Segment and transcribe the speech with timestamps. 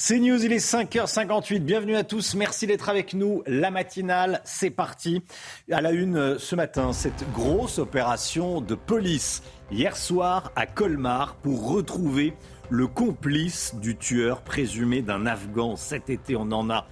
[0.00, 1.58] C'est News, il est 5h58.
[1.58, 2.36] Bienvenue à tous.
[2.36, 3.42] Merci d'être avec nous.
[3.48, 5.24] La matinale, c'est parti.
[5.72, 9.42] À la une euh, ce matin, cette grosse opération de police
[9.72, 12.34] hier soir à Colmar pour retrouver
[12.70, 15.74] le complice du tueur présumé d'un Afghan.
[15.74, 16.86] Cet été, on en a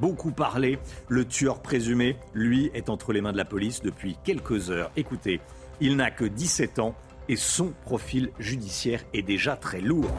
[0.00, 0.78] beaucoup parlé.
[1.08, 4.92] Le tueur présumé, lui, est entre les mains de la police depuis quelques heures.
[4.94, 5.40] Écoutez,
[5.80, 6.94] il n'a que 17 ans
[7.28, 10.12] et son profil judiciaire est déjà très lourd.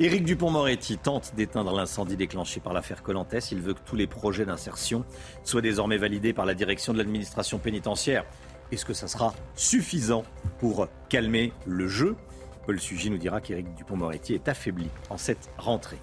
[0.00, 3.52] Éric Dupont-Moretti tente d'éteindre l'incendie déclenché par l'affaire Colantès.
[3.52, 5.04] Il veut que tous les projets d'insertion
[5.44, 8.24] soient désormais validés par la direction de l'administration pénitentiaire.
[8.72, 10.24] Est-ce que ça sera suffisant
[10.58, 12.16] pour calmer le jeu?
[12.64, 15.98] Paul Sugy nous dira qu'Éric Dupont-Moretti est affaibli en cette rentrée.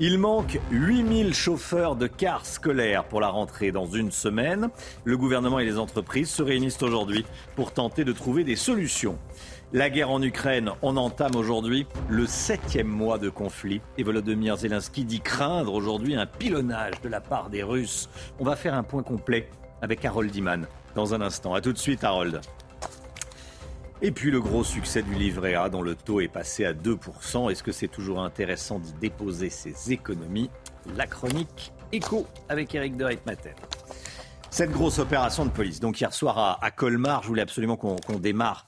[0.00, 4.70] Il manque 8000 chauffeurs de cars scolaires pour la rentrée dans une semaine.
[5.04, 9.18] Le gouvernement et les entreprises se réunissent aujourd'hui pour tenter de trouver des solutions.
[9.74, 15.04] La guerre en Ukraine, on entame aujourd'hui le septième mois de conflit et Volodymyr Zelensky
[15.04, 18.08] dit craindre aujourd'hui un pilonnage de la part des Russes.
[18.38, 19.50] On va faire un point complet
[19.82, 21.52] avec Harold Iman dans un instant.
[21.52, 22.40] A tout de suite Harold.
[24.00, 27.50] Et puis le gros succès du livret A dont le taux est passé à 2%.
[27.50, 30.48] Est-ce que c'est toujours intéressant d'y déposer ses économies?
[30.96, 33.52] La chronique écho avec Eric de Reitmaten.
[34.48, 35.78] Cette grosse opération de police.
[35.78, 38.66] Donc hier soir à, Colmar, je voulais absolument qu'on démarre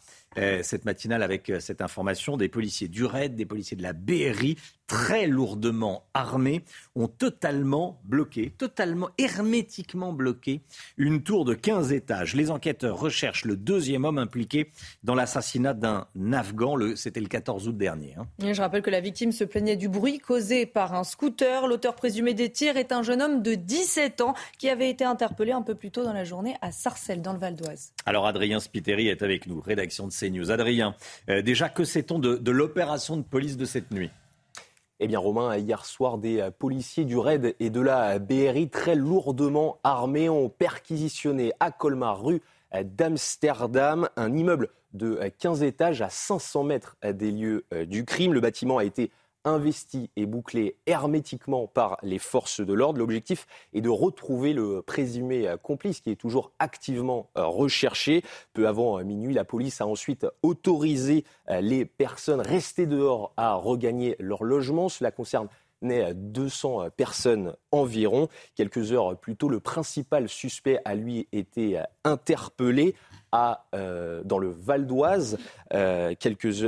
[0.62, 2.36] cette matinale avec euh, cette information.
[2.36, 4.56] Des policiers du RAID, des policiers de la BRI,
[4.90, 6.64] très lourdement armés,
[6.96, 10.62] ont totalement bloqué, totalement hermétiquement bloqué
[10.96, 12.34] une tour de 15 étages.
[12.34, 14.72] Les enquêteurs recherchent le deuxième homme impliqué
[15.04, 16.74] dans l'assassinat d'un Afghan.
[16.96, 18.16] C'était le 14 août dernier.
[18.18, 18.26] hein.
[18.52, 21.68] Je rappelle que la victime se plaignait du bruit causé par un scooter.
[21.68, 25.52] L'auteur présumé des tirs est un jeune homme de 17 ans qui avait été interpellé
[25.52, 27.92] un peu plus tôt dans la journée à Sarcelles, dans le Val d'Oise.
[28.06, 30.50] Alors Adrien Spiteri est avec nous, rédaction de CNews.
[30.50, 30.96] Adrien,
[31.28, 34.10] euh, déjà que sait-on de, de l'opération de police de cette nuit?
[35.02, 38.94] Eh bien, Romain, hier soir, des euh, policiers du RAID et de la BRI très
[38.94, 42.42] lourdement armés ont perquisitionné à Colmar, rue
[42.74, 47.86] euh, d'Amsterdam, un immeuble de euh, 15 étages à 500 mètres euh, des lieux euh,
[47.86, 48.34] du crime.
[48.34, 49.10] Le bâtiment a été
[49.44, 52.98] investi et bouclé hermétiquement par les forces de l'ordre.
[52.98, 58.22] L'objectif est de retrouver le présumé euh, complice qui est toujours activement euh, recherché.
[58.52, 61.24] Peu avant euh, minuit, la police a ensuite autorisé
[61.60, 64.88] les personnes restées dehors à regagner leur logement.
[64.88, 65.48] Cela concerne
[65.82, 68.28] 200 personnes environ.
[68.54, 72.94] Quelques heures plus tôt, le principal suspect a lui été interpellé
[73.74, 75.38] euh, dans le Val d'Oise.
[75.72, 76.14] Euh,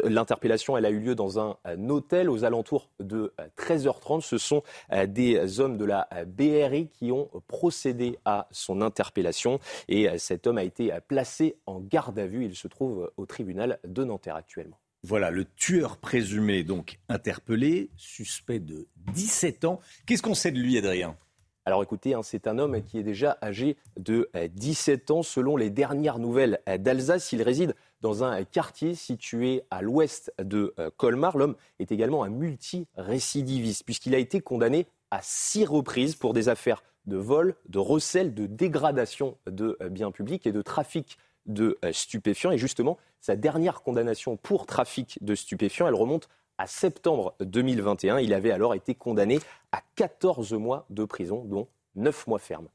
[0.05, 1.57] L'interpellation, elle a eu lieu dans un,
[1.89, 4.21] hôtel aux alentours de euh, 13h30.
[4.21, 4.63] Ce sont
[4.93, 9.59] euh, des hommes de la euh, BRI qui ont procédé à son interpellation.
[9.89, 12.45] Et euh, cet homme a été euh, placé en garde à vue.
[12.45, 14.79] Il se trouve au tribunal de Nanterre actuellement.
[15.05, 19.81] Voilà, le tueur présumé, donc interpellé, suspect de 17 ans.
[20.07, 21.17] Qu'est-ce qu'on sait de lui, Adrien?
[21.65, 25.23] Alors écoutez, hein, c'est un homme qui est déjà âgé de euh, 17 ans.
[25.23, 30.75] Selon les dernières nouvelles euh, d'Alsace, il réside dans un quartier situé à l'ouest de
[30.79, 31.39] euh, Colmar.
[31.39, 36.83] L'homme est également un multirécidiviste puisqu'il a été condamné à six reprises pour des affaires
[37.07, 41.93] de vol, de recel, de dégradation de euh, biens publics et de trafic de euh,
[41.93, 42.53] stupéfiants.
[42.53, 46.29] Et justement, sa dernière condamnation pour trafic de stupéfiants, elle remonte
[46.63, 48.21] à septembre 2021.
[48.21, 49.41] Il avait alors été condamné
[49.73, 52.69] à 14 mois de prison, dont 9 mois fermes.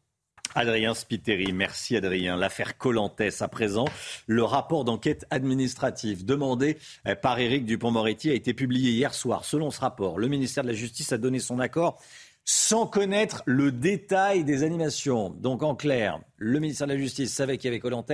[0.55, 2.35] Adrien Spiteri, merci Adrien.
[2.35, 3.85] L'affaire Colantes à présent.
[4.25, 9.45] Le rapport d'enquête administrative demandé euh, par Éric Dupont-Moretti a été publié hier soir.
[9.45, 12.01] Selon ce rapport, le ministère de la Justice a donné son accord
[12.49, 15.31] sans connaître le détail des animations.
[15.31, 18.09] Donc en clair, le ministère de la Justice savait qu'il y avait Colantes,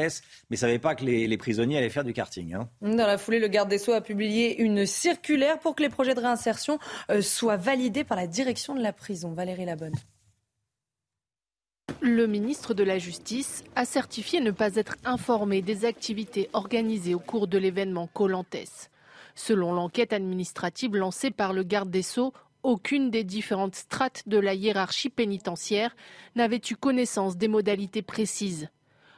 [0.50, 2.56] mais savait pas que les, les prisonniers allaient faire du karting.
[2.56, 2.68] hein.
[2.81, 6.15] Dans la foulée, le garde des Sceaux a publié une circulaire pour que les projets
[6.15, 6.80] de réinsertion
[7.12, 9.33] euh, soient validés par la direction de la prison.
[9.33, 9.94] Valérie Labonne.
[12.01, 17.19] Le ministre de la Justice a certifié ne pas être informé des activités organisées au
[17.19, 18.89] cours de l'événement Colantes.
[19.35, 22.33] Selon l'enquête administrative lancée par le garde des Sceaux,
[22.63, 25.95] aucune des différentes strates de la hiérarchie pénitentiaire
[26.36, 28.69] n'avait eu connaissance des modalités précises.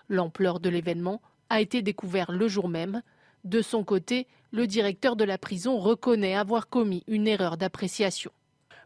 [0.10, 3.02] L'ampleur de l'événement a été découverte le jour même.
[3.44, 8.32] De son côté, le directeur de la prison reconnaît avoir commis une erreur d'appréciation.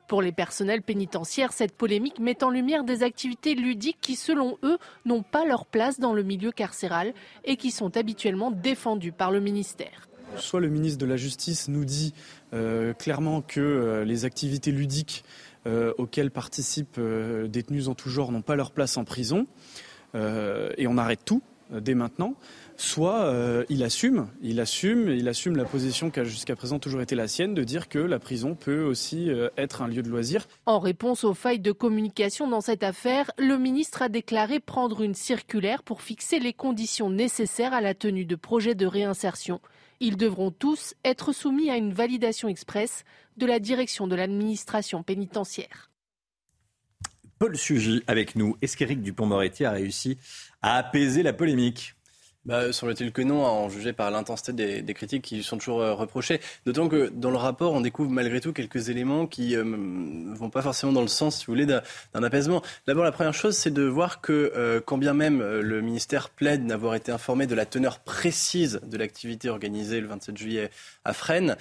[0.08, 4.80] Pour les personnels pénitentiaires, cette polémique met en lumière des activités ludiques qui, selon eux,
[5.06, 7.14] n'ont pas leur place dans le milieu carcéral
[7.44, 10.09] et qui sont habituellement défendues par le ministère.
[10.38, 12.14] Soit le ministre de la Justice nous dit
[12.54, 15.24] euh, clairement que euh, les activités ludiques
[15.68, 17.00] euh, auxquelles participent
[17.48, 19.48] détenus en tout genre n'ont pas leur place en prison,
[20.16, 22.34] et on arrête tout dès maintenant
[22.78, 23.32] soit
[23.70, 27.28] il assume, il assume, il assume la position qui a jusqu'à présent toujours été la
[27.28, 30.48] sienne de dire que la prison peut aussi être un lieu de loisir.
[30.66, 35.14] En réponse aux failles de communication dans cette affaire, le ministre a déclaré prendre une
[35.14, 39.60] circulaire pour fixer les conditions nécessaires à la tenue de projets de réinsertion.
[40.00, 43.04] Ils devront tous être soumis à une validation express
[43.38, 45.92] de la direction de l'administration pénitentiaire.
[47.38, 48.58] Paul Sugy avec nous.
[48.62, 50.18] Est-ce qu'Éric Dupont-Moretti a réussi
[50.62, 51.96] à apaiser la polémique?
[52.46, 55.94] Bah, Semble-t-il que non, à en juger par l'intensité des, critiques qui sont toujours euh,
[55.94, 56.40] reprochées.
[56.66, 60.50] D'autant que dans le rapport, on découvre malgré tout quelques éléments qui ne euh, vont
[60.50, 62.62] pas forcément dans le sens, si vous voulez, d'un apaisement.
[62.88, 66.64] D'abord, la première chose, c'est de voir que euh, quand bien même le ministère plaide
[66.64, 70.70] n'avoir été informé de la teneur précise de l'activité organisée le 27 juillet
[71.04, 71.58] à Fresnes,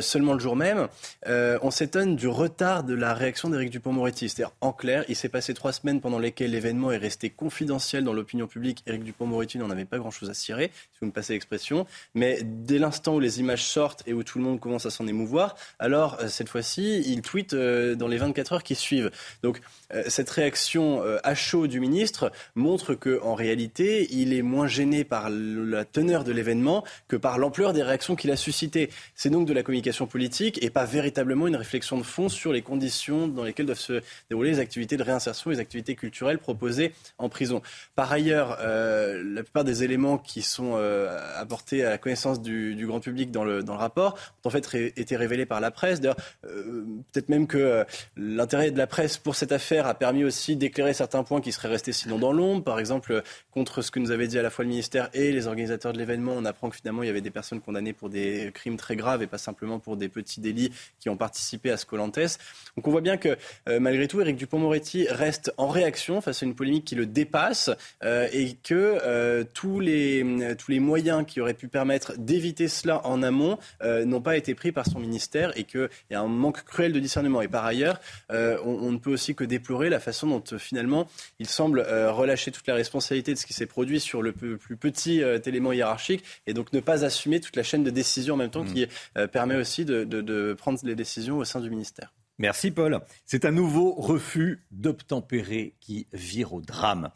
[0.00, 0.88] seulement le jour même,
[1.26, 4.28] on s'étonne du retard de la réaction d'Éric Dupont-Moretti.
[4.28, 8.12] C'est-à-dire, en clair, il s'est passé trois semaines pendant lesquelles l'événement est resté confidentiel dans
[8.12, 8.82] l'opinion publique.
[8.86, 11.86] Éric Dupont-Moretti n'en avait pas grand-chose à cirer, si vous me passez l'expression.
[12.14, 15.06] Mais dès l'instant où les images sortent et où tout le monde commence à s'en
[15.06, 19.10] émouvoir, alors euh, cette fois-ci, il tweet euh, dans les 24 heures qui suivent.
[19.42, 19.60] Donc
[19.92, 25.28] euh, cette réaction à chaud du ministre montre qu'en réalité, il est moins gêné par
[25.30, 28.90] la teneur de l'événement que par l'ampleur des réactions qu'il a suscitées.
[29.14, 32.62] C'est donc de la communication politique et pas véritablement une réflexion de fond sur les
[32.62, 37.28] conditions dans lesquelles doivent se dérouler les activités de réinsertion, les activités culturelles proposées en
[37.28, 37.62] prison.
[37.94, 43.00] Par ailleurs, la plupart des éléments qui sont euh, apportés à la connaissance du, grand
[43.00, 46.00] public dans le, dans le rapport ont en fait été révélés par la presse.
[46.00, 47.84] D'ailleurs, euh, peut-être même que euh,
[48.16, 51.68] l'intérêt de la presse pour cette affaire a permis aussi d'éclairer certains points qui seraient
[51.68, 52.62] restés sinon dans l'ombre.
[52.62, 55.48] Par exemple, contre ce que nous avait dit à la fois le ministère et les
[55.48, 58.52] organisateurs de l'événement, on apprend que finalement il y avait des personnes condamnées pour des
[58.54, 60.70] crimes très graves et pas simplement pour des petits délits
[61.00, 62.38] qui ont participé à ce Colantes.
[62.76, 63.36] Donc on voit bien que
[63.66, 67.70] malgré tout, Éric Dupont-Moretti reste en réaction face à une polémique qui le dépasse
[68.04, 73.22] et que tous les euh, tous les moyens qui auraient pu permettre d'éviter cela en
[73.22, 76.64] amont euh, n'ont pas été pris par son ministère et qu'il y a un manque
[76.64, 77.42] cruel de discernement.
[77.42, 78.00] Et par ailleurs,
[78.30, 81.06] euh, on, ne peut aussi que déplorer la façon dont finalement
[81.38, 85.20] il semble relâcher toute la responsabilité de ce qui s'est produit sur le plus petit
[85.44, 88.64] élément hiérarchique et donc ne pas assumer toute la chaîne de décision en même temps
[88.64, 88.72] mmh.
[88.72, 88.86] qui
[89.32, 92.12] permet aussi de prendre les décisions au sein du ministère.
[92.38, 93.00] Merci Paul.
[93.24, 97.10] C'est un nouveau refus d'obtempérer qui vire au drame.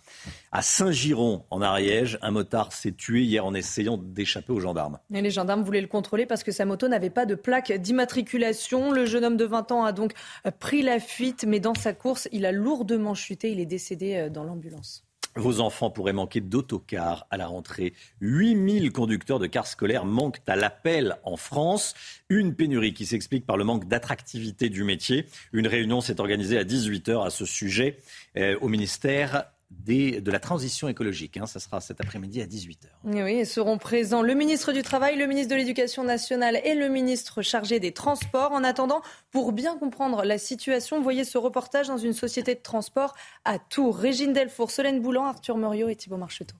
[0.50, 4.98] À Saint-Giron, en Ariège, un motard s'est tué hier en essayant d'échapper aux gendarmes.
[5.12, 8.92] Et les gendarmes voulaient le contrôler parce que sa moto n'avait pas de plaque d'immatriculation.
[8.92, 10.14] Le jeune homme de 20 ans a donc
[10.58, 13.52] pris la fuite, mais dans sa course, il a lourdement chuté.
[13.52, 15.04] Il est décédé euh, dans l'ambulance.
[15.36, 17.94] Vos enfants pourraient manquer d'autocars à la rentrée.
[18.20, 21.94] 8000 conducteurs de cars scolaires manquent à l'appel en France.
[22.28, 25.26] Une pénurie qui s'explique par le manque d'attractivité du métier.
[25.52, 27.98] Une réunion s'est organisée à 18h à ce sujet
[28.36, 31.36] euh, au ministère de la transition écologique.
[31.36, 31.46] Hein.
[31.46, 32.86] Ça sera cet après-midi à 18h.
[33.04, 36.88] Oui, et seront présents le ministre du Travail, le ministre de l'Éducation nationale et le
[36.88, 38.52] ministre chargé des Transports.
[38.52, 43.14] En attendant, pour bien comprendre la situation, voyez ce reportage dans une société de transport
[43.44, 43.96] à Tours.
[43.96, 46.56] Régine Delfour, Solène Boulan, Arthur Muriot et Thibault Marcheteau.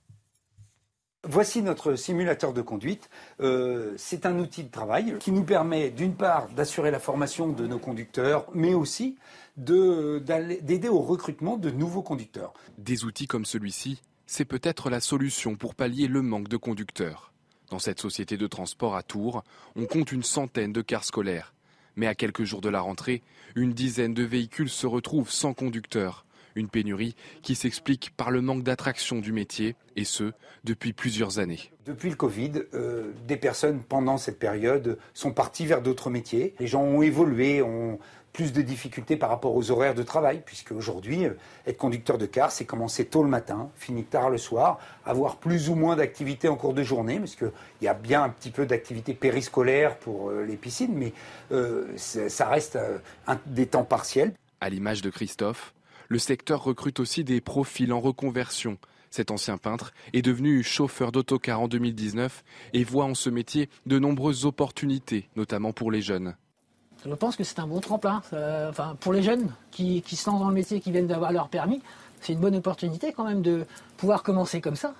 [1.29, 3.11] Voici notre simulateur de conduite.
[3.41, 7.67] Euh, c'est un outil de travail qui nous permet d'une part d'assurer la formation de
[7.67, 9.19] nos conducteurs, mais aussi
[9.57, 12.55] d'aider au recrutement de nouveaux conducteurs.
[12.79, 17.33] Des outils comme celui-ci, c'est peut-être la solution pour pallier le manque de conducteurs.
[17.71, 19.45] Dans cette société de transport à Tours,
[19.77, 21.55] on compte une centaine de cars scolaires.
[21.97, 23.23] Mais à quelques jours de la rentrée,
[23.55, 26.25] une dizaine de véhicules se retrouvent sans conducteur.
[26.57, 30.33] Une pénurie qui s'explique par le manque d'attraction du métier, et ce,
[30.65, 31.71] depuis plusieurs années.
[31.87, 36.55] Depuis le Covid, euh, des personnes pendant cette période sont parties vers d'autres métiers.
[36.59, 37.99] Les gens ont évolué, ont,
[38.33, 41.35] plus de difficultés par rapport aux horaires de travail, puisque aujourd'hui, euh,
[41.67, 45.69] être conducteur de car, c'est commencer tôt le matin, finir tard le soir, avoir plus
[45.69, 47.37] ou moins d'activités en cours de journée, parce
[47.83, 51.13] y a bien un petit peu d'activités périscolaires pour euh, les piscines, mais
[51.53, 52.79] euh, ça reste
[53.47, 54.33] des temps partiels.
[54.61, 55.75] À l'image de Christophe,
[56.09, 58.79] le secteur recrute aussi des profils en reconversion.
[59.11, 62.45] Cet ancien peintre est devenu chauffeur d'autocar en 2019
[62.75, 66.37] et voit en ce métier de nombreuses opportunités, notamment pour les jeunes.
[67.07, 68.23] Je pense que c'est un bon tremplin.
[68.69, 71.49] enfin, pour les jeunes qui, qui, se lancent dans le métier, qui viennent d'avoir leur
[71.49, 71.81] permis,
[72.21, 73.65] c'est une bonne opportunité quand même de
[73.97, 74.95] pouvoir commencer comme ça.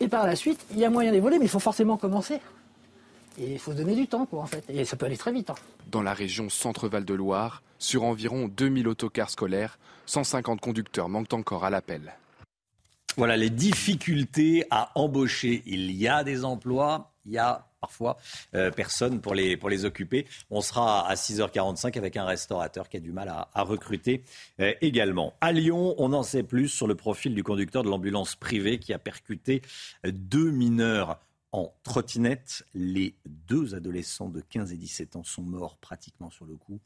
[0.00, 2.40] Et par la suite, il y a moyen d'évoluer, mais il faut forcément commencer.
[3.38, 4.64] Et il faut donner du temps, quoi, en fait.
[4.68, 5.50] Et ça peut aller très vite.
[5.50, 5.54] Hein.
[5.90, 11.64] Dans la région Centre-Val de Loire, sur environ 2000 autocars scolaires, 150 conducteurs manquent encore
[11.64, 12.14] à l'appel.
[13.16, 15.62] Voilà les difficultés à embaucher.
[15.66, 18.16] Il y a des emplois, il y a parfois
[18.54, 20.26] euh, personne pour les, pour les occuper.
[20.50, 24.24] On sera à 6h45 avec un restaurateur qui a du mal à, recruter
[24.60, 25.34] euh, également.
[25.40, 28.92] À Lyon, on en sait plus sur le profil du conducteur de l'ambulance privée qui
[28.92, 29.62] a percuté
[30.04, 31.20] deux mineurs
[31.52, 32.64] en trottinette.
[32.74, 36.80] Les deux adolescents de 15 et 17 ans sont morts pratiquement sur le coup.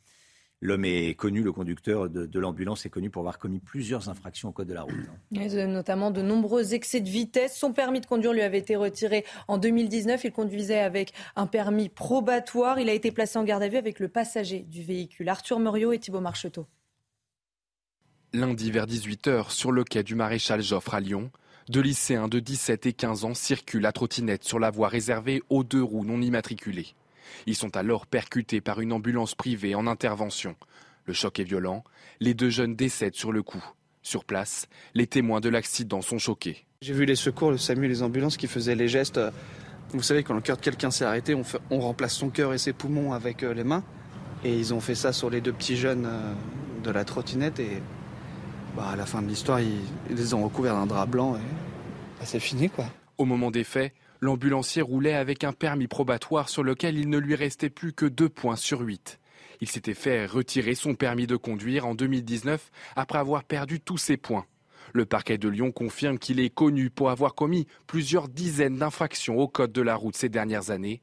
[0.66, 4.52] L'homme est connu, le conducteur de, l'ambulance est connu pour avoir commis plusieurs infractions au
[4.52, 4.96] code de la route.
[5.30, 7.56] notamment de nombreux excès de vitesse.
[7.56, 10.24] Son permis de conduire lui avait été retiré en 2019.
[10.24, 12.80] Il conduisait avec un permis probatoire.
[12.80, 15.28] Il a été placé en garde à vue avec le passager du véhicule.
[15.28, 16.66] Arthur Muriot et Thibault Marcheteau.
[18.32, 21.30] Lundi vers 18h, sur le quai du maréchal Joffre à Lyon,
[21.68, 25.62] deux lycéens de 17 et 15 ans circulent à trottinette sur la voie réservée aux
[25.62, 26.96] deux roues non immatriculées.
[27.46, 30.56] Ils sont alors percutés par une ambulance privée en intervention.
[31.04, 31.84] Le choc est violent.
[32.20, 33.64] Les deux jeunes décèdent sur le coup.
[34.02, 36.64] Sur place, les témoins de l'accident sont choqués.
[36.80, 39.20] J'ai vu les secours, le SAMU, les ambulances qui faisaient les gestes.
[39.90, 41.36] Vous savez, quand le cœur de quelqu'un s'est arrêté,
[41.70, 43.84] on, remplace son cœur et ses poumons avec euh, les mains.
[44.44, 46.32] Et ils ont fait ça sur les deux petits jeunes euh,
[46.82, 47.58] de la trottinette.
[47.60, 47.80] Et
[48.76, 49.80] bah, à la fin de l'histoire, ils,
[50.10, 51.40] les ont recouverts d'un drap blanc et
[52.18, 52.84] bah, c'est fini quoi.
[53.16, 53.92] Au moment des faits,
[54.26, 58.28] l'ambulancier roulait avec un permis probatoire sur lequel il ne lui restait plus que deux
[58.28, 59.20] points sur huit.
[59.60, 64.16] Il s'était fait retirer son permis de conduire en 2019 après avoir perdu tous ses
[64.16, 64.44] points.
[64.92, 69.46] Le parquet de Lyon confirme qu'il est connu pour avoir commis plusieurs dizaines d'infractions au
[69.46, 71.02] code de la route ces dernières années.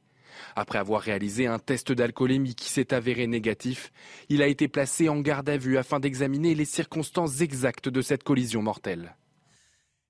[0.54, 3.90] Après avoir réalisé un test d'alcoolémie qui s'est avéré négatif,
[4.28, 8.22] il a été placé en garde à vue afin d'examiner les circonstances exactes de cette
[8.22, 9.16] collision mortelle.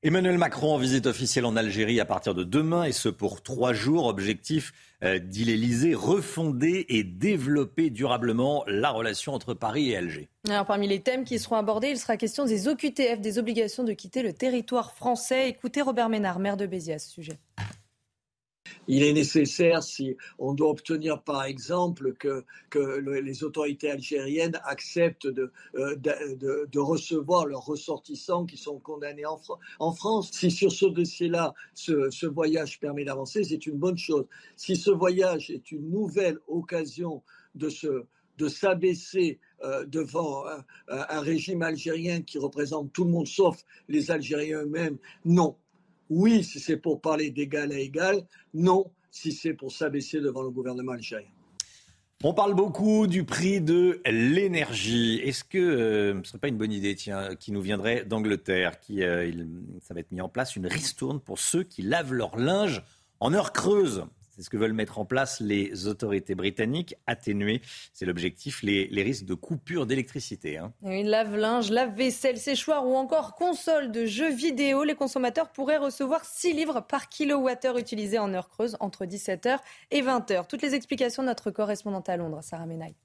[0.07, 3.73] Emmanuel Macron en visite officielle en Algérie à partir de demain et ce pour trois
[3.73, 4.05] jours.
[4.05, 10.29] Objectif, euh, dit refonder et développer durablement la relation entre Paris et Alger.
[10.47, 13.95] Alors, parmi les thèmes qui seront abordés, il sera question des OQTF, des obligations de
[13.95, 15.49] quitter le territoire français.
[15.49, 17.39] Écoutez Robert Ménard, maire de Béziers à ce sujet.
[18.89, 25.53] Il est nécessaire, si on doit obtenir par exemple que, les autorités algériennes acceptent de,
[25.77, 32.27] euh, de, recevoir leurs ressortissants qui sont condamnés en, France, si sur ce dossier-là, ce,
[32.27, 34.27] voyage permet d'avancer, c'est une bonne chose.
[34.57, 37.23] Si ce voyage est une nouvelle occasion
[37.55, 38.07] de se
[38.49, 44.63] s'abaisser euh, devant un, un, régime algérien qui représente tout le monde sauf les Algériens
[44.63, 45.57] eux-mêmes, non.
[46.11, 48.23] Oui, si c'est pour parler d'égal à égal.
[48.53, 51.29] Non, si c'est pour s'abaisser devant le gouvernement algérien.
[52.27, 55.21] On parle beaucoup du prix de l'énergie.
[55.23, 58.81] Est-ce que euh, ce ne serait pas une bonne idée, tiens, qui nous viendrait d'Angleterre,
[58.81, 59.31] qui euh,
[59.83, 62.83] ça va être mis en place une ristourne pour ceux qui lavent leur linge
[63.21, 64.07] en heure creuse.
[64.35, 67.63] C'est ce que veulent mettre en place les autorités britanniques, atténuer,
[67.93, 70.59] c'est l'objectif, les, risques de coupure d'électricité.
[70.59, 70.73] Hein.
[70.83, 76.81] Lave-linge, lave-vaisselle, séchoir ou encore console de jeux vidéo, les consommateurs pourraient recevoir 6 livres
[76.81, 79.59] par kilowattheure utilisé en heure creuse entre 17h
[79.93, 80.49] et 20h.
[80.49, 82.97] Toutes les explications de notre correspondante à Londres, Sarah Menaille.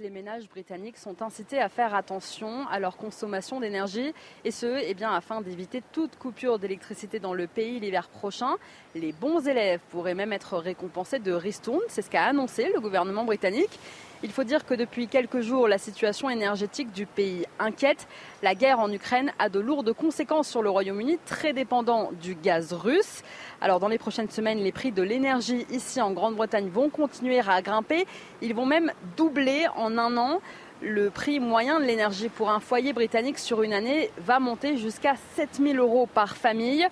[0.00, 4.14] Les ménages britanniques sont incités à faire attention à leur consommation d'énergie
[4.44, 8.54] et ce, eh bien, afin d'éviter toute coupure d'électricité dans le pays l'hiver prochain.
[8.94, 13.24] Les bons élèves pourraient même être récompensés de ristournes, c'est ce qu'a annoncé le gouvernement
[13.24, 13.76] britannique.
[14.24, 18.08] Il faut dire que depuis quelques jours, la situation énergétique du pays inquiète.
[18.42, 22.72] La guerre en Ukraine a de lourdes conséquences sur le Royaume-Uni, très dépendant du gaz
[22.72, 23.22] russe.
[23.60, 27.62] Alors dans les prochaines semaines, les prix de l'énergie ici en Grande-Bretagne vont continuer à
[27.62, 28.08] grimper.
[28.42, 30.40] Ils vont même doubler en un an.
[30.80, 35.14] Le prix moyen de l'énergie pour un foyer britannique sur une année va monter jusqu'à
[35.36, 36.88] 7000 euros par famille.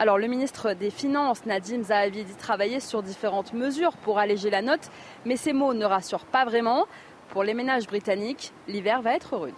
[0.00, 4.92] Alors le ministre des Finances, Nadim Zahavidi, travaillait sur différentes mesures pour alléger la note,
[5.26, 6.86] mais ces mots ne rassurent pas vraiment.
[7.30, 9.56] Pour les ménages britanniques, l'hiver va être rude.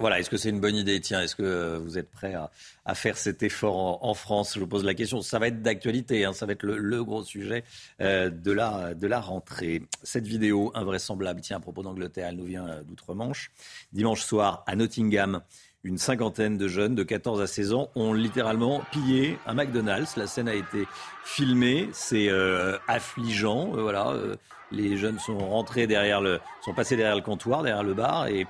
[0.00, 1.00] Voilà, est-ce que c'est une bonne idée?
[1.00, 4.54] Tiens, est-ce que euh, vous êtes prêt à, faire cet effort en, France?
[4.54, 5.20] Je vous pose la question.
[5.22, 7.64] Ça va être d'actualité, hein, ça va être le, gros sujet
[8.00, 9.82] euh, de, la, de la rentrée.
[10.04, 13.50] Cette vidéo invraisemblable, tiens, à propos d'Angleterre, elle nous vient euh, d'outre-Manche.
[13.92, 15.42] Dimanche soir, à Nottingham,
[15.84, 20.16] une cinquantaine de jeunes de 14 à 16 ans ont littéralement pillé un McDonald's.
[20.16, 20.88] La scène a été
[21.24, 23.72] filmée, c'est euh, affligeant.
[23.76, 24.34] Euh, voilà, euh,
[24.72, 28.46] les jeunes sont rentrés derrière le, sont passés derrière le comptoir, derrière le bar et,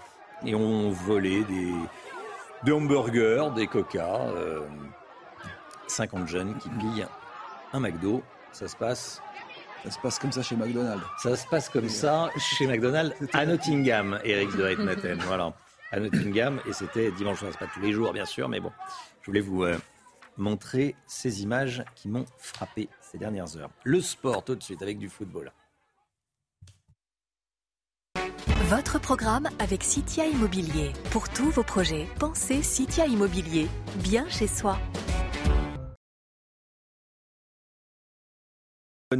[0.47, 1.73] et ont volé des,
[2.64, 4.20] des hamburgers, des coca.
[5.87, 7.06] 50 jeunes qui pillent
[7.73, 8.23] un McDo.
[8.52, 9.23] Ça se passe
[9.85, 11.04] ça se passe comme ça chez McDonald's.
[11.23, 15.16] Ça se passe comme ça chez McDonald's à Nottingham, Eric de.
[15.25, 15.52] Voilà
[15.90, 17.52] à Nottingham et c'était dimanche soir.
[17.52, 18.73] C'est pas tous les jours, bien sûr, mais bon,
[19.23, 19.78] je voulais vous, euh,
[20.38, 23.71] montrer ces images qui m'ont frappé ces dernières heures.
[23.85, 25.52] Le sport tout de suite avec du football.
[28.68, 30.92] Votre programme avec Citia Immobilier.
[31.11, 33.66] Pour tous vos projets, pensez Citia Immobilier.
[34.02, 34.78] Bien chez soi.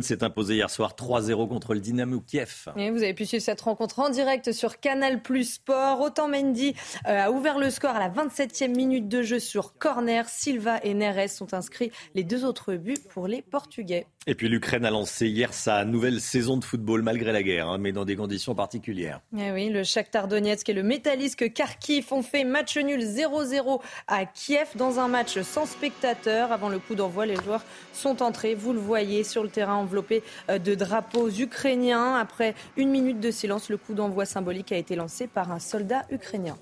[0.03, 2.69] S'est imposé hier soir 3-0 contre le Dynamo Kiev.
[2.77, 6.03] Vous avez pu suivre cette rencontre en direct sur Canal Plus Sport.
[6.03, 6.75] Autant Mendy
[7.07, 10.29] euh, a ouvert le score à la 27e minute de jeu sur corner.
[10.29, 14.07] Silva et Neres sont inscrits les deux autres buts pour les Portugais.
[14.31, 17.79] Et puis l'Ukraine a lancé hier sa nouvelle saison de football malgré la guerre, hein,
[17.79, 19.23] mais dans des conditions particulières.
[19.35, 24.27] Eh oui, le Shakhtar Donetsk et le Metalist Kharkiv ont fait match nul 0-0 à
[24.27, 26.53] Kiev dans un match sans spectateurs.
[26.53, 30.23] Avant le coup d'envoi, les joueurs sont entrés, vous le voyez, sur le terrain enveloppé
[30.51, 32.17] euh, de drapeaux ukrainiens.
[32.17, 36.05] Après une minute de silence, le coup d'envoi symbolique a été lancé par un soldat
[36.11, 36.59] ukrainien.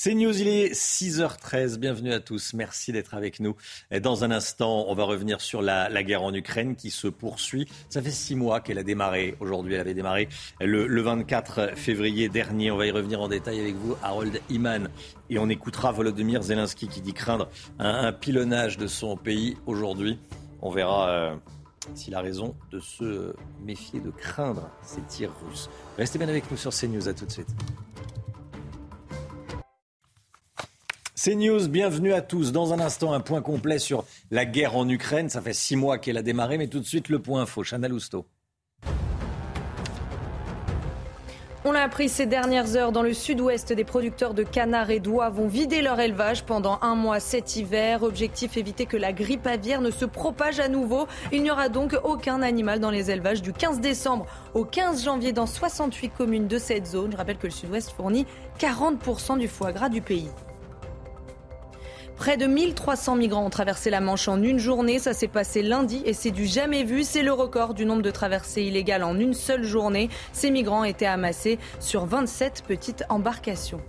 [0.00, 1.78] C'est News, il est 6h13.
[1.78, 2.54] Bienvenue à tous.
[2.54, 3.56] Merci d'être avec nous.
[4.00, 7.66] Dans un instant, on va revenir sur la, guerre en Ukraine qui se poursuit.
[7.88, 9.34] Ça fait six mois qu'elle a démarré.
[9.40, 10.28] Aujourd'hui, elle avait démarré
[10.60, 12.70] le, 24 février dernier.
[12.70, 14.88] On va y revenir en détail avec vous, Harold Iman.
[15.30, 17.48] Et on écoutera Volodymyr Zelensky qui dit craindre
[17.80, 20.20] un, pilonnage de son pays aujourd'hui.
[20.62, 21.34] On verra euh,
[21.96, 25.68] s'il a raison de se méfier, de craindre ces tirs russes.
[25.96, 27.08] Restez bien avec nous sur CNews.
[27.08, 27.50] À tout de suite.
[31.20, 32.52] C'est News, bienvenue à tous.
[32.52, 35.28] Dans un instant, un point complet sur la guerre en Ukraine.
[35.28, 37.64] Ça fait six mois qu'elle a démarré, mais tout de suite le point info.
[37.64, 38.24] Chana Lousteau.
[41.64, 45.28] On l'a appris ces dernières heures dans le sud-ouest, des producteurs de canards et d'oies
[45.28, 48.04] vont vider leur élevage pendant un mois cet hiver.
[48.04, 51.08] Objectif éviter que la grippe aviaire ne se propage à nouveau.
[51.32, 55.32] Il n'y aura donc aucun animal dans les élevages du 15 décembre au 15 janvier
[55.32, 57.10] dans 68 communes de cette zone.
[57.10, 58.24] Je rappelle que le sud-ouest fournit
[58.60, 60.28] 40% du foie gras du pays.
[62.18, 64.98] Près de 1300 migrants ont traversé la Manche en une journée.
[64.98, 67.04] Ça s'est passé lundi et c'est du jamais vu.
[67.04, 70.10] C'est le record du nombre de traversées illégales en une seule journée.
[70.32, 73.80] Ces migrants étaient amassés sur 27 petites embarcations.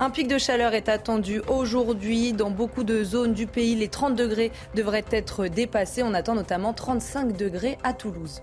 [0.00, 2.32] Un pic de chaleur est attendu aujourd'hui.
[2.32, 6.02] Dans beaucoup de zones du pays, les 30 degrés devraient être dépassés.
[6.02, 8.42] On attend notamment 35 degrés à Toulouse.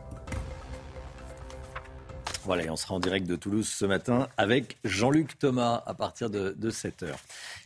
[2.50, 6.32] Voilà, et on sera en direct de Toulouse ce matin avec Jean-Luc Thomas à partir
[6.32, 7.14] de, 7h.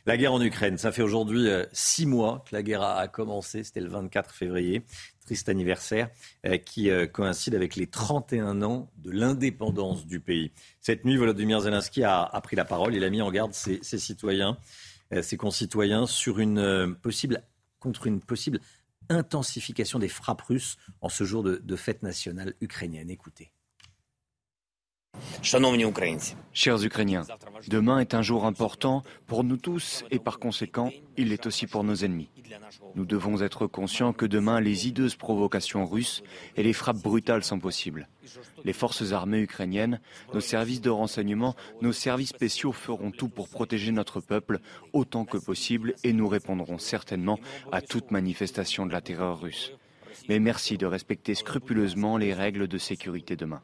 [0.05, 3.63] La guerre en Ukraine, ça fait aujourd'hui euh, six mois que la guerre a, commencé,
[3.63, 4.83] c'était le 24 février,
[5.21, 6.09] triste anniversaire,
[6.45, 10.51] euh, qui euh, coïncide avec les 31 ans de l'indépendance du pays.
[10.81, 14.57] Cette nuit, Volodymyr Zelensky a, pris la parole, il a mis en garde ses, citoyens,
[15.21, 17.41] ses concitoyens sur une possible,
[17.79, 18.59] contre une possible
[19.07, 23.09] intensification des frappes russes en ce jour de, de fête nationale ukrainienne.
[23.09, 23.53] Écoutez.
[26.53, 27.23] Chers Ukrainiens,
[27.67, 31.83] demain est un jour important pour nous tous et par conséquent, il l'est aussi pour
[31.83, 32.29] nos ennemis.
[32.95, 36.23] Nous devons être conscients que demain, les hideuses provocations russes
[36.55, 38.07] et les frappes brutales sont possibles.
[38.63, 39.99] Les forces armées ukrainiennes,
[40.33, 44.59] nos services de renseignement, nos services spéciaux feront tout pour protéger notre peuple
[44.93, 47.39] autant que possible et nous répondrons certainement
[47.71, 49.73] à toute manifestation de la terreur russe.
[50.29, 53.61] Mais merci de respecter scrupuleusement les règles de sécurité demain.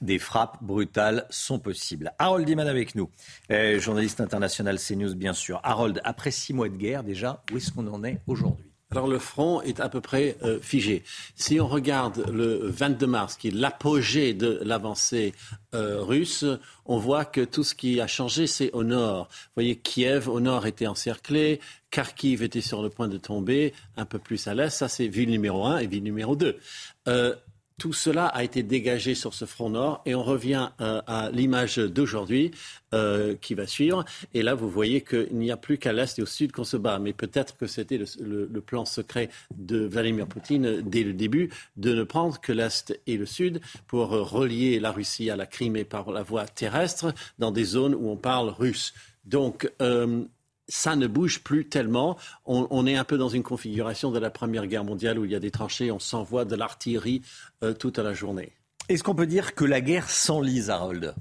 [0.00, 2.12] Des frappes brutales sont possibles.
[2.18, 3.10] Harold Iman avec nous,
[3.50, 5.60] euh, journaliste international CNews bien sûr.
[5.62, 8.68] Harold, après six mois de guerre déjà, où est-ce qu'on en est aujourd'hui?
[8.90, 11.04] Alors le front est à peu près euh, figé.
[11.34, 15.34] Si on regarde le 22 mars, qui est l'apogée de l'avancée
[15.74, 16.46] euh, russe,
[16.86, 19.28] on voit que tout ce qui a changé, c'est au nord.
[19.30, 21.60] Vous voyez, Kiev au nord était encerclé,
[21.90, 24.70] Kharkiv était sur le point de tomber, un peu plus à l'est.
[24.70, 26.58] Ça, c'est ville numéro un et ville numéro 2.
[27.78, 31.76] Tout cela a été dégagé sur ce front nord et on revient euh, à l'image
[31.76, 32.50] d'aujourd'hui
[32.92, 34.04] euh, qui va suivre.
[34.34, 36.76] Et là, vous voyez qu'il n'y a plus qu'à l'est et au sud qu'on se
[36.76, 36.98] bat.
[36.98, 42.02] Mais peut-être que c'était le, plan secret de Vladimir Poutine dès le début de ne
[42.02, 46.24] prendre que l'est et le sud pour relier la Russie à la Crimée par la
[46.24, 48.92] voie terrestre dans des zones où on parle russe.
[49.24, 50.24] Donc, euh,
[50.68, 52.16] ça ne bouge plus tellement.
[52.44, 55.34] On, est un peu dans une configuration de la Première Guerre mondiale où il y
[55.34, 57.22] a des tranchées, on s'envoie de l'artillerie
[57.64, 58.52] euh, toute la journée.
[58.88, 61.14] Est-ce qu'on peut dire que la guerre s'enlise, Harold?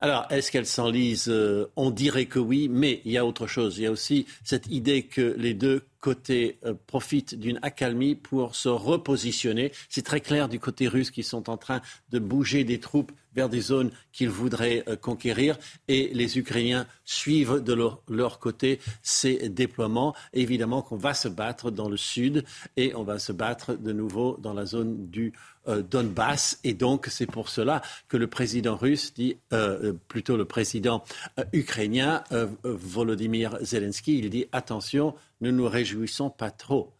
[0.00, 1.28] Alors, est-ce qu'elle s'enlise?
[1.28, 3.78] Euh, On dirait que oui, mais il y a autre chose.
[3.78, 8.54] Il y a aussi cette idée que les deux côté euh, profite d'une accalmie pour
[8.54, 9.72] se repositionner.
[9.88, 11.80] C'est très clair du côté russe qu'ils sont en train
[12.10, 15.58] de bouger des troupes vers des zones qu'ils voudraient euh, conquérir
[15.88, 20.14] et les Ukrainiens suivent de leur, côté ces déploiements.
[20.32, 22.44] évidemment qu'on va se battre dans le sud
[22.76, 25.32] et on va se battre de nouveau dans la zone du
[25.66, 26.60] euh, Donbass.
[26.62, 29.36] Et donc c'est pour cela que le président russe dit,
[30.06, 31.02] plutôt le président
[31.52, 32.22] ukrainien
[32.62, 36.92] Volodymyr Zelensky, il dit attention, ne nous réjouissons pas trop.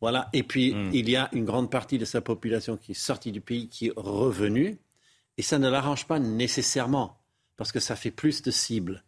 [0.00, 0.28] Voilà.
[0.32, 0.90] Et puis, hmm.
[0.92, 3.88] il y a une grande partie de sa population qui est sortie du pays, qui
[3.88, 4.78] est revenue.
[5.36, 7.18] Et ça ne l'arrange pas nécessairement,
[7.56, 9.04] parce que ça fait plus de cibles.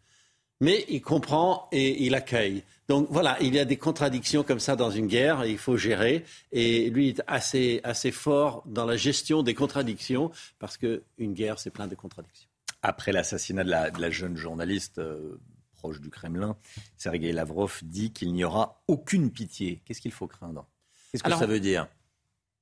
[0.61, 2.63] Mais il comprend et il accueille.
[2.87, 6.25] Donc voilà, il y a des contradictions comme ça dans une guerre, il faut gérer.
[6.51, 11.69] Et lui est assez, assez fort dans la gestion des contradictions, parce qu'une guerre, c'est
[11.69, 12.49] plein de contradictions.
[12.81, 15.39] Après l'assassinat de la, jeune journaliste euh,
[15.83, 16.55] proche du Kremlin,
[16.95, 19.81] Sergei Lavrov dit qu'il n'y aura aucune pitié.
[19.83, 20.65] Qu'est-ce qu'il faut craindre?
[21.11, 21.87] Qu'est-ce que ça veut dire?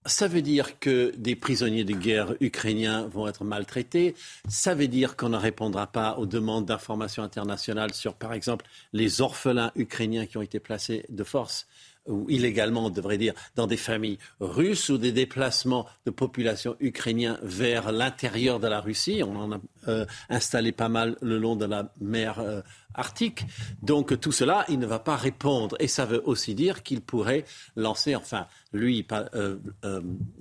[0.07, 4.15] ça veut dire que des prisonniers de guerre ukrainiens vont être maltraités.
[4.49, 9.21] Ça veut dire qu'on ne répondra pas aux demandes d'information internationale sur, par exemple, les
[9.21, 11.67] orphelins ukrainiens qui ont été placés de force
[12.07, 17.39] ou illégalement, on devrait dire, dans des familles russes ou des déplacements de populations ukrainiens
[17.43, 19.21] vers l'intérieur de la Russie.
[19.23, 22.61] On en a euh, installé pas mal le long de la mer euh,
[22.93, 23.45] Arctique.
[23.81, 25.77] Donc tout cela, il ne va pas répondre.
[25.79, 29.57] Et ça veut aussi dire qu'il pourrait lancer, enfin, lui, pas euh,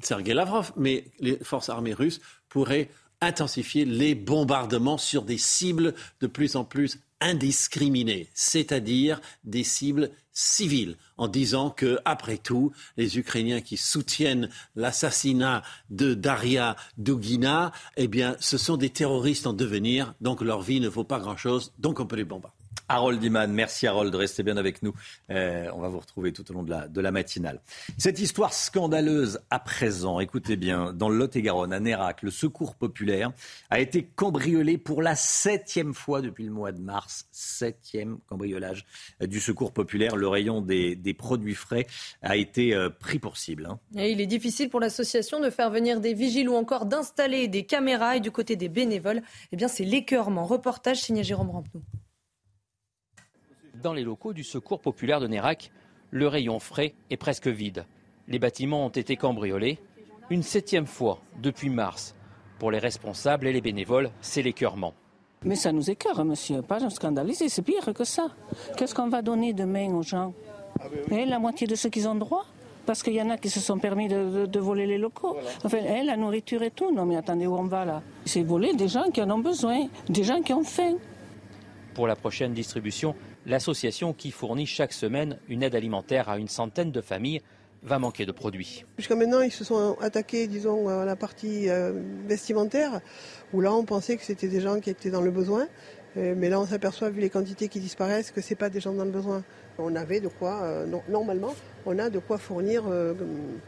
[0.02, 6.26] Sergei Lavrov, mais les forces armées russes pourraient intensifier les bombardements sur des cibles de
[6.26, 13.60] plus en plus indiscriminées, c'est-à-dire des cibles civiles, en disant que, après tout, les Ukrainiens
[13.60, 20.40] qui soutiennent l'assassinat de Daria Dugina, eh bien, ce sont des terroristes en devenir, donc
[20.40, 22.59] leur vie ne vaut pas grand-chose, donc on peut les bombarder.
[22.90, 24.92] Harold Iman, merci Harold, restez bien avec nous.
[25.30, 27.60] Euh, on va vous retrouver tout au long de la, de matinale.
[27.98, 33.30] Cette histoire scandaleuse à présent, écoutez bien, dans le Lot-et-Garonne, à Nérac, le secours populaire
[33.70, 37.28] a été cambriolé pour la septième fois depuis le mois de mars.
[37.30, 38.84] Septième cambriolage
[39.20, 40.16] du secours populaire.
[40.16, 41.86] Le rayon des, produits frais
[42.22, 43.66] a été euh, pris pour cible.
[43.70, 43.78] Hein.
[43.94, 48.16] Il est difficile pour l'association de faire venir des vigiles ou encore d'installer des caméras.
[48.16, 49.22] Et du côté des bénévoles,
[49.52, 50.44] eh bien c'est l'écœurement.
[50.44, 51.82] Reportage signé Jérôme Rampenou
[53.80, 55.70] dans les locaux du Secours populaire de Nérac,
[56.10, 57.84] le rayon frais est presque vide.
[58.28, 59.78] Les bâtiments ont été cambriolés
[60.28, 62.14] une septième fois depuis mars.
[62.58, 64.94] Pour les responsables et les bénévoles, c'est l'écœurement.
[65.44, 68.28] Mais ça nous écœure, monsieur, pas scandaliser, c'est pire que ça.
[68.76, 70.34] Qu'est-ce qu'on va donner demain aux gens?
[71.10, 72.44] Et La moitié de ceux qui ont droit?
[72.86, 75.36] Parce qu'il y en a qui se sont permis de, voler les locaux.
[75.64, 76.92] Enfin, la nourriture et tout.
[76.92, 78.02] Non, mais attendez, où on va là?
[78.24, 80.96] C'est voler des gens qui en ont besoin, des gens qui ont faim.
[81.94, 83.14] Pour la prochaine distribution,
[83.46, 87.40] L'association qui fournit chaque semaine une aide alimentaire à une centaine de familles
[87.82, 88.84] va manquer de produits.
[88.98, 91.92] Jusqu'à maintenant, ils se sont attaqués, disons, à la partie euh,
[92.26, 93.00] vestimentaire,
[93.54, 95.66] où là, on pensait que c'était des gens qui étaient dans le besoin.
[96.18, 98.80] Euh, mais là, on s'aperçoit, vu les quantités qui disparaissent, que ce n'est pas des
[98.80, 99.42] gens dans le besoin.
[99.78, 101.54] On avait de quoi, euh, normalement,
[101.86, 102.84] on a de quoi fournir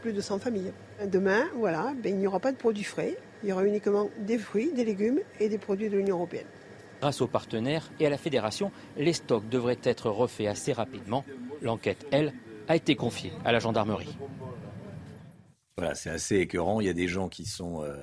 [0.02, 0.72] plus de 100 familles.
[1.06, 3.16] Demain, voilà, ben, il n'y aura pas de produits frais.
[3.42, 6.46] Il y aura uniquement des fruits, des légumes et des produits de l'Union européenne.
[7.02, 11.24] Grâce aux partenaires et à la fédération, les stocks devraient être refaits assez rapidement.
[11.60, 12.32] L'enquête, elle,
[12.68, 14.16] a été confiée à la gendarmerie.
[15.76, 16.80] Voilà, c'est assez écœurant.
[16.80, 17.96] Il y a des gens qui, euh,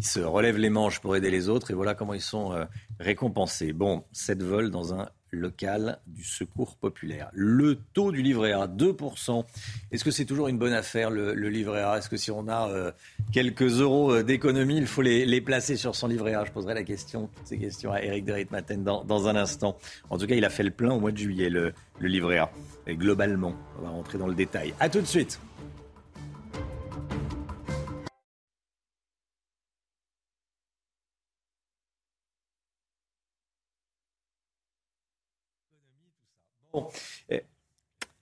[0.00, 2.64] se relèvent les manches pour aider les autres et voilà comment ils sont euh,
[2.98, 3.72] récompensés.
[3.72, 7.30] Bon, 7 vols dans un local du secours populaire.
[7.32, 9.44] Le taux du livret A, 2%.
[9.90, 11.98] Est-ce que c'est toujours une bonne affaire, le, livret A?
[11.98, 12.92] Est-ce que si on a euh,
[13.32, 16.44] quelques euros euh, d'économie, il faut les, placer sur son livret A?
[16.44, 19.76] Je poserai la question, toutes ces questions à Eric de Ritmaten dans, dans, un instant.
[20.10, 22.38] En tout cas, il a fait le plein au mois de juillet, le, le livret
[22.38, 22.50] A.
[22.86, 24.74] Et globalement, on va rentrer dans le détail.
[24.80, 25.40] A tout de suite.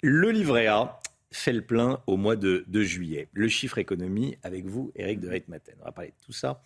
[0.02, 1.00] Le livret A
[1.32, 3.28] fait le plein au mois de, juillet.
[3.32, 5.76] Le chiffre économie avec vous, Eric de Reitmaten.
[5.80, 6.62] On va parler de tout ça.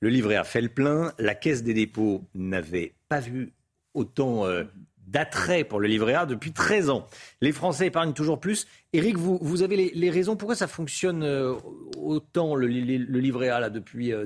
[0.00, 1.12] Le livret A fait le plein.
[1.18, 3.52] La Caisse des dépôts n'avait pas vu
[3.94, 4.64] autant euh,
[5.06, 7.06] d'attrait pour le livret A depuis 13 ans.
[7.40, 8.66] Les Français épargnent toujours plus.
[8.92, 11.54] Eric, vous, vous avez les, raisons pourquoi ça fonctionne euh,
[11.96, 13.70] autant le, livret A euh,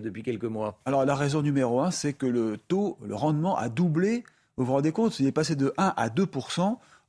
[0.00, 0.80] depuis quelques mois?
[0.84, 4.24] Alors la raison numéro un, c'est que le taux, le rendement a doublé.
[4.56, 6.26] Vous vous rendez compte, il est passé de 1 à 2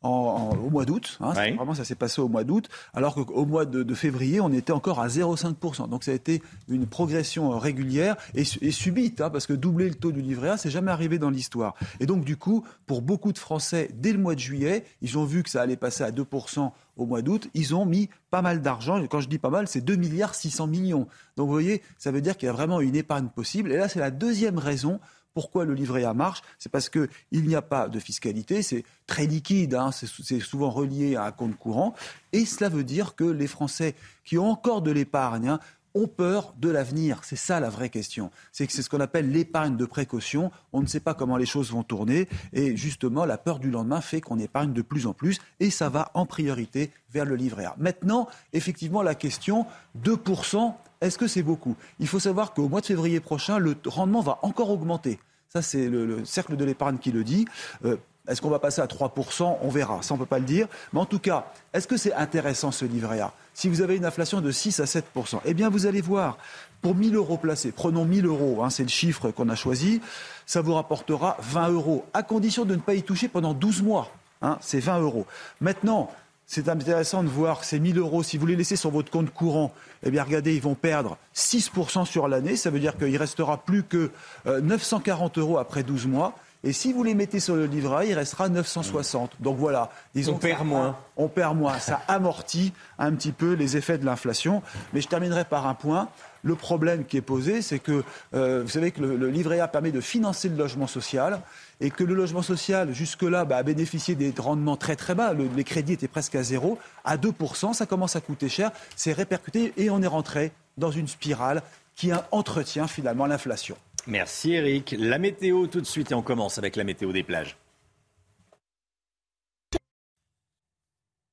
[0.04, 1.18] au mois d'août.
[1.22, 4.74] Hein, Vraiment, ça s'est passé au mois d'août, alors qu'au mois de, février, on était
[4.74, 5.90] encore à 0,5%.
[5.90, 10.12] Donc ça a été une progression régulière et, subite, hein, parce que doubler le taux
[10.12, 11.76] du livret A, c'est jamais arrivé dans l'histoire.
[12.00, 15.26] Et donc du coup, pour beaucoup de Français, dès le mois de juillet, ils ont
[15.26, 18.62] vu que ça allait passer à 2% au mois d'août, ils ont mis pas mal
[18.62, 19.02] d'argent.
[19.08, 21.08] Quand je dis pas mal, c'est 2 milliards 600 millions.
[21.38, 23.72] Donc vous voyez, ça veut dire qu'il y a vraiment une épargne possible.
[23.72, 25.00] Et là, c'est la deuxième raison
[25.34, 26.42] pourquoi le livret A marche?
[26.60, 31.16] C'est parce qu'il n'y a pas de fiscalité, c'est très liquide, hein, c'est souvent relié
[31.16, 31.94] à un compte courant,
[32.34, 35.60] et cela veut dire que les Français qui ont encore de l'épargne hein,
[35.94, 37.20] ont peur de l'avenir.
[37.24, 38.32] C'est ça la vraie question.
[38.52, 40.52] C'est c'est ce qu'on appelle l'épargne de précaution.
[40.74, 42.28] On ne sait pas comment les choses vont tourner.
[42.54, 45.40] Et justement, la peur du lendemain fait qu'on épargne de plus en plus.
[45.60, 47.76] Et ça va en priorité vers le livret A.
[47.78, 49.66] Maintenant, effectivement, la question,
[50.02, 51.76] 2%, est-ce que c'est beaucoup?
[52.00, 55.20] Il faut savoir qu'au mois de février prochain, le rendement va encore augmenter.
[55.50, 57.46] Ça, c'est le, cercle de l'épargne qui le dit.
[57.84, 60.46] Euh, est-ce qu'on va passer à 3% On verra, ça on ne peut pas le
[60.46, 60.68] dire.
[60.94, 63.34] Mais en tout cas, est-ce que c'est intéressant ce livret A?
[63.54, 66.38] Si vous avez une inflation de 6 à 7%, eh bien vous allez voir,
[66.82, 70.02] pour 1000 euros placés, prenons 1000 euros, hein, c'est le chiffre qu'on a choisi,
[70.46, 74.12] ça vous rapportera 20 euros, à condition de ne pas y toucher pendant 12 mois.
[74.42, 75.26] Hein, c'est 20 euros.
[75.60, 76.10] Maintenant,
[76.54, 79.72] c'est intéressant de voir ces 1000 euros, si vous les laissez sur votre compte courant,
[80.04, 82.58] eh bien regardez, ils vont perdre 6% sur l'année.
[82.58, 84.12] Ça veut dire qu'il restera plus que
[84.46, 86.36] 940 euh, euros après 12 mois.
[86.66, 89.38] Et si vous les mettez sur le livret il restera 960.
[89.40, 90.98] Donc voilà, disons on perd moins.
[91.16, 91.80] On perd moins.
[91.80, 94.62] Ça amortit un petit peu les effets de l'inflation.
[94.94, 96.10] Mais je terminerai par un point.
[96.44, 99.92] Le problème qui est posé, c'est que euh, vous savez que le, livret A permet
[99.92, 101.42] de financer le logement social
[101.82, 105.34] et que le logement social, jusque-là, bah, a bénéficié des rendements très très bas.
[105.34, 106.78] les crédits étaient presque à zéro.
[107.04, 108.72] À 2%, ça commence à coûter cher.
[108.96, 111.64] C'est répercuté et on est rentré dans une spirale
[111.96, 113.76] qui entretient finalement l'inflation.
[114.08, 114.96] Merci Eric.
[114.98, 117.58] La météo tout de suite et on commence avec la météo des plages.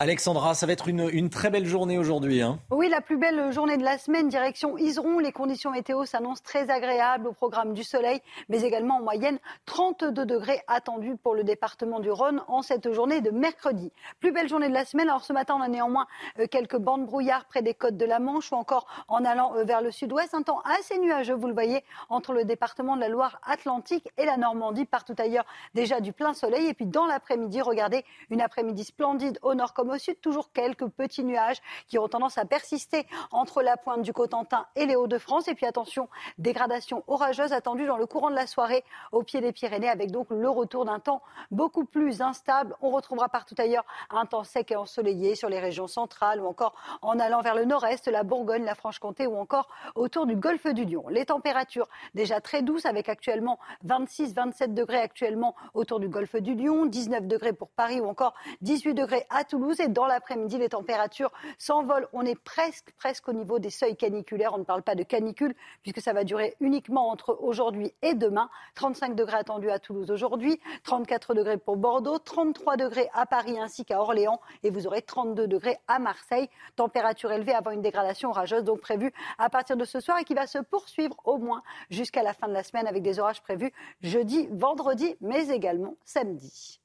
[0.00, 2.40] Alexandra, ça va être une, très belle journée aujourd'hui.
[2.40, 2.60] Hein.
[2.70, 5.18] oui, la plus belle journée de la semaine, direction Iseron.
[5.18, 10.24] Les conditions météo s'annoncent très agréables au programme du soleil, mais également en moyenne 32
[10.24, 13.90] degrés attendus pour le département du Rhône en cette journée de mercredi.
[14.20, 15.08] Plus belle journée de la semaine.
[15.08, 16.06] Alors ce matin, on a néanmoins
[16.38, 19.64] euh, quelques bandes brouillard près des côtes de la Manche ou encore en allant euh,
[19.64, 20.32] vers le sud-ouest.
[20.32, 24.36] Un temps assez nuageux, vous le voyez, entre le département de la Loire-Atlantique et la
[24.36, 24.84] Normandie.
[24.84, 26.68] Partout ailleurs, déjà du plein soleil.
[26.68, 30.86] Et puis dans l'après-midi, regardez, une après-midi splendide au nord comme au sud, toujours quelques
[30.88, 35.48] petits nuages qui ont tendance à persister entre la pointe du Cotentin et les Hauts-de-France.
[35.48, 39.52] Et puis attention, dégradation orageuse attendue dans le courant de la soirée au pied des
[39.52, 42.76] Pyrénées, avec donc le retour d'un temps beaucoup plus instable.
[42.80, 46.74] On retrouvera partout ailleurs un temps sec et ensoleillé sur les régions centrales ou encore
[47.02, 50.84] en allant vers le nord-est, la Bourgogne, la Franche-Comté ou encore autour du golfe du
[50.84, 51.08] Lion.
[51.08, 56.86] Les températures déjà très douces avec actuellement 26-27 degrés actuellement autour du golfe du Lion,
[56.86, 62.08] 19 degrés pour Paris ou encore 18 degrés à Toulouse dans l'après-midi, les températures s'envolent.
[62.12, 64.54] On est presque, presque au niveau des seuils caniculaires.
[64.54, 68.50] On ne parle pas de canicule puisque ça va durer uniquement entre aujourd'hui et demain.
[68.74, 73.84] 35 degrés attendus à Toulouse aujourd'hui, 34 degrés pour Bordeaux, 33 degrés à Paris ainsi
[73.84, 76.48] qu'à Orléans et vous aurez 32 degrés à Marseille.
[76.74, 80.34] Température élevée avant une dégradation orageuse donc prévue à partir de ce soir et qui
[80.34, 83.72] va se poursuivre au moins jusqu'à la fin de la semaine avec des orages prévus
[84.02, 86.80] jeudi, vendredi, mais également samedi.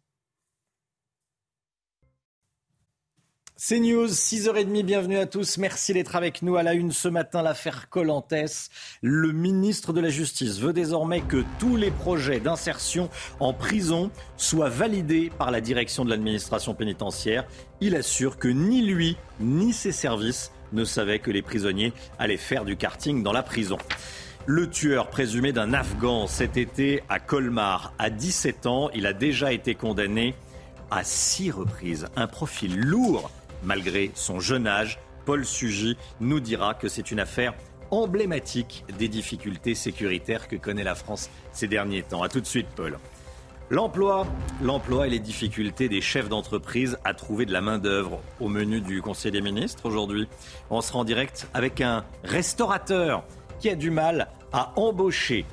[3.65, 5.57] C'est News, 6h30, bienvenue à tous.
[5.57, 7.41] Merci d'être avec nous à la une ce matin.
[7.41, 8.69] L'affaire Colantes.
[9.01, 14.67] Le ministre de la Justice veut désormais que tous les projets d'insertion en prison soient
[14.67, 17.45] validés par la direction de l'administration pénitentiaire.
[17.79, 22.65] Il assure que ni lui ni ses services ne savaient que les prisonniers allaient faire
[22.65, 23.77] du karting dans la prison.
[24.45, 29.53] Le tueur présumé d'un Afghan cet été à Colmar, à 17 ans, il a déjà
[29.53, 30.35] été condamné
[30.91, 32.07] à six reprises.
[32.17, 33.31] Un profil lourd
[33.63, 37.53] Malgré son jeune âge, Paul Sugy nous dira que c'est une affaire
[37.91, 42.23] emblématique des difficultés sécuritaires que connaît la France ces derniers temps.
[42.23, 42.97] A tout de suite, Paul.
[43.69, 44.27] L'emploi,
[44.61, 49.01] l'emploi et les difficultés des chefs d'entreprise à trouver de la main-d'œuvre au menu du
[49.01, 50.27] Conseil des ministres aujourd'hui.
[50.69, 53.23] On se rend direct avec un restaurateur
[53.59, 55.45] qui a du mal à embaucher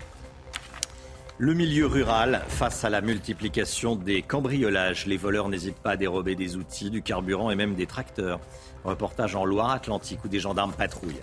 [1.40, 6.34] le milieu rural, face à la multiplication des cambriolages, les voleurs n'hésitent pas à dérober
[6.34, 8.40] des outils, du carburant et même des tracteurs.
[8.84, 11.22] Reportage en Loire-Atlantique où des gendarmes patrouillent.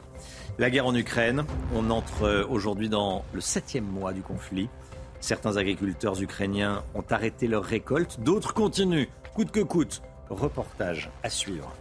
[0.58, 4.69] La guerre en Ukraine, on entre aujourd'hui dans le septième mois du conflit.
[5.19, 10.01] Certains agriculteurs ukrainiens ont arrêté leur récolte, d'autres continuent, coûte que coûte.
[10.32, 11.71] Reportage à suivre.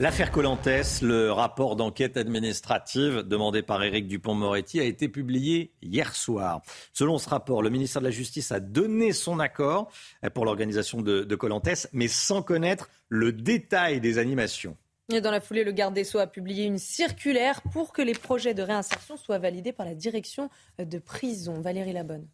[0.00, 6.62] L'affaire Colantès, le rapport d'enquête administrative demandé par Éric Dupont-Moretti a été publié hier soir.
[6.92, 9.88] Selon ce rapport, le ministère de la Justice a donné son accord
[10.34, 14.76] pour l'organisation de Colantès, mais sans connaître le détail des animations.
[15.12, 18.14] Et dans la foulée, le garde des Sceaux a publié une circulaire pour que les
[18.14, 21.60] projets de réinsertion soient validés par la direction de prison.
[21.60, 22.26] Valérie Labonne.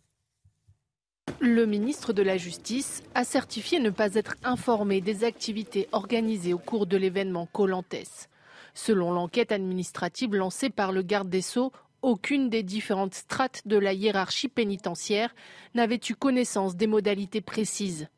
[1.39, 6.59] Le ministre de la Justice a certifié ne pas être informé des activités organisées au
[6.59, 8.29] cours de l'événement Colantès.
[8.75, 13.93] Selon l'enquête administrative lancée par le garde des Sceaux, aucune des différentes strates de la
[13.93, 15.35] hiérarchie pénitentiaire
[15.75, 18.09] n'avait eu connaissance des modalités précises.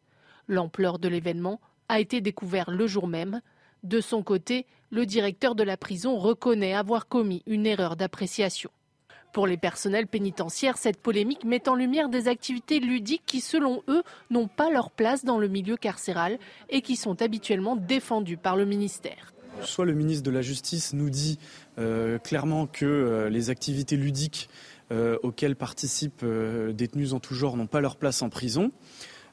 [0.49, 3.41] L'ampleur de l'événement a été découverte le jour même.
[3.83, 8.71] De son côté, le directeur de la prison reconnaît avoir commis une erreur d'appréciation.
[9.33, 14.03] Pour les personnels pénitentiaires, cette polémique met en lumière des activités ludiques qui, selon eux,
[14.31, 18.67] n'ont pas leur place dans le milieu carcéral et qui sont habituellement défendues par le
[18.67, 19.33] ministère.
[19.63, 21.39] Soit le ministre de la Justice nous dit
[21.79, 24.51] euh, clairement que euh, les activités ludiques
[24.91, 26.27] euh, auxquelles participent
[26.71, 28.71] détenus en tout genre n'ont pas leur place en prison,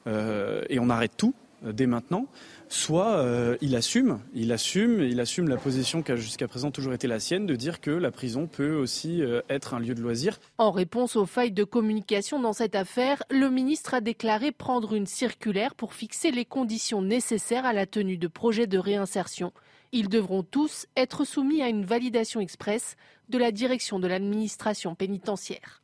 [0.07, 2.27] et on arrête tout dès maintenant
[2.69, 6.93] soit euh, il assume, il assume, il assume la position qui a jusqu'à présent toujours
[6.93, 10.01] été la sienne de dire que la prison peut aussi euh, être un lieu de
[10.01, 10.39] loisir.
[10.57, 15.07] En réponse aux failles de communication dans cette affaire, le ministre a déclaré prendre une
[15.07, 19.51] circulaire pour fixer les conditions nécessaires à la tenue de projets de réinsertion.
[19.91, 22.95] Ils devront tous être soumis à une validation express
[23.29, 25.78] de la direction de l'administration pénitentiaire.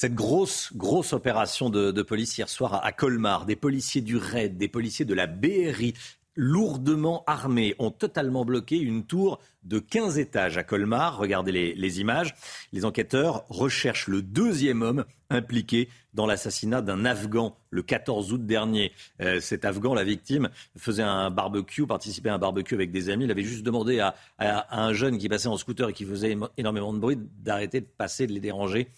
[0.00, 4.66] Cette grosse, grosse opération de, police hier soir à, Colmar, des policiers du RAID, des
[4.66, 5.92] policiers de la BRI,
[6.36, 11.18] lourdement armés, ont totalement bloqué une tour de 15 étages à Colmar.
[11.18, 12.34] Regardez les, images.
[12.72, 18.92] Les enquêteurs recherchent le deuxième homme impliqué dans l'assassinat d'un Afghan le 14 août dernier.
[19.20, 23.24] Euh, cet Afghan, la victime, faisait un barbecue, participait à un barbecue avec des amis.
[23.24, 26.94] Il avait juste demandé à un jeune qui passait en scooter et qui faisait énormément
[26.94, 28.88] de bruit d'arrêter de passer, de les déranger.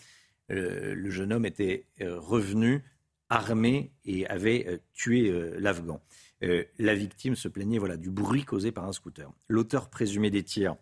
[0.52, 2.84] Euh, le jeune homme était euh, revenu
[3.30, 6.00] armé et avait euh, tué l'Afghan.
[6.78, 9.30] la victime se plaignait voilà, du bruit causé par un scooter.
[9.48, 10.76] L'auteur présumé des tirs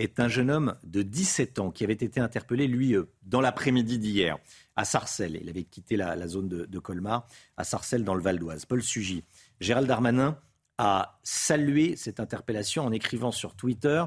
[0.00, 4.38] est un jeune homme de 17 ans qui avait été interpellé, lui, dans l'après-midi d'hier,
[4.74, 5.38] à Sarcelles.
[5.40, 8.64] Il avait quitté la, zone de, de, Colmar, à Sarcelles, dans le Val d'Oise.
[8.66, 9.22] Paul Sugy.
[9.60, 10.36] Gérald Darmanin
[10.78, 14.04] a salué cette interpellation en écrivant sur Twitter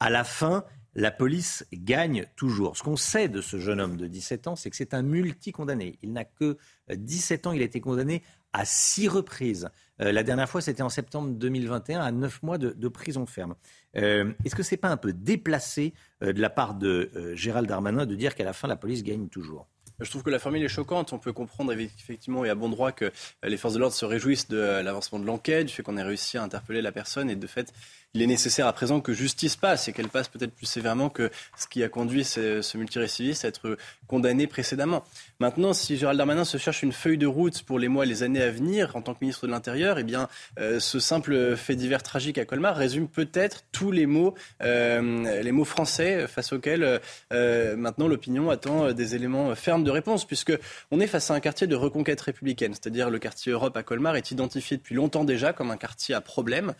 [0.00, 0.64] À la fin,
[0.98, 2.76] la police gagne toujours.
[2.76, 5.96] Ce qu'on sait de ce jeune homme de 17 ans, c'est que c'est un multi-condamné.
[6.02, 6.58] Il n'a que
[6.92, 9.70] 17 ans, il a été condamné à six reprises.
[10.00, 13.54] Euh, la dernière fois, c'était en septembre 2021, à neuf mois de, prison ferme.
[13.96, 17.68] Euh, est-ce que ce n'est pas un peu déplacé euh, de la part de Gérald
[17.68, 19.68] Darmanin de dire qu'à la fin, la police gagne toujours?
[20.00, 21.12] Je trouve que la formule est choquante.
[21.12, 23.10] On peut comprendre effectivement et à bon droit que
[23.42, 26.38] les forces de l'ordre se réjouissent de l'avancement de l'enquête, du fait qu'on ait réussi
[26.38, 27.72] à interpeller la personne et de fait
[28.14, 31.30] il est nécessaire à présent que justice passe et qu'elle passe peut-être plus sévèrement que
[31.56, 35.04] ce qui a conduit ce, ce multirécidiviste à être condamné précédemment.
[35.40, 38.22] Maintenant, si Gérald Darmanin se cherche une feuille de route pour les mois et les
[38.22, 41.76] années à venir en tant que ministre de l'Intérieur, eh bien, euh, ce simple fait
[41.76, 47.00] divers tragique à Colmar résume peut-être tous les mots, euh, les mots français face auxquels
[47.32, 50.52] euh, maintenant l'opinion attend des éléments fermes de réponse, puisque
[50.90, 54.16] on est face à un quartier de reconquête républicaine, c'est-à-dire le quartier Europe à Colmar
[54.16, 56.74] est identifié depuis longtemps déjà comme un quartier à problème,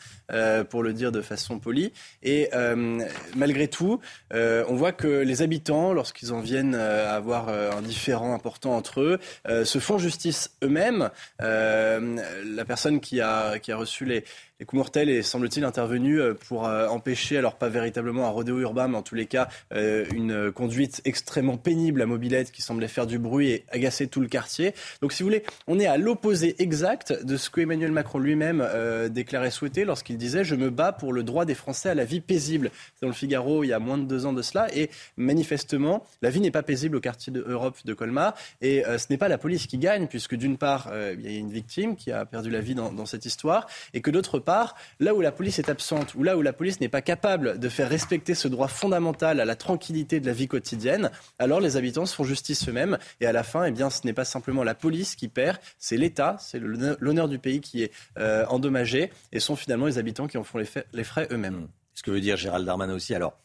[0.71, 1.93] pour le dire de de façon polie.
[2.23, 3.01] Et euh,
[3.35, 4.01] malgré tout,
[4.33, 9.01] euh, on voit que les habitants, lorsqu'ils en viennent euh, avoir un différent important entre
[9.01, 9.19] eux,
[9.65, 11.11] se font justice eux-mêmes.
[11.41, 14.25] la personne qui a, qui a reçu les,
[14.61, 18.59] les coups mortels est, semble-t-il, intervenu euh, pour euh, empêcher, alors pas véritablement un rodéo
[18.59, 22.89] urbain, mais en tous les cas, euh, une conduite extrêmement pénible à mobilette qui semblait
[22.89, 24.75] faire du bruit et agacer tout le quartier.
[25.01, 28.67] Donc, si vous voulez, on est à l'opposé exact de ce que Emmanuel Macron lui-même
[29.11, 32.21] déclarait souhaiter lorsqu'il disait Je me bats pour le droit des Français à la vie
[32.21, 32.71] paisible.
[32.95, 34.67] C'est dans le Figaro il y a moins de deux ans de cela.
[34.75, 38.35] Et manifestement, la vie n'est pas paisible au quartier de Europe de Colmar.
[38.61, 41.51] Et ce n'est pas la police qui gagne, puisque d'une part, il y a une
[41.51, 44.48] victime qui a perdu la vie dans, dans cette histoire, et que d'autre part,
[45.01, 47.69] là où la police est absente, ou là où la police n'est pas capable de
[47.69, 52.07] faire respecter ce droit fondamental à la tranquillité de la vie quotidienne, alors les habitants
[52.07, 52.99] se font justice eux-mêmes.
[53.21, 55.97] Et à la fin, eh bien, ce n'est pas simplement la police qui perd, c'est
[55.97, 60.39] l'État, c'est l'honneur du pays qui est euh, endommagé, et sont finalement les habitants qui
[60.39, 61.69] en font les, frais eux-mêmes.
[61.95, 63.39] Ce que veut dire Gérald Darmanin aussi, alors,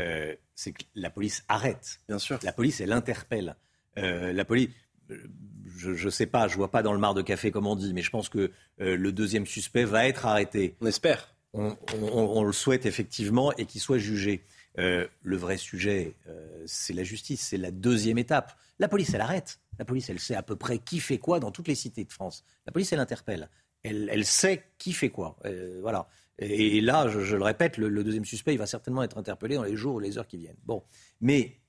[0.00, 2.00] euh, c'est que la police arrête.
[2.08, 2.38] Bien sûr.
[2.42, 3.56] La police, elle interpelle.
[3.98, 4.70] Euh, la police
[5.08, 7.92] je ne sais pas, je vois pas dans le mar de café comme on dit,
[7.94, 10.76] mais je pense que euh, le deuxième suspect va être arrêté.
[10.80, 11.34] On espère.
[11.52, 14.44] On, le souhaite effectivement et qu'il soit jugé.
[14.78, 18.56] Euh, le vrai sujet, euh, c'est la justice, c'est la deuxième étape.
[18.80, 19.60] La police, elle arrête.
[19.78, 22.12] La police, elle sait à peu près qui fait quoi dans toutes les cités de
[22.12, 22.44] France.
[22.66, 23.48] La police, elle interpelle.
[23.84, 25.36] elle, sait qui fait quoi.
[25.80, 26.08] voilà.
[26.40, 29.76] Et, là, je, le répète, le, deuxième suspect, il va certainement être interpellé dans les
[29.76, 30.56] jours ou les heures qui viennent.
[30.64, 30.82] Bon,
[31.20, 31.60] mais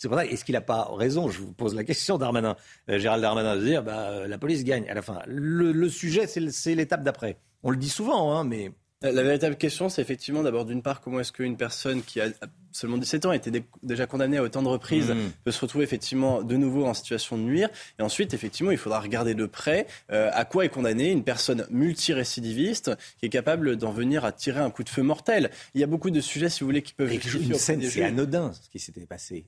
[0.00, 1.28] c'est pour ça, est-ce qu'il n'a pas raison?
[1.28, 2.56] Je vous pose la question, Darmanin,
[2.88, 5.20] Gérald Darmanin, de dire bah, la police gagne à la fin.
[5.26, 7.36] Le, le sujet, c'est l'étape d'après.
[7.62, 8.72] On le dit souvent, hein, mais
[9.02, 12.28] la véritable question, c'est effectivement d'abord d'une part comment est-ce qu'une personne qui a
[12.72, 13.50] seulement 17 ans a été
[13.82, 15.32] déjà condamnée à autant de reprises mmh.
[15.44, 17.68] peut se retrouver effectivement de nouveau en situation de nuire?
[17.98, 21.66] Et ensuite, effectivement, il faudra regarder de près euh, à quoi est condamnée une personne
[21.68, 25.50] multirécidiviste qui est capable d'en venir à tirer un coup de feu mortel.
[25.74, 27.12] Il y a beaucoup de sujets, si vous voulez, qui peuvent...
[27.12, 29.44] Une scène, c'est anodin ce qui s'était passé.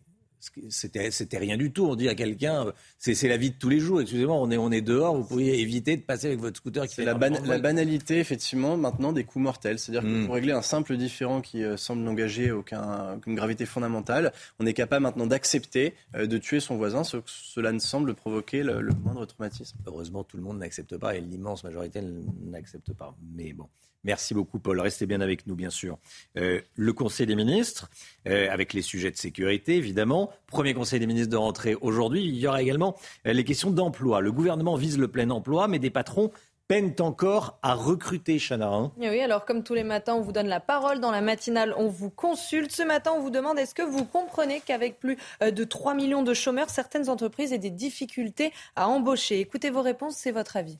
[0.70, 1.86] C'était rien du tout.
[1.86, 4.01] On dit à quelqu'un, c'est la vie de tous les jours.
[4.01, 5.16] Excusez-moi, on est, on est dehors.
[5.16, 6.84] Vous pourriez éviter de passer avec votre scooter.
[6.88, 9.78] C'est la, la, banalité, effectivement, maintenant des coups mortels.
[9.78, 10.26] C'est-à-dire que hmm.
[10.26, 15.05] pour régler un simple différent qui euh, semble n'engager aucune gravité fondamentale, on est capable
[15.05, 17.03] maintenant d'accepter euh, de tuer son voisin.
[17.05, 19.78] cela ne semble provoquer le, le moindre traumatisme.
[19.86, 22.01] Heureusement, tout le monde n'accepte pas et l'immense majorité
[22.43, 23.16] n'accepte pas.
[23.36, 23.68] Mais bon.
[24.05, 24.81] Merci beaucoup, Paul.
[24.81, 25.99] Restez bien avec nous, bien sûr.
[26.37, 27.89] Euh, le Conseil des ministres,
[28.27, 30.31] euh, avec les sujets de sécurité, évidemment.
[30.49, 32.25] Premier Conseil des ministres de rentrée aujourd'hui.
[32.25, 32.97] Il y aura également
[33.27, 34.21] euh, les questions d'emploi.
[34.21, 36.33] Le gouvernement vise le plein emploi, mais des patrons
[36.67, 38.69] peinent encore à recruter, Chana.
[38.69, 38.93] Hein.
[38.97, 40.99] oui, alors comme tous les matins, on vous donne la parole.
[40.99, 42.73] Dans la matinale, on vous consulte.
[42.73, 46.35] Ce matin, on vous demande est-ce que vous comprenez qu'avec plus de 3 millions de
[46.35, 49.39] chômeurs, certaines entreprises aient des difficultés à embaucher?
[49.39, 50.79] Écoutez vos réponses, c'est votre avis.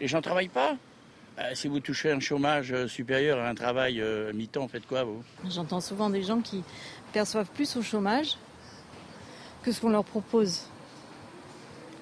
[0.00, 0.76] Les gens ne travaillent pas?
[1.36, 5.02] Bah, si vous touchez un chômage euh, supérieur à un travail euh, mi-temps, faites quoi
[5.02, 5.22] vous?
[5.50, 6.62] J'entends souvent des gens qui
[7.12, 8.36] perçoivent plus au chômage
[9.62, 10.60] que ce qu'on leur propose.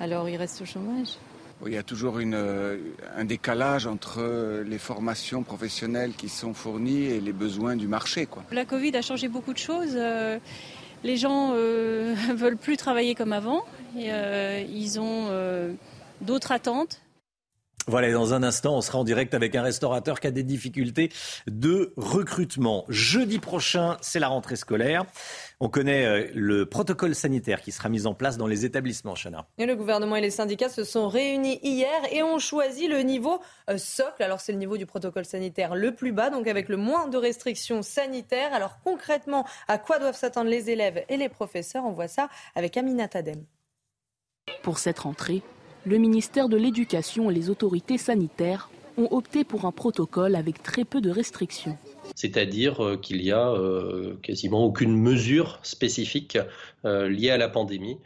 [0.01, 1.09] Alors ils restent au chômage?
[1.65, 2.77] Il y a toujours une, euh,
[3.17, 8.27] un décalage entre les formations professionnelles qui sont fournies et les besoins du marché.
[8.27, 8.43] Quoi.
[8.51, 9.97] La Covid a changé beaucoup de choses.
[11.05, 13.65] Les gens ne veulent plus travailler comme avant.
[13.97, 14.11] Et,
[14.69, 15.29] ils ont
[16.21, 17.02] d'autres attentes.
[17.89, 21.11] Voilà, dans un instant, on sera en direct avec un restaurateur qui a des difficultés
[21.49, 22.85] de recrutement.
[22.89, 25.05] Jeudi prochain, c'est la rentrée scolaire.
[25.59, 29.47] On connaît euh, le protocole sanitaire qui sera mis en place dans les établissements, Chana.
[29.59, 33.41] Et le gouvernement et les syndicats se sont réunis hier et ont choisi le niveau
[33.69, 34.23] euh, socle.
[34.23, 37.17] Alors c'est le niveau du protocole sanitaire le plus bas, donc avec le moins de
[37.17, 38.55] restrictions sanitaires.
[38.55, 41.85] Alors concrètement, à quoi doivent s'attendre les élèves et les professeurs?
[41.85, 43.45] On voit ça avec Aminat Adem.
[44.63, 45.43] Pour cette rentrée,
[45.85, 50.85] le ministère de l'Éducation et les autorités sanitaires ont opté pour un protocole avec très
[50.85, 51.77] peu de restrictions.
[52.15, 56.39] C'est-à-dire euh, qu'il n'y a euh, quasiment aucune mesure spécifique
[56.85, 57.99] euh, liée à la pandémie.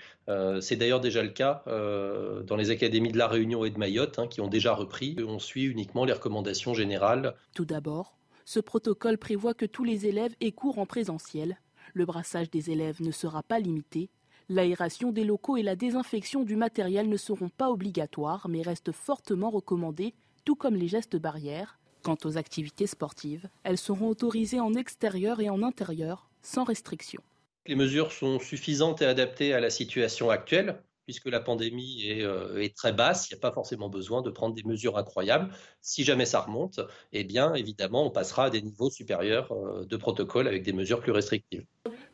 [0.60, 4.26] C'est d'ailleurs déjà le cas dans les académies de La Réunion et de Mayotte, hein,
[4.26, 5.16] qui ont déjà repris.
[5.24, 7.36] On suit uniquement les recommandations générales.
[7.54, 11.58] Tout d'abord, ce protocole prévoit que tous les élèves aient cours en présentiel.
[11.94, 14.10] Le brassage des élèves ne sera pas limité
[14.48, 19.50] L'aération des locaux et la désinfection du matériel ne seront pas obligatoires, mais restent fortement
[19.50, 21.80] recommandées, tout comme les gestes barrières.
[22.04, 27.20] Quant aux activités sportives, elles seront autorisées en extérieur et en intérieur, sans restriction.
[27.66, 30.76] Les mesures sont suffisantes et adaptées à la situation actuelle
[31.06, 34.54] puisque la pandémie euh, est, très basse, il n'y a pas forcément besoin de prendre
[34.54, 35.48] des mesures incroyables.
[35.80, 36.80] Si jamais ça remonte,
[37.12, 41.00] eh bien, évidemment, on passera à des niveaux supérieurs euh, de protocole avec des mesures
[41.00, 41.64] plus restrictives.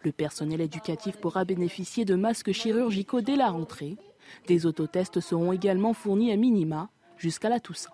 [0.05, 3.97] Le personnel éducatif pourra bénéficier de masques chirurgicaux dès la rentrée.
[4.47, 7.93] Des autotests seront également fournis à minima jusqu'à la Toussaint.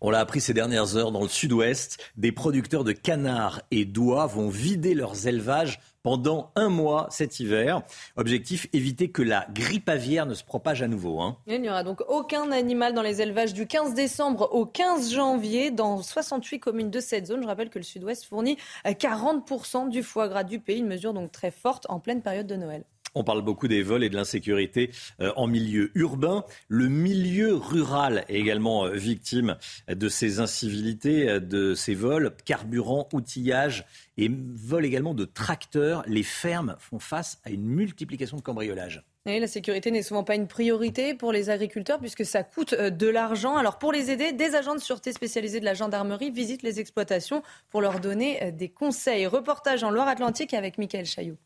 [0.00, 4.26] On l'a appris ces dernières heures dans le sud-ouest, des producteurs de canards et d'oies
[4.26, 7.82] vont vider leurs élevages pendant un mois cet hiver.
[8.16, 11.20] Objectif, éviter que la grippe aviaire ne se propage à nouveau.
[11.20, 11.36] Hein.
[11.46, 15.70] Il n'y aura donc aucun animal dans les élevages du 15 décembre au 15 janvier
[15.70, 17.42] dans 68 communes de cette zone.
[17.42, 21.32] Je rappelle que le sud-ouest fournit 40% du foie gras du pays, une mesure donc
[21.32, 22.84] très forte en pleine période de Noël.
[23.14, 24.90] On parle beaucoup des vols et de l'insécurité
[25.20, 26.44] euh, en milieu urbain.
[26.68, 29.56] Le milieu rural est également euh, victime
[29.88, 33.86] de ces incivilités, euh, de ces vols, carburant, outillage
[34.16, 36.02] et vols également de tracteurs.
[36.06, 39.02] Les fermes font face à une multiplication de cambriolages.
[39.24, 43.56] la sécurité n'est souvent pas une priorité pour les agriculteurs puisque ça coûte de l'argent.
[43.56, 47.42] Alors pour les aider, des agents de sûreté spécialisés de la gendarmerie visitent les exploitations
[47.70, 49.26] pour leur donner des conseils.
[49.26, 51.38] Reportage en Loire-Atlantique avec Michael Chaillot.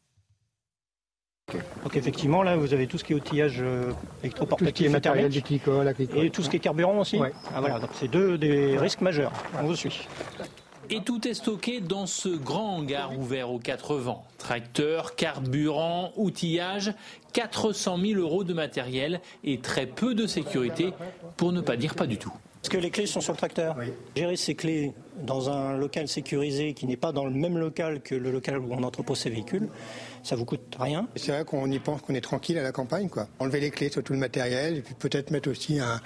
[1.83, 3.93] Donc effectivement, là, vous avez tout ce qui est outillage euh,
[4.23, 7.19] électroportatif et matériel, agricole, et tout ce qui est carburant aussi.
[7.55, 9.33] Ah, voilà, donc c'est deux des risques majeurs.
[9.61, 10.07] On vous suit.
[10.91, 14.27] Et tout est stocké dans ce grand hangar ouvert aux quatre vents.
[14.37, 16.93] Tracteurs, carburant, outillage,
[17.33, 20.93] 400 000 euros de matériel et très peu de sécurité,
[21.37, 22.33] pour ne pas dire pas du tout.
[22.63, 23.77] Est-ce que les clés sont sur le tracteur
[24.15, 28.15] Gérer ces clés dans un local sécurisé qui n'est pas dans le même local que
[28.15, 29.69] le local où on entrepose ses véhicules,
[30.23, 31.09] ça vous coûte rien.
[31.17, 33.27] C'est vrai qu'on y pense qu'on est tranquille à la campagne, quoi.
[33.41, 36.01] Enlever les clés sur tout le matériel et puis peut-être mettre aussi un,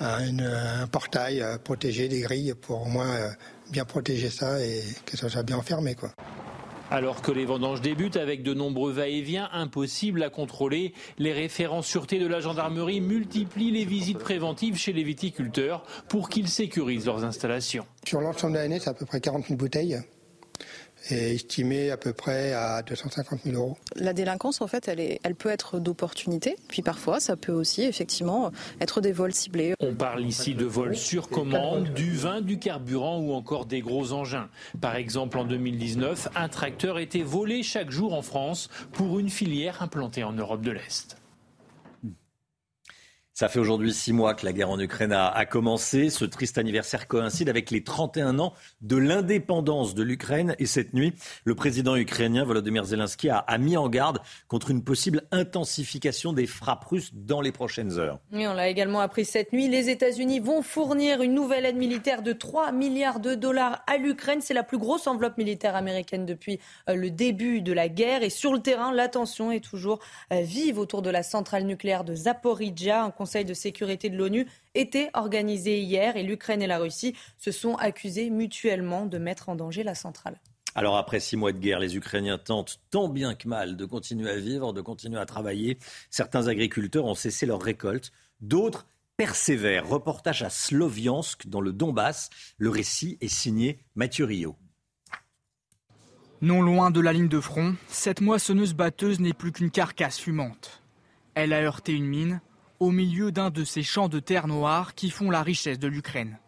[0.00, 3.28] un, portail euh, protégé, des grilles pour au moins euh,
[3.70, 6.12] bien protéger ça et que ça soit bien enfermé, quoi.
[6.92, 12.18] Alors que les vendanges débutent avec de nombreux va-et-vient impossibles à contrôler, les référents sûreté
[12.18, 17.86] de la gendarmerie multiplient les visites préventives chez les viticulteurs pour qu'ils sécurisent leurs installations.
[18.04, 20.00] Sur l'ensemble de l'année, c'est à peu près 40 000 bouteilles
[21.08, 23.78] est estimé à peu près à 250 000 euros.
[23.96, 27.82] La délinquance, en fait, elle, est, elle peut être d'opportunité, puis parfois, ça peut aussi,
[27.82, 29.74] effectivement, être des vols ciblés.
[29.80, 34.12] On parle ici de vols sur commande, du vin, du carburant ou encore des gros
[34.12, 34.48] engins.
[34.80, 39.82] Par exemple, en 2019, un tracteur était volé chaque jour en France pour une filière
[39.82, 41.19] implantée en Europe de l'Est.
[43.40, 46.10] Ça fait aujourd'hui six mois que la guerre en Ukraine a, commencé.
[46.10, 50.54] Ce triste anniversaire coïncide avec les 31 ans de l'indépendance de l'Ukraine.
[50.58, 51.14] Et cette nuit,
[51.44, 56.84] le président ukrainien Volodymyr Zelensky a, mis en garde contre une possible intensification des frappes
[56.84, 58.18] russes dans les prochaines heures.
[58.30, 59.68] Oui, on l'a également appris cette nuit.
[59.68, 64.42] Les États-Unis vont fournir une nouvelle aide militaire de 3 milliards de dollars à l'Ukraine.
[64.42, 66.60] C'est la plus grosse enveloppe militaire américaine depuis
[66.90, 68.22] euh, le début de la guerre.
[68.22, 72.04] Et sur le terrain, la tension est toujours euh, vive autour de la centrale nucléaire
[72.04, 73.06] de Zaporizhia.
[73.30, 77.76] Conseil de sécurité de l'ONU était organisé hier et l'Ukraine et la Russie se sont
[77.76, 80.40] accusés mutuellement de mettre en danger la centrale.
[80.74, 84.28] Alors après six mois de guerre, les Ukrainiens tentent tant bien que mal de continuer
[84.28, 85.78] à vivre, de continuer à travailler.
[86.10, 88.10] Certains agriculteurs ont cessé leur récolte,
[88.40, 89.88] d'autres persévèrent.
[89.88, 92.30] Reportage à Sloviansk dans le Donbass.
[92.58, 94.56] Le récit est signé Mathieu Rio.
[96.42, 100.82] Non loin de la ligne de front, cette moissonneuse batteuse n'est plus qu'une carcasse fumante.
[101.34, 102.40] Elle a heurté une mine,
[102.80, 106.38] au milieu d'un de ces champs de terre noire qui font la richesse de l'Ukraine.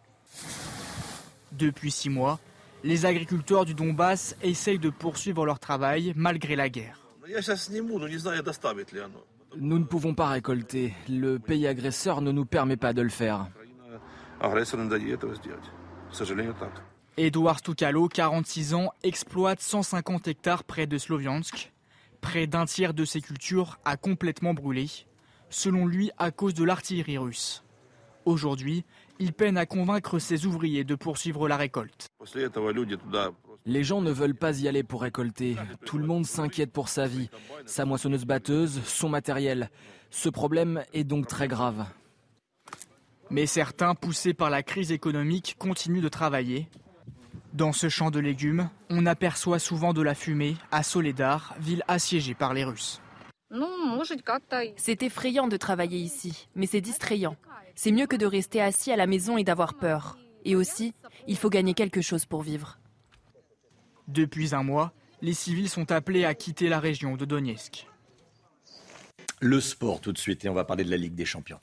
[1.51, 2.39] Depuis six mois,
[2.83, 6.99] les agriculteurs du Donbass essayent de poursuivre leur travail malgré la guerre.
[9.55, 10.95] Nous ne pouvons pas récolter.
[11.07, 13.47] Le pays agresseur ne nous permet pas de le faire.
[17.15, 21.71] Edouard Stoukalo, 46 ans, exploite 150 hectares près de Sloviansk.
[22.21, 24.87] Près d'un tiers de ses cultures a complètement brûlé
[25.53, 27.63] selon lui à cause de l'artillerie russe.
[28.25, 28.85] Aujourd'hui,
[29.19, 32.09] il peine à convaincre ses ouvriers de poursuivre la récolte.
[33.65, 35.55] Les gens ne veulent pas y aller pour récolter.
[35.85, 37.29] Tout le monde s'inquiète pour sa vie,
[37.65, 39.69] sa moissonneuse batteuse, son matériel.
[40.09, 41.85] Ce problème est donc très grave.
[43.29, 46.67] Mais certains, poussés par la crise économique, continuent de travailler.
[47.53, 52.33] Dans ce champ de légumes, on aperçoit souvent de la fumée à Soledar, ville assiégée
[52.33, 53.02] par les Russes.
[54.77, 57.35] C'est effrayant de travailler ici, mais c'est distrayant.
[57.75, 60.17] C'est mieux que de rester assis à la maison et d'avoir peur.
[60.45, 60.93] Et aussi,
[61.27, 62.79] il faut gagner quelque chose pour vivre.
[64.07, 64.91] Depuis un mois,
[65.21, 67.87] les civils sont appelés à quitter la région de Donetsk.
[69.39, 71.59] Le sport tout de suite et on va parler de la Ligue des Champions.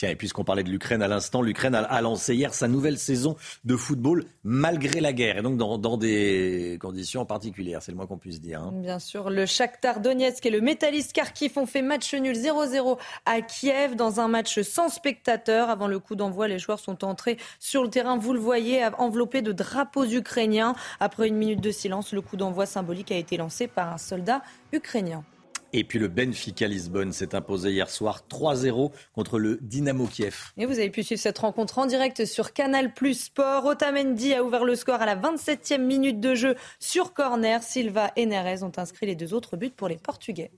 [0.00, 3.36] Tiens, et puisqu'on parlait de l'Ukraine à l'instant, l'Ukraine a, lancé hier sa nouvelle saison
[3.66, 8.16] de football malgré la guerre et donc dans, des conditions particulières, c'est le moins qu'on
[8.16, 8.62] puisse dire.
[8.62, 8.72] Hein.
[8.76, 12.96] Bien sûr, le Shakhtar Donetsk et le Metalist Kharkiv ont fait match nul 0-0
[13.26, 15.68] à Kiev dans un match sans spectateurs.
[15.68, 19.42] Avant le coup d'envoi, les joueurs sont entrés sur le terrain, vous le voyez, enveloppés
[19.42, 20.74] de drapeaux ukrainiens.
[20.98, 24.40] Après une minute de silence, le coup d'envoi symbolique a été lancé par un soldat
[24.72, 25.24] ukrainien.
[25.72, 30.52] Et puis le Benfica Lisbonne s'est imposé hier soir 3-0 contre le Dynamo Kiev.
[30.56, 33.66] Et vous avez pu suivre cette rencontre en direct sur Canal Plus Sport.
[33.66, 37.62] Otamendi a ouvert le score à la 27e minute de jeu sur corner.
[37.62, 40.50] Silva et Neres ont inscrit les deux autres buts pour les Portugais.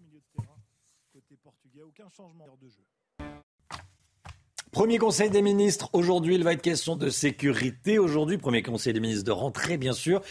[4.73, 9.01] Premier conseil des ministres, aujourd'hui il va être question de sécurité, aujourd'hui premier conseil des
[9.01, 10.23] ministres de rentrée bien sûr,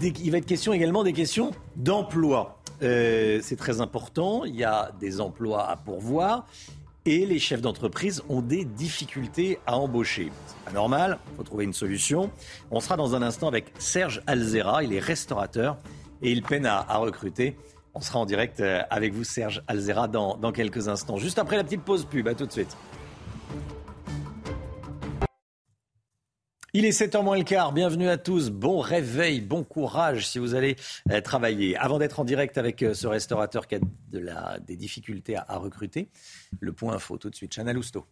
[0.00, 2.57] il va être question également des questions d'emploi.
[2.82, 4.44] Euh, c'est très important.
[4.44, 6.46] Il y a des emplois à pourvoir
[7.04, 10.30] et les chefs d'entreprise ont des difficultés à embaucher.
[10.46, 12.30] C'est pas normal, il faut trouver une solution.
[12.70, 15.78] On sera dans un instant avec Serge Alzera, il est restaurateur
[16.20, 17.56] et il peine à, recruter.
[17.94, 21.16] On sera en direct euh, avec vous, Serge Alzera, dans, dans quelques instants.
[21.16, 22.76] Juste après la petite pause pub, à tout de suite.
[26.74, 27.72] Il est 7h moins le quart.
[27.72, 28.50] Bienvenue à tous.
[28.50, 30.76] Bon réveil, bon courage si vous allez
[31.10, 31.78] euh, travailler.
[31.78, 36.10] Avant d'être en direct avec euh, ce restaurateur qui a des difficultés à, recruter,
[36.60, 37.54] le point info tout de suite.
[37.54, 38.04] Chana Lousteau.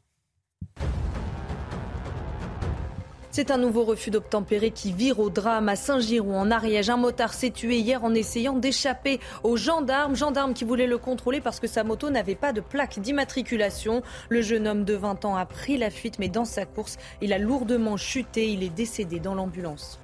[3.36, 6.88] C'est un nouveau refus d'obtempérer qui vire au drame à Saint-Giron en Ariège.
[6.88, 10.16] Un motard s'est tué hier en essayant d'échapper aux gendarmes.
[10.16, 14.02] Gendarmes qui voulaient le contrôler parce que sa moto n'avait pas de plaque d'immatriculation.
[14.30, 17.34] Le jeune homme de 20 ans a pris la fuite mais dans sa course, il
[17.34, 18.50] a lourdement chuté.
[18.50, 20.00] Il est décédé dans l'ambulance.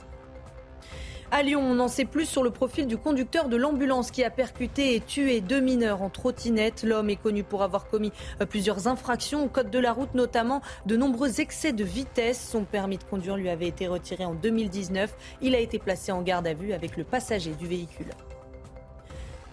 [1.35, 4.29] À Lyon, on en sait plus sur le profil du conducteur de l'ambulance qui a
[4.29, 6.83] percuté et tué deux mineurs en trottinette.
[6.83, 8.13] L'homme est connu pour avoir commis
[8.43, 12.51] euh, plusieurs infractions au code de la route, notamment de nombreux excès de vitesse.
[12.51, 15.17] Son permis de conduire lui avait été retiré en 2019.
[15.41, 18.11] Il a été placé en garde à vue avec le passager du véhicule.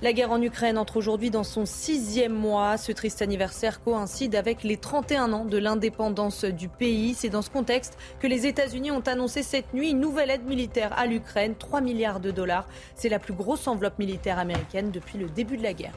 [0.02, 2.78] La guerre en Ukraine entre aujourd'hui dans son sixième mois.
[2.78, 7.16] Ce triste anniversaire coïncide avec les 31 ans de l'indépendance du pays.
[7.16, 10.98] C'est dans ce contexte que les États-Unis ont annoncé cette nuit une nouvelle aide militaire
[10.98, 12.66] à l'Ukraine, 3 milliards de dollars.
[12.96, 15.96] C'est la plus grosse enveloppe militaire américaine depuis le début de la guerre.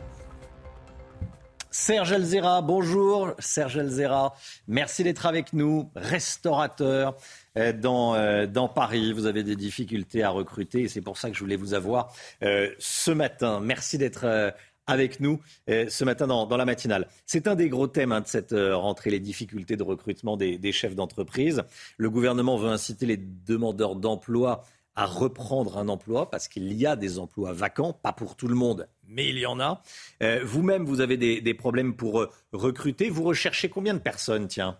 [1.72, 3.32] Serge Elzera, bonjour.
[3.38, 4.34] Serge Elzera,
[4.68, 7.16] merci d'être avec nous, restaurateur
[7.56, 9.14] euh, dans, euh, dans Paris.
[9.14, 12.12] Vous avez des difficultés à recruter et c'est pour ça que je voulais vous avoir
[12.42, 13.60] euh, ce matin.
[13.60, 14.52] Merci d'être
[14.86, 17.08] avec nous ce matin dans, la matinale.
[17.24, 20.72] C'est un des gros thèmes hein, de cette rentrée, les difficultés de recrutement des, des
[20.72, 21.62] chefs d'entreprise.
[21.96, 24.64] Le gouvernement veut inciter les demandeurs d'emploi
[24.94, 28.54] à reprendre un emploi parce qu'il y a des emplois vacants, pas pour tout le
[28.54, 29.82] monde, mais il y en a.
[30.22, 33.08] Euh, vous-même, vous avez des, problèmes pour euh, recruter.
[33.08, 34.78] Vous recherchez combien de personnes, tiens?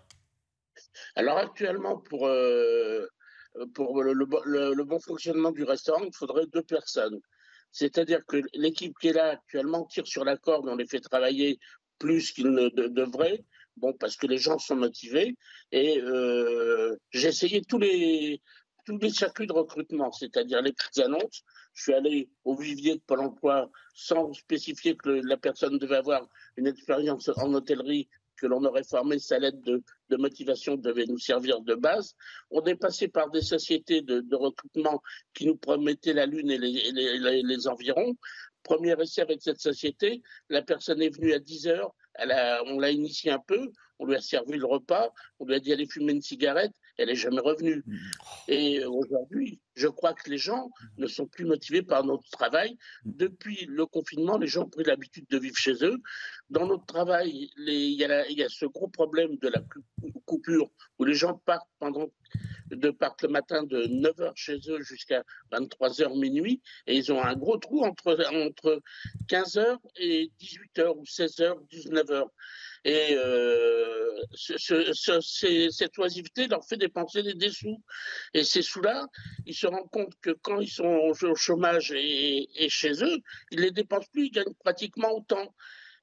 [1.15, 3.07] Alors actuellement, pour, euh,
[3.73, 7.19] pour le, bon fonctionnement du restaurant, il faudrait deux personnes.
[7.71, 11.59] C'est-à-dire que l'équipe qui est là actuellement tire sur la corde, on les fait travailler
[11.97, 13.43] plus qu'ils ne devraient.
[13.77, 15.35] Bon, parce que les gens sont motivés.
[15.71, 15.99] Et
[17.11, 18.39] j'ai essayé tous les,
[18.85, 21.43] tous les circuits de recrutement, c'est-à-dire les petites annonces.
[21.73, 26.27] Je suis allé au vivier de Pôle emploi sans spécifier que la personne devait avoir
[26.57, 28.07] une expérience en hôtellerie
[28.37, 29.81] que l'on aurait formé, sa lettre de,
[30.17, 32.15] motivation devait nous servir de base.
[32.51, 35.01] On est passé par des sociétés de, recrutement
[35.33, 38.15] qui nous promettaient la Lune et les, les, environs.
[38.61, 41.95] Premier essai avec cette société, la personne est venue à 10 heures,
[42.67, 45.73] on l'a initié un peu, on lui a servi le repas, on lui a dit
[45.73, 47.83] allez fumer une cigarette, elle n'est jamais revenue.
[47.85, 47.97] Mm.
[48.47, 52.77] Et aujourd'hui, je crois que les gens ne sont plus motivés par notre travail.
[53.05, 55.97] Depuis le confinement, les gens ont pris l'habitude de vivre chez eux.
[56.49, 58.03] Dans notre travail, il y,
[58.43, 59.63] a ce gros problème de la
[60.25, 60.69] coupure
[60.99, 62.09] où les gens partent pendant
[62.69, 67.35] de partent le matin de 9h chez eux jusqu'à 23h minuit et ils ont un
[67.35, 68.81] gros trou entre, entre
[69.27, 72.27] 15h et 18h ou 16h, 19h.
[72.85, 77.81] Et euh, cette oisiveté leur fait dépenser des, sous.
[78.33, 79.07] Et ces sous-là,
[79.45, 83.17] ils se rendent compte que quand ils sont au chômage et, et chez eux,
[83.51, 85.53] ils les dépensent plus, ils gagnent pratiquement autant.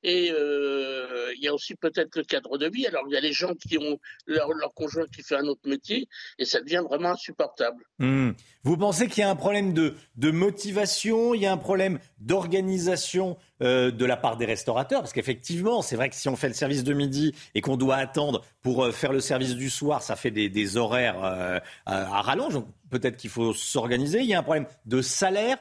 [0.02, 2.86] Et euh, il y a aussi peut-être le cadre de vie.
[2.86, 6.08] Alors il y a les gens qui ont leur, conjoint qui fait un autre métier
[6.38, 7.84] et ça devient vraiment insupportable.
[7.98, 8.30] Hmm.
[8.62, 9.94] Vous pensez qu'il y a un problème de,
[10.30, 15.00] motivation, il y a un problème d'organisation euh, de la part des restaurateurs?
[15.00, 17.96] Parce qu'effectivement, c'est vrai que si on fait le service de midi et qu'on doit
[17.96, 22.54] attendre pour euh, faire le service du soir, ça fait des, des horaires à rallonge.
[22.54, 24.20] Donc peut-être qu'il faut s'organiser.
[24.20, 25.58] Il y a un problème de salaire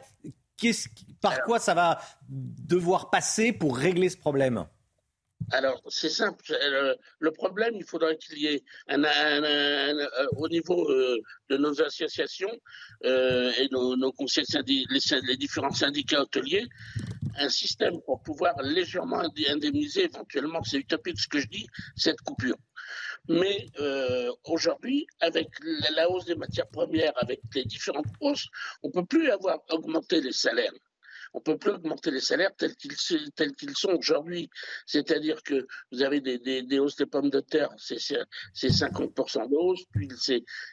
[1.22, 2.00] par quoi ça va
[2.30, 4.66] devoir passer pour régler ce problème?
[5.52, 6.44] Alors, c'est simple.
[6.52, 10.08] Euh, le, problème, il faudrait qu'il y ait un, euh,
[10.38, 11.18] au niveau euh,
[11.50, 12.52] de nos associations
[13.04, 16.68] et nos, conseils les, différents syndicats hôteliers,
[17.40, 22.58] un système pour pouvoir légèrement indemniser, éventuellement, c'est utopique ce que je dis, cette coupure.
[23.28, 25.50] Mais euh, aujourd'hui, avec
[25.96, 28.48] la hausse des matières premières, avec les différentes hausses,
[28.84, 30.72] on ne peut plus avoir augmenté les salaires
[31.34, 34.50] on peut plus augmenter les salaires tels qu'ils sont aujourd'hui.
[34.86, 40.08] C'est-à-dire que vous avez des, hausses des pommes de terre, c'est 50% de hausse, puis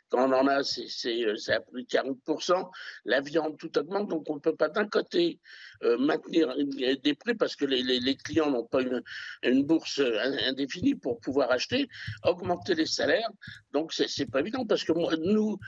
[0.08, 2.70] quand on en a, c'est à plus de 40%.
[3.04, 5.40] La viande, tout augmente, donc on ne peut pas d'un côté
[5.82, 9.02] euh, maintenir des prix parce que les, les, les clients n'ont pas une,
[9.42, 10.00] une, bourse
[10.46, 11.88] indéfinie pour pouvoir acheter,
[12.24, 13.30] augmenter les salaires.
[13.72, 15.58] Donc c'est pas évident parce que moi, nous,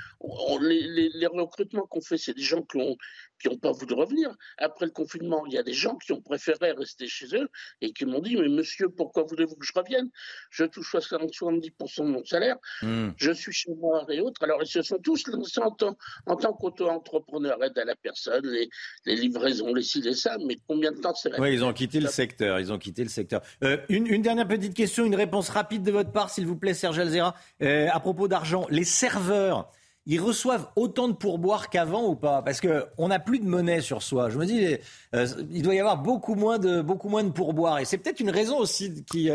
[0.60, 2.96] les, les, recrutements qu'on fait, c'est des gens qui ont
[3.40, 4.34] qui n'ont pas voulu revenir.
[4.58, 7.48] Après le confinement, il y a des gens qui ont préféré rester chez eux
[7.80, 10.10] et qui m'ont dit Mais monsieur, pourquoi voulez-vous que je revienne?
[10.50, 13.10] Je touche 70% de mon salaire, hmm.
[13.16, 14.42] je suis chez moi et autres.
[14.42, 15.96] Alors, ils se sont tous lancés en tant,
[16.26, 18.68] en tant qu'auto-entrepreneur, aide à la personne, les,
[19.06, 19.82] les livraisons, les
[20.12, 22.58] ça, mais combien de temps c'est Oui, ils ont quitté le secteur.
[22.60, 23.42] Ils ont quitté le secteur.
[23.64, 26.74] Euh, une, une, dernière petite question, une réponse rapide de votre part, s'il vous plaît,
[26.74, 27.34] Serge Alzera.
[27.62, 29.70] Euh, à propos d'argent, les serveurs
[30.10, 32.40] ils reçoivent autant de pourboires qu'avant ou pas?
[32.40, 34.30] Parce qu'on n'a plus de monnaie sur soi.
[34.30, 34.78] Je me dis,
[35.14, 37.78] euh, il doit y avoir beaucoup moins de, beaucoup moins de pourboires.
[37.78, 39.30] Et c'est peut-être une raison aussi qui,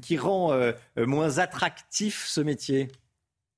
[0.00, 0.58] qui rend
[0.96, 2.88] moins attractif ce métier.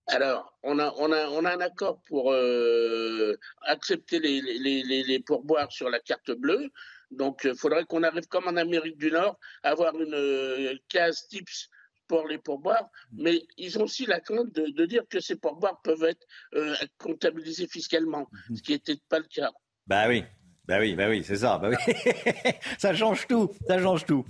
[0.09, 5.02] Alors, on a, on, a, on a un accord pour euh, accepter les, les, les,
[5.02, 6.70] les, pourboires sur la carte bleue.
[7.11, 11.68] Donc, il faudrait qu'on arrive, comme en Amérique du Nord, à avoir une case TIPS
[12.09, 15.80] pour les pourboires, mais ils ont aussi la crainte de, de dire que ces pourboires
[15.82, 18.56] peuvent être euh, comptabilisés fiscalement, mhm.
[18.56, 19.52] ce qui n'était pas le cas.
[19.86, 20.24] Bah oui,
[20.66, 21.59] bah oui, bah oui, c'est ça.
[21.59, 21.94] Bah oui.
[22.78, 24.24] ça change tout, ça change tout.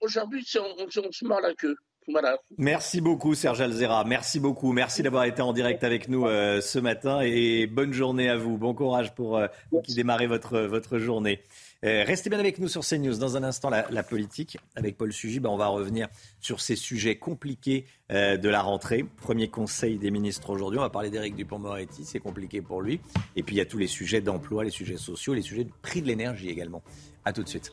[0.00, 1.76] aujourd'hui, on, on, se mord la queue.
[2.08, 2.38] Voilà.
[2.58, 6.78] Merci beaucoup Serge Alzera, merci beaucoup, merci d'avoir été en direct avec nous euh, ce
[6.78, 9.46] matin et bonne journée à vous, bon courage pour, euh,
[9.84, 11.40] qui démarrez votre, votre journée.
[11.82, 13.16] Euh, restez bien avec nous sur CNews.
[13.16, 14.58] Dans un instant, la, politique.
[14.76, 16.08] Avec Paul Sugy, ben, on va revenir
[16.40, 19.04] sur ces sujets compliqués euh, de la rentrée.
[19.16, 20.78] Premier conseil des ministres aujourd'hui.
[20.78, 22.04] On va parler d'Éric Dupont-Moretti.
[22.04, 23.00] C'est compliqué pour lui.
[23.36, 25.72] Et puis, il y a tous les sujets d'emploi, les sujets sociaux, les sujets de
[25.82, 26.82] prix de l'énergie également.
[27.24, 27.72] À tout de suite.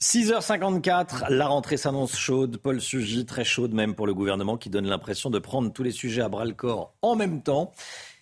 [0.00, 2.58] 6h54, la rentrée s'annonce chaude.
[2.58, 5.90] Paul Sugy, très chaude même pour le gouvernement, qui donne l'impression de prendre tous les
[5.90, 7.72] sujets à bras le corps en même temps.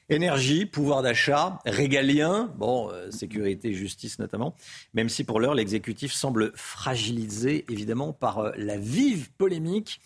[0.08, 4.54] Énergie, pouvoir d'achat, régalien, bon, euh, sécurité, justice notamment,
[4.94, 10.00] même si pour l'heure l'exécutif semble fragilisé évidemment par euh, la vive polémique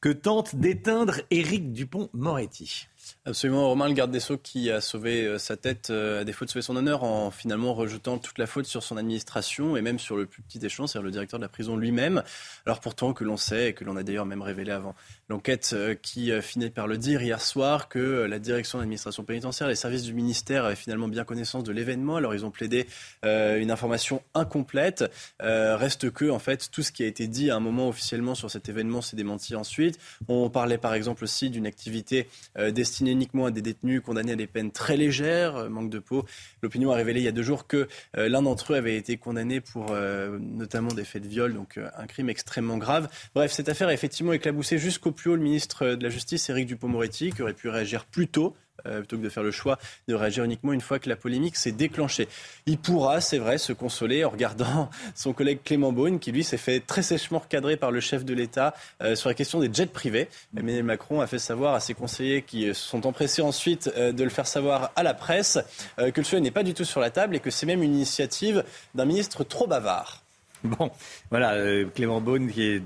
[0.00, 2.86] que tente d'éteindre Éric Dupont-Moretti.
[3.24, 6.44] Absolument, Romain, le garde des Sceaux qui a sauvé euh, sa tête euh, à défaut
[6.44, 9.98] de sauver son honneur en finalement rejetant toute la faute sur son administration et même
[9.98, 12.22] sur le plus petit échelon, c'est-à-dire le directeur de la prison lui-même.
[12.66, 14.94] Alors pourtant que l'on sait et que l'on a d'ailleurs même révélé avant
[15.28, 19.68] l'enquête euh, qui finit par le dire hier soir que la direction de l'administration pénitentiaire,
[19.68, 22.16] les services du ministère avaient finalement bien connaissance de l'événement.
[22.16, 22.86] Alors ils ont plaidé
[23.22, 25.04] une information incomplète.
[25.40, 28.50] reste que en fait tout ce qui a été dit à un moment officiellement sur
[28.50, 29.98] cet événement s'est démenti ensuite.
[30.28, 34.46] On parlait par exemple aussi d'une activité destinée uniquement à des détenus condamnés à des
[34.46, 36.24] peines très légères, euh, manque de peau.
[36.62, 39.16] L'opinion a révélé il y a deux jours que euh, l'un d'entre eux avait été
[39.16, 43.08] condamné pour euh, notamment des faits de viol, donc un crime extrêmement grave.
[43.34, 46.66] Bref, cette affaire a effectivement éclaboussé jusqu'au plus haut le ministre de la Justice, Éric
[46.66, 48.54] Dupond-Moretti, qui aurait pu réagir plus tôt
[48.86, 51.56] euh, plutôt que de faire le choix de réagir uniquement une fois que la polémique
[51.56, 52.28] s'est déclenchée.
[52.66, 56.56] Il pourra, c'est vrai, se consoler en regardant son collègue Clément Beaune, qui lui s'est
[56.56, 59.86] fait très sèchement recadrer par le chef de l'État euh, sur la question des jets
[59.86, 60.28] privés.
[60.56, 64.24] Emmanuel Macron a fait savoir à ses conseillers qui se sont empressés ensuite euh, de
[64.24, 65.58] le faire savoir à la presse
[65.96, 67.94] que le sujet n'est pas du tout sur la table et que c'est même une
[67.94, 68.64] initiative
[68.94, 70.22] d'un ministre trop bavard.
[70.64, 70.90] Bon,
[71.30, 71.54] voilà,
[71.94, 72.80] Clément Beaune qui est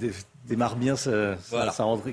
[0.47, 1.37] démarre bien sa,
[1.79, 2.13] rentrée,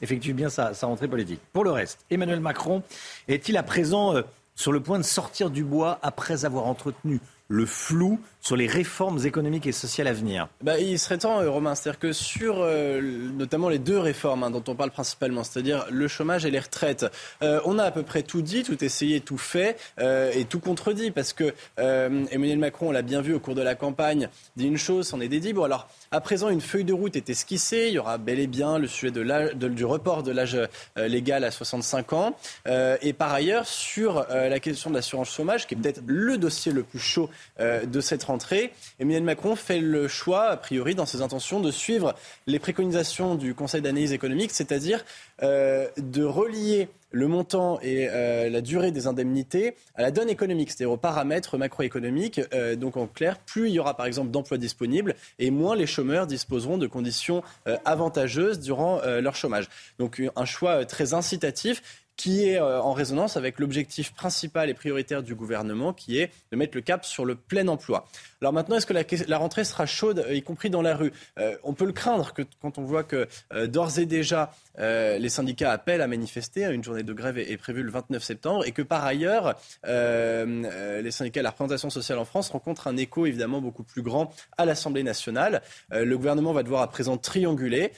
[0.00, 0.48] effectue bien.
[0.48, 1.40] sa, rentrée politique.
[1.52, 2.82] Pour le reste, Emmanuel Macron
[3.28, 4.22] est-il à présent euh,
[4.54, 9.18] sur le point de sortir du bois après avoir entretenu le flou sur les réformes
[9.26, 11.74] économiques et sociales à venir bah, Il serait temps, euh, Romain.
[11.74, 13.00] C'est-à-dire que sur euh,
[13.36, 17.06] notamment les deux réformes hein, dont on parle principalement, c'est-à-dire le chômage et les retraites,
[17.40, 21.10] on a à peu près tout dit, tout essayé, tout fait et tout contredit.
[21.10, 24.78] Parce que Emmanuel Macron, on l'a bien vu au cours de la campagne, dit une
[24.78, 25.52] chose, c'en est dédit.
[25.52, 27.86] Bon, alors à présent, une feuille de route est esquissée.
[27.88, 31.42] Il y aura bel et bien le sujet de du report de l'âge euh, légal
[31.44, 32.36] à 65 ans.
[32.68, 36.38] Euh, et par ailleurs, sur euh, la question de l'assurance chômage, qui est peut-être le
[36.38, 37.28] dossier le plus chaud
[37.58, 38.24] de cette
[38.98, 42.14] Emmanuel Macron fait le choix, a priori, dans ses intentions, de suivre
[42.46, 45.04] les préconisations du Conseil d'analyse économique, c'est-à-dire
[45.42, 50.92] de relier le montant et euh, la durée des indemnités à la donne économique, c'est-à-dire
[50.92, 52.40] aux paramètres macroéconomiques.
[52.52, 55.86] Euh, donc en clair, plus il y aura par exemple d'emplois disponibles et moins les
[55.86, 59.68] chômeurs disposeront de conditions euh, avantageuses durant leur chômage.
[59.98, 65.34] Donc un choix très incitatif qui est en résonance avec l'objectif principal et prioritaire du
[65.34, 68.06] gouvernement, qui est de mettre le cap sur le plein emploi.
[68.40, 68.94] Alors maintenant, est-ce que
[69.28, 71.12] la, rentrée sera chaude, y compris dans la rue?
[71.62, 73.26] On peut le craindre que, quand on voit que
[73.66, 76.62] d'ores et déjà euh, les syndicats appellent à manifester.
[76.72, 79.54] Une journée de grève est, prévue le 29 septembre et que par ailleurs,
[79.86, 84.02] euh, euh, les syndicats, la représentation sociale en France rencontrent un écho évidemment beaucoup plus
[84.02, 85.62] grand à l'Assemblée nationale.
[85.90, 87.92] le gouvernement va devoir à présent trianguler.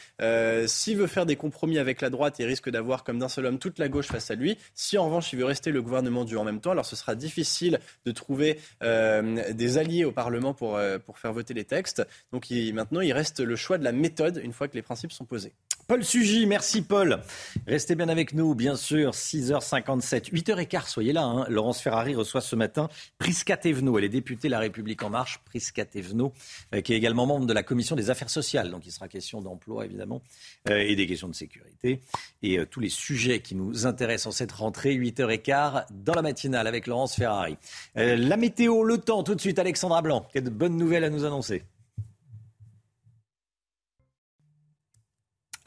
[0.67, 3.59] S'il veut faire des compromis avec la droite, il risque d'avoir comme d'un seul homme
[3.59, 4.59] toute la gauche face à lui.
[4.75, 7.15] Si en revanche il veut rester le gouvernement du en même temps, alors ce sera
[7.15, 12.07] difficile de trouver des alliés au Parlement pour, pour faire voter les textes.
[12.33, 15.25] Donc maintenant, il reste le choix de la méthode une fois que les principes sont
[15.25, 15.53] posés.
[15.89, 17.23] Paul Sugy, merci Paul.
[17.67, 21.23] Restez bien avec nous, bien sûr, 6h57, 8h15, soyez là.
[21.23, 21.47] Hein.
[21.49, 23.97] Laurence Ferrari reçoit ce matin Prisca Thévenot.
[23.97, 26.35] Elle est députée La République En Marche, Prisca Thévenot,
[26.75, 28.71] euh, qui est également membre de la Commission des Affaires sociales.
[28.71, 30.21] Donc il sera question d'emploi, évidemment,
[30.69, 32.03] euh, et des questions de sécurité.
[32.43, 36.67] Et euh, tous les sujets qui nous intéressent en cette rentrée, 8h15, dans la matinale
[36.67, 37.57] avec Laurence Ferrari.
[37.95, 40.29] la météo, le temps, tout de suite, Alexandra Blanc.
[40.35, 41.65] Quelle bonne nouvelle à nous annoncer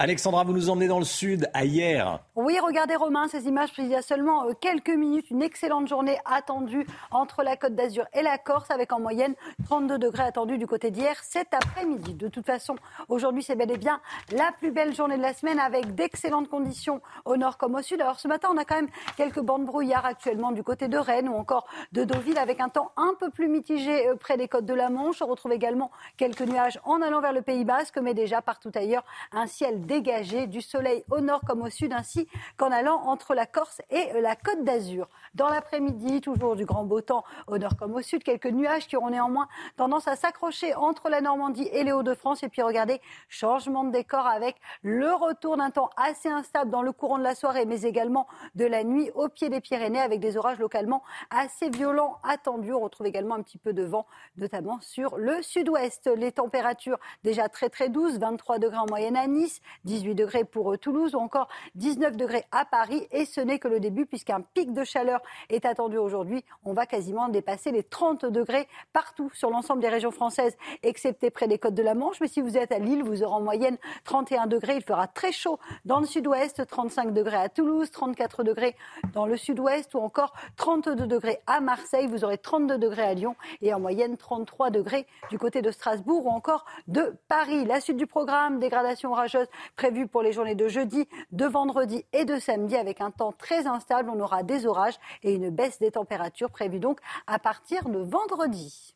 [0.04, 2.22] Alexandra, vous nous emmenez dans le sud, à hier.
[2.36, 5.30] Oui, regardez Romain, ces images il y a seulement euh, quelques minutes.
[5.30, 9.36] Une excellente journée attendue entre la Côte d'Azur et la Corse, avec en moyenne
[9.66, 12.16] 32 degrés attendus du côté d'hier cet après-midi.
[12.16, 12.78] De toute façon,
[13.10, 17.00] aujourd'hui, c'est bel et bien la plus belle journée de la semaine, avec d'excellentes conditions
[17.26, 18.02] au nord comme au sud.
[18.02, 21.30] Alors ce matin, on a quand même quelques bandes brouillard actuellement du côté de Rennes
[21.30, 24.66] ou encore de Deauville, avec un temps un peu plus mitigé euh, près des côtes
[24.66, 25.22] de la Manche.
[25.22, 29.04] On retrouve également quelques nuages en allant vers le Pays Basque, mais déjà partout ailleurs,
[29.32, 32.26] un ciel dégagé, du soleil au nord comme au sud, ainsi
[32.56, 35.10] qu'en allant entre la Corse et la Côte d'Azur.
[35.34, 38.96] Dans l'après-midi, toujours du grand beau temps au nord comme au sud, quelques nuages qui
[38.96, 42.42] auront néanmoins tendance à s'accrocher entre la Normandie et les Hauts-de-France.
[42.44, 46.94] Et puis regardez, changement de décor avec le retour d'un temps assez instable dans le
[46.94, 50.38] courant de la soirée, mais également de la nuit au pied des Pyrénées avec des
[50.38, 52.72] orages localement assez violents attendus.
[52.72, 54.06] On retrouve également un petit peu de vent,
[54.38, 56.10] notamment sur le sud-ouest.
[56.16, 60.74] Les températures déjà très très douces, 23 degrés en moyenne à Nice, 18 degrés pour
[60.74, 63.08] euh, Toulouse ou encore 19 degrés à Paris.
[63.12, 66.44] Et ce n'est que le début puisqu'un pic de chaleur est attendu aujourd'hui.
[66.66, 71.48] On va quasiment dépasser les 30 degrés partout sur l'ensemble des régions françaises, excepté près
[71.48, 72.20] des côtes de la Manche.
[72.22, 74.76] Mais si vous êtes à Lille, vous aurez en moyenne 31 degrés.
[74.78, 78.76] Il fera très chaud dans le sud-ouest, 35 degrés à Toulouse, 34 degrés
[79.14, 82.08] dans le sud-ouest ou encore 32 degrés à Marseille.
[82.08, 86.26] Vous aurez 32 degrés à Lyon et en moyenne 33 degrés du côté de Strasbourg
[86.26, 87.66] ou encore de Paris.
[87.66, 92.26] La suite du programme, dégradation orageuse prévue pour les journées de jeudi, de vendredi et
[92.26, 94.10] de samedi avec un temps très instable.
[94.10, 98.96] On aura des orages et une baisse des températures prévue donc à partir de vendredi.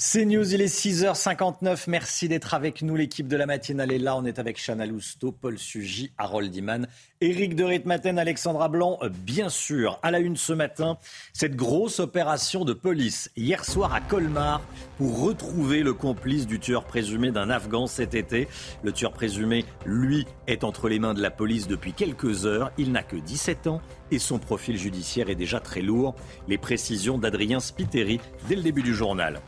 [0.00, 1.86] C'est News, il est 6h59.
[1.88, 2.94] Merci d'être avec nous.
[2.94, 4.14] L'équipe de la matinale est là.
[4.14, 6.86] On est avec Chana Lousteau, Paul Sugy, Harold Iman,
[7.20, 9.98] Éric de Ritmaten, Alexandra Blanc, euh, bien sûr.
[10.04, 10.98] À la une ce matin,
[11.32, 14.60] cette grosse opération de police hier soir à Colmar
[14.98, 18.46] pour retrouver le complice du tueur présumé d'un Afghan cet été.
[18.84, 22.70] Le tueur présumé, lui, est entre les mains de la police depuis quelques heures.
[22.78, 23.80] Il n'a que 17 ans
[24.10, 26.14] et son profil judiciaire est déjà très lourd.
[26.46, 29.40] Les précisions d'Adrien Spiteri dès le début du journal.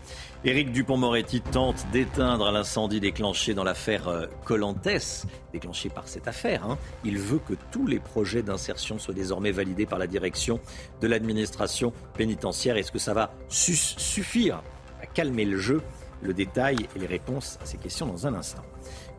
[0.43, 6.65] Éric Dupont-Moretti tente d'éteindre l'incendie déclenché dans l'affaire euh, Colantes, déclenché par cette affaire.
[6.65, 6.79] Hein.
[7.05, 10.59] Il veut que tous les projets d'insertion soient désormais validés par la direction
[11.03, 12.79] de l'administration pénitentiaire.
[12.79, 14.63] Est-ce que ça va suffire
[15.03, 15.83] à calmer le jeu?
[16.23, 18.63] Le détail et les réponses à ces questions dans un instant.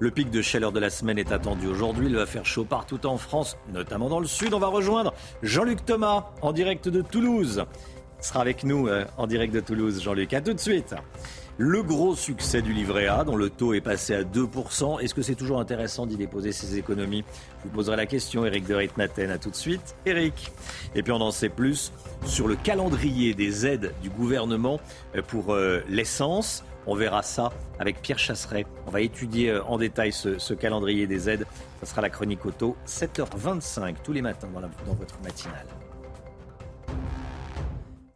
[0.02, 2.08] Le pic de chaleur de la semaine est attendu aujourd'hui.
[2.08, 4.52] Il va faire chaud partout en France, notamment dans le sud.
[4.56, 7.64] On va rejoindre Jean-Luc Thomas en direct de Toulouse
[8.20, 10.34] sera avec nous euh, en direct de Toulouse, Jean-Luc.
[10.34, 10.95] A tout de suite.
[11.58, 14.99] Le gros succès du livret A, dont le taux est passé à 2%.
[15.02, 17.24] Est-ce que c'est toujours intéressant d'y déposer ses économies?
[17.60, 19.30] Je vous poserai la question, Eric de Ritmaten.
[19.30, 20.52] A tout de suite, Eric.
[20.95, 21.91] Et puis on en sait plus
[22.26, 24.80] sur le calendrier des aides du gouvernement
[25.16, 26.64] euh, pour euh, l'essence.
[26.88, 28.66] On verra ça avec Pierre Chasseret.
[28.88, 31.46] On va étudier en détail ce, calendrier des aides.
[31.82, 35.68] Ce sera la chronique auto, 7h25 tous les matins dans, dans votre matinale.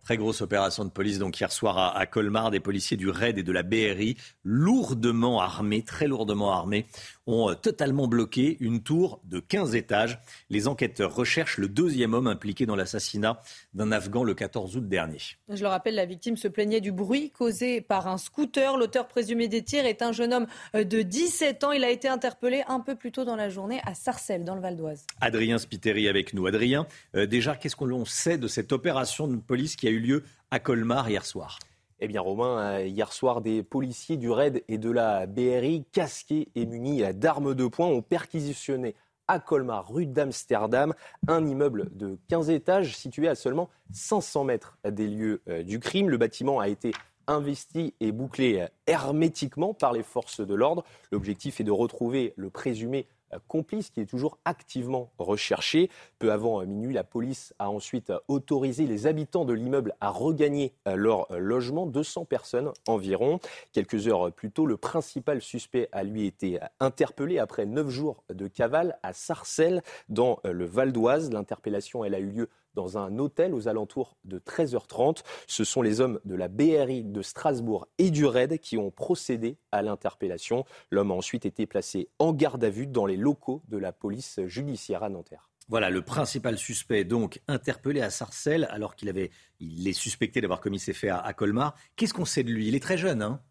[0.05, 2.51] Très grosse opération de police donc hier soir à, Colmar.
[2.51, 6.86] Des policiers du RAID et de la BRI, lourdement armés, très lourdement armés,
[7.28, 10.19] ont euh, totalement bloqué une tour de 15 étages.
[10.49, 13.41] Les enquêteurs recherchent le deuxième homme impliqué dans l'assassinat
[13.73, 15.17] d'un Afghan le 14 août dernier.
[15.49, 18.78] Je le rappelle, la victime se plaignait du bruit causé par un scooter.
[18.78, 21.71] L'auteur présumé des tirs est un jeune homme euh, de 17 ans.
[21.71, 24.61] Il a été interpellé un peu plus tôt dans la journée à Sarcelles, dans le
[24.61, 25.05] Val d'Oise.
[25.21, 26.45] Adrien Spiteri avec nous.
[26.47, 30.23] Adrien, euh, déjà, qu'est-ce qu'on sait de cette opération de police qui a eu lieu
[30.51, 31.59] à Colmar hier soir?
[31.99, 36.49] Eh bien, Romain, euh, hier soir, des policiers du RAID et de la BRI, casqués
[36.55, 38.95] et munis d'armes de poing, ont perquisitionné
[39.27, 40.93] à Colmar, rue d'Amsterdam,
[41.27, 46.09] un immeuble de 15 étages situé à seulement 500 mètres des lieux euh, du crime.
[46.09, 46.91] Le bâtiment a été
[47.27, 50.83] investi et bouclé euh, hermétiquement par les forces de l'ordre.
[51.11, 53.07] L'objectif est de retrouver le présumé
[53.47, 55.89] complice qui est toujours activement recherché.
[56.19, 60.09] Peu avant euh, minuit, la police a ensuite euh, autorisé les habitants de l'immeuble à
[60.09, 63.39] regagner euh, leur logement, 200 personnes environ.
[63.71, 68.47] Quelques heures plus tôt, le principal suspect a lui été interpellé après neuf jours de
[68.47, 71.32] cavale à Sarcelles, dans le Val d'Oise.
[71.32, 75.23] L'interpellation, elle a eu lieu dans un hôtel aux alentours de 13h30.
[75.47, 79.57] Ce sont les hommes de la BRI de Strasbourg et du RAID qui ont procédé
[79.71, 80.65] à l'interpellation.
[80.91, 84.39] L'homme a ensuite été placé en garde à vue dans les locaux de la police
[84.45, 85.49] judiciaire à Nanterre.
[85.67, 90.61] Voilà, le principal suspect donc interpellé à Sarcelles alors qu'il avait, il est suspecté d'avoir
[90.61, 91.73] commis ses faits à, Colmar.
[91.95, 92.67] Qu'est-ce qu'on sait de lui?
[92.67, 93.41] Il est très jeune, hein?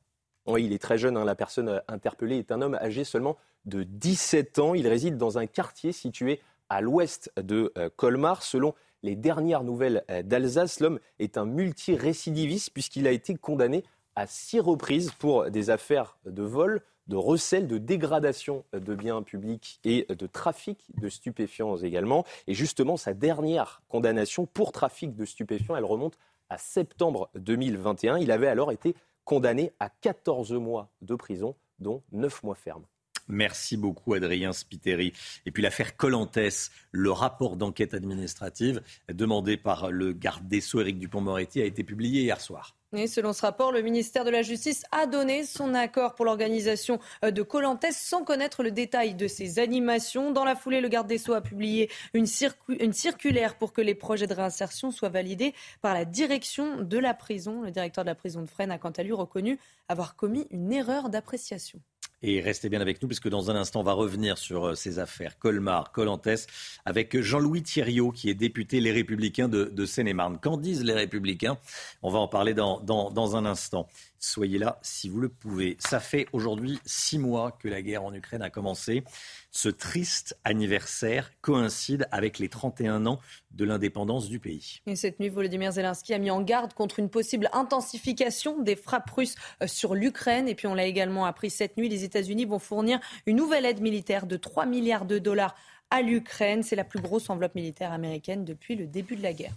[0.46, 1.16] Oui, il est très jeune.
[1.16, 1.24] Hein.
[1.24, 4.74] La personne interpellée est un homme âgé seulement de 17 ans.
[4.74, 8.42] Il réside dans un quartier situé à l'ouest de euh, Colmar.
[8.42, 13.84] Selon les dernières nouvelles euh, d'Alsace, l'homme est un multirécidiviste puisqu'il a été condamné
[14.16, 19.78] à six reprises pour des affaires de vol, de recel, de dégradation de biens publics
[19.84, 22.24] et de trafic de stupéfiants également.
[22.46, 26.16] Et justement, sa dernière condamnation pour trafic de stupéfiants, elle remonte
[26.48, 28.18] à septembre 2021.
[28.18, 28.94] Il avait alors été
[29.24, 32.84] condamné à 14 mois de prison, dont 9 mois fermes.
[33.28, 35.12] Merci beaucoup, Adrien Spiteri.
[35.46, 40.98] Et puis l'affaire Colantes, le rapport d'enquête administrative demandé par le garde des Sceaux, Éric
[40.98, 42.74] Dupont-Moretti, a été publié hier soir.
[43.08, 47.32] Selon ce rapport, le ministère de la Justice a donné son accord pour l'organisation euh,
[47.32, 50.30] de Colantes sans connaître le détail de ses animations.
[50.30, 52.26] Dans la foulée, le garde des Sceaux a publié une,
[52.68, 57.14] une, circulaire pour que les projets de réinsertion soient validés par la direction de la
[57.14, 57.62] prison.
[57.62, 59.58] Le directeur de la prison de Fresnes a quant à lui reconnu
[59.88, 61.80] avoir commis une erreur d'appréciation.
[62.26, 64.98] Et restez bien avec nous, puisque dans un instant, on va revenir sur euh, ces
[64.98, 66.48] affaires Colmar, Colantes,
[66.86, 70.38] avec Jean-Louis Thierriot, qui est député Les Républicains de, Seine-et-Marne.
[70.40, 71.58] Qu'en disent les Républicains?
[72.02, 73.88] On va en parler dans, dans un instant.
[74.18, 75.76] Soyez là si vous le pouvez.
[75.78, 79.04] Ça fait aujourd'hui six mois que la guerre en Ukraine a commencé.
[79.50, 84.80] Ce triste anniversaire coïncide avec les 31 ans de l'indépendance du pays.
[84.86, 89.10] Et cette nuit, Volodymyr Zelensky a mis en garde contre une possible intensification des frappes
[89.10, 90.48] russes euh, sur l'Ukraine.
[90.48, 93.80] Et puis on l'a également appris cette nuit, les États-Unis vont fournir une nouvelle aide
[93.80, 95.54] militaire de 3 milliards de dollars
[95.90, 96.62] à l'Ukraine.
[96.62, 99.54] C'est la plus grosse enveloppe militaire américaine depuis le début de la guerre.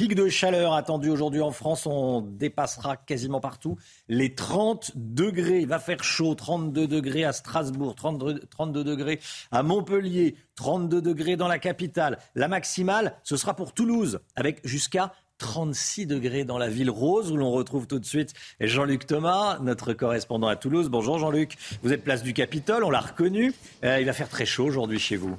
[0.00, 1.84] Pic de chaleur attendu aujourd'hui en France.
[1.84, 3.76] On dépassera quasiment partout
[4.08, 5.60] les 30 degrés.
[5.60, 6.34] Il va faire chaud.
[6.34, 9.20] 32 degrés à Strasbourg, 32, degrés
[9.52, 12.16] à Montpellier, 32 degrés dans la capitale.
[12.34, 17.36] La maximale, ce sera pour Toulouse, avec jusqu'à 36 degrés dans la ville rose où
[17.36, 20.88] l'on retrouve tout de suite Jean-Luc Thomas, notre correspondant à Toulouse.
[20.88, 23.52] Bonjour Jean-Luc, vous êtes place du Capitole, on l'a reconnu.
[23.84, 25.36] Euh, il va faire très chaud aujourd'hui chez vous.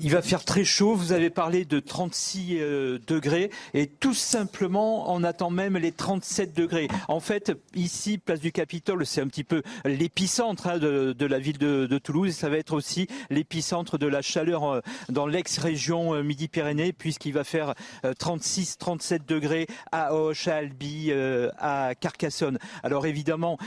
[0.00, 0.94] Il va faire très chaud.
[0.94, 6.54] Vous avez parlé de 36 euh, degrés et tout simplement, on attend même les 37
[6.54, 6.88] degrés.
[7.08, 11.58] En fait, ici, place du Capitole, c'est un petit peu l'épicentre hein, de, la ville
[11.58, 12.28] de, Toulouse.
[12.28, 17.32] Et ça va être aussi l'épicentre de la chaleur euh, dans l'ex-région euh, Midi-Pyrénées, puisqu'il
[17.32, 17.74] va faire
[18.04, 21.12] 36-37 degrés à Auch, à Albi,
[21.58, 22.58] à Carcassonne.
[22.82, 23.58] Alors évidemment,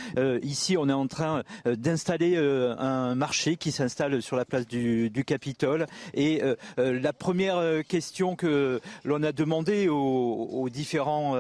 [0.42, 5.24] ici, on est en train d'installer un marché qui s'installe sur la place du, du
[5.26, 5.88] Capitole.
[6.22, 11.36] Euh, euh, la première euh, question que l'on a demandé aux, différents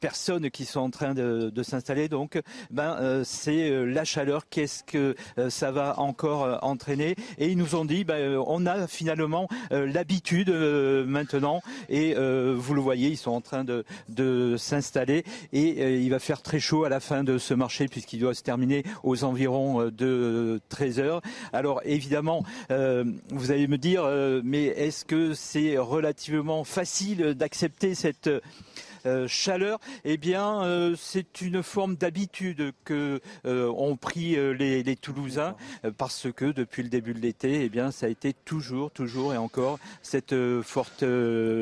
[0.00, 4.48] personnes qui sont en train de, s'installer, donc, ben, c'est la chaleur.
[4.48, 5.14] Qu'est-ce que
[5.48, 7.14] ça va encore entraîner?
[7.38, 13.10] Et ils nous ont dit, ben, on a finalement l'habitude maintenant, et vous le voyez,
[13.10, 17.00] ils sont en train de, de s'installer, et il va faire très chaud à la
[17.00, 21.20] fin de ce marché puisqu'il doit se terminer aux environs de 13 heures.
[21.52, 28.30] Alors évidemment, vous allez me dire, euh, mais est-ce que c'est relativement facile d'accepter cette
[29.06, 35.56] euh, chaleur, eh bien, euh, c'est une forme d'habitude que ont pris les, Toulousains,
[35.98, 39.36] parce que depuis le début de l'été, eh bien, ça a été toujours, toujours et
[39.36, 41.04] encore cette forte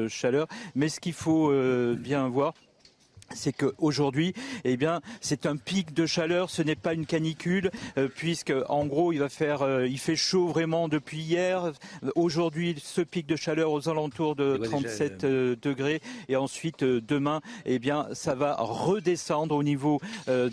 [0.08, 0.46] chaleur.
[0.74, 1.52] Mais ce qu'il faut
[1.96, 2.54] bien voir,
[3.34, 8.08] c'est qu'aujourd'hui, eh bien, c'est un pic de chaleur, ce n'est pas une canicule, euh,
[8.08, 11.72] puisque en gros, il va faire, euh, il fait chaud vraiment depuis hier.
[12.14, 17.78] Aujourd'hui, ce pic de chaleur aux alentours de 37 euh, degrés, et ensuite demain, eh
[17.78, 20.00] bien, ça va redescendre au niveau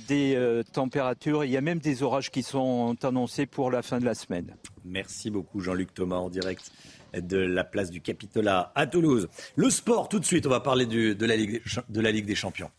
[0.07, 1.43] des températures.
[1.45, 4.55] Il y a même des orages qui sont annoncés pour la fin de la semaine.
[4.85, 6.71] Merci beaucoup, Jean-Luc Thomas, en direct
[7.13, 9.29] de la place du Capitola à Toulouse.
[9.55, 12.35] Le sport, tout de suite, on va parler de, la Ligue, de, la Ligue, des
[12.35, 12.71] Champions.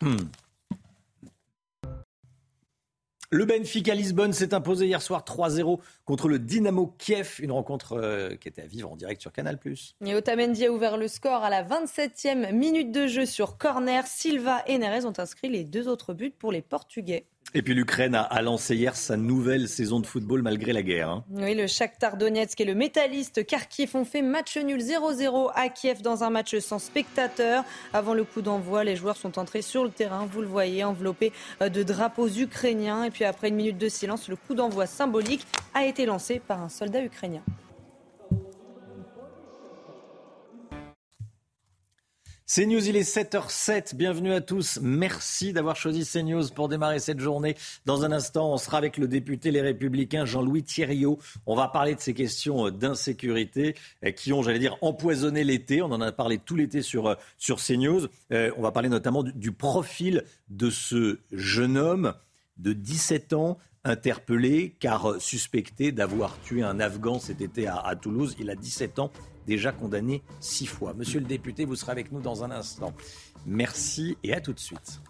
[0.00, 0.16] Hmm.
[3.34, 8.36] Le Benfica Lisbonne s'est imposé hier soir 3-0 contre le Dynamo Kiev, une rencontre euh,
[8.36, 9.58] qui était à vivre en direct sur Canal+.
[10.06, 14.06] Et Otamendi a ouvert le score à la 27e minute de jeu sur corner.
[14.06, 17.26] Silva et Neres ont inscrit les deux autres buts pour les Portugais.
[17.56, 21.08] Et puis l'Ukraine a, lancé hier sa nouvelle saison de football malgré la guerre.
[21.08, 21.24] Hein.
[21.30, 26.02] Oui, le Shakhtar Donetsk et le métalliste Kharkiv ont fait match nul 0-0 à Kiev
[26.02, 27.62] dans un match sans spectateurs.
[27.92, 31.32] Avant le coup d'envoi, les joueurs sont entrés sur le terrain, vous le voyez, enveloppés
[31.62, 33.04] euh, de drapeaux ukrainiens.
[33.04, 36.60] Et puis après une minute de silence, le coup d'envoi symbolique a été lancé par
[36.60, 37.42] un soldat ukrainien.
[42.46, 43.94] CNews, il est 7h07.
[43.94, 44.78] Bienvenue à tous.
[44.82, 47.56] Merci d'avoir choisi CNews pour démarrer cette journée.
[47.86, 51.18] Dans un instant, on sera avec le député Les Républicains Jean-Louis Thierriot.
[51.46, 53.74] On va parler de ces questions d'insécurité
[54.04, 55.80] euh, qui ont, j'allais dire, empoisonné l'été.
[55.80, 58.08] On en a parlé tout l'été sur, euh, sur CNews.
[58.30, 62.12] Euh, on va parler notamment du, profil de ce jeune homme
[62.58, 68.36] de 17 ans interpellé car suspecté d'avoir tué un Afghan cet été à, à Toulouse.
[68.38, 69.10] Il a 17 ans
[69.46, 70.94] déjà condamné six fois.
[70.94, 72.94] Monsieur le député, vous serez avec nous dans un instant.
[73.46, 75.00] Merci et à tout de suite.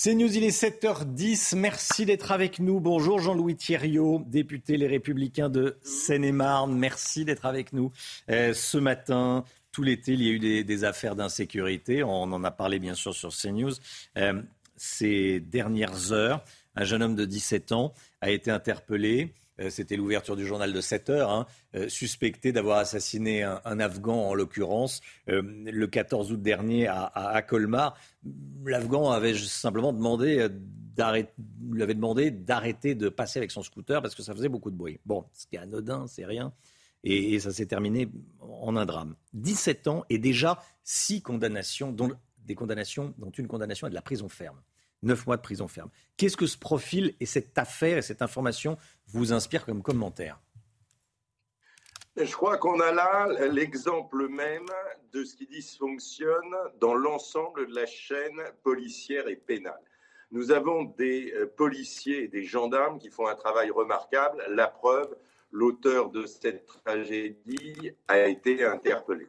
[0.00, 1.56] C'est News, il est 7h10.
[1.56, 2.78] Merci d'être avec nous.
[2.78, 6.72] Bonjour Jean-Louis Thierriot, député Les Républicains de Seine-et-Marne.
[6.78, 7.90] Merci d'être avec nous
[8.30, 9.42] euh, ce matin.
[9.72, 12.04] Tout l'été, il y a eu des, affaires d'insécurité.
[12.04, 13.72] On en a parlé bien sûr sur CNews.
[14.16, 14.40] Euh,
[14.76, 16.44] ces dernières heures,
[16.76, 19.34] un jeune homme de 17 ans a été interpellé.
[19.60, 24.28] Euh, c'était l'ouverture du journal de 7 heures, hein, euh, suspecté d'avoir assassiné un, Afghan
[24.28, 27.96] en l'occurrence euh, le 14 août dernier à, Colmar.
[28.64, 30.48] L'Afghan avait simplement demandé
[31.70, 34.76] lui avait demandé d'arrêter de passer avec son scooter parce que ça faisait beaucoup de
[34.76, 34.98] bruit.
[35.06, 36.52] Bon, ce qui est anodin, c'est rien.
[37.04, 38.08] Et, ça s'est terminé
[38.40, 39.14] en un drame.
[39.34, 42.10] 17 ans et déjà 6 condamnations, dont
[42.44, 44.60] des condamnations, dont une condamnation à de la prison ferme.
[45.02, 45.90] 9 mois de prison ferme.
[46.16, 48.76] Qu'est-ce que ce profil et cette affaire et cette information
[49.06, 50.40] vous inspirent comme commentaire?
[52.16, 54.66] Je crois qu'on a là l'exemple même
[55.12, 59.80] de ce qui dysfonctionne dans l'ensemble de la chaîne policière et pénale.
[60.30, 64.44] Nous avons des euh, policiers et des gendarmes qui font un travail remarquable.
[64.50, 65.16] La preuve,
[65.52, 69.28] l'auteur de cette tragédie a été interpellé.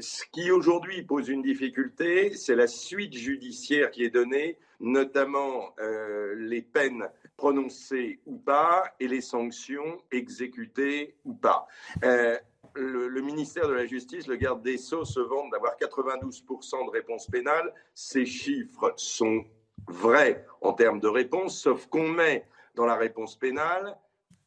[0.00, 6.34] Ce qui aujourd'hui pose une difficulté, c'est la suite judiciaire qui est donnée, notamment euh,
[6.36, 11.66] les peines prononcées ou pas et les sanctions exécutées ou pas.
[12.04, 12.38] Euh,
[12.74, 17.26] le, ministère de la Justice, le garde des Sceaux, se vante d'avoir 92% de réponses
[17.26, 17.72] pénales.
[17.94, 19.44] Ces chiffres sont
[19.88, 23.96] vrais en termes de réponses, sauf qu'on met dans la réponse pénale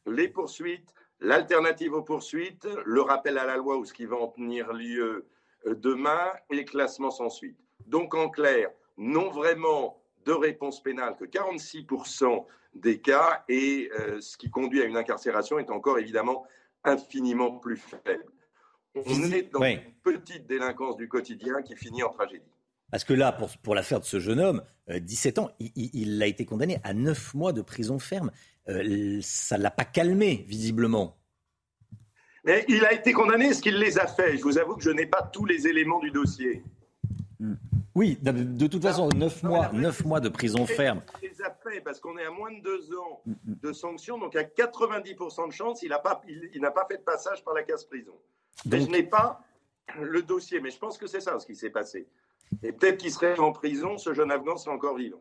[0.06, 4.28] les poursuites, l'alternative aux poursuites, le rappel à la loi ou ce qui va en
[4.28, 5.26] tenir lieu
[5.66, 7.58] euh, demain et les classements sans suite.
[7.86, 12.44] Donc en clair, non vraiment de réponse pénale que 46%
[12.74, 16.46] des cas et euh, ce qui conduit à une incarcération est encore évidemment
[16.84, 18.24] infiniment plus faible.
[18.94, 22.44] On est dans une petite délinquance du quotidien qui finit en tragédie.
[22.90, 26.26] Parce que là, pour, pour l'affaire de ce jeune homme, 17 euh, ans, il, a
[26.26, 28.32] été condamné à 9 mois de prison ferme.
[28.66, 31.16] ça ne l'a pas calmé, visiblement.
[32.44, 34.90] Mais il a été condamné, ce qu'il les a fait Je vous avoue que je
[34.90, 36.64] n'ai pas tous les éléments du dossier.
[37.94, 41.02] Oui, de toute façon, 9 mois, 9 mois de prison ferme.
[41.22, 44.36] Il les a fait parce qu'on est à moins de 2 ans de sanctions, donc
[44.36, 47.84] à 90% de chance, il n'a pas, il, pas fait de passage par la case
[47.84, 48.14] prison.
[48.64, 49.40] je n'ai pas
[50.00, 52.06] le dossier, mais je pense que c'est ça ce qui s'est passé.
[52.62, 55.20] Et peut-être qu'il serait en prison, ce jeune Afghan serait encore vivant.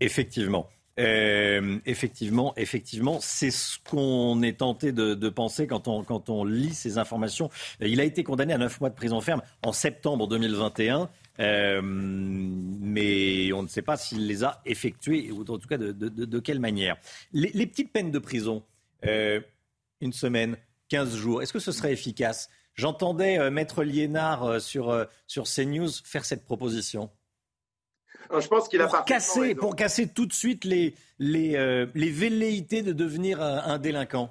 [0.00, 0.68] Effectivement.
[0.98, 6.74] Euh, effectivement, effectivement, c'est ce qu'on est tenté de, penser quand on, quand on lit
[6.74, 7.48] ces informations.
[7.80, 11.08] Il a été condamné à 9 mois de prison ferme en septembre 2021.
[11.40, 16.38] Euh, mais on ne sait pas s'il les a effectuées, ou en tout cas de,
[16.38, 16.96] quelle manière.
[17.32, 18.62] Les, petites peines de prison,
[19.06, 19.40] euh,
[20.00, 20.56] une semaine,
[20.90, 22.50] 15 jours, est-ce que ce serait efficace?
[22.74, 27.10] J'entendais Maître Liénard sur, sur CNews faire cette proposition.
[28.38, 32.10] Je pense qu'il a pour casser, pour casser tout de suite les, les, euh, les
[32.10, 34.30] velléités de devenir un, délinquant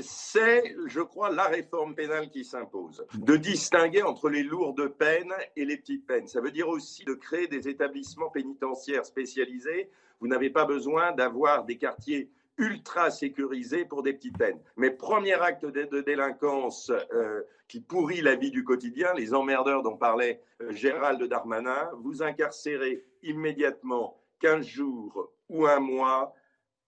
[0.00, 3.06] c'est, je crois, la réforme pénale qui s'impose.
[3.14, 6.26] De distinguer entre les lourdes peines et les petites peines.
[6.26, 9.90] Ça veut dire aussi de créer des établissements pénitentiaires spécialisés.
[10.20, 14.60] Vous n'avez pas besoin d'avoir des quartiers ultra sécurisés pour des petites peines.
[14.76, 19.96] Mais premier acte de, délinquance euh, qui pourrit la vie du quotidien, les emmerdeurs dont
[19.96, 26.34] parlait euh, Gérald Darmanin, vous incarcérez immédiatement 15 jours ou un mois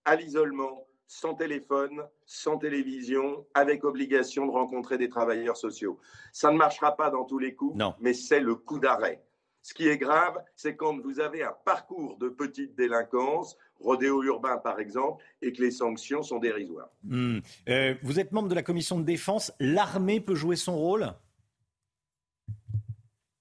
[0.04, 5.98] à l'isolement, sans téléphone, sans télévision, avec obligation de rencontrer des travailleurs sociaux.
[6.32, 9.22] Ça ne marchera pas dans tous les coups, mais c'est le coup d'arrêt.
[9.62, 14.59] Ce qui est grave, c'est quand vous avez un parcours de petite délinquance, rodéo urbain
[14.59, 16.90] par exemple, et que les sanctions sont dérisoires.
[17.02, 17.38] Hmm.
[17.68, 19.52] Euh, vous êtes membre de la commission de défense.
[19.59, 21.12] L'armée peut jouer son rôle?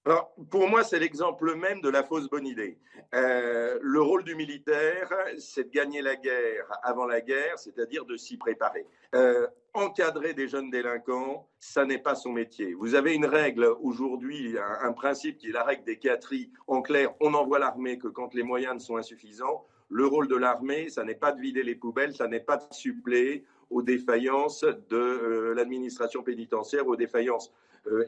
[0.06, 2.78] Alors, pour moi, c'est l'exemple même de la fausse bonne idée.
[3.12, 8.16] Euh, le rôle du militaire, c'est de gagner la guerre avant la guerre, c'est-à-dire de
[8.16, 8.86] s'y préparer.
[9.16, 12.72] Euh, encadrer des jeunes délinquants, ça n'est pas son métier.
[12.74, 16.52] Vous avez une règle aujourd'hui, un, principe qui est la règle des quatries.
[16.68, 19.66] En clair, on envoie l'armée que quand les moyens sont insuffisants.
[19.88, 22.72] Le rôle de l'armée, ça n'est pas de vider les poubelles, ça n'est pas de
[22.72, 27.52] suppléer aux défaillances de euh, l'administration pénitentiaire, aux défaillances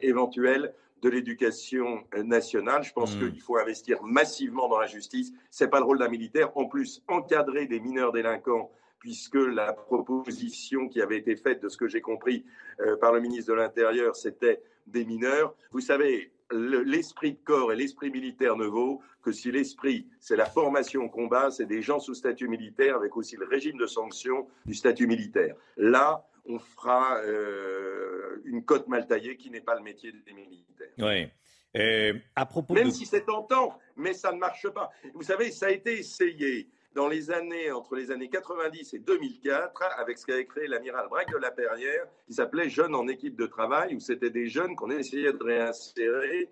[0.01, 2.83] éventuelles de l'éducation nationale.
[2.83, 3.31] Je pense hmm.
[3.31, 5.31] qu'il faut investir massivement dans la justice.
[5.51, 6.55] Ce n'est pas le rôle d'un militaire.
[6.57, 11.77] En plus, encadrer des mineurs délinquants, puisque la proposition qui avait été faite, de ce
[11.77, 12.45] que j'ai compris,
[12.81, 15.55] euh, par le ministre de l'Intérieur, c'était des mineurs.
[15.71, 20.45] Vous savez, l'esprit de corps et l'esprit militaire ne vaut que si l'esprit, c'est la
[20.45, 24.47] formation au combat, c'est des gens sous statut militaire avec aussi le régime de sanctions
[24.65, 25.55] du statut militaire.
[25.77, 30.87] Là, on fera euh, une cote mal taillée qui n'est pas le métier des militaires.
[30.97, 31.27] Oui.
[31.77, 34.89] Euh, à propos Même si c'est tentant, mais ça ne marche pas.
[35.13, 39.83] Vous savez, ça a été essayé dans les années, entre les années 90 et 2004,
[39.97, 43.45] avec ce qu'avait créé l'amiral Braque de la Perrière, qui s'appelait Jeunes en équipe de
[43.45, 46.49] travail, où c'était des jeunes qu'on essayait de réinsérer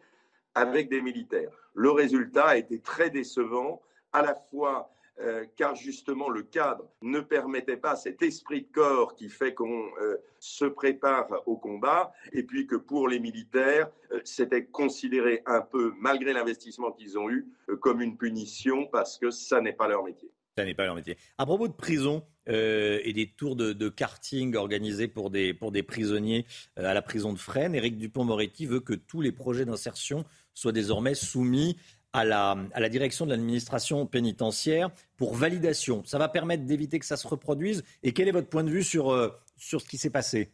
[0.53, 1.51] avec des militaires.
[1.73, 3.81] Le résultat a été très décevant,
[4.13, 9.15] à la fois euh, car justement le cadre ne permettait pas cet esprit de corps
[9.15, 14.19] qui fait qu'on euh, se prépare au combat, et puis que pour les militaires, euh,
[14.25, 17.47] c'était considéré un peu, malgré l'investissement qu'ils ont eu,
[17.81, 20.29] comme une punition parce que ça n'est pas leur métier.
[20.55, 21.17] Ça n'est pas leur métier.
[21.39, 26.45] À propos de prison et des tours de, karting organisés pour des, pour des prisonniers
[26.77, 31.13] à la prison de Fresnes, Éric Dupont-Moretti veut que tous les projets d'insertion soient désormais
[31.13, 31.77] soumis
[32.13, 36.03] à la, à la direction de l'administration pénitentiaire pour validation.
[36.05, 37.83] Ça va permettre d'éviter que ça se reproduise.
[38.03, 40.51] Et quel est votre point de vue sur, euh, sur ce qui s'est passé?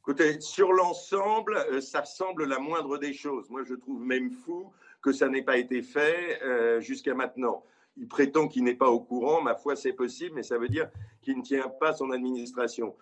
[0.00, 3.48] Écoutez, sur l'ensemble, euh, ça semble la moindre des choses.
[3.50, 4.72] Moi, je trouve même fou
[5.02, 7.62] que ça n'ait pas été fait euh, jusqu'à maintenant.
[7.96, 9.42] Il prétend qu'il n'est pas au courant.
[9.42, 10.88] Ma foi, c'est possible, mais ça veut dire
[11.22, 12.96] qu'il ne tient pas son administration.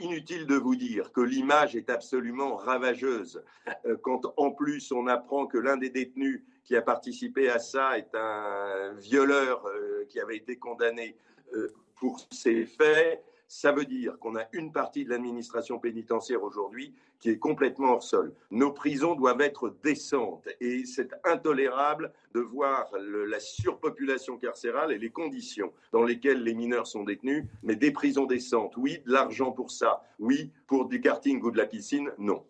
[0.00, 3.42] Inutile de vous dire que l'image est absolument ravageuse
[3.84, 7.98] euh, quand en plus on apprend que l'un des détenus qui a participé à ça
[7.98, 11.16] est un violeur euh, qui avait été condamné
[11.52, 16.94] euh, pour ces faits ça veut dire qu'on a une partie de l'administration pénitentiaire aujourd'hui
[17.18, 18.34] qui est complètement hors sol.
[18.50, 25.10] Nos prisons doivent être décentes et c'est intolérable de voir la surpopulation carcérale et les
[25.10, 27.44] conditions dans lesquelles les mineurs sont détenus.
[27.62, 31.56] Mais des prisons décentes, oui, de l'argent pour ça, oui, pour du karting ou de
[31.56, 32.44] la piscine, non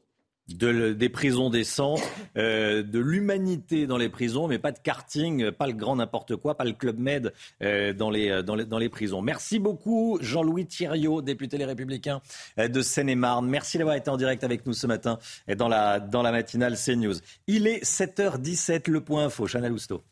[0.49, 2.03] de, des prisons décentes,
[2.37, 6.57] euh, de l'humanité dans les prisons, mais pas de karting, pas le grand n'importe quoi,
[6.57, 9.23] pas le club med euh, dans, les, dans, les, dans les prisons.
[9.23, 12.21] Merci beaucoup Jean-Louis Thiriot, député Les Républicains
[12.59, 13.47] euh, de Seine-et-Marne.
[13.49, 15.19] Merci d'avoir été en direct avec nous ce matin
[15.57, 17.17] dans la, dans la matinale CNews.
[17.47, 20.03] Il est 7h17, le point info, Chanel Housteau.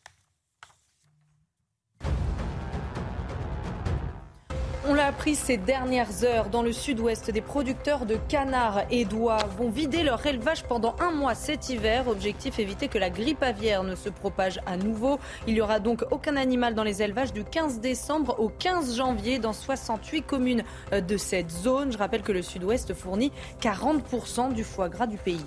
[5.16, 6.50] Appris ces dernières heures.
[6.50, 11.10] Dans le sud-ouest, des producteurs de canards et d'oies vont vider leur élevage pendant un
[11.10, 12.06] mois cet hiver.
[12.06, 15.18] Objectif éviter que la grippe aviaire ne se propage à nouveau.
[15.46, 19.38] Il n'y aura donc aucun animal dans les élevages du 15 décembre au 15 janvier
[19.38, 21.92] dans 68 communes de cette zone.
[21.92, 23.32] Je rappelle que le sud-ouest fournit
[23.62, 25.40] 40% du foie gras du pays.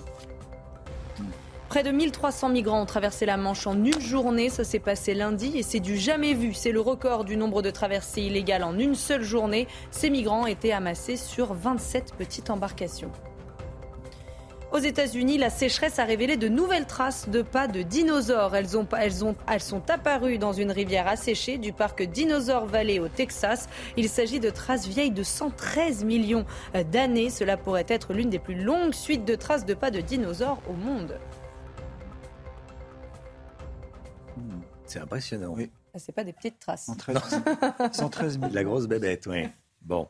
[1.70, 4.48] Près de 1300 migrants ont traversé la Manche en une journée.
[4.48, 6.52] Ça s'est passé lundi et c'est du jamais vu.
[6.52, 9.68] C'est le record du nombre de traversées illégales en une seule journée.
[9.92, 13.12] Ces migrants étaient amassés sur 27 petites embarcations.
[14.72, 18.56] Aux États-Unis, la sécheresse a révélé de nouvelles traces de pas de dinosaures.
[18.56, 22.98] Elles, ont, elles, ont, elles sont apparues dans une rivière asséchée du parc Dinosaur Valley
[22.98, 23.68] au Texas.
[23.96, 26.46] Il s'agit de traces vieilles de 113 millions
[26.90, 27.30] d'années.
[27.30, 30.72] Cela pourrait être l'une des plus longues suites de traces de pas de dinosaures au
[30.72, 31.16] monde.
[34.90, 35.54] C'est impressionnant.
[35.56, 35.70] Oui.
[35.94, 36.86] Ah, c'est pas des petites traces.
[36.86, 38.50] 113, 000.
[38.52, 39.46] La grosse bébête, oui.
[39.82, 40.08] Bon.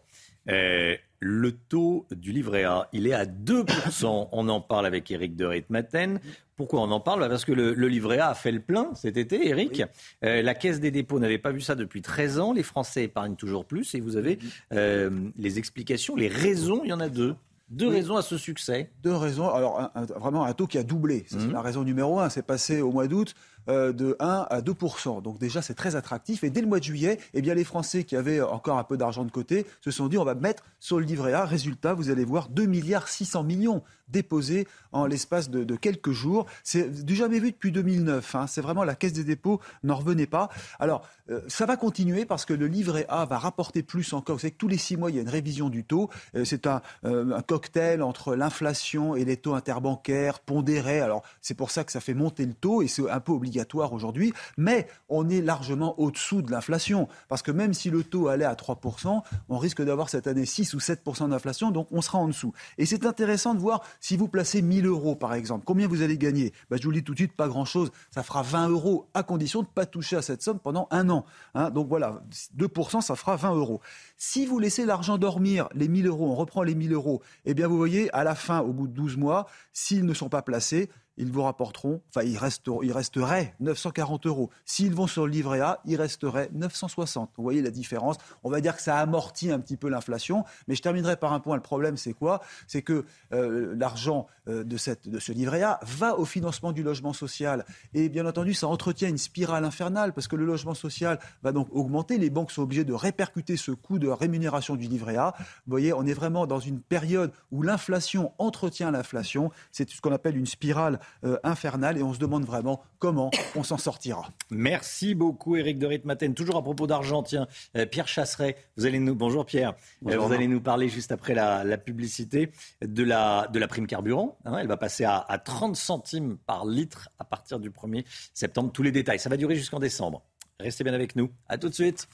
[0.48, 4.28] Euh, le taux du livret A, il est à 2%.
[4.32, 6.19] On en parle avec Eric de Ritmaten.
[6.57, 7.27] Pourquoi on en parle?
[7.28, 9.82] Parce que le, livret A a fait le plein cet été, Eric.
[10.24, 12.52] Euh, la Caisse des dépôts n'avait pas vu ça depuis 13 ans.
[12.52, 13.94] Les Français épargnent toujours plus.
[13.94, 14.39] Et vous avez
[14.73, 17.35] euh, les explications, les raisons, il y en a deux.
[17.70, 18.90] Deux raisons à ce succès.
[19.02, 19.48] Deux raisons.
[19.48, 21.24] Alors, vraiment un taux qui a doublé.
[21.28, 21.52] C'est mmh.
[21.52, 22.28] la raison numéro un.
[22.28, 23.35] C'est passé au mois d'août
[23.71, 26.45] euh, de 1 à 2% Donc déjà, c'est très attractif.
[26.45, 28.97] Et dès le mois de juillet, eh bien, les Français qui avaient encore un peu
[28.97, 31.45] d'argent de côté se sont dit on va mettre sur le livret A.
[31.45, 36.47] Résultat, vous allez voir 2 milliards 600 millions déposés en l'espace de, quelques jours.
[36.65, 38.35] C'est du jamais vu depuis 2009.
[38.35, 38.47] Hein.
[38.49, 40.49] C'est vraiment la Caisse des dépôts n'en revenait pas.
[40.81, 44.37] Alors, euh, ça va continuer parce que le livret A va rapporter plus encore.
[44.37, 46.11] Vous savez que tous les six mois, il y a une révision du taux.
[46.35, 51.01] Euh, c'est un, un, cocktail entre l'inflation et les taux interbancaires pondérés.
[51.01, 53.60] Alors, c'est pour ça que ça fait monter le taux et c'est un peu obligatoire
[53.93, 57.09] aujourd'hui, mais on est largement au-dessous de l'inflation.
[57.28, 60.74] Parce que même si le taux allait à 3%, on risque d'avoir cette année 6
[60.74, 62.53] ou 7% d'inflation, donc on sera en dessous.
[62.78, 66.19] Et c'est intéressant de voir si vous placez 1000 euros, par exemple, combien vous allez
[66.19, 66.53] gagner?
[66.70, 67.91] Bah, Je vous le dis tout de suite, pas grand-chose.
[68.11, 71.09] Ça fera 20 euros à condition de ne pas toucher à cette somme pendant un
[71.11, 71.24] an.
[71.55, 71.70] Hein.
[71.70, 72.23] donc voilà,
[72.57, 73.81] 2%, ça fera 20 euros.
[74.16, 77.69] Si vous laissez l'argent dormir, les 1000 euros, on reprend les 1000 euros, eh bien
[77.69, 80.91] vous voyez, à la fin, au bout de 12 mois, s'ils ne sont pas placés,
[81.21, 84.51] ils vous rapporteront, enfin, ils, resteront, ils resteraient 940 euros.
[84.65, 87.31] S'ils vont sur le livret A, ils resteraient 960.
[87.37, 90.45] Vous voyez la différence On va dire que ça amortit un petit peu l'inflation.
[90.67, 91.57] Mais je terminerai par un point.
[91.57, 92.41] Le problème, c'est quoi?
[92.67, 96.83] C'est que euh, l'argent euh, de, cette, de ce livret A va au financement du
[96.83, 97.67] logement social.
[97.93, 101.69] Et bien entendu, ça entretient une spirale infernale parce que le logement social va donc
[101.71, 102.17] augmenter.
[102.17, 105.35] Les banques sont obligées de répercuter ce coût de rémunération du livret A.
[105.39, 109.51] Vous voyez, on est vraiment dans une période où l'inflation entretient l'inflation.
[109.71, 113.62] C'est ce qu'on appelle une spirale euh, infernale et on se demande vraiment comment on
[113.62, 114.31] s'en sortira.
[114.51, 116.35] Merci beaucoup Eric de Ritmaten.
[116.35, 117.47] Toujours à propos d'argent, tiens,
[117.77, 119.74] euh, Pierre Chasseret, vous allez nous bonjour Pierre,
[120.07, 124.39] euh, vous allez nous parler juste après la, publicité de la, de la prime carburant.
[124.45, 124.59] Hein.
[124.59, 128.05] elle va passer à, à 30 centimes par litre à partir du 1er
[128.35, 128.70] septembre.
[128.73, 130.23] Tous les détails, ça va durer jusqu'en décembre.
[130.59, 131.31] Restez bien avec nous.
[131.49, 132.09] À tout de suite.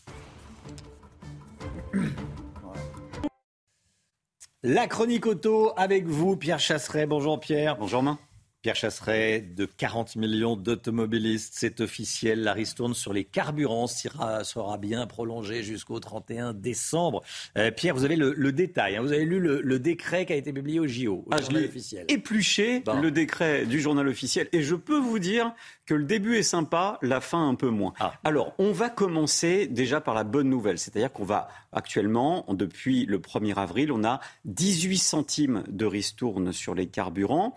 [4.62, 7.06] La chronique auto avec vous, Pierre Chasseret.
[7.06, 7.76] Bonjour Pierre.
[7.76, 8.18] Bonjour Main.
[8.66, 12.42] Pierre Chasseret, de 40 millions d'automobilistes, c'est officiel.
[12.42, 14.42] La ristourne sur les carburants sera,
[14.76, 17.22] bien prolongée jusqu'au 31 décembre.
[17.56, 18.96] Euh, Pierre, vous avez le, détail.
[18.96, 19.02] Hein.
[19.02, 22.06] vous avez lu le, décret qui a été publié au JO, au ah, journal officiel.
[22.08, 24.48] Épluché le décret du journal officiel.
[24.50, 25.52] Et je peux vous dire
[25.86, 27.92] que le début est sympa, la fin un peu moins.
[28.00, 28.14] Ah.
[28.24, 30.80] Alors, on va commencer déjà par la bonne nouvelle.
[30.80, 36.74] C'est-à-dire qu'on va actuellement, depuis le 1er avril, on a 18 centimes de ristourne sur
[36.74, 37.56] les carburants.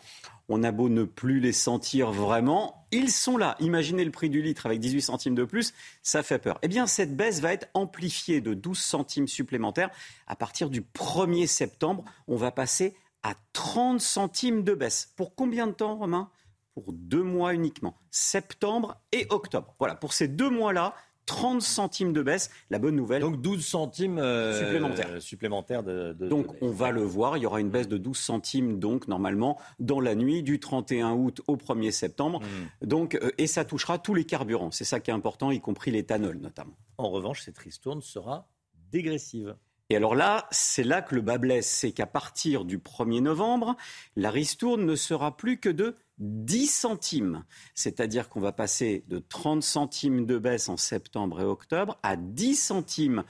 [0.49, 3.55] On a beau ne plus les sentir vraiment, ils sont là.
[3.59, 6.57] Imaginez le prix du litre avec 18 centimes de plus, ça fait peur.
[6.63, 9.91] Eh bien, cette baisse va être amplifiée de 12 centimes supplémentaires.
[10.25, 15.13] À partir du 1er septembre, on va passer à 30 centimes de baisse.
[15.15, 16.31] Pour combien de temps, Romain?
[16.73, 17.95] Pour deux mois uniquement.
[18.09, 19.75] Septembre et octobre.
[19.77, 20.95] Voilà, pour ces deux mois-là,
[21.29, 22.49] 30 centimes de baisse.
[22.71, 23.21] La bonne nouvelle.
[23.21, 25.83] Donc 12 centimes euh, supplémentaires.
[25.83, 29.07] de, donc on va le voir, il y aura une baisse de 12 centimes donc
[29.07, 32.39] normalement dans la nuit du 31 août au 1er septembre.
[32.41, 32.87] Hmm.
[32.87, 34.71] Donc euh, et ça touchera tous les carburants.
[34.71, 36.75] C'est ça qui est important, y compris l'éthanol notamment.
[36.97, 38.49] En revanche, cette ristourne sera
[38.91, 39.55] dégressive.
[39.91, 43.75] Et alors là, c'est là que le bas blesse, c'est qu'à partir du 1er novembre,
[44.15, 47.43] la ristourne ne sera plus que de 10 centimes.
[47.73, 52.55] C'est-à-dire qu'on va passer de 30 centimes de baisse en septembre et octobre à 10
[52.55, 53.23] centimes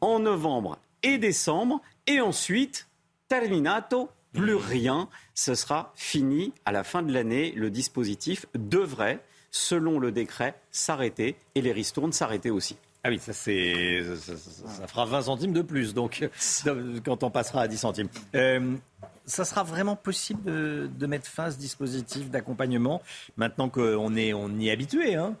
[0.00, 1.80] en novembre et décembre.
[2.06, 2.88] Et ensuite,
[3.28, 5.08] terminato, plus rien.
[5.34, 7.52] Ce sera fini à la fin de l'année.
[7.52, 12.76] Le dispositif devrait, selon le décret, s'arrêter et les ristournes s'arrêter aussi.
[13.06, 16.28] Ah oui, ça, c'est, ça, fera 20 centimes de plus, donc,
[17.04, 18.08] quand on passera à 10 centimes.
[18.34, 18.74] Euh,
[19.24, 23.00] ça sera vraiment possible de, mettre fin à ce dispositif d'accompagnement
[23.36, 25.36] maintenant qu'on est, on y est habitué hein?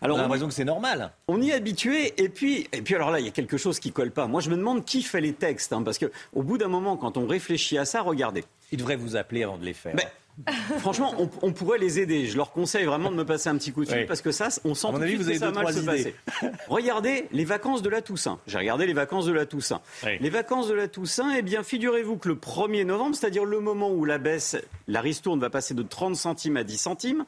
[0.00, 1.12] Alors, on a l'impression que c'est normal.
[1.26, 3.80] On y est habitué, et puis, et puis alors là, il y a quelque chose
[3.80, 4.28] qui colle pas.
[4.28, 6.96] Moi, je me demande qui fait les textes, hein, parce que au bout d'un moment,
[6.96, 8.44] quand on réfléchit à ça, regardez.
[8.70, 9.96] Il devrait vous appeler avant de les faire.
[10.78, 12.26] Franchement, on, pourrait les aider.
[12.26, 14.48] Je leur conseille vraiment de me passer un petit coup de fil parce que ça,
[14.64, 16.14] on sent tout que ça mal se passer.
[16.68, 18.38] Regardez les vacances de la Toussaint.
[18.46, 19.80] J'ai regardé les vacances de la Toussaint.
[20.04, 23.90] Les vacances de la Toussaint, eh bien, figurez-vous que le 1er novembre, c'est-à-dire le moment
[23.90, 24.56] où la baisse,
[24.86, 27.24] la ristourne va passer de 30 centimes à 10 centimes,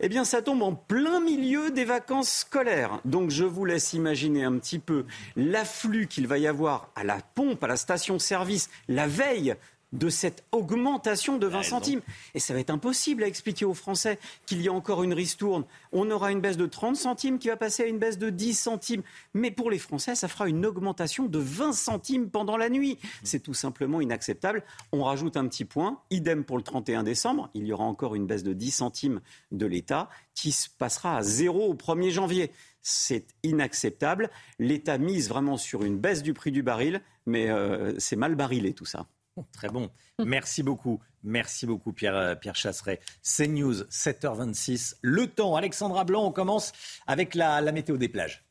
[0.00, 3.00] eh bien, ça tombe en plein milieu des vacances scolaires.
[3.04, 5.04] Donc, je vous laisse imaginer un petit peu
[5.36, 9.54] l'afflux qu'il va y avoir à la pompe, à la station-service, la veille
[9.92, 12.00] de cette augmentation de 20 centimes.
[12.34, 15.64] Et ça va être impossible à expliquer aux Français qu'il y a encore une ristourne.
[15.92, 18.54] On aura une baisse de 30 centimes qui va passer à une baisse de 10
[18.54, 19.02] centimes.
[19.34, 22.98] Mais pour les Français, ça fera une augmentation de 20 centimes pendant la nuit.
[23.22, 24.62] C'est tout simplement inacceptable.
[24.92, 26.00] On rajoute un petit point.
[26.10, 27.50] Idem pour le 31 décembre.
[27.54, 31.22] Il y aura encore une baisse de 10 centimes de l'État qui se passera à
[31.22, 32.52] zéro au 1er janvier.
[32.82, 34.30] C'est inacceptable.
[34.58, 38.72] L'État mise vraiment sur une baisse du prix du baril, mais euh, c'est mal barilé
[38.72, 39.06] tout ça.
[39.52, 39.90] Très bon.
[40.18, 41.00] Merci beaucoup.
[41.22, 43.00] Merci beaucoup, Pierre, euh, Pierre Chasseret.
[43.22, 44.96] CNews, 7h26.
[45.02, 46.72] Le temps, Alexandra Blanc, on commence
[47.06, 48.44] avec la, météo des plages.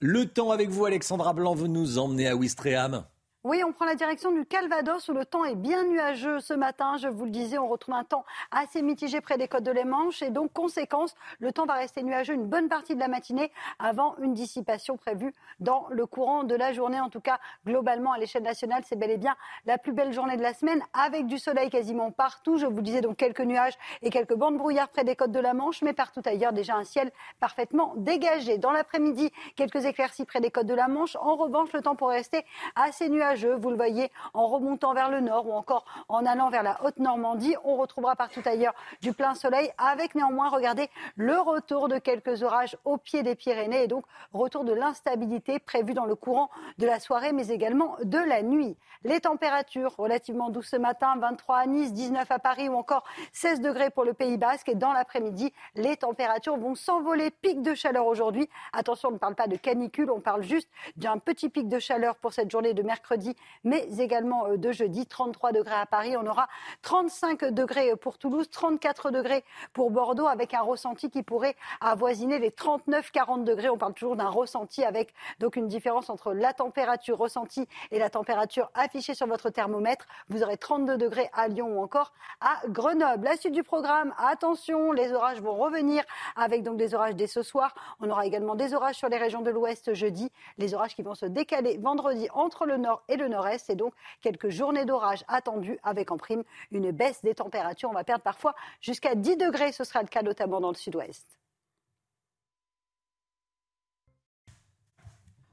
[0.00, 3.04] Le temps avec vous, Alexandra Blanc, vous nous emmenez à Ouistreham.
[3.42, 6.98] Oui, on prend la direction du Calvados où le temps est bien nuageux ce matin.
[6.98, 9.84] Je vous le disais, on retrouve un temps assez mitigé près des côtes de les
[9.84, 13.50] Manches et donc conséquence, le temps va rester nuageux une bonne partie de la matinée
[13.78, 17.00] avant une dissipation prévue dans le courant de la journée.
[17.00, 19.34] En tout cas, globalement à l'échelle nationale, c'est bel et bien
[19.64, 22.58] la plus belle journée de la semaine avec du soleil quasiment partout.
[22.58, 25.54] Je vous disais donc quelques nuages et quelques bandes brouillard près des côtes de la
[25.54, 27.10] Manche, mais partout ailleurs déjà un ciel
[27.40, 28.58] parfaitement dégagé.
[28.58, 31.16] Dans l'après-midi, quelques éclaircies près des côtes de la Manche.
[31.16, 32.44] En revanche, le temps pourrait rester
[32.76, 36.64] assez nuageux Vous le voyez en remontant vers le nord ou encore en allant vers
[36.64, 37.54] la Haute-Normandie.
[37.62, 42.76] On retrouvera partout ailleurs du plein soleil avec néanmoins, regardez, le retour de quelques orages
[42.84, 46.98] au pied des Pyrénées et donc retour de l'instabilité prévu dans le courant de la
[46.98, 48.76] soirée mais également de la nuit.
[49.04, 53.60] Les températures relativement douces ce matin, 23 à Nice, 19 à Paris ou encore 16
[53.60, 57.30] degrés pour le Pays Basque et dans l'après-midi, les températures vont s'envoler.
[57.30, 58.48] Pic de chaleur aujourd'hui.
[58.72, 62.16] Attention, on ne parle pas de canicule, on parle juste d'un petit pic de chaleur
[62.16, 63.19] pour cette journée de mercredi,
[63.64, 65.06] mais également euh, de jeudi.
[65.06, 66.48] 33 degrés à Paris, on aura
[66.82, 72.50] 35 degrés pour Toulouse, 34 degrés pour Bordeaux, avec un ressenti qui pourrait avoisiner les
[72.50, 73.68] 39-40 degrés.
[73.68, 78.10] On parle toujours d'un ressenti avec donc une différence entre la température ressentie et la
[78.10, 80.06] température affichée sur votre thermomètre.
[80.28, 83.24] Vous aurez 32 degrés à Lyon ou encore à Grenoble.
[83.24, 86.02] La suite du programme, attention, les orages vont revenir
[86.36, 87.74] avec donc des orages dès ce soir.
[88.00, 90.30] On aura également des orages sur les régions de l'ouest jeudi.
[90.58, 93.70] Les orages qui vont se décaler vendredi entre le nord et le nord-est.
[93.70, 97.90] Et donc quelques journées d'orage attendues avec en prime une baisse des températures.
[97.90, 99.72] On va perdre parfois jusqu'à 10 degrés.
[99.72, 101.39] Ce sera le cas notamment dans le sud-ouest.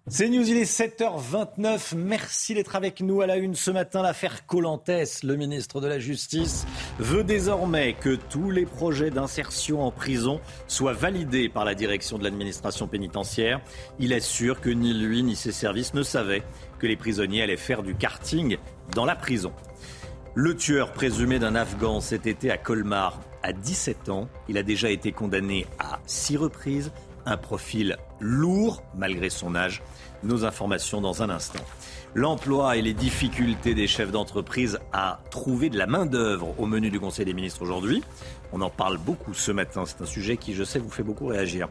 [0.10, 1.94] C'est News, il est 7h29.
[1.98, 4.02] Merci d'être avec nous à la une ce matin.
[4.02, 4.90] L'affaire Colantes,
[5.22, 6.66] le ministre de la Justice,
[6.98, 10.40] veut désormais que tous les projets d'insertion en prison
[10.70, 13.60] soient validés par la direction de l'administration pénitentiaire.
[14.00, 16.44] Il sûr que ni lui ni ses services ne savaient
[16.80, 18.56] que les prisonniers allaient faire du karting
[18.96, 19.52] dans la prison.
[20.36, 24.30] Le tueur présumé d'un Afghan cet été à Colmar a 17 ans.
[24.48, 26.94] Il a déjà été condamné à six reprises.
[27.26, 29.82] Un profil lourd malgré son âge.
[30.23, 31.64] Nos informations dans un instant.
[32.15, 36.99] L'emploi et les difficultés des chefs d'entreprise à trouver de la main-d'œuvre au menu du
[36.99, 38.03] Conseil des ministres aujourd'hui.
[38.52, 39.84] On en parle beaucoup ce matin.
[39.85, 41.68] C'est un sujet qui, je sais, vous fait beaucoup réagir.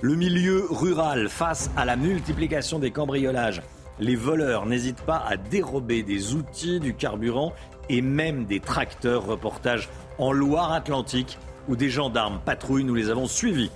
[0.00, 3.62] Le milieu rural face à la multiplication des cambriolages.
[4.00, 7.52] Les voleurs n'hésitent pas à dérober des outils, du carburant
[7.88, 9.26] et même des tracteurs.
[9.26, 9.88] Reportage
[10.18, 11.38] en Loire-Atlantique
[11.68, 12.84] où des gendarmes patrouillent.
[12.84, 13.70] Nous les avons suivis.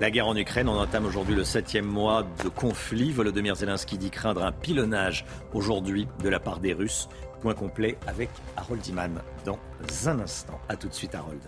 [0.00, 3.12] La guerre en Ukraine, on entame aujourd'hui le septième mois de conflit.
[3.12, 7.06] Volodymyr Zelensky dit craindre un pilonnage aujourd'hui de la part des Russes.
[7.42, 9.58] Point complet avec Harold Iman dans
[10.06, 10.58] un instant.
[10.70, 11.42] A tout de suite Harold.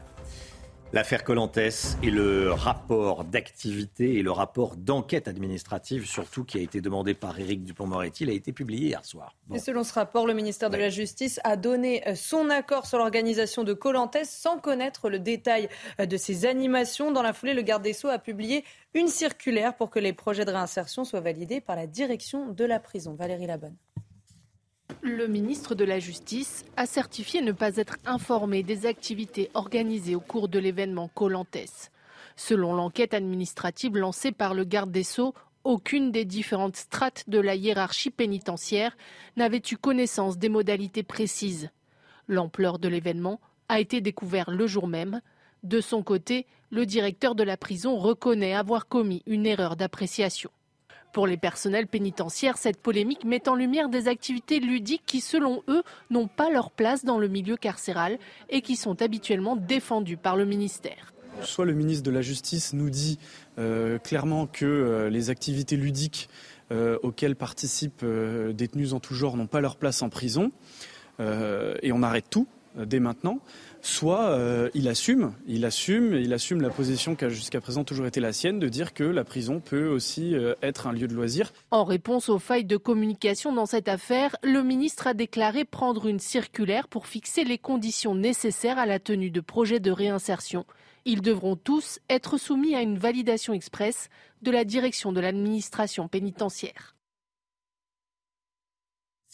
[0.94, 6.82] L'affaire Colantes et le rapport d'activité et le rapport d'enquête administrative, surtout qui a été
[6.82, 9.34] demandé par Éric Dupont-Moretti, il a été publié hier soir.
[9.54, 12.98] Et selon ce rapport, le ministère de la Justice a donné euh, son accord sur
[12.98, 17.10] l'organisation de Colantes sans connaître le détail euh, de ses animations.
[17.10, 18.62] Dans la foulée, le garde des Sceaux a publié
[18.92, 22.78] une circulaire pour que les projets de réinsertion soient validés par la direction de la
[22.78, 23.14] prison.
[23.14, 23.76] Valérie Labonne.
[25.00, 30.20] Le ministre de la Justice a certifié ne pas être informé des activités organisées au
[30.20, 31.90] cours de l'événement Colantes.
[32.36, 37.54] Selon l'enquête administrative lancée par le garde des Sceaux, aucune des différentes strates de la
[37.54, 38.96] hiérarchie pénitentiaire
[39.36, 41.70] n'avait eu connaissance des modalités précises.
[42.28, 45.20] L'ampleur de l'événement a été découverte le jour même.
[45.62, 50.50] De son côté, le directeur de la prison reconnaît avoir commis une erreur d'appréciation.
[51.12, 55.82] Pour les personnels pénitentiaires, cette polémique met en lumière des activités ludiques qui, selon eux,
[56.08, 58.18] n'ont pas leur place dans le milieu carcéral
[58.48, 61.12] et qui sont habituellement défendues par le ministère.
[61.42, 63.18] Soit le ministre de la Justice nous dit
[63.58, 66.30] euh, clairement que euh, les activités ludiques
[66.70, 68.06] euh, auxquelles participent
[68.54, 70.50] détenus en tout genre n'ont pas leur place en prison,
[71.20, 73.38] et on arrête tout dès maintenant
[73.82, 78.06] soit euh, il assume, il assume, il assume la position qui a jusqu'à présent toujours
[78.06, 81.14] été la sienne de dire que la prison peut aussi euh, être un lieu de
[81.14, 81.52] loisir.
[81.70, 86.20] En réponse aux failles de communication dans cette affaire, le ministre a déclaré prendre une
[86.20, 90.64] circulaire pour fixer les conditions nécessaires à la tenue de projets de réinsertion.
[91.04, 94.08] Ils devront tous être soumis à une validation express
[94.42, 96.94] de la direction de l'administration pénitentiaire.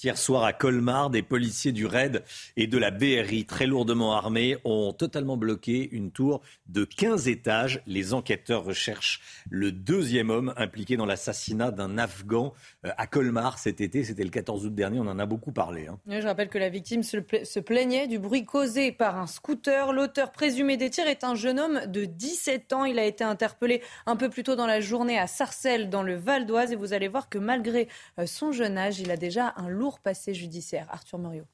[0.01, 2.23] Hier soir à Colmar, des policiers du RAID
[2.57, 7.83] et de la BRI très lourdement armés ont totalement bloqué une tour de 15 étages.
[7.85, 9.21] Les enquêteurs recherchent
[9.51, 12.55] le deuxième homme impliqué dans l'assassinat d'un Afghan
[12.87, 14.05] euh, à Colmar cet été.
[14.05, 15.89] C'était le 14 août dernier, on en a beaucoup parlé.
[15.89, 15.99] Hein.
[16.07, 19.93] je rappelle que la victime se plaignait du bruit causé par un scooter.
[19.93, 22.85] L'auteur présumé des tirs est un jeune homme de 17 ans.
[22.85, 26.15] Il a été interpellé un peu plus tôt dans la journée à Sarcelles, dans le
[26.15, 26.71] Val d'Oise.
[26.71, 27.89] Et vous allez voir que malgré
[28.21, 30.87] euh, son jeune âge, il a déjà un lourd passé judiciaire.
[30.91, 31.47] Arthur Muriot.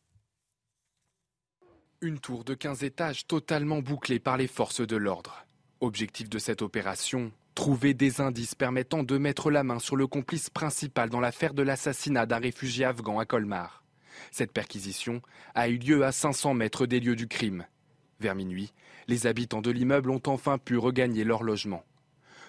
[2.00, 5.46] Une tour de 15 étages totalement bouclée par les forces de l'ordre.
[5.80, 10.50] Objectif de cette opération, trouver des indices permettant de mettre la main sur le complice
[10.50, 13.84] principal dans l'affaire de l'assassinat d'un réfugié afghan à Colmar.
[14.30, 15.22] Cette perquisition
[15.54, 17.66] a eu lieu à 500 mètres des lieux du crime.
[18.20, 18.72] Vers minuit,
[19.08, 21.84] les habitants de l'immeuble ont enfin pu regagner leur logement.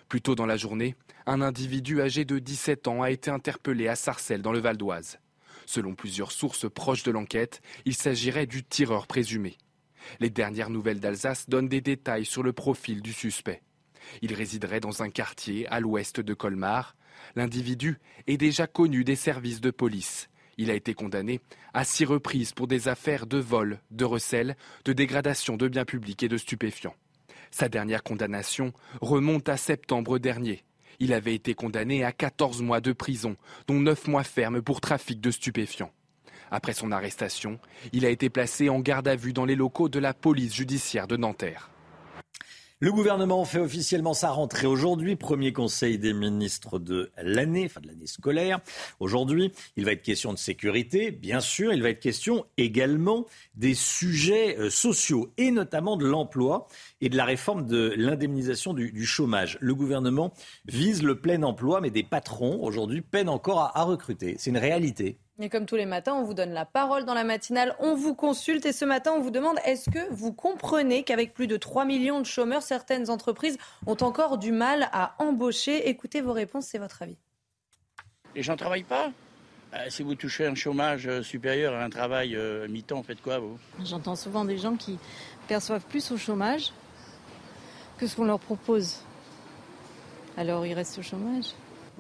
[0.08, 0.96] Plus tôt dans la journée,
[1.26, 5.18] un individu âgé de 17 ans a été interpellé à Sarcelles dans le Val d'Oise.
[5.66, 9.58] Selon plusieurs sources proches de l'enquête, il s'agirait du tireur présumé.
[10.20, 13.62] Les dernières nouvelles d'Alsace donnent des détails sur le profil du suspect.
[14.22, 16.96] Il résiderait dans un quartier à l'ouest de Colmar.
[17.36, 17.98] L'individu
[18.28, 20.30] est déjà connu des services de police.
[20.58, 21.42] Il a été condamné
[21.74, 24.56] à six reprises pour des affaires de vol, de recel,
[24.86, 26.96] de dégradation de biens publics et de stupéfiants.
[27.52, 30.64] Sa dernière condamnation remonte à septembre dernier.
[31.00, 33.36] Il avait été condamné à 14 mois de prison,
[33.68, 35.92] dont 9 mois fermes pour trafic de stupéfiants.
[36.52, 37.60] Après son arrestation,
[37.92, 41.08] il a été placé en garde à vue dans les locaux de la police judiciaire
[41.08, 41.70] de Nanterre.
[42.82, 47.88] Le gouvernement fait officiellement sa rentrée aujourd'hui, premier conseil des ministres de l'année, enfin de
[47.88, 48.60] l'année scolaire.
[49.00, 53.76] Aujourd'hui, il va être question de sécurité, bien sûr, il va être question également des
[53.76, 56.68] sujets euh, sociaux et notamment de l'emploi
[57.00, 59.58] et de la réforme de l'indemnisation du, chômage.
[59.62, 60.34] Le gouvernement
[60.66, 64.36] vise le plein emploi, mais des patrons aujourd'hui peinent encore à recruter.
[64.38, 65.18] C'est une réalité.
[65.38, 68.16] Et comme tous les matins, on vous donne la parole dans la matinale, on vous
[68.16, 71.84] consulte et ce matin, on vous demande est-ce que vous comprenez qu'avec plus de 3
[71.84, 75.90] millions de chômeurs, certaines entreprises ont encore du mal à embaucher?
[75.90, 77.18] Écoutez vos réponses, c'est votre avis.
[78.34, 79.12] Les gens ne travaillent pas?
[79.74, 83.40] Euh, si vous touchez un chômage euh, supérieur à un travail euh, mi-temps, faites quoi
[83.40, 83.60] vous?
[83.84, 84.98] J'entends souvent des gens qui
[85.50, 86.72] perçoivent plus au chômage
[87.98, 89.02] que ce qu'on leur propose.
[90.38, 91.48] Alors ils restent au chômage?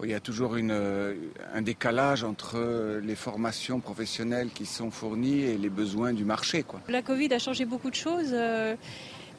[0.03, 5.69] Il y a toujours un décalage entre les formations professionnelles qui sont fournies et les
[5.69, 6.63] besoins du marché.
[6.63, 6.81] Quoi.
[6.89, 8.31] La Covid a changé beaucoup de choses.
[8.34, 8.76] Euh,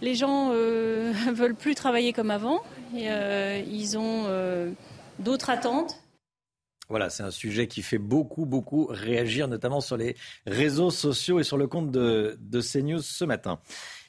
[0.01, 2.63] les gens ne euh, veulent plus travailler comme avant.
[2.95, 4.25] Et, euh, ils ont
[5.19, 6.01] d'autres attentes.
[6.89, 10.15] Voilà, c'est un sujet qui fait beaucoup, beaucoup réagir, notamment sur les
[10.47, 13.59] réseaux sociaux et sur le compte de, de CNews ce matin.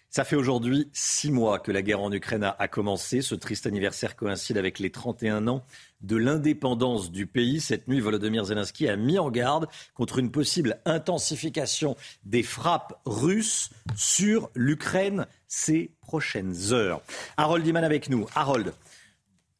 [0.09, 3.21] Ça fait aujourd'hui six mois que la guerre en Ukraine a commencé.
[3.21, 5.63] Ce triste anniversaire coïncide avec les 31 ans
[6.01, 7.59] de l'indépendance du pays.
[7.59, 13.69] Cette nuit, Volodymyr Zelensky a mis en garde contre une possible intensification des frappes russes
[13.95, 17.01] sur l'Ukraine ces prochaines heures.
[17.35, 18.27] Harold Iman avec nous.
[18.33, 18.73] Harold,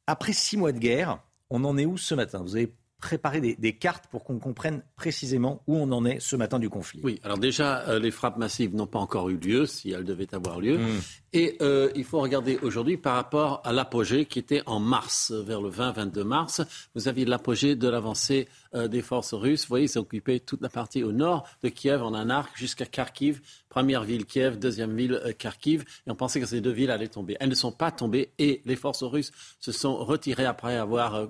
[0.07, 1.19] après six mois de guerre,
[1.49, 2.41] on en est où ce matin?
[2.41, 6.57] Vous avez préparer des, cartes pour qu'on comprenne précisément où on en est ce matin
[6.57, 6.99] du conflit.
[7.03, 10.33] Oui, alors déjà, euh, les frappes massives n'ont pas encore eu lieu, si elles devaient
[10.33, 10.77] avoir lieu.
[10.79, 10.99] Hmm.
[11.33, 15.61] Et euh, il faut regarder aujourd'hui par rapport à l'apogée qui était en mars, vers
[15.61, 16.61] le 20-22 mars.
[16.95, 19.63] Vous aviez l'apogée de l'avancée euh, des forces russes.
[19.63, 22.85] Vous voyez, ils occupaient toute la partie au nord de Kiev en un arc jusqu'à
[22.85, 23.41] Kharkiv.
[23.67, 25.83] Première ville Kiev, deuxième ville euh, Kharkiv.
[26.07, 27.35] Et on pensait que ces deux villes allaient tomber.
[27.41, 31.27] Elles ne sont pas tombées et les forces russes se sont retirées après avoir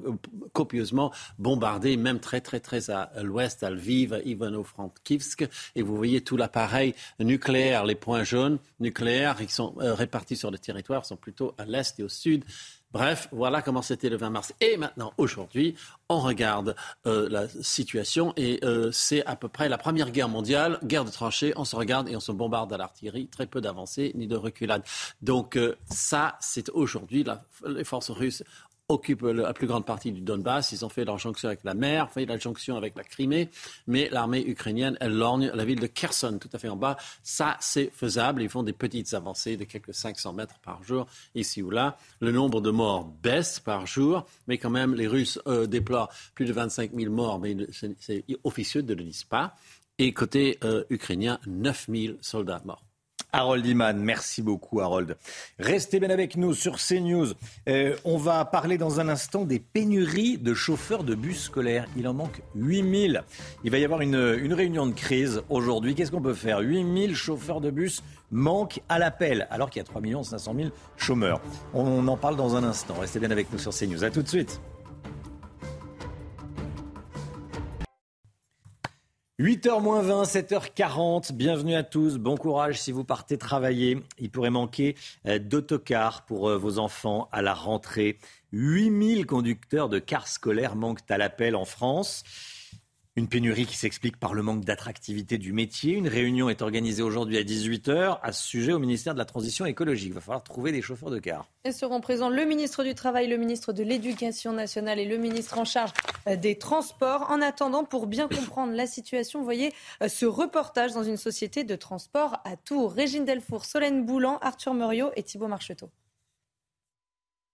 [0.54, 5.48] copieusement bombardé, même très très très à l'ouest, à Lviv, Ivano-Frankivsk.
[5.76, 10.58] Et vous voyez tout l'appareil nucléaire, les points jaunes nucléaires qui sont répartis sur le
[10.58, 12.44] territoire, sont plutôt à l'est et au sud.
[12.94, 14.54] Bref, voilà comment c'était le 20 mars.
[14.62, 15.76] Et maintenant, aujourd'hui,
[16.08, 16.74] on regarde
[17.06, 21.12] euh, la situation et euh, c'est à peu près la Première Guerre mondiale, guerre de
[21.12, 24.38] tranchées, on se regarde et on se bombarde à l'artillerie, très peu d'avancées ni de
[24.38, 24.84] reculades.
[25.22, 27.26] Donc euh, ça, c'est aujourd'hui,
[27.68, 28.44] les forces russes
[28.90, 30.72] occupent la plus grande partie du Donbass.
[30.72, 33.50] Ils ont fait leur jonction avec la mer, fait la jonction avec la Crimée,
[33.86, 36.96] mais l'armée ukrainienne, elle lorgne la ville de Kherson, tout à fait en bas.
[37.22, 38.42] Ça, c'est faisable.
[38.42, 41.06] Ils font des petites avancées de quelques 500 mètres par jour,
[41.36, 41.98] ici ou là.
[42.22, 46.46] Le nombre de morts baisse par jour, mais quand même, les Russes euh, déplorent plus
[46.46, 47.58] de 25 000 morts, mais
[48.00, 49.56] c'est officieux de ne le dire pas.
[50.00, 52.87] Et côté euh, ukrainien, 9 000 soldats morts.
[53.34, 55.18] Harold Iman, merci beaucoup Harold.
[55.60, 57.34] Restez bien avec nous sur CNews.
[57.68, 61.86] Euh, on va parler dans un instant des pénuries de chauffeurs de bus scolaires.
[61.98, 63.24] Il en manque 8000.
[63.64, 64.16] Il va y avoir une,
[64.54, 65.94] réunion de crise aujourd'hui.
[65.94, 66.60] Qu'est-ce qu'on peut faire?
[66.60, 68.02] 8000 chauffeurs de bus
[68.32, 71.42] manquent à l'appel alors qu'il y a 3 500 000 chômeurs.
[71.74, 72.96] On en parle dans un instant.
[73.00, 74.04] Restez bien avec nous sur CNews.
[74.04, 74.62] A tout de suite.
[79.40, 84.02] 8h 20, 7h40, bienvenue à tous, bon courage si vous partez travailler.
[84.18, 84.96] Il pourrait manquer
[85.28, 88.18] euh, d'autocars pour euh, vos enfants à la rentrée.
[88.52, 92.24] 8000 conducteurs de cars scolaires manquent à l'appel en France.
[93.18, 95.96] Une pénurie qui s'explique par le manque d'attractivité du métier.
[95.96, 99.66] Une réunion est organisée aujourd'hui à 18h à ce sujet au ministère de la Transition
[99.66, 100.10] écologique.
[100.10, 101.50] Il va falloir trouver des chauffeurs de car.
[101.66, 105.58] Et seront présents le ministre du Travail, le ministre de l'Éducation nationale et le ministre
[105.58, 105.94] en charge
[106.28, 107.26] euh, des Transports.
[107.32, 109.74] En attendant, pour bien comprendre la situation, voyez
[110.04, 112.94] euh, ce reportage dans une société de transport à Tours.
[112.94, 115.90] Régine Delfour, Solène Boulan, Arthur Muriot et Thibault Marcheteau.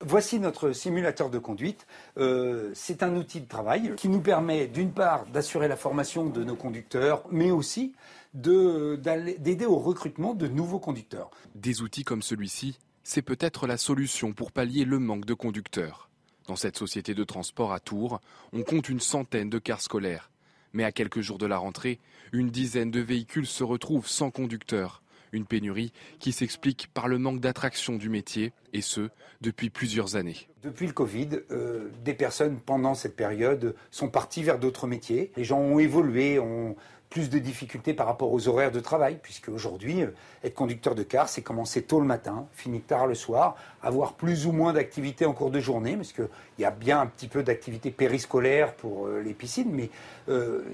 [0.01, 1.87] Voici notre simulateur de conduite.
[2.17, 6.43] Euh, c'est un outil de travail qui nous permet d'une part d'assurer la formation de
[6.43, 7.93] nos conducteurs, mais aussi
[8.33, 11.29] d'aider au recrutement de nouveaux conducteurs.
[11.55, 16.09] Des outils comme celui-ci, c'est peut-être la solution pour pallier le manque de conducteurs.
[16.47, 18.19] Dans cette société de transport à Tours,
[18.51, 20.31] on compte une centaine de cars scolaires.
[20.73, 21.99] Mais à quelques jours de la rentrée,
[22.31, 25.02] une dizaine de véhicules se retrouvent sans conducteur.
[25.33, 29.09] Une pénurie qui s'explique par le manque d'attraction du métier, et ce,
[29.41, 30.47] depuis plusieurs années.
[30.61, 35.31] Depuis le Covid, euh, des personnes pendant cette période sont parties vers d'autres métiers.
[35.35, 36.75] Les gens ont évolué, ont
[37.09, 40.11] plus de difficultés par rapport aux horaires de travail, puisque aujourd'hui, euh,
[40.43, 44.45] être conducteur de car, c'est commencer tôt le matin, finir tard le soir, avoir plus
[44.45, 46.29] ou moins d'activités en cours de journée, parce qu'il
[46.59, 49.89] y a bien un petit peu d'activité périscolaire pour euh, les piscines, mais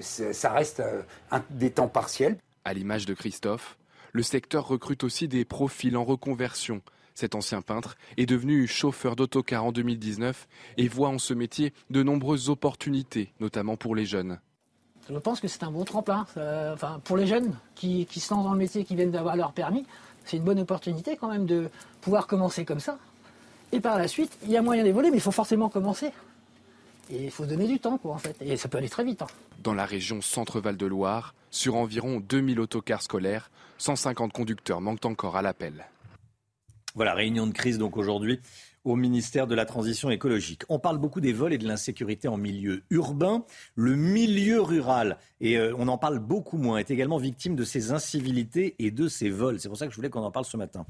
[0.00, 0.82] ça reste
[1.50, 2.36] des temps partiels.
[2.64, 3.76] À l'image de Christophe,
[4.12, 6.82] le secteur recrute aussi des profils en reconversion.
[7.14, 12.02] Cet ancien peintre est devenu chauffeur d'autocar en 2019 et voit en ce métier de
[12.02, 14.40] nombreuses opportunités, notamment pour les jeunes.
[15.08, 16.26] Je pense que c'est un bon tremplin.
[16.72, 19.52] enfin, pour les jeunes qui, qui, se lancent dans le métier, qui viennent d'avoir leur
[19.52, 19.84] permis,
[20.24, 21.68] c'est une bonne opportunité quand même de
[22.00, 22.98] pouvoir commencer comme ça.
[23.72, 26.12] Et par la suite, il y a moyen d'évoluer, mais il faut forcément commencer.
[27.10, 28.36] Et il faut donner du temps, quoi, en fait.
[28.40, 29.22] Et ça peut aller très vite.
[29.22, 29.26] Hein.
[29.62, 33.50] Dans la région Centre-Val de Loire, sur environ 2000 autocars scolaires,
[33.80, 35.86] 150 conducteurs manquent encore à l'appel.
[36.94, 38.40] Voilà, réunion de crise donc aujourd'hui
[38.84, 40.62] au ministère de la Transition écologique.
[40.68, 43.44] On parle beaucoup des vols et de l'insécurité en milieu urbain.
[43.74, 47.92] Le milieu rural, et euh, on en parle beaucoup moins, est également victime de ces
[47.92, 49.60] incivilités et de ces vols.
[49.60, 50.86] C'est pour ça que je voulais qu'on en parle ce matin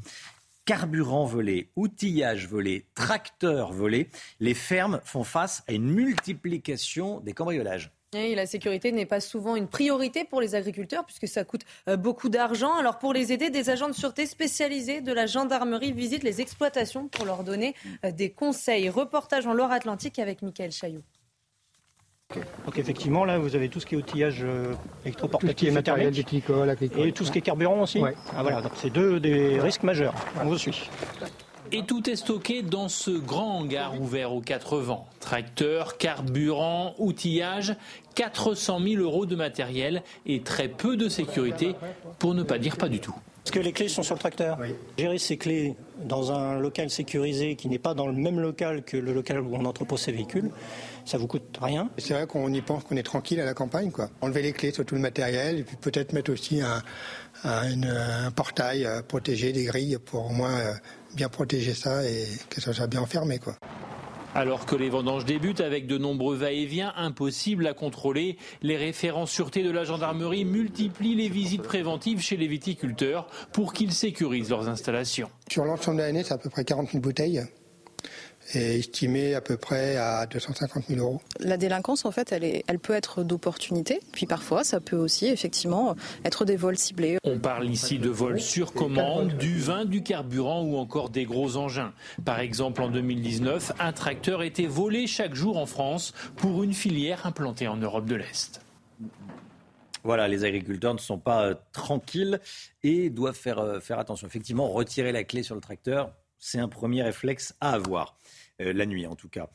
[0.67, 4.09] carburant volé, outillage volé, tracteurs volés,
[4.39, 7.91] les fermes font face à une multiplication des cambriolages.
[8.13, 11.97] Et la sécurité n'est pas souvent une priorité pour les agriculteurs puisque ça coûte euh,
[11.97, 12.75] beaucoup d'argent.
[12.75, 17.07] Alors pour les aider, des agents de sûreté spécialisés de la gendarmerie visitent les exploitations
[17.07, 18.89] pour leur donner euh, des conseils.
[18.89, 21.03] Reportage en Loire-Atlantique avec Michael Chaillot.
[22.65, 24.75] Donc effectivement, là, vous avez tout ce qui est outillage euh,
[25.05, 28.03] électroportatif et matériel, et tout ce qui est carburant aussi.
[28.37, 30.15] Ah, voilà, donc c'est deux des risques majeurs.
[30.41, 30.91] On vous suit.
[31.73, 35.07] Et tout est stocké dans ce grand hangar ouvert aux quatre vents.
[35.21, 37.77] Tracteur, carburant, outillage,
[38.17, 41.77] 400 000 euros de matériel et très peu de sécurité,
[42.19, 43.15] pour ne pas dire pas du tout.
[43.45, 44.59] Est-ce que les clés sont sur le tracteur
[44.99, 45.75] Gérer ces clés
[46.05, 49.55] dans un local sécurisé qui n'est pas dans le même local que le local où
[49.55, 50.51] on entrepose ses véhicules,
[51.05, 51.89] ça vous coûte rien?
[51.99, 54.11] C'est vrai qu'on y pense qu'on est tranquille à la campagne, quoi.
[54.21, 56.83] Enlever les clés sur tout le matériel et puis peut-être mettre aussi un,
[57.45, 60.75] un, portail euh, protégé, des grilles pour au moins euh,
[61.15, 63.55] bien protéger ça et que ça soit bien enfermé, quoi.
[64.33, 69.65] Alors que les vendanges débutent avec de nombreux va-et-vient impossibles à contrôler, les référents sûreté
[69.65, 75.31] de la gendarmerie multiplient les visites préventives chez les viticulteurs pour qu'ils sécurisent leurs installations.
[75.51, 77.43] Sur l'ensemble de l'année, c'est à peu près 40 000 bouteilles
[78.55, 81.21] est estimé à peu près à 250 000 euros.
[81.39, 85.27] La délinquance, en fait, elle, est, elle peut être d'opportunité, puis parfois, ça peut aussi
[85.27, 87.19] effectivement être des vols ciblés.
[87.25, 91.57] On parle ici de vols sur commande, du vin, du carburant ou encore des gros
[91.57, 91.93] engins.
[92.25, 97.27] Par exemple, en 2019, un tracteur était volé chaque jour en France pour une filière
[97.27, 98.61] implantée en Europe de l'Est.
[100.03, 102.41] Voilà, les agriculteurs ne sont pas euh, tranquilles
[102.83, 104.27] et doivent faire, euh, faire attention.
[104.27, 108.17] Effectivement, retirer la clé sur le tracteur, c'est un premier réflexe à avoir.
[108.61, 109.49] Euh, la nuit en tout cas.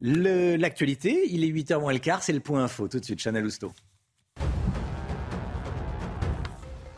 [0.00, 2.86] L'actualité, il est 8h moins le quart, c'est le point info.
[2.86, 3.72] Tout de suite, Chanel Housteau.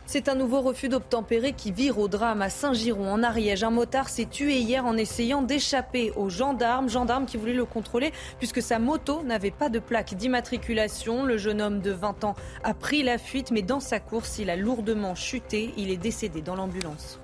[0.04, 3.62] C'est un nouveau refus d'obtempérer qui vire au drame à Saint-Giron, en Ariège.
[3.62, 8.12] Un motard s'est tué hier en essayant d'échapper aux gendarmes, gendarmes qui voulaient le contrôler
[8.38, 11.24] puisque sa moto n'avait pas de plaque d'immatriculation.
[11.24, 12.34] Le jeune homme de 20 ans
[12.64, 15.72] a pris la fuite, mais dans sa course, il a lourdement chuté.
[15.76, 17.19] Il est décédé dans l'ambulance.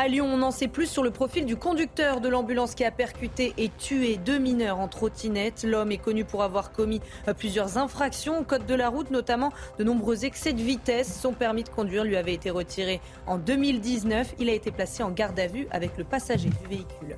[0.00, 2.92] À Lyon, on en sait plus sur le profil du conducteur de l'ambulance qui a
[2.92, 5.64] percuté et tué deux mineurs en trottinette.
[5.64, 9.50] L'homme est connu pour avoir commis euh, plusieurs infractions au code de la route, notamment
[9.76, 11.20] de nombreux excès de vitesse.
[11.20, 14.36] Son permis de conduire lui avait été retiré en 2019.
[14.38, 17.16] Il a été placé en garde à vue avec le passager du véhicule.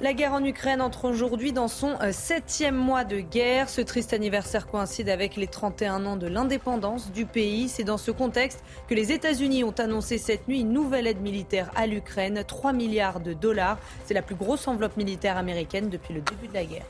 [0.00, 3.68] La guerre en Ukraine entre aujourd'hui dans son euh, septième mois de guerre.
[3.68, 7.68] Ce triste anniversaire coïncide avec les 31 ans de l'indépendance du pays.
[7.68, 11.72] C'est dans ce contexte que les États-Unis ont annoncé cette nuit une nouvelle aide militaire
[11.74, 13.80] à l'Ukraine, 3 milliards de dollars.
[14.04, 16.86] C'est la plus grosse enveloppe militaire américaine depuis le début de la guerre.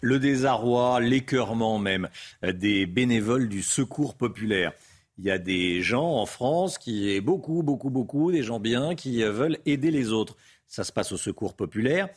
[0.00, 2.08] Le désarroi, l'écœurement même
[2.44, 4.70] des bénévoles du secours populaire.
[5.18, 8.94] Il y a des gens en France qui, est beaucoup, beaucoup, beaucoup, des gens bien,
[8.94, 10.36] qui veulent aider les autres.
[10.68, 12.08] Ça se passe au Secours populaire.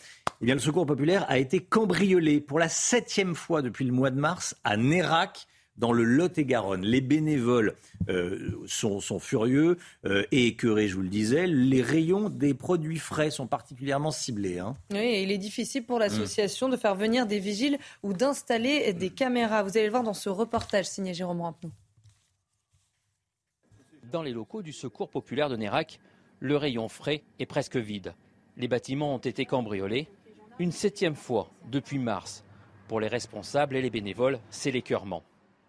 [0.42, 4.12] Eh bien, le Secours populaire a été cambriolé pour la septième fois depuis le mois
[4.12, 5.48] de mars à Nérac,
[5.78, 6.84] dans le Lot-et-Garonne.
[6.84, 7.76] Les bénévoles
[8.10, 11.48] euh, sont, furieux euh, et écœurés, je vous le disais.
[11.48, 14.60] Les rayons des produits frais sont particulièrement ciblés.
[14.60, 14.76] Hein.
[14.92, 19.10] Oui, et il est difficile pour l'association de faire venir des vigiles ou d'installer des
[19.10, 19.64] caméras.
[19.64, 21.72] Vous allez le voir dans ce reportage signé Jérôme Rampenou
[24.12, 26.00] dans les locaux du Secours populaire de Nérac,
[26.40, 28.14] le rayon frais est presque vide.
[28.58, 30.08] Les bâtiments ont été cambriolés
[30.60, 32.44] une septième fois depuis mars.
[32.88, 35.24] Pour les responsables et les bénévoles, c'est l'écœurement.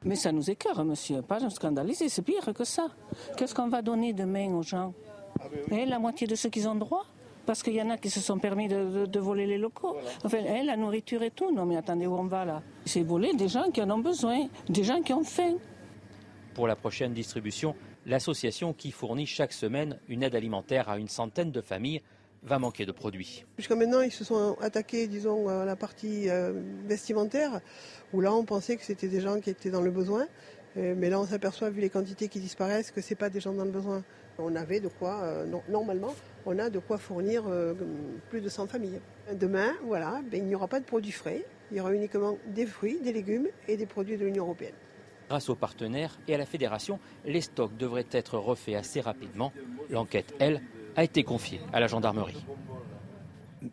[0.04, 2.88] Mais ça nous écœure, monsieur, pas scandaliser, c'est pire que ça.
[3.36, 4.92] Qu'est-ce qu'on va donner demain aux gens
[5.70, 7.06] Et la moitié de ceux qui ont droit
[7.46, 9.96] parce qu'il y en a qui se sont permis de, voler les locaux.
[10.24, 11.52] Enfin, hein, la nourriture et tout.
[11.52, 12.62] Non, mais attendez, où on va là?
[12.84, 15.54] C'est voler des gens qui en ont besoin, des gens qui ont faim.
[16.54, 17.74] Pour la prochaine distribution,
[18.06, 22.02] l'association qui fournit chaque semaine une aide alimentaire à une centaine de familles
[22.42, 23.44] va manquer de produits.
[23.56, 26.52] Jusqu'à maintenant, ils se sont attaqués, disons, à la partie euh,
[26.86, 27.60] vestimentaire,
[28.12, 30.26] où là, on pensait que c'était des gens qui étaient dans le besoin.
[30.76, 33.40] Euh, mais là, on s'aperçoit, vu les quantités qui disparaissent, que ce n'est pas des
[33.40, 34.02] gens dans le besoin.
[34.38, 36.14] On avait de quoi, euh, normalement,
[36.46, 37.44] on a de quoi fournir
[38.30, 38.98] plus de 100 familles.
[39.32, 41.44] Demain, voilà, ben, il n'y aura pas de produits frais.
[41.70, 44.74] Il y aura uniquement des fruits, des légumes et des produits de l'Union européenne.
[45.32, 49.50] Grâce aux partenaires et à la fédération, les stocks devraient être refaits assez rapidement.
[49.88, 50.60] L'enquête, elle,
[50.94, 52.44] a été confiée à la gendarmerie.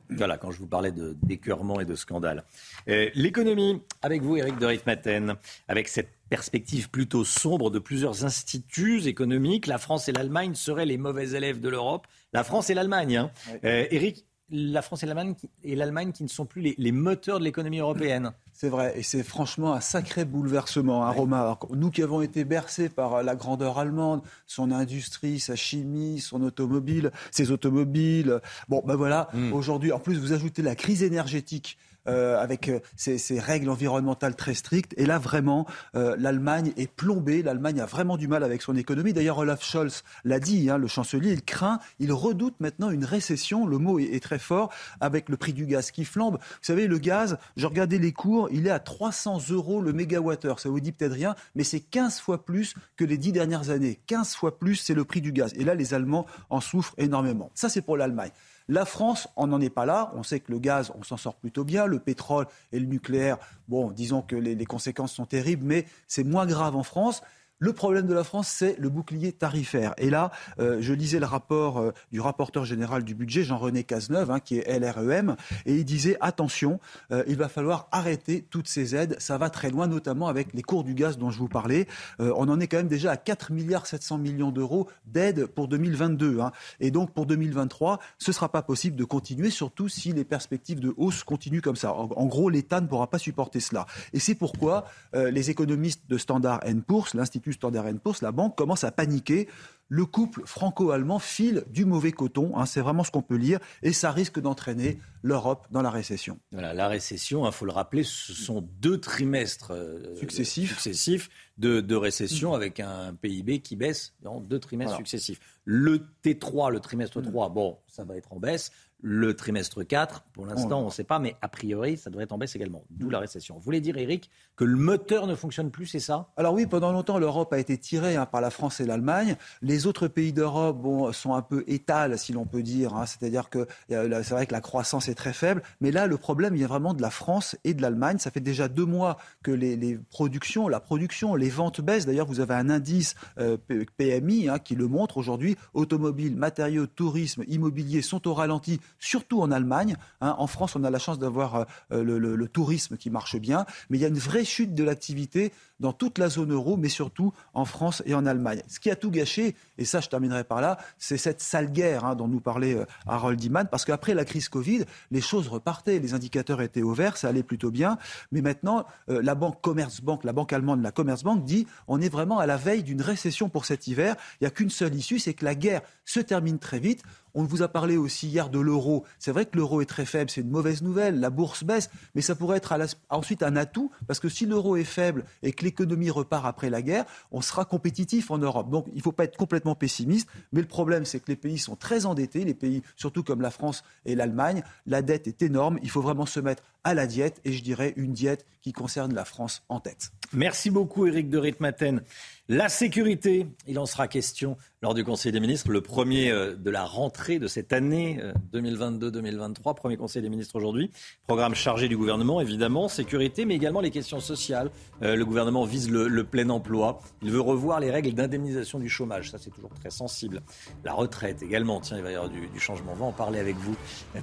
[0.09, 2.45] Voilà, quand je vous parlais d'écœurement et de scandale.
[2.87, 5.35] Euh, l'économie, avec vous, Eric de Ritmaten,
[5.67, 10.97] avec cette perspective plutôt sombre de plusieurs instituts économiques, la France et l'Allemagne seraient les
[10.97, 12.07] mauvais élèves de l'Europe.
[12.31, 13.17] La France et l'Allemagne.
[13.17, 13.31] Hein.
[13.63, 18.31] Eric, euh, la France et l'Allemagne qui ne sont plus les, moteurs de l'économie européenne.
[18.61, 21.57] C'est vrai, et c'est franchement un sacré bouleversement, un hein, Romain.
[21.73, 27.11] nous qui avons été bercés par la grandeur allemande, son industrie, sa chimie, son automobile,
[27.31, 28.41] ses automobiles.
[28.67, 29.53] Bon, ben voilà, hmm.
[29.53, 31.77] aujourd'hui, en plus, vous ajoutez la crise énergétique
[32.09, 34.93] euh, avec euh, ces, règles environnementales très strictes.
[34.97, 37.43] Et là, vraiment, euh, l'Allemagne est plombée.
[37.43, 39.13] L'Allemagne a vraiment du mal avec son économie.
[39.13, 43.67] D'ailleurs, Olaf Scholz l'a dit, hein, le chancelier, il craint, il redoute maintenant une récession.
[43.67, 46.39] Le mot est, très fort avec le prix du gaz qui flambe.
[46.39, 50.59] Vous savez, le gaz, je regardais les cours, il est à 300 euros le mégawattheure.
[50.59, 53.99] Ça vous dit peut-être rien, mais c'est 15 fois plus que les 10 dernières années.
[54.07, 55.53] 15 fois plus, c'est le prix du gaz.
[55.55, 57.51] Et là, les Allemands en souffrent énormément.
[57.53, 58.31] Ça, c'est pour l'Allemagne.
[58.71, 60.11] La France, on n'en est pas là.
[60.13, 61.87] On sait que le gaz, on s'en sort plutôt bien.
[61.87, 66.23] Le pétrole et le nucléaire, bon, disons que les, les conséquences sont terribles, mais c'est
[66.23, 67.23] moins grave en France.
[67.61, 69.93] Le problème de la France, c'est le bouclier tarifaire.
[69.97, 74.31] Et là, euh, je lisais le rapport euh, du rapporteur général du budget, Jean-René Cazeneuve,
[74.31, 76.79] hein, qui est LREM, et il disait attention,
[77.11, 79.17] euh, il va falloir arrêter toutes ces aides.
[79.19, 81.85] Ça va très loin, notamment avec les cours du gaz dont je vous parlais.
[82.19, 86.39] on en est quand même déjà à 4 milliards 700 millions d'euros d'aide pour 2022.
[86.39, 86.53] Hein.
[86.79, 90.79] Et donc pour 2023, ce ne sera pas possible de continuer, surtout si les perspectives
[90.79, 91.93] de hausse continuent comme ça.
[91.93, 93.85] En, gros, l'État ne pourra pas supporter cela.
[94.13, 98.91] Et c'est pourquoi les économistes de Standard Poor's, l'Institut Standard Poor's, la banque commence à
[98.91, 99.47] paniquer.
[99.91, 103.91] Le couple franco-allemand file du mauvais coton, hein, c'est vraiment ce qu'on peut lire, et
[103.91, 106.37] ça risque d'entraîner l'Europe dans la récession.
[106.51, 111.95] Voilà, la récession, il hein, faut le rappeler, ce sont deux trimestres euh, successifs, de,
[111.95, 115.39] récession avec un PIB qui baisse dans deux trimestres successifs.
[115.65, 118.71] Le T3, le trimestre 3, bon, ça va être en baisse
[119.01, 120.23] le trimestre 4.
[120.33, 122.83] Pour l'instant, on ne sait pas, mais a priori, ça devrait être en baisse également.
[122.89, 123.55] D'où la récession.
[123.55, 126.29] Vous voulez dire, Eric, que le moteur ne fonctionne plus, c'est ça?
[126.35, 129.37] Alors oui, pendant longtemps, l'Europe a été tirée hein, par la France et l'Allemagne.
[129.61, 132.93] Les autres pays d'Europe bon, sont un peu étales, si l'on peut dire.
[132.93, 133.05] Hein.
[133.05, 135.63] C'est-à-dire que euh, c'est vrai que la croissance est très faible.
[135.79, 138.17] Mais là, le problème vient vraiment de la France et de l'Allemagne.
[138.17, 142.05] Ça fait déjà deux mois que les, productions, la production, les ventes baissent.
[142.05, 143.57] D'ailleurs, vous avez un indice euh,
[143.97, 145.55] PMI hein, qui le montre aujourd'hui.
[145.73, 149.95] Automobile, matériaux, tourisme, immobilier sont au ralenti surtout en Allemagne.
[150.21, 150.35] Hein.
[150.37, 153.97] En France, on a la chance d'avoir euh, le, le, tourisme qui marche bien, mais
[153.97, 157.33] il y a une vraie chute de l'activité dans toute la zone euro, mais surtout
[157.53, 158.61] en France et en Allemagne.
[158.67, 162.05] Ce qui a tout gâché, et ça je terminerai par là, c'est cette sale guerre
[162.05, 165.99] hein, dont nous parlait euh, Harold Iman, parce qu'après la crise Covid, les choses repartaient,
[165.99, 167.97] les indicateurs étaient au vert, ça allait plutôt bien,
[168.31, 172.39] mais maintenant euh, la banque Commerzbank, la banque allemande, la Commerzbank dit on est vraiment
[172.39, 175.33] à la veille d'une récession pour cet hiver, il n'y a qu'une seule issue, c'est
[175.33, 177.03] que la guerre se termine très vite,
[177.33, 179.05] on vous a parlé aussi hier de l'euro.
[179.19, 181.19] C'est vrai que l'euro est très faible, c'est une mauvaise nouvelle.
[181.19, 182.73] La bourse baisse, mais ça pourrait être
[183.09, 186.81] ensuite un atout parce que si l'euro est faible et que l'économie repart après la
[186.81, 188.69] guerre, on sera compétitif en Europe.
[188.69, 190.27] Donc il ne faut pas être complètement pessimiste.
[190.51, 193.51] Mais le problème, c'est que les pays sont très endettés, les pays surtout comme la
[193.51, 194.63] France et l'Allemagne.
[194.85, 195.79] La dette est énorme.
[195.83, 199.13] Il faut vraiment se mettre à la diète et je dirais une diète qui concerne
[199.13, 200.11] la France en tête.
[200.33, 202.03] Merci beaucoup, Éric de Ritmaten.
[202.51, 206.69] La sécurité, il en sera question lors du Conseil des ministres, le premier euh, de
[206.69, 208.19] la rentrée de cette année
[208.53, 210.91] 2022-2023, euh, premier Conseil des ministres aujourd'hui.
[211.27, 214.69] Programme chargé du gouvernement, évidemment, sécurité, mais également les questions sociales.
[215.01, 217.01] Euh, le gouvernement vise le, plein emploi.
[217.21, 219.31] Il veut revoir les règles d'indemnisation du chômage.
[219.31, 220.41] Ça, c'est toujours très sensible.
[220.83, 221.79] La retraite également.
[221.81, 222.93] Tiens, il va y avoir du, changement.
[222.93, 223.75] On va en parler avec vous,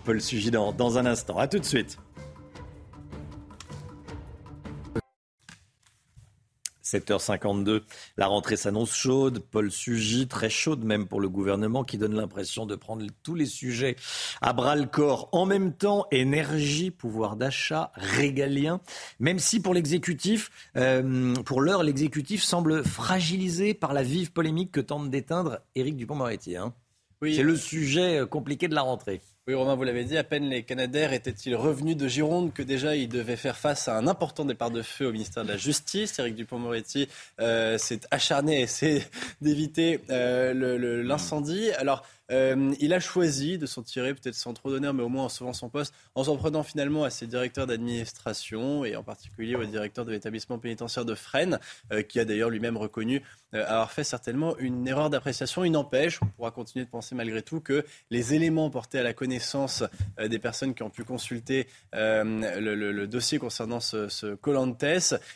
[0.05, 1.39] Paul Sugy, dans, dans un instant.
[1.39, 1.99] À tout de suite.
[6.87, 7.83] 7h52,
[8.17, 9.41] la rentrée s'annonce chaude.
[9.41, 13.47] Paul Sugy, très chaude même pour le gouvernement, qui donne l'impression de prendre tous les
[13.47, 13.97] sujets
[14.41, 15.29] à bras le corps.
[15.33, 18.81] En même temps, énergie, pouvoir d'achat, régalien.
[19.19, 24.81] Même si pour l'exécutif, euh, pour l'heure, l'exécutif semble fragilisé par la vive polémique que
[24.81, 26.57] tente d'éteindre Éric Dupont-Moretti.
[26.57, 26.73] Hein.
[27.21, 27.35] Oui.
[27.35, 29.21] C'est le sujet euh, compliqué de la rentrée.
[29.49, 32.97] Oui, Romain, vous l'avez dit, à peine les Canadaires étaient-ils revenus de Gironde que déjà
[32.97, 36.19] ils devaient faire face à un important départ de feu au ministère de la Justice.
[36.19, 37.07] Éric Dupont-Moretti
[37.39, 39.05] euh, s'est acharné à essayer
[39.41, 41.71] d'éviter euh, l'incendie.
[41.79, 45.25] Alors, euh, il a choisi de s'en tirer, peut-être sans trop d'honneur, mais au moins
[45.25, 49.55] en sauvant son poste, en s'en prenant finalement à ses directeurs d'administration et en particulier
[49.55, 51.61] au directeur de l'établissement pénitentiaire de Fresnes,
[51.93, 53.23] euh, qui a d'ailleurs lui-même reconnu
[53.55, 55.65] euh, avoir fait certainement une erreur d'appréciation.
[55.65, 59.13] Il n'empêche, on pourra continuer de penser malgré tout que les éléments portés à la
[59.13, 59.85] connaissance
[60.19, 64.85] des personnes qui ont pu consulter le, dossier concernant ce, Colantes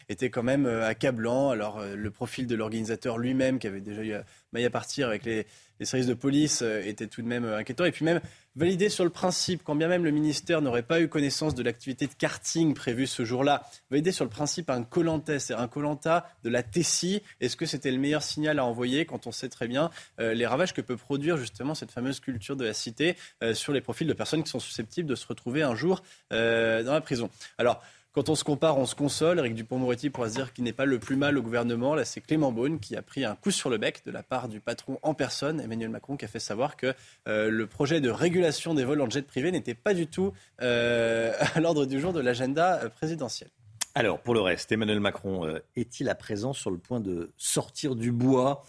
[0.08, 1.50] étaient quand même accablants.
[1.50, 4.14] Alors le profil de l'organisateur lui-même, qui avait déjà eu
[4.52, 5.46] maille à partir avec les
[5.80, 7.86] les services de police euh, étaient tout de même euh, inquiétants.
[7.86, 8.20] Et puis même
[8.54, 12.06] validé sur le principe, quand bien même le ministère n'aurait pas eu connaissance de l'activité
[12.06, 16.50] de karting prévue ce jour-là, validé sur le principe un colanta, c'est un colanta de
[16.50, 17.22] la Tessie.
[17.40, 19.90] Est-ce que c'était le meilleur signal à envoyer quand on sait très bien
[20.20, 23.16] euh, les ravages que peut produire justement cette fameuse culture de la cité
[23.54, 27.00] sur les profils de personnes qui sont susceptibles de se retrouver un jour dans la
[27.00, 27.30] prison?
[27.58, 27.82] Alors,
[28.12, 29.38] quand on se compare, on se console.
[29.38, 31.94] Eric Dupont-Moretti pourra se dire qu'il n'est pas le plus mal au gouvernement.
[31.94, 34.48] Là, c'est Clément Beaune qui a pris un coup sur le bec de la part
[34.48, 36.92] du patron en personne, Emmanuel Macron, qui a fait savoir que
[37.28, 41.32] euh, le projet de régulation des vols en jet privé n'était pas du tout euh,
[41.54, 43.48] à l'ordre du jour de l'agenda euh, présidentiel.
[43.94, 48.12] Alors, pour le reste, Emmanuel Macron est-il à présent sur le point de sortir du
[48.12, 48.64] bois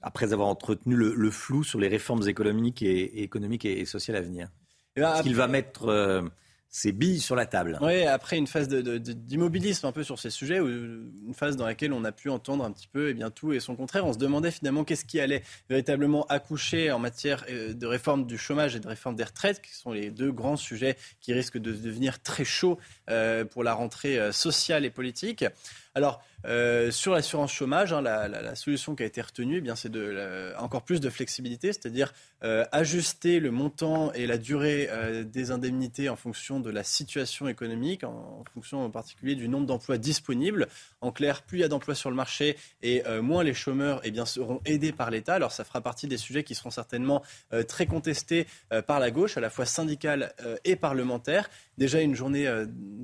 [0.00, 4.48] après avoir entretenu le, flou sur les réformes économiques et, économiques et, sociales à venir?
[4.96, 6.30] Eh ben, Est-ce qu'il va mettre
[6.74, 7.78] ses billes sur la table.
[7.82, 12.02] Oui, après une phase d'immobilisme un peu sur ces sujets, une phase dans laquelle on
[12.02, 14.50] a pu entendre un petit peu eh bien, tout et son contraire, on se demandait
[14.50, 18.88] finalement qu'est-ce qui allait véritablement accoucher en matière euh, de réforme du chômage et de
[18.88, 22.80] réforme des retraites, qui sont les deux grands sujets qui risquent de devenir très chauds
[23.08, 25.44] euh, pour la rentrée euh, sociale et politique.
[25.94, 29.90] Alors, euh, sur l'assurance chômage, hein, la, solution qui a été retenue, eh c'est
[30.58, 32.12] encore plus de flexibilité, c'est-à-dire
[32.42, 37.48] euh, ajuster le montant et la durée euh, des indemnités en fonction de la situation
[37.48, 40.68] économique, en, fonction en particulier du nombre d'emplois disponibles.
[41.00, 44.10] En clair, plus il y a d'emplois sur le marché et moins les chômeurs eh
[44.10, 45.34] bien, seront aidés par l'État.
[45.34, 47.22] Alors, ça fera partie des sujets qui seront certainement
[47.68, 48.46] très contestés
[48.86, 50.32] par la gauche, à la fois syndicale
[50.64, 51.50] et parlementaire.
[51.78, 52.48] Déjà une journée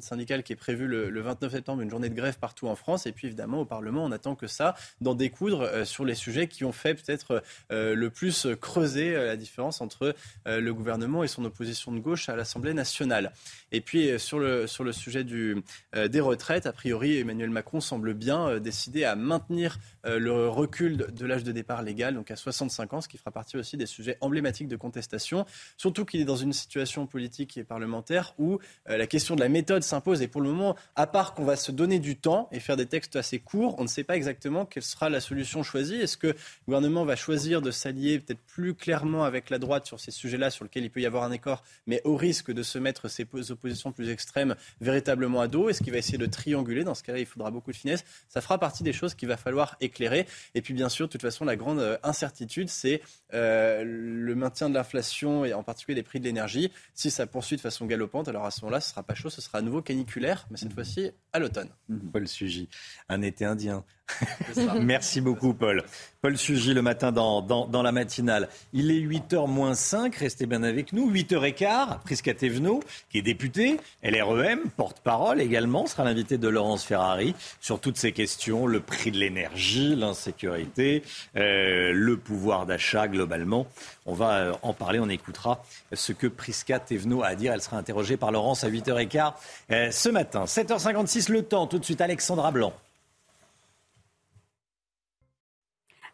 [0.00, 3.07] syndicale qui est prévue le, le 29 septembre, une journée de grève partout en France,
[3.07, 6.48] et puis évidemment, au Parlement, on attend que ça, d'en découdre euh, sur les sujets
[6.48, 10.15] qui ont fait peut-être euh, le plus creuser euh, la différence entre
[10.47, 13.32] le gouvernement et son opposition de gauche à l'Assemblée nationale.
[13.73, 18.59] Et puis, sur le, sur le sujet des retraites, a priori, Emmanuel Macron semble bien
[18.59, 23.09] décider à maintenir le recul de l'âge de départ légal, donc à 65 ans, ce
[23.09, 25.44] qui fera partie aussi des sujets emblématiques de contestation.
[25.77, 29.82] Surtout qu'il est dans une situation politique et parlementaire où la question de la méthode
[29.82, 30.23] s'impose.
[30.23, 33.16] Et pour le moment, à part qu'on va se donner du temps et des textes
[33.16, 33.74] assez courts.
[33.78, 35.97] On ne sait pas exactement quelle sera la solution choisie.
[35.97, 36.34] Est-ce que le
[36.66, 40.64] gouvernement va choisir de s'allier peut-être plus clairement avec la droite sur ces sujets-là sur
[40.64, 43.92] lesquels il peut y avoir un accord, mais au risque de se mettre ses oppositions
[43.92, 45.68] plus extrêmes véritablement à dos?
[45.68, 46.84] Est-ce qu'il va essayer de trianguler?
[46.84, 48.05] Dans ce cas-là, il faudra beaucoup de finesse.
[48.28, 50.26] Ça fera partie des choses qu'il va falloir éclairer.
[50.55, 53.02] Et puis, bien sûr, de toute façon, la grande euh, incertitude, c'est
[53.34, 56.70] euh, le maintien de l'inflation et en particulier des prix de l'énergie.
[56.94, 59.40] Si ça poursuit de façon galopante, alors à ce moment-là, ce sera pas chaud, ce
[59.40, 61.68] sera à nouveau caniculaire, mais cette fois-ci à l'automne.
[62.12, 62.59] Paul Sugy
[63.08, 63.84] un été indien.
[64.80, 65.84] Merci beaucoup, Paul.
[66.22, 68.48] Paul Sugy, le matin dans, dans, la matinale.
[68.74, 71.10] Il est 8h moins 5, restez bien avec nous.
[71.10, 77.80] 8h15, Prisca Thévenot, qui est député, LREM, porte-parole également, sera l'invité de Laurence Ferrari sur
[77.80, 81.02] toutes ces questions, le prix de l'énergie, l'insécurité,
[81.36, 83.66] euh, le pouvoir d'achat globalement.
[84.10, 85.62] On va euh, en parler, on écoutera
[85.92, 87.52] ce que Prisca Thévenot a à dire.
[87.52, 89.34] Elle sera interrogée par Laurence à 8h15
[89.70, 90.46] euh, ce matin.
[90.46, 92.72] 7h56, le temps, tout de suite Alexandra Blanc.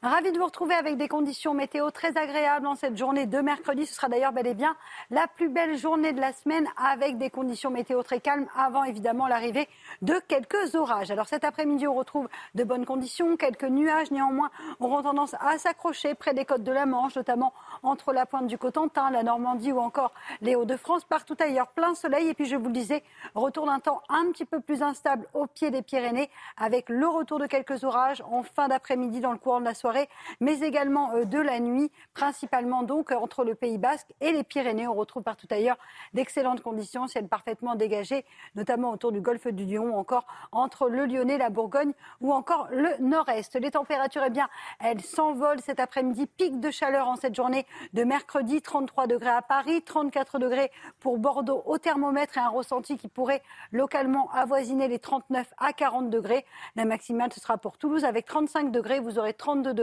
[0.08, 3.86] Ravi de vous retrouver avec des conditions météo très agréables en cette journée de mercredi.
[3.86, 4.76] Ce sera d'ailleurs bel et bien
[5.10, 9.26] la plus belle journée de la semaine avec des conditions météo très calmes avant évidemment
[9.26, 9.68] l'arrivée
[10.02, 11.10] de quelques orages.
[11.10, 13.36] Alors cet après-midi, on retrouve de bonnes conditions.
[13.36, 17.52] Quelques nuages néanmoins auront tendance à s'accrocher près des côtes de la Manche, notamment
[17.82, 21.02] entre la pointe du Cotentin, la Normandie ou encore les Hauts-de-France.
[21.02, 22.28] Partout ailleurs, plein soleil.
[22.28, 23.02] Et puis je vous le disais,
[23.34, 27.40] retour d'un temps un petit peu plus instable au pied des Pyrénées avec le retour
[27.40, 29.95] de quelques orages en fin d'après-midi dans le courant de la soirée
[30.40, 34.86] mais également euh, de la nuit, principalement donc entre le Pays Basque et les Pyrénées.
[34.86, 35.78] On retrouve partout ailleurs
[36.14, 38.24] d'excellentes conditions, ciel parfaitement dégagé,
[38.54, 42.90] notamment autour du golfe du Lion, encore entre le Lyonnais, la Bourgogne ou encore le
[43.00, 43.56] Nord-Est.
[43.56, 44.48] Les températures, eh bien,
[44.80, 46.26] elles s'envolent cet après-midi.
[46.26, 50.70] Pic de chaleur en cette journée de mercredi, 33 degrés à Paris, 34 degrés
[51.00, 53.42] pour Bordeaux au thermomètre et un ressenti qui pourrait
[53.72, 56.44] localement avoisiner les 39 à 40 degrés.
[56.74, 59.00] La maximale, ce sera pour Toulouse avec 35 degrés.
[59.00, 59.75] Vous aurez 32 degrés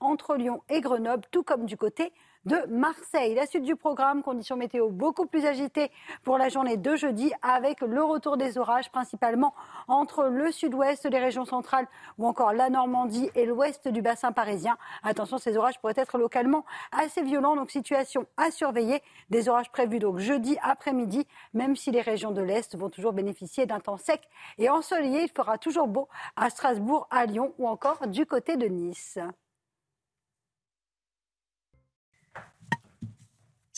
[0.00, 2.12] entre Lyon et Grenoble, tout comme du côté
[2.44, 3.34] de Marseille.
[3.34, 5.90] La suite du programme, conditions météo beaucoup plus agitées
[6.22, 9.54] pour la journée de jeudi avec le retour des orages principalement
[9.86, 11.86] entre le sud-ouest, les régions centrales
[12.16, 14.76] ou encore la Normandie et l'ouest du bassin parisien.
[15.02, 19.02] Attention, ces orages pourraient être localement assez violents, donc situation à surveiller.
[19.30, 23.66] Des orages prévus donc jeudi après-midi, même si les régions de l'Est vont toujours bénéficier
[23.66, 24.22] d'un temps sec
[24.58, 25.22] et ensoleillé.
[25.22, 29.18] Il fera toujours beau à Strasbourg, à Lyon ou encore du côté de Nice.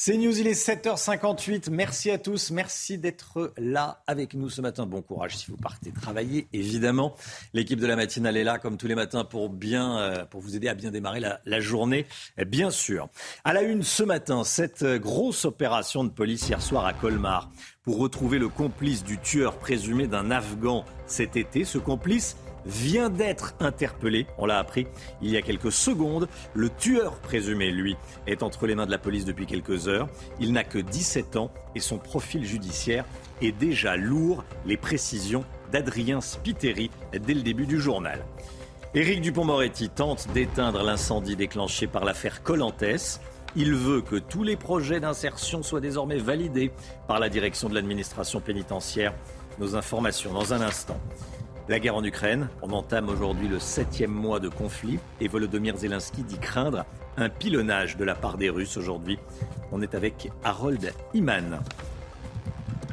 [0.02, 1.68] C'est News, il est 7h58.
[1.70, 2.52] Merci à tous.
[2.52, 4.86] Merci d'être là avec nous ce matin.
[4.86, 7.14] Bon courage si vous partez travailler, évidemment.
[7.52, 10.56] L'équipe de la matinale est là, comme tous les matins, pour, bien, euh, pour vous
[10.56, 12.06] aider à bien démarrer la, la, journée,
[12.46, 13.10] bien sûr.
[13.44, 17.50] À la une ce matin, cette grosse opération de police hier soir à Colmar
[17.82, 21.66] pour retrouver le complice du tueur présumé d'un Afghan cet été.
[21.66, 24.26] Ce complice vient d'être interpellé.
[24.38, 24.86] On l'a appris
[25.22, 26.28] il y a quelques secondes.
[26.54, 27.96] Le tueur présumé, lui,
[28.26, 30.08] est entre les mains de la police depuis quelques heures.
[30.40, 33.04] Il n'a que 17 ans et son profil judiciaire
[33.42, 34.44] est déjà lourd.
[34.66, 38.24] Les précisions d'Adrien Spiteri dès le début du journal.
[38.92, 43.20] Éric Dupont-Moretti tente d'éteindre l'incendie déclenché par l'affaire Colantes.
[43.56, 46.72] Il veut que tous les projets d'insertion soient désormais validés
[47.06, 49.14] par la direction de l'administration pénitentiaire.
[49.58, 50.98] Nos informations dans un instant.
[51.68, 56.22] La guerre en Ukraine, on entame aujourd'hui le septième mois de conflit et Volodymyr Zelensky
[56.22, 56.84] dit craindre
[57.16, 59.18] un pilonnage de la part des Russes aujourd'hui.
[59.70, 61.60] On est avec Harold Iman.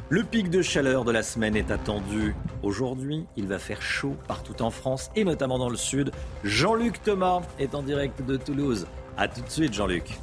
[0.10, 3.26] Le pic de chaleur de la semaine est attendu aujourd'hui.
[3.35, 6.11] Il va faire chaud partout en France et notamment dans le sud.
[6.44, 8.88] Jean-Luc Thomas est en direct de Toulouse.
[9.18, 10.18] A tout de suite Jean-Luc.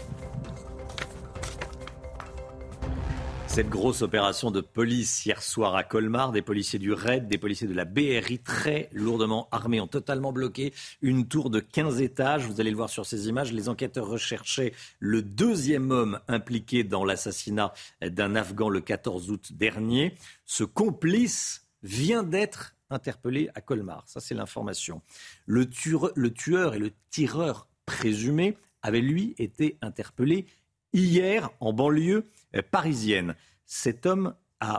[3.54, 7.68] Cette grosse opération de police hier soir à Colmar, des policiers du RAID, des policiers
[7.68, 12.46] de la BRI très lourdement armés ont totalement bloqué une tour de 15 étages.
[12.46, 13.52] Vous allez le voir sur ces images.
[13.52, 17.72] Les enquêteurs recherchaient le deuxième homme impliqué dans l'assassinat
[18.02, 20.16] d'un Afghan le 14 août dernier.
[20.44, 24.02] Ce complice vient d'être interpellé à Colmar.
[24.08, 25.00] Ça, c'est l'information.
[25.46, 30.46] Le tueur, le tueur et le tireur présumé avaient, lui, été interpellés
[30.92, 32.24] hier en banlieue
[32.62, 33.34] parisienne.
[33.66, 34.34] Cet homme,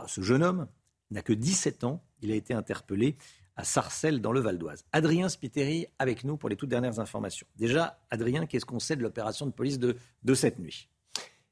[0.06, 0.68] ce jeune homme,
[1.10, 2.02] n'a que 17 ans.
[2.22, 3.16] Il a été interpellé
[3.56, 4.84] à Sarcelles, dans le Val d'Oise.
[4.92, 7.46] Adrien Spiteri avec nous pour les toutes dernières informations.
[7.56, 10.88] Déjà, Adrien, qu'est-ce qu'on sait de l'opération de police de, de cette nuit?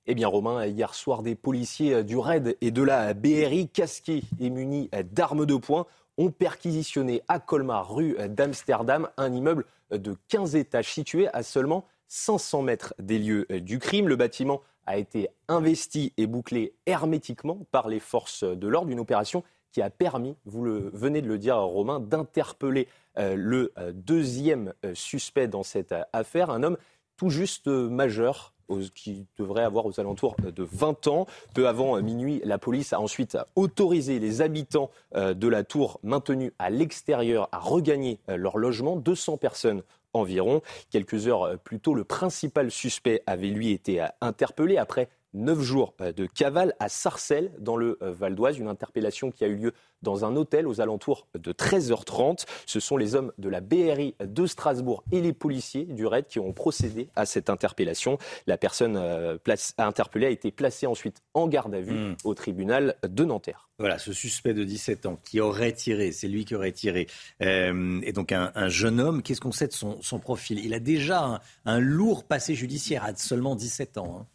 [0.07, 4.51] Eh bien, Romain, hier soir, des policiers du RAID et de la BRI, casqués et
[4.51, 5.87] munis d'armes de poing,
[6.19, 12.63] ont perquisitionné à Colmar, rue d'Amsterdam, un immeuble de 15 étages situé à seulement 500
[12.63, 14.09] mètres des lieux du crime.
[14.09, 19.43] Le bâtiment a été investi et bouclé hermétiquement par les forces de l'ordre, une opération
[19.74, 22.86] qui a permis, vous le venez de le dire Romain, d'interpeller
[23.19, 26.78] euh, le euh, deuxième euh, suspect dans cette affaire, un homme
[27.16, 28.52] tout juste majeur,
[28.94, 31.27] qui devrait avoir aux alentours de 20 ans.
[31.52, 36.70] Peu avant minuit, la police a ensuite autorisé les habitants de la tour maintenus à
[36.70, 38.97] l'extérieur à regagner leur logement.
[38.97, 39.82] 200 personnes
[40.15, 40.62] environ.
[40.91, 46.27] Quelques heures plus tôt, le principal suspect avait lui été interpellé après neuf jours de
[46.27, 48.59] cavale à Sarcelles, dans le Val d'Oise.
[48.59, 49.73] Une interpellation qui a eu lieu
[50.05, 52.44] dans un hôtel aux alentours de 13h30.
[52.66, 56.39] Ce sont les hommes de la BRI de Strasbourg et les policiers du RAID qui
[56.39, 58.19] ont procédé à cette interpellation.
[58.47, 59.36] La personne euh,
[59.78, 62.16] interpellée a été placée ensuite en garde à vue hmm.
[62.23, 63.69] au tribunal de Nanterre.
[63.78, 67.09] Voilà, ce suspect de 17 ans qui aurait tiré, c'est lui qui aurait tiré,
[67.43, 70.65] euh, et donc un, jeune homme, qu'est-ce qu'on sait de son, profil?
[70.65, 74.20] Il a déjà un, lourd passé judiciaire à seulement 17 ans.
[74.20, 74.27] Hein.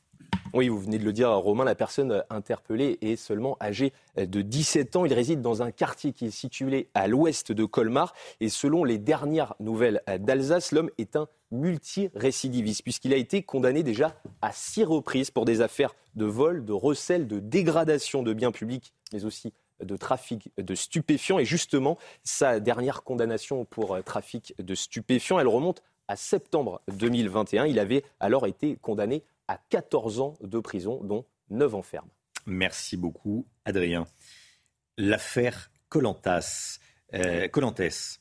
[0.53, 4.95] Oui, vous venez de le dire, Romain, la personne interpellée est seulement âgée de 17
[4.95, 5.05] ans.
[5.05, 8.15] Il réside dans un quartier qui est situé à l'ouest de Colmar.
[8.39, 14.15] Et selon les dernières nouvelles d'Alsace, l'homme est un multirécidiviste, puisqu'il a été condamné déjà
[14.41, 18.91] à six reprises pour des affaires de vol, de recel, de dégradation de biens publics,
[19.13, 19.53] mais aussi
[19.83, 21.37] de trafic de stupéfiants.
[21.37, 27.67] Et justement, sa dernière condamnation pour trafic de stupéfiants, elle remonte à septembre 2021.
[27.67, 32.07] Il avait alors été condamné à 14 ans de prison, dont 9 ans ferme.
[32.45, 34.05] Merci beaucoup, Adrien.
[34.97, 36.79] L'affaire Colantas,
[37.15, 38.19] euh, Colantes.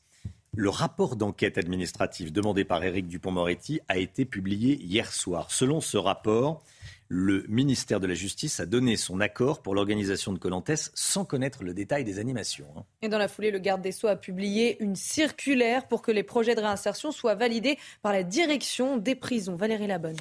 [0.55, 5.51] Le rapport d'enquête administrative demandé par Éric Dupont-Moretti a été publié hier soir.
[5.51, 6.65] Selon ce rapport,
[7.09, 11.63] le ministère de la Justice a donné son accord pour l'organisation de Colantes sans connaître
[11.63, 12.67] le détail des animations.
[12.77, 12.85] Hein.
[13.03, 16.23] Et dans la foulée, le garde des Sceaux a publié une circulaire pour que les
[16.23, 19.57] projets de réinsertion soient validés par la direction des prisons.
[19.57, 20.17] Valérie Labonne.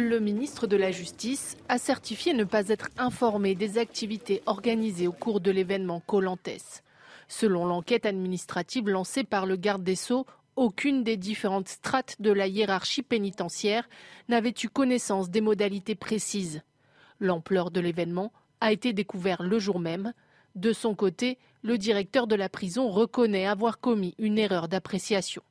[0.00, 5.12] Le ministre de la Justice a certifié ne pas être informé des activités organisées au
[5.12, 6.82] cours de l'événement Colantes.
[7.26, 10.24] Selon l'enquête administrative lancée par le garde des Sceaux,
[10.54, 13.88] aucune des différentes strates de la hiérarchie pénitentiaire
[14.28, 16.62] n'avait eu connaissance des modalités précises.
[17.18, 20.12] L'ampleur de l'événement a été découverte le jour même.
[20.54, 25.42] De son côté, le directeur de la prison reconnaît avoir commis une erreur d'appréciation.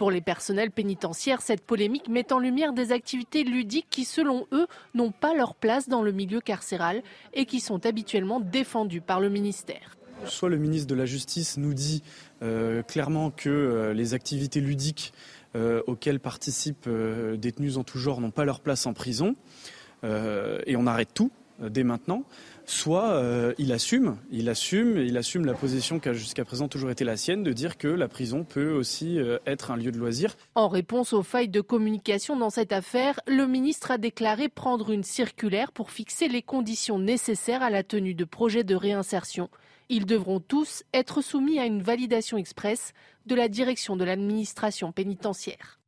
[0.00, 4.66] Pour les personnels pénitentiaires, cette polémique met en lumière des activités ludiques qui, selon eux,
[4.94, 7.02] n'ont pas leur place dans le milieu carcéral
[7.34, 9.98] et qui sont habituellement défendues par le ministère.
[10.24, 12.02] Soit le ministre de la Justice nous dit
[12.40, 15.12] euh, clairement que euh, les activités ludiques
[15.54, 16.88] euh, auxquelles participent
[17.36, 19.36] détenus en tout genre n'ont pas leur place en prison,
[20.02, 22.24] et on arrête tout dès maintenant
[22.70, 27.04] soit il assume, il assume, il assume la position qui a jusqu'à présent toujours été
[27.04, 30.36] la sienne, de dire que la prison peut aussi être un lieu de loisir.
[30.54, 35.04] En réponse aux failles de communication dans cette affaire, le ministre a déclaré prendre une
[35.04, 39.50] circulaire pour fixer les conditions nécessaires à la tenue de projets de réinsertion.
[39.88, 42.92] Ils devront tous être soumis à une validation express
[43.26, 45.79] de la direction de l'administration pénitentiaire.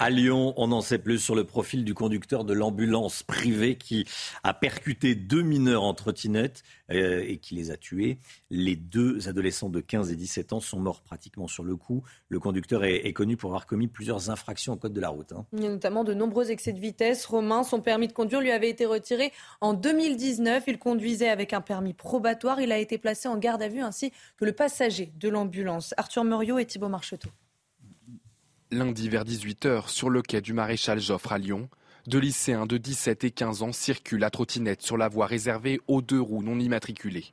[0.00, 4.06] À Lyon, on en sait plus sur le profil du conducteur de l'ambulance privée qui
[4.44, 6.62] a percuté deux mineurs en trottinette
[6.92, 8.20] euh, et qui les a tués.
[8.48, 12.04] Les deux adolescents de 15 et 17 ans sont morts pratiquement sur le coup.
[12.28, 15.32] Le conducteur est, connu pour avoir commis plusieurs infractions au code de la route.
[15.32, 15.46] Hein.
[15.52, 17.26] Il y a notamment de nombreux excès de vitesse.
[17.26, 20.62] Romain, son permis de conduire lui avait été retiré en 2019.
[20.68, 22.60] Il conduisait avec un permis probatoire.
[22.60, 25.92] Il a été placé en garde à vue ainsi que le passager de l'ambulance.
[25.96, 27.30] Arthur Muriot et Thibault Marcheteau.
[28.70, 31.70] Lundi vers 18h, sur le quai du maréchal Joffre à Lyon,
[32.06, 36.02] deux lycéens de 17 et 15 ans circulent à trottinette sur la voie réservée aux
[36.02, 37.32] deux roues non immatriculées.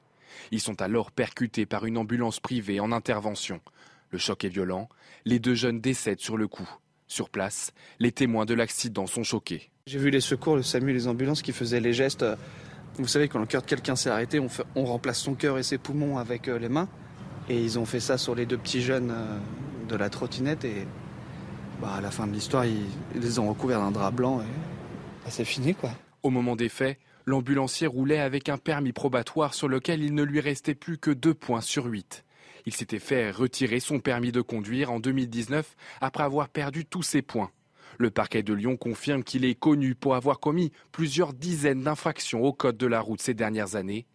[0.51, 3.59] Ils sont alors percutés par une ambulance privée en intervention.
[4.11, 4.87] Le choc est violent.
[5.25, 6.69] Les deux jeunes décèdent sur le coup.
[7.07, 9.69] Sur place, les témoins de l'accident sont choqués.
[9.87, 12.25] J'ai vu les secours, le SAMU, les ambulances qui faisaient les gestes.
[12.97, 15.79] Vous savez, quand le cœur de quelqu'un s'est arrêté, on, remplace son cœur et ses
[15.79, 16.87] poumons avec euh, les mains.
[17.49, 19.37] Et ils ont fait ça sur les deux petits jeunes euh,
[19.89, 20.87] de la trottinette et
[21.81, 22.85] bah, à la fin de l'histoire, ils,
[23.15, 24.45] les ont recouverts d'un drap blanc et
[25.23, 25.91] bah, c'est fini quoi.
[26.23, 30.39] Au moment des faits, l'ambulancier roulait avec un permis probatoire sur lequel il ne lui
[30.39, 32.23] restait plus que deux points sur huit.
[32.65, 37.21] Il s'était fait retirer son permis de conduire en 2019 après avoir perdu tous ses
[37.21, 37.51] points.
[37.97, 42.53] Le parquet de Lyon confirme qu'il est connu pour avoir commis plusieurs dizaines d'infractions au
[42.53, 44.05] code de la route ces dernières années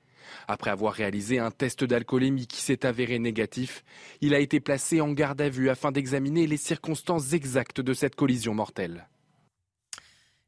[0.49, 3.85] après avoir réalisé un test d'alcoolémie qui s'est avéré négatif,
[4.21, 8.17] il a été placé en garde à vue afin d'examiner les circonstances exactes de cette
[8.17, 9.09] collision mortelle.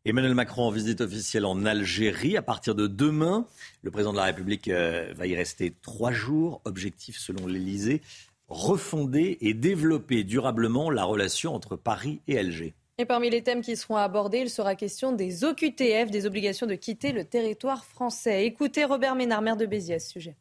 [0.04, 3.46] Emmanuel Macron en visite officielle en Algérie à partir de demain.
[3.82, 6.60] Le président de la République euh, va y rester trois jours.
[6.64, 8.02] Objectif, selon l'Élysée,
[8.48, 12.74] refonder et développer durablement la relation entre Paris et Alger.
[12.98, 16.74] Et parmi les thèmes qui seront abordés, il sera question des OQTF, des obligations de
[16.74, 18.44] quitter le territoire français.
[18.44, 20.36] Écoutez Robert Ménard, maire de Béziers à ce sujet.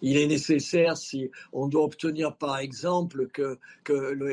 [0.00, 3.58] Il est nécessaire, si on doit obtenir par exemple que,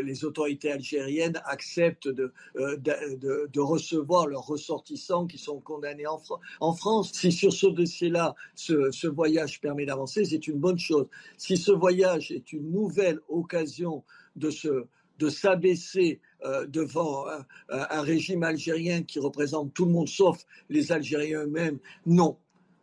[0.02, 7.12] les autorités algériennes acceptent de, euh, de, recevoir leurs ressortissants qui sont condamnés en, France,
[7.14, 11.08] si sur ce dossier-là, ce voyage permet d'avancer, c'est une bonne chose.
[11.38, 14.04] Si ce voyage est une nouvelle occasion
[14.36, 14.88] de se
[15.22, 17.26] de s'abaisser euh, devant
[17.70, 21.78] un, régime algérien qui représente tout le monde sauf les Algériens eux-mêmes.
[22.08, 22.38] Non.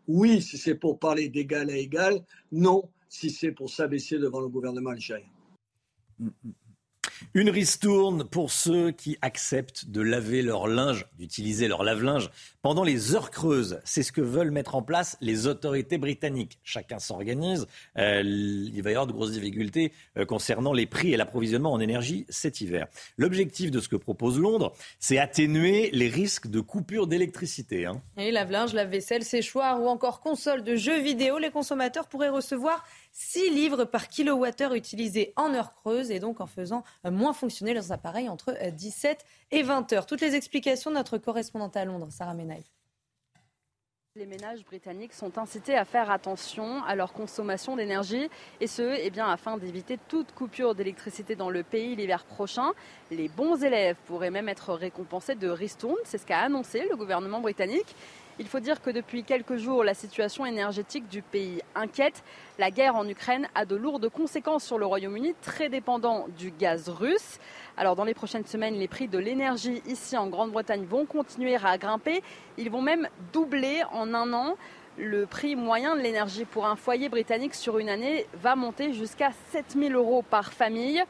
[0.06, 2.24] Oui, si c'est pour parler d'égal à égal.
[2.52, 5.26] Non, si c'est pour s'abaisser devant le gouvernement algérien.
[6.20, 6.52] Mm, mm.
[7.34, 12.30] Une ristourne pour ceux qui acceptent de laver leur linge, d'utiliser leur lave-linge
[12.62, 13.80] pendant les heures creuses.
[13.84, 16.58] C'est ce que veulent mettre en place les autorités britanniques.
[16.64, 17.66] Chacun s'organise.
[17.98, 21.80] Euh, il va y avoir de grosses difficultés euh, concernant les prix et l'approvisionnement en
[21.80, 22.86] énergie cet hiver.
[23.16, 27.86] L'objectif de ce que propose Londres, c'est atténuer les risques de coupure d'électricité.
[27.86, 28.00] Hein.
[28.16, 33.50] Et lave-linge, lave-vaisselle, séchoir ou encore console de jeux vidéo, les consommateurs pourraient recevoir 6
[33.50, 37.92] livres par kilowattheure utilisé en heure creuse et donc en faisant euh, moins fonctionner leurs
[37.92, 40.06] appareils entre 17 euh, et 20 heures.
[40.06, 42.64] Toutes les explications de notre correspondante à Londres, Sarah Menaille.
[44.14, 48.28] Les ménages britanniques sont incités à faire attention à leur consommation d'énergie
[48.60, 52.72] et ce, eh bien, afin d'éviter toute coupure d'électricité dans le pays l'hiver prochain.
[53.12, 57.40] Les bons élèves pourraient même être récompensés de ristournes, c'est ce qu'a annoncé le gouvernement
[57.40, 57.94] britannique.
[58.40, 62.22] Il faut dire que depuis quelques jours, la situation énergétique du pays inquiète.
[62.60, 66.88] La guerre en Ukraine a de lourdes conséquences sur le Royaume-Uni, très dépendant du gaz
[66.88, 67.40] russe.
[67.76, 71.76] Alors dans les prochaines semaines, les prix de l'énergie ici en Grande-Bretagne vont continuer à
[71.78, 72.22] grimper.
[72.58, 74.54] Ils vont même doubler en un an.
[74.96, 79.30] Le prix moyen de l'énergie pour un foyer britannique sur une année va monter jusqu'à
[79.50, 81.02] 7000 euros par famille.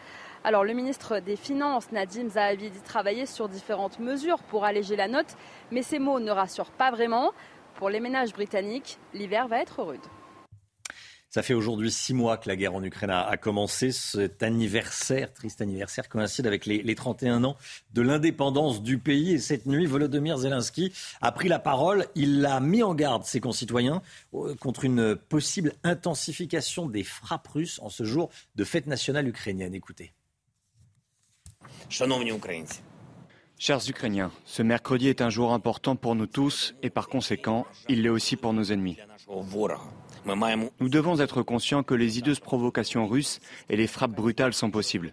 [0.49, 5.07] Alors le ministre des Finances, Nadim Zahavi, dit travailler sur différentes mesures pour alléger la
[5.07, 5.37] note,
[5.71, 7.33] mais ces mots ne rassurent pas vraiment.
[7.75, 10.01] Pour les ménages britanniques, l'hiver va être rude.
[11.29, 13.93] Ça fait aujourd'hui six mois que la guerre en Ukraine a, commencé.
[13.93, 17.59] Cet anniversaire, triste anniversaire, coïncide avec les, les 31 ans
[17.93, 19.33] de l'indépendance du pays.
[19.33, 22.07] Et cette nuit, Volodymyr Zelensky a pris la parole.
[22.15, 24.01] Il a mis en garde ses concitoyens
[24.61, 29.75] contre une possible intensification des frappes russes en ce jour de fête nationale ukrainienne.
[29.75, 30.15] Écoutez.
[33.61, 38.03] Chers Ukrainiens, ce mercredi est un jour important pour nous tous et par conséquent, il
[38.03, 38.97] l'est aussi pour nos ennemis.
[40.81, 45.13] Nous devons être conscients que les hideuses provocations russes et les frappes brutales sont possibles.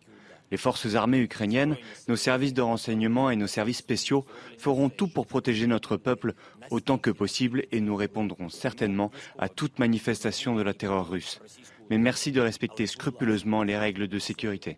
[0.51, 1.75] Les forces armées ukrainiennes,
[2.07, 4.25] nos services de renseignement et nos services spéciaux
[4.59, 6.33] feront tout pour protéger notre peuple
[6.69, 11.41] autant que possible et nous répondrons certainement à toute manifestation de la terreur russe.
[11.89, 14.77] Mais merci de respecter scrupuleusement les règles de sécurité.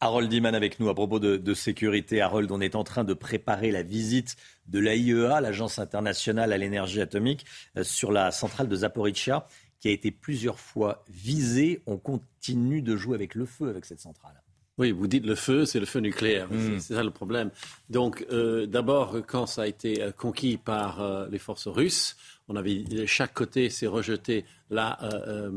[0.00, 2.20] Harold Diman avec nous à propos de, sécurité.
[2.20, 4.36] Harold, on est en train de préparer la visite
[4.66, 7.46] de l'AIEA, l'Agence internationale à l'énergie atomique,
[7.76, 9.46] euh, sur la centrale de Zaporizhia,
[9.80, 11.82] qui a été plusieurs fois visée.
[11.86, 14.42] On continue de jouer avec le feu avec cette centrale.
[14.78, 16.52] Oui, vous dites le feu, c'est le feu nucléaire.
[16.52, 16.78] Hmm.
[16.78, 17.50] C'est ça le problème.
[17.88, 22.16] Donc, euh, d'abord, quand ça a été euh, conquis par les forces russes,
[22.48, 25.50] on avait chaque côté s'est rejeté la, euh,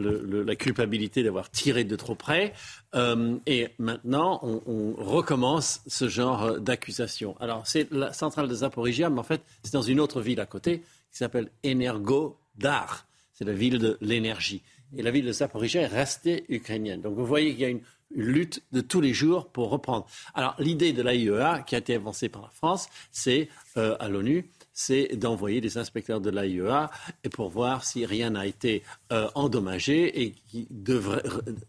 [0.00, 2.52] euh, la culpabilité d'avoir tiré de trop près.
[2.94, 7.36] Euh, et maintenant, on, recommence ce genre d'accusation.
[7.40, 10.46] Alors, c'est la centrale de Zaporizhia, mais en fait, c'est dans une autre ville à
[10.46, 13.06] côté qui s'appelle Energodar.
[13.32, 14.62] C'est la ville de l'énergie.
[14.96, 17.00] Et la ville de Zaporizhia est restée ukrainienne.
[17.00, 17.82] Donc, vous voyez qu'il y a une
[18.14, 20.06] lutte de tous les jours pour reprendre.
[20.34, 24.50] Alors, l'idée de l'AIEA, qui a été avancée par la France, c'est à l'ONU,
[24.80, 26.90] c'est d'envoyer des inspecteurs de l'AIEA
[27.32, 28.82] pour voir si rien n'a été
[29.12, 31.22] euh, endommagé et qui devrait,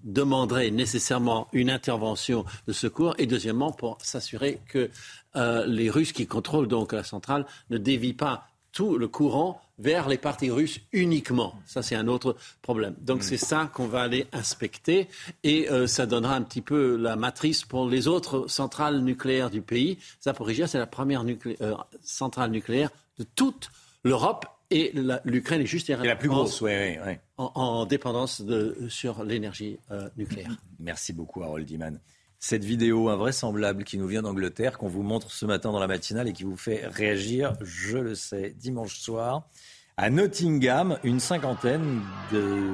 [0.04, 3.14] demanderait nécessairement une intervention de secours.
[3.18, 4.90] Et deuxièmement, pour s'assurer que
[5.36, 10.08] euh, les Russes qui contrôlent donc la centrale ne dévient pas tout le courant vers
[10.08, 11.56] les partis russes uniquement.
[11.66, 12.96] Ça, c'est un autre problème.
[13.02, 13.24] Donc, mm.
[13.24, 15.08] c'est ça qu'on va aller inspecter
[15.44, 19.62] et euh, ça donnera un petit peu la matrice pour les autres centrales nucléaires du
[19.62, 19.98] pays.
[20.24, 23.70] Zaporizhia, c'est la première euh, centrale nucléaire de toute
[24.04, 24.94] l'Europe et
[25.26, 30.56] l'Ukraine est juste la plus grosse, oui, oui, En, dépendance de, sur l'énergie euh, nucléaire.
[30.80, 32.00] Merci beaucoup, Harold Diman
[32.44, 36.28] cette vidéo invraisemblable qui nous vient d'Angleterre, qu'on vous montre ce matin dans la matinale
[36.28, 39.48] et qui vous fait réagir, je le sais, dimanche soir.
[39.96, 42.02] À Nottingham, une cinquantaine
[42.32, 42.66] de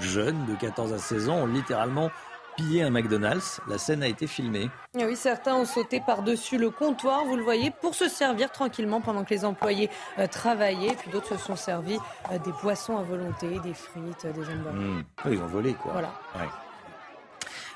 [0.00, 2.10] jeunes de 14 à 16 ans ont littéralement
[2.58, 3.60] pillé un McDonald's.
[3.68, 4.68] La scène a été filmée.
[4.96, 9.22] oui, certains ont sauté par-dessus le comptoir, vous le voyez, pour se servir tranquillement pendant
[9.22, 10.96] que les employés euh, travaillaient.
[10.98, 11.98] Puis d'autres se sont servis
[12.32, 14.74] euh, des poissons à volonté, des frites, des jambes.
[14.74, 15.30] Mmh.
[15.30, 15.92] Ils ont volé, quoi.
[15.92, 16.12] Voilà.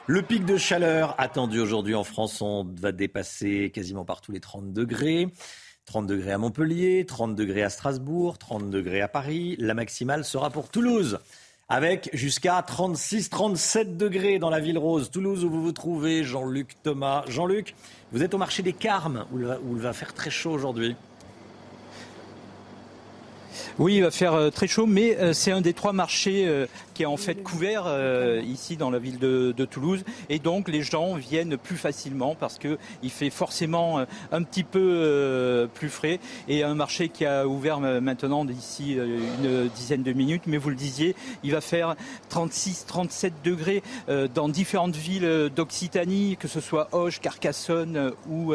[0.08, 4.72] Le pic de chaleur attendu aujourd'hui en France, on va dépasser quasiment partout les 30
[4.72, 5.28] degrés.
[5.84, 9.54] 30 degrés à Montpellier, 30 degrés à Strasbourg, 30 degrés à Paris.
[9.60, 11.20] La maximale sera pour Toulouse
[11.72, 15.10] avec jusqu'à 36-37 degrés dans la ville rose.
[15.10, 17.24] Toulouse où vous vous trouvez, Jean-Luc Thomas.
[17.28, 17.74] Jean-Luc,
[18.12, 20.96] vous êtes au marché des Carmes où il va faire très chaud aujourd'hui.
[23.78, 26.66] Oui, il va faire euh, très chaud, mais euh, c'est un des trois marchés euh,
[26.94, 27.86] qui est en fait couvert
[28.44, 32.76] ici dans la ville de, Toulouse, et donc les gens viennent plus facilement parce que
[33.02, 36.20] il fait forcément un petit peu plus frais.
[36.48, 40.74] Et un marché qui a ouvert maintenant d'ici une dizaine de minutes, mais vous le
[40.74, 41.14] disiez,
[41.44, 41.94] il va faire
[42.30, 43.82] 36-37 degrés
[44.34, 48.52] dans différentes villes d'Occitanie, que ce soit Auch, Carcassonne ou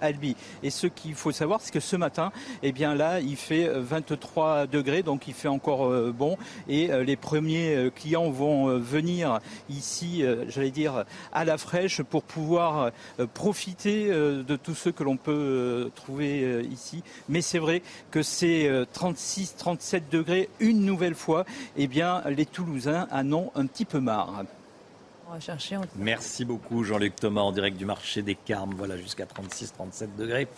[0.00, 0.36] Albi.
[0.62, 2.32] Et ce qu'il faut savoir, c'est que ce matin,
[2.62, 3.70] eh bien là, il fait
[4.14, 6.36] 23 3 degrés, donc il fait encore euh, bon.
[6.68, 12.22] Et euh, les premiers euh, clients vont venir ici, j'allais dire, à la fraîche pour
[12.22, 12.90] pouvoir
[13.32, 17.02] profiter de tout ce que l'on peut trouver ici.
[17.28, 21.44] Mais c'est vrai que c'est 36, 37 degrés une nouvelle fois.
[21.76, 24.44] Eh bien, les Toulousains en ont un petit peu marre.
[25.96, 28.74] Merci beaucoup Jean-Luc Thomas en direct du marché des Carmes.
[28.76, 30.48] Voilà, jusqu'à 36-37 degrés.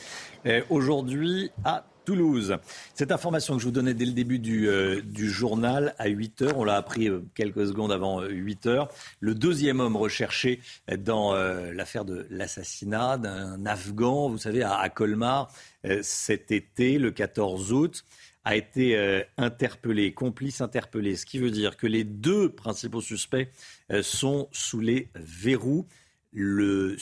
[0.71, 2.57] Aujourd'hui, à Toulouse.
[2.95, 6.57] Cette information que je vous donnais dès le début du, euh, journal à 8 heures,
[6.57, 8.89] on l'a appris euh, quelques secondes avant 8 heures.
[9.19, 10.61] Le deuxième homme recherché
[10.99, 15.53] dans l'affaire de l'assassinat d'un Afghan, vous savez, à, Colmar,
[16.03, 18.05] cet été, le 14 août
[18.45, 23.49] a été interpellé, complice interpellé, ce qui veut dire que les deux principaux suspects
[24.03, 25.87] sont sous les verrous.
[26.39, 26.99] Le,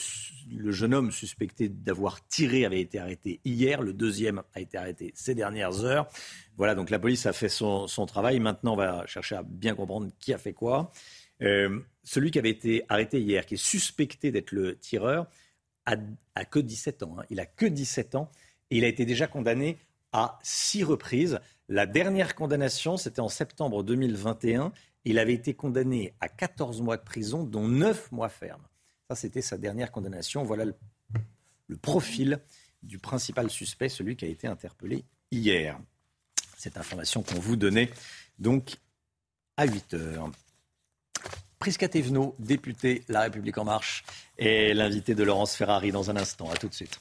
[0.47, 3.81] jeune homme suspecté d'avoir tiré avait été arrêté hier.
[3.81, 6.07] Le deuxième a été arrêté ces dernières heures.
[6.55, 8.39] Voilà, donc la police a fait son, travail.
[8.39, 10.89] Maintenant, on va chercher à bien comprendre qui a fait quoi.
[11.41, 15.27] Euh, celui qui avait été arrêté hier, qui est suspecté d'être le tireur,
[15.85, 15.97] a,
[16.45, 17.17] que 17 ans.
[17.19, 17.25] Hein.
[17.29, 18.31] Il a que 17 ans
[18.71, 19.77] et il a été déjà condamné
[20.13, 21.41] à six reprises.
[21.67, 24.71] La dernière condamnation, c'était en septembre 2021.
[25.03, 28.65] Il avait été condamné à 14 mois de prison, dont 9 mois fermes.
[29.09, 30.43] Ça, c'était sa dernière condamnation.
[30.43, 32.39] Voilà le, profil
[32.83, 35.79] du principal suspect, celui qui a été interpellé hier.
[36.57, 37.91] Cette information qu'on vous donnait
[38.39, 38.75] donc
[39.57, 40.31] à 8 heures.
[41.59, 44.03] Prisca Thévenot, député La République En Marche,
[44.37, 46.49] est l'invité de Laurence Ferrari dans un instant.
[46.49, 46.99] À tout de suite.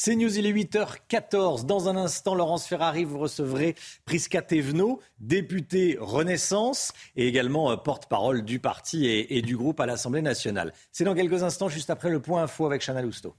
[0.00, 1.66] C'est News, il est 8h14.
[1.66, 8.42] Dans un instant, Laurence Ferrari, vous recevrez Prisca Thévenot, députée Renaissance et également euh, porte-parole
[8.42, 10.72] du parti et, du groupe à l'Assemblée nationale.
[10.92, 13.34] C'est dans quelques instants, juste après le point info avec Chana Lousteau.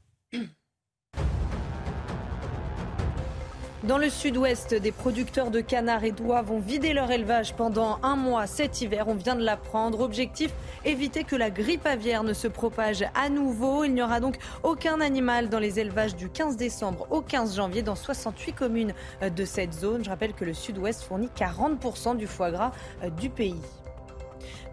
[3.86, 8.18] Dans le sud-ouest, des producteurs de canards et d'oies vont vider leur élevage pendant un
[8.18, 9.08] mois cet hiver.
[9.08, 10.02] On vient de l'apprendre.
[10.02, 10.52] Objectif
[10.84, 13.86] éviter que la grippe aviaire ne se propage à nouveau.
[13.86, 17.82] Il n'y aura donc aucun animal dans les élevages du 15 décembre au 15 janvier
[17.82, 20.04] dans 68 communes de cette zone.
[20.04, 22.74] Je rappelle que le sud-ouest fournit 40% du foie gras
[23.18, 23.62] du pays.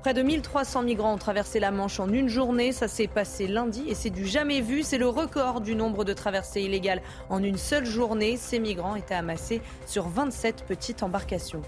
[0.07, 2.71] Près de 1300 migrants ont traversé la Manche en une journée.
[2.71, 4.85] Ça s'est passé lundi et c'est du jamais vu.
[4.85, 8.37] C'est le record du nombre de traversées illégales en une seule journée.
[8.37, 11.63] Ces migrants étaient amassés sur 27 petites embarcations.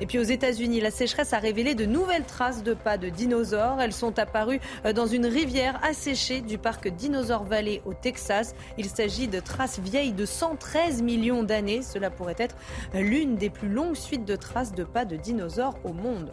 [0.00, 3.80] Et puis aux États-Unis, la sécheresse a révélé de nouvelles traces de pas de dinosaures.
[3.80, 8.54] Elles sont apparues euh, dans une rivière asséchée du parc Dinosaur Valley au Texas.
[8.78, 11.82] Il s'agit de traces vieilles de 113 millions d'années.
[11.82, 12.54] Cela pourrait être
[12.94, 16.30] l'une des plus longues suites de traces de pas de dinosaures au monde.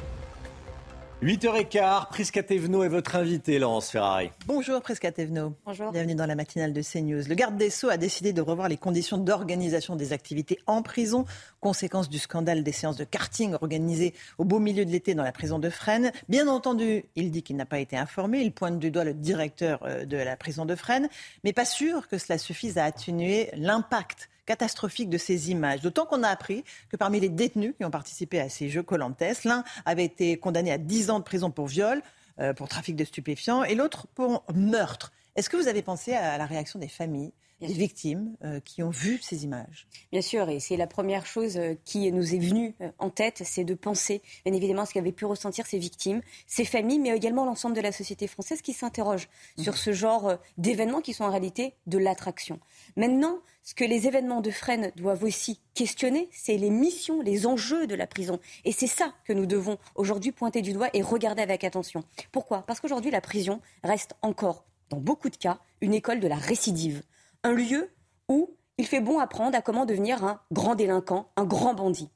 [1.22, 4.32] 8h15, Prisca Thévenot est votre invité, Laurence Ferrari.
[4.48, 5.54] Bonjour Prisca Thévenot.
[5.66, 5.92] Bonjour.
[5.92, 7.28] Bienvenue dans la matinale de CNews.
[7.28, 11.26] Le garde des Sceaux a décidé de revoir les conditions d'organisation des activités en prison,
[11.60, 15.34] conséquence du scandale des séances de karting organisées au beau milieu de l'été dans la
[15.34, 16.14] prison de Fresnes.
[16.30, 19.82] Bien entendu, il dit qu'il n'a pas été informé, il pointe du doigt le directeur
[19.84, 21.10] euh, de la prison de Fresnes,
[21.44, 25.82] mais pas sûr que cela suffise à atténuer l'impact catastrophique de ces images.
[25.82, 29.22] D'autant qu'on a appris que parmi les détenus qui ont participé à ces jeux Colantes,
[29.46, 32.02] l'un avait été condamné à 10 ans de prison pour viol,
[32.40, 35.14] euh, pour trafic de stupéfiants, et l'autre pour meurtre.
[35.36, 37.32] Est-ce que vous avez pensé à la réaction des familles?
[37.62, 39.88] Des victimes euh, qui ont vu ces images.
[40.12, 43.64] Bien sûr, et c'est la première chose euh, qui nous est venue en tête, c'est
[43.64, 47.76] de penser bien évidemment ce qu'avaient pu ressentir ces victimes, ces familles, mais également l'ensemble
[47.76, 49.28] de la société française qui s'interroge
[49.58, 49.64] mhm.
[49.64, 52.60] sur ce genre d'événements qui sont en réalité de l'attraction.
[52.96, 57.86] Maintenant, ce que les événements de Fresnes doivent aussi questionner, c'est les missions, les enjeux
[57.86, 58.40] de la prison.
[58.66, 62.04] Et c'est ça que nous devons aujourd'hui pointer du doigt et regarder avec attention.
[62.32, 62.64] Pourquoi?
[62.64, 67.04] Parce qu'aujourd'hui, la prison reste encore, dans beaucoup de cas, une école de la récidive.
[67.44, 67.90] Un lieu
[68.28, 72.10] où il fait bon apprendre à comment devenir un grand délinquant, un grand bandit.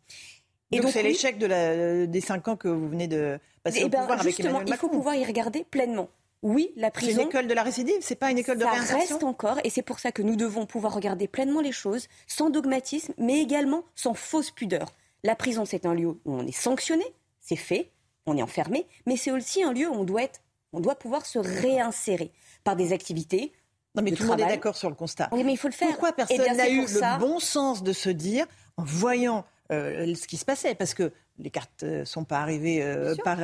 [0.71, 3.89] Et donc, c'est l'échec de des cinq ans que vous venez de passer eh au
[3.89, 4.73] ben, pouvoir avec Emmanuel Macron.
[4.73, 6.09] Il faut pouvoir y regarder pleinement
[6.43, 7.15] oui, la prison.
[7.15, 8.97] C'est une école de la récidive, c'est pas une école de réinsertion.
[8.97, 12.09] Ça reste encore, et c'est pour ça que nous devons pouvoir regarder pleinement les choses,
[12.27, 14.91] sans dogmatisme, mais également sans fausse pudeur.
[15.23, 17.05] La prison, c'est un lieu où on est sanctionné,
[17.39, 17.91] c'est fait,
[18.25, 20.41] on est enfermé, mais c'est aussi un lieu où on doit être,
[20.73, 22.31] on doit pouvoir se réinsérer
[22.65, 23.53] par des activités.
[23.95, 25.29] Non, mais tout le monde est d'accord sur le constat.
[25.31, 25.89] Oui, mais il faut le faire.
[25.89, 28.45] Pourquoi eh personne n'a eu le bon sens de se dire,
[28.77, 32.39] en voyant euh, ce qui se passait, parce que les cartes ne euh, sont pas
[32.39, 33.37] arrivées euh, par,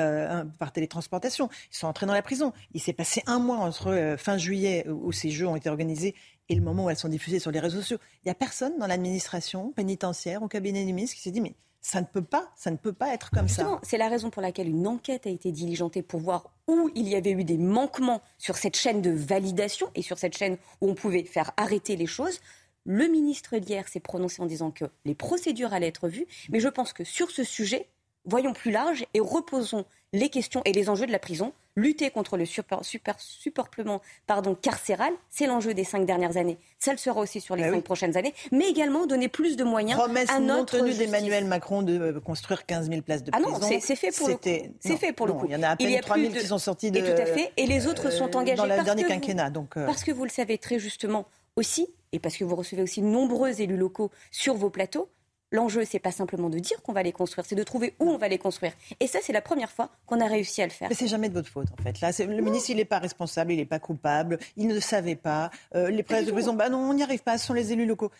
[0.57, 1.49] par, télétransportation.
[1.71, 2.51] Ils sont entrés dans la prison.
[2.73, 6.15] Il s'est passé un mois entre fin juillet, où ces jeux ont été organisés,
[6.49, 7.99] et le moment où elles sont diffusées sur les réseaux sociaux.
[8.23, 11.55] Il n'y a personne dans l'administration pénitentiaire, au cabinet du ministre, qui s'est dit mais
[11.81, 13.80] ça ne peut pas, ça ne peut pas être comme ça.
[13.84, 17.15] C'est la raison pour laquelle une enquête a été diligentée pour voir où il y
[17.15, 20.95] avait eu des manquements sur cette chaîne de validation et sur cette chaîne où on
[20.95, 22.39] pouvait faire arrêter les choses.
[22.85, 26.68] Le ministre d'hier s'est prononcé en disant que les procédures allaient être vues, mais je
[26.68, 27.88] pense que sur ce sujet,
[28.26, 31.53] voyons plus large et reposons les questions et les enjeux de la prison.
[31.80, 36.57] Lutter contre le super, super, superpeuplement pardon, carcéral, c'est l'enjeu des cinq dernières années.
[36.77, 37.81] Ça le sera aussi sur les Bah cinq oui.
[37.81, 41.06] prochaines années, mais également donner plus de moyens Promesse à non notre tenue justice.
[41.07, 43.60] d'Emmanuel Macron de euh, construire 15 000 places de Ah prison.
[43.60, 44.41] non, c'est- fait pour le coup.
[44.80, 45.45] C'est non, fait pour le non, coup.
[45.47, 46.57] Il y en a à Il y peine a 3 plus 000 de- qui sont
[46.57, 47.51] sortis de, Et tout à fait.
[47.57, 49.49] Et les autres sont euh, engagés dans le dernier vous- quinquennat.
[49.49, 51.26] Donc, euh, Parce que vous le savez très justement
[51.56, 55.10] aussi, et parce que vous recevez aussi de nombreux élus locaux sur vos plateaux,
[55.51, 58.17] l'enjeu, c'est pas simplement de dire qu'on va les construire, c'est de trouver où on
[58.17, 58.73] va les construire.
[58.99, 60.89] Et ça, c'est la première fois qu'on a réussi à le faire.
[60.89, 62.01] Mais c'est jamais de votre faute, en fait.
[62.01, 65.51] Là, le ministre, il n'est pas responsable, il n'est pas coupable, il ne savait pas.
[65.76, 67.85] Euh, les places de prison, bah non, on n'y arrive pas, ce sont les élus
[67.85, 68.11] locaux.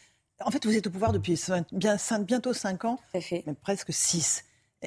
[0.42, 1.40] En fait, vous êtes au pouvoir depuis
[1.72, 4.46] bien, bientôt 5 ans, même presque 6.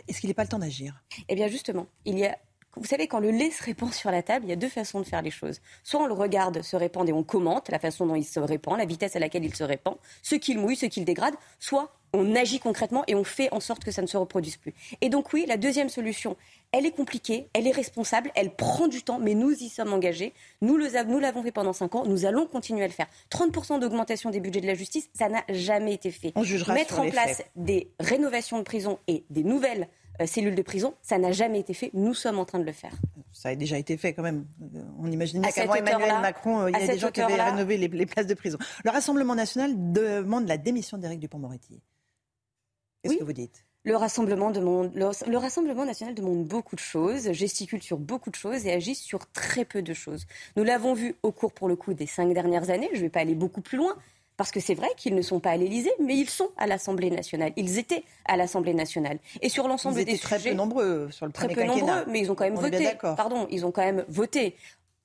[0.09, 1.03] Est-ce qu'il n'est pas le temps d'agir?
[1.29, 2.39] Eh bien justement, il y a
[2.77, 5.01] vous savez, quand le lait se répand sur la table, il y a deux façons
[5.01, 5.61] de faire les choses.
[5.85, 8.79] Soit on le regarde se répandre et on commente la façon dont il se répand,
[8.79, 12.35] la vitesse à laquelle il se répand, ce qu'il mouille, ce qu'il dégrade, soit on
[12.37, 14.75] agit concrètement et on fait en sorte que ça ne se reproduise plus.
[15.01, 16.37] Et donc oui, la deuxième solution,
[16.73, 20.33] elle est compliquée, elle est responsable, elle prend du temps, mais nous y sommes engagés.
[20.61, 23.07] Nous le av- nous l'avons fait pendant cinq ans, nous allons continuer à le faire.
[23.31, 26.33] 30% d'augmentation des budgets de la justice, ça n'a jamais été fait.
[26.37, 27.51] On jugera Mettre en place faits.
[27.57, 29.89] des rénovations de prison et des nouvelles
[30.21, 31.91] euh, cellules de prison, ça n'a jamais été fait.
[31.95, 32.93] Nous sommes en train de le faire.
[33.33, 34.45] Ça a déjà été fait quand même.
[34.77, 35.11] Euh, On
[35.51, 38.05] cette qu'avant Emmanuel Macron, euh, il y a des gens qui avaient rénové les, les
[38.07, 38.59] places de prison.
[38.85, 41.81] Le Rassemblement national demande la démission d'Éric Dupond-Moretti.
[43.03, 43.65] Qu'est-ce que vous dites?
[43.85, 48.37] Le Rassemblement, demande, le, le Rassemblement national demande beaucoup de choses, gesticule sur beaucoup de
[48.37, 50.27] choses et agit sur très peu de choses.
[50.55, 52.89] Nous l'avons vu au cours, pour le coup, des cinq dernières années.
[52.93, 53.97] Je ne vais pas aller beaucoup plus loin.
[54.39, 57.11] Parce que c'est vrai qu'ils ne sont pas à l'Élysée, mais ils sont à l'Assemblée
[57.11, 57.53] nationale.
[57.57, 59.19] Ils étaient à l'Assemblée nationale.
[59.43, 62.21] Et sur l'ensemble Ils des très sujets, peu nombreux sur le très peu nombreux, mais
[62.21, 62.91] ils ont quand même On est bien voté.
[62.91, 63.15] d'accord.
[63.15, 64.57] Pardon, ils ont quand même voté.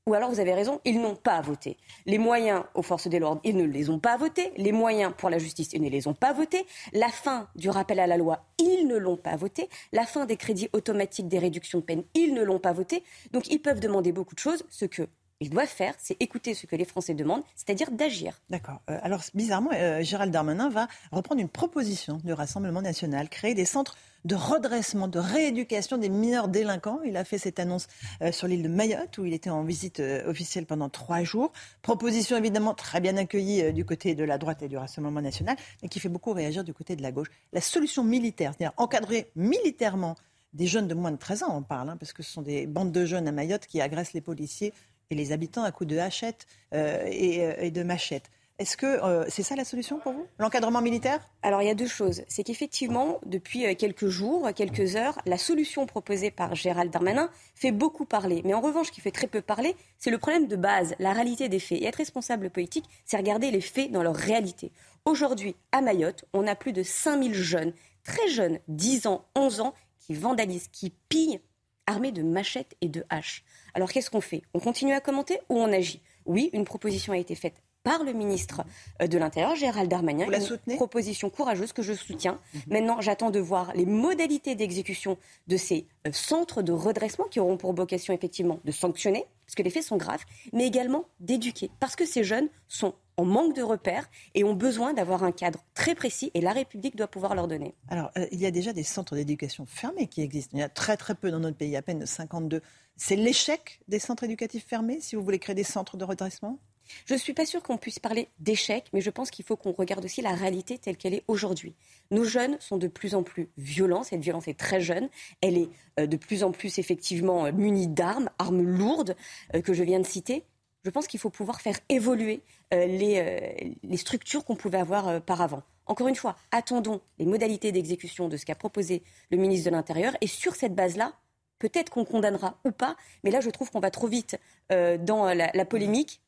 [0.07, 1.75] Ou alors vous avez raison, ils n'ont pas voté.
[2.05, 4.53] Les moyens aux forces de l'ordre, ils ne les ont pas votés.
[4.55, 6.65] Les moyens pour la justice, ils ne les ont pas votés.
[6.93, 9.67] La fin du rappel à la loi, ils ne l'ont pas voté.
[9.91, 13.03] La fin des crédits automatiques des réductions de peine, ils ne l'ont pas voté.
[13.33, 14.63] Donc ils peuvent demander beaucoup de choses.
[14.69, 18.39] Ce que ils doivent faire, c'est écouter ce que les Français demandent, c'est-à-dire d'agir.
[18.49, 18.81] D'accord.
[18.89, 23.65] Euh, alors, bizarrement, euh, Gérald Darmanin va reprendre une proposition du Rassemblement national, créer des
[23.65, 26.99] centres de redressement, de rééducation des mineurs délinquants.
[27.05, 27.87] Il a fait cette annonce
[28.21, 31.51] euh, sur l'île de Mayotte, où il était en visite officielle pendant trois jours.
[31.83, 35.89] Proposition évidemment très bien accueillie du côté de la droite et du Rassemblement national, mais
[35.89, 37.27] qui fait beaucoup réagir du côté de la gauche.
[37.53, 40.15] La solution militaire, c'est-à-dire encadrer militairement
[40.53, 42.65] des jeunes de moins de 13 ans, on parle, hein, parce que ce sont des
[42.65, 44.73] bandes de jeunes à Mayotte qui agressent les policiers
[45.09, 48.29] et les habitants à coups de hachettes euh, et, euh, et de machettes.
[48.59, 51.29] Est-ce que euh, c'est ça la solution pour vous L'encadrement militaire?
[51.43, 52.23] Alors il y a deux choses.
[52.27, 58.05] C'est qu'effectivement, depuis quelques jours, quelques heures, la solution proposée par Gérald Darmanin fait beaucoup
[58.05, 58.41] parler.
[58.45, 61.13] Mais en revanche, ce qui fait très peu parler, c'est le problème de base, la
[61.13, 61.79] réalité des faits.
[61.81, 64.71] Et être responsable politique, c'est regarder les faits dans leur réalité.
[65.05, 67.73] Aujourd'hui, à Mayotte, on a plus de 5000 jeunes,
[68.03, 71.41] très jeunes, 10 ans, 11 ans, qui vandalisent, qui pillent,
[71.85, 73.43] armés de machettes et de haches.
[73.77, 74.41] Alors qu'est-ce qu'on fait?
[74.55, 76.01] On continue à commenter ou on agit?
[76.25, 78.63] Oui, une proposition a été faite par le ministre
[79.01, 80.25] euh, de l'Intérieur, Gérald Darmanin.
[80.25, 82.39] Vous la une proposition courageuse que je soutiens.
[82.67, 87.55] Maintenant, j'attends de voir les modalités d'exécution de ces euh, centres de redressement qui auront
[87.55, 91.95] pour vocation effectivement de sanctionner, parce que les faits sont graves, mais également d'éduquer, parce
[91.95, 95.95] que ces jeunes sont en manque de repères et ont besoin d'avoir un cadre très
[95.95, 97.73] précis et la République doit pouvoir leur donner.
[97.87, 100.51] Alors, euh, il y a déjà des centres d'éducation fermés qui existent.
[100.57, 102.61] Il y en a très très peu dans notre pays, à peine 52.
[102.97, 106.59] C'est l'échec des centres éducatifs fermés si vous voulez créer des centres de redressement?
[107.05, 109.71] Je ne suis pas sûre qu'on puisse parler d'échec, mais je pense qu'il faut qu'on
[109.71, 111.73] regarde aussi la réalité telle qu'elle est aujourd'hui.
[112.11, 115.09] Nos jeunes sont de plus en plus violents, cette violence est très jeune,
[115.41, 115.69] elle est
[115.99, 119.15] euh, de plus en plus effectivement euh, munie d'armes, armes lourdes
[119.55, 120.43] euh, que je viens de citer.
[120.83, 122.41] Je pense qu'il faut pouvoir faire évoluer
[122.71, 125.61] les, structures qu'on pouvait avoir par avant.
[125.85, 130.15] Encore une fois, attendons les modalités d'exécution de ce qu'a proposé le ministre de l'Intérieur
[130.21, 131.11] et sur cette base-là,
[131.59, 132.95] peut-être qu'on condamnera ou pas,
[133.25, 134.37] mais là je trouve qu'on va trop vite
[134.69, 136.21] dans la polémique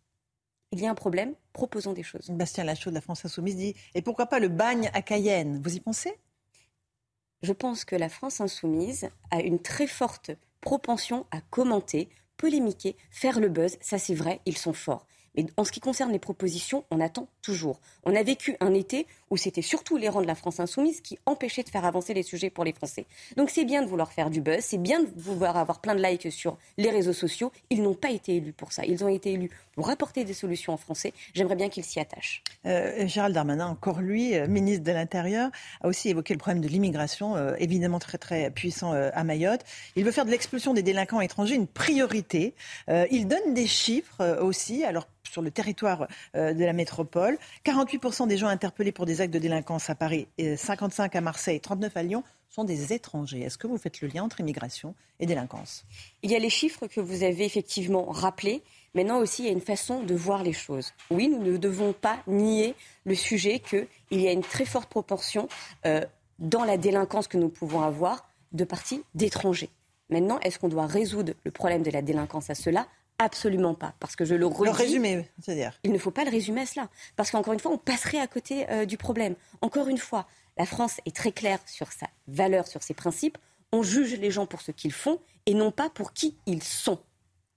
[0.71, 2.29] il y a un problème, proposons des choses.
[2.29, 5.61] Bastien Lachaud de la France Insoumise dit Et pourquoi pas le bagne à Cayenne?
[5.63, 6.13] Vous y pensez?
[7.41, 10.31] Je pense que la France Insoumise a une très forte
[10.61, 13.77] propension à commenter, polémiquer, faire le buzz.
[13.81, 15.07] Ça, c'est vrai, ils sont forts.
[15.35, 17.79] Mais en ce qui concerne les propositions, on attend toujours.
[18.03, 21.19] On a vécu un été où c'était surtout les rangs de la France insoumise qui
[21.25, 23.05] empêchaient de faire avancer les sujets pour les Français.
[23.37, 26.03] Donc c'est bien de vouloir faire du buzz, c'est bien de vouloir avoir plein de
[26.03, 27.51] likes sur les réseaux sociaux.
[27.69, 28.85] Ils n'ont pas été élus pour ça.
[28.85, 29.49] Ils ont été élus
[29.79, 31.13] pour apporter des solutions en français.
[31.33, 32.43] J'aimerais bien qu'ils s'y attachent.
[32.65, 35.51] Euh, Gérald Darmanin, encore lui, euh, ministre de l'Intérieur,
[35.81, 39.61] a aussi évoqué le problème de l'immigration, euh, évidemment très très puissant à Mayotte.
[39.95, 42.53] Il veut faire de l'expulsion des délinquants étrangers une priorité.
[42.89, 44.83] Il donne des chiffres aussi.
[44.83, 49.33] Alors sur le territoire de la métropole, 48% des gens interpellés pour des des actes
[49.33, 53.41] de délinquance à Paris, 55 à Marseille, 39 à Lyon sont des étrangers.
[53.41, 55.85] Est-ce que vous faites le lien entre immigration et délinquance?
[56.23, 58.63] Il y a les chiffres que vous avez effectivement rappelés.
[58.95, 60.93] Maintenant aussi, il y a une façon de voir les choses.
[61.11, 62.75] Oui, nous ne devons pas nier
[63.05, 65.49] le sujet qu'il y a une très forte proportion
[65.85, 66.01] euh,
[66.39, 69.69] dans la délinquance que nous pouvons avoir de parties d'étrangers.
[70.09, 72.87] Maintenant, est-ce qu'on doit résoudre le problème de la délinquance à cela?
[73.19, 73.93] Absolument pas.
[73.99, 74.71] Parce que je le redis.
[74.71, 76.89] Le résumer, c'est-à-dire Il ne faut pas le résumer à cela.
[77.17, 79.35] Parce qu'encore une fois, on passerait à côté euh, du problème.
[79.61, 80.25] Encore une fois,
[80.57, 83.37] la France est très claire sur sa valeur, sur ses principes.
[83.71, 86.99] On juge les gens pour ce qu'ils font et non pas pour qui ils sont.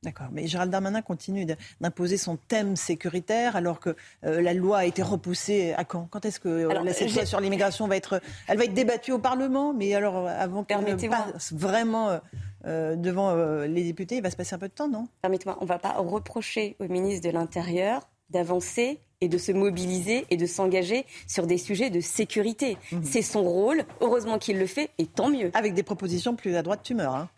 [0.02, 1.46] D'accord, mais Gérald Darmanin continue
[1.80, 6.08] d'imposer son thème sécuritaire alors que euh, la loi a été repoussée à quand?
[6.10, 9.20] Quand est-ce que euh, cette loi sur l'immigration va être, elle va être débattue au
[9.20, 9.72] Parlement?
[9.72, 12.20] Mais alors euh, avant qu'elle ne passe vraiment
[12.64, 13.34] devant
[13.64, 15.06] les députés, il va se passer un peu de temps, non?
[15.22, 20.26] Permettez-moi, on ne va pas reprocher au ministre de l'Intérieur d'avancer et de se mobiliser
[20.30, 22.76] et de s'engager sur des sujets de sécurité.
[22.90, 23.04] Mhm.
[23.04, 25.52] C'est son rôle, heureusement qu'il le fait, et tant mieux.
[25.54, 27.14] Avec des propositions plus à droite, tu meurs.
[27.14, 27.28] Hein.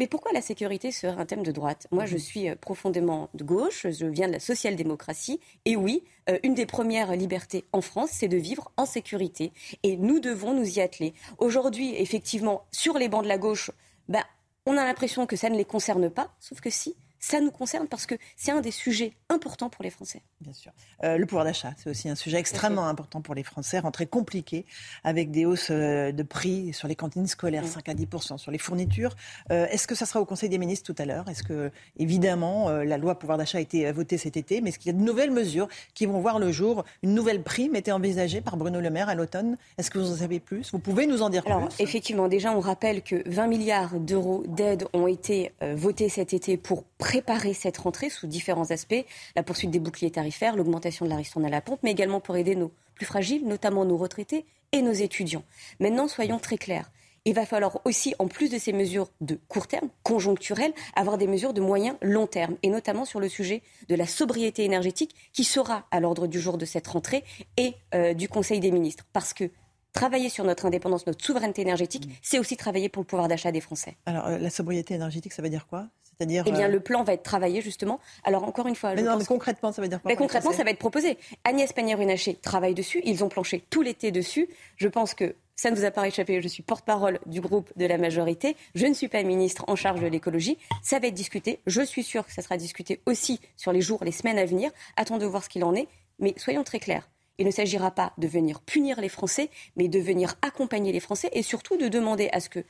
[0.00, 1.86] Mais pourquoi la sécurité serait un thème de droite?
[1.90, 2.18] Moi, je mhm.
[2.18, 6.64] suis euh, profondément de gauche, je viens de la social-démocratie, et oui, euh, une des
[6.64, 9.52] premières libertés en France, c'est de vivre en sécurité.
[9.82, 11.12] Et nous devons nous y atteler.
[11.36, 13.70] Aujourd'hui, effectivement, sur les bancs de la gauche,
[14.08, 14.24] ben,
[14.64, 17.86] on a l'impression que ça ne les concerne pas, sauf que si, ça nous concerne
[17.86, 20.22] parce que c'est un des sujets importants pour les Français.
[20.40, 20.72] Bien sûr.
[21.04, 24.64] Euh, le pouvoir d'achat, c'est aussi un sujet extrêmement important pour les Français, rentré compliqué
[25.04, 28.06] avec des hausses euh, de prix sur les cantines scolaires, 5 à 10
[28.38, 29.14] sur les fournitures.
[29.52, 31.28] Euh, est-ce que ça sera au Conseil des ministres tout à l'heure?
[31.28, 34.90] Est-ce que, évidemment, la loi pouvoir d'achat a été votée cet été, mais est-ce qu'il
[34.90, 36.84] y a de nouvelles mesures qui vont voir le jour?
[37.02, 39.58] Une nouvelle prime était envisagée par Bruno Le Maire à l'automne?
[39.76, 40.70] Est-ce que vous en savez plus?
[40.72, 41.82] Vous pouvez nous en dire Alors, plus?
[41.82, 46.84] Effectivement, déjà, on rappelle que 20 milliards d'euros d'aide ont été votés cet été pour
[46.84, 47.09] préparer
[47.54, 49.04] cette rentrée sous différents aspects,
[49.36, 52.36] la poursuite des boucliers tarifaires, l'augmentation de la ristourne à la pompe, mais également pour
[52.36, 55.42] aider nos plus fragiles, notamment nos retraités et nos étudiants.
[55.80, 56.90] Maintenant, soyons très clairs.
[57.26, 61.26] Il va falloir aussi, en plus de ces mesures de court terme, conjoncturelles, avoir des
[61.26, 65.44] mesures de moyen long terme, et notamment sur le sujet de la sobriété énergétique, qui
[65.44, 67.24] sera à l'ordre du jour de cette rentrée
[67.58, 69.04] et euh, du Conseil des ministres.
[69.12, 69.50] Parce que
[69.92, 72.12] travailler sur notre indépendance, notre souveraineté énergétique, mmh.
[72.22, 73.96] c'est aussi travailler pour le pouvoir d'achat des Français.
[74.06, 75.88] Alors, euh, la sobriété énergétique, ça veut dire quoi?
[76.20, 78.00] Eh bien, euh, le plan va être travaillé justement.
[78.24, 80.64] Alors encore une fois, mais non, mais concrètement, ça veut dire quoi mais Concrètement, ça
[80.64, 81.18] va être proposé.
[81.44, 83.00] Agnès Pannier-Runacher travaille dessus.
[83.04, 84.48] Ils ont planché tout l'été dessus.
[84.76, 86.40] Je pense que ça ne vous a pas échappé.
[86.42, 88.56] Je suis porte-parole du groupe de la majorité.
[88.74, 90.58] Je ne suis pas ministre en charge de l'écologie.
[90.82, 91.60] Ça va être discuté.
[91.66, 94.70] Je suis sûre que ça sera discuté aussi sur les jours, les semaines à venir.
[94.96, 95.88] Attendons de voir ce qu'il en est.
[96.18, 97.08] Mais soyons très clairs.
[97.40, 101.30] Il ne s'agira pas de venir punir les Français, mais de venir accompagner les Français
[101.32, 102.62] et surtout de demander à ce que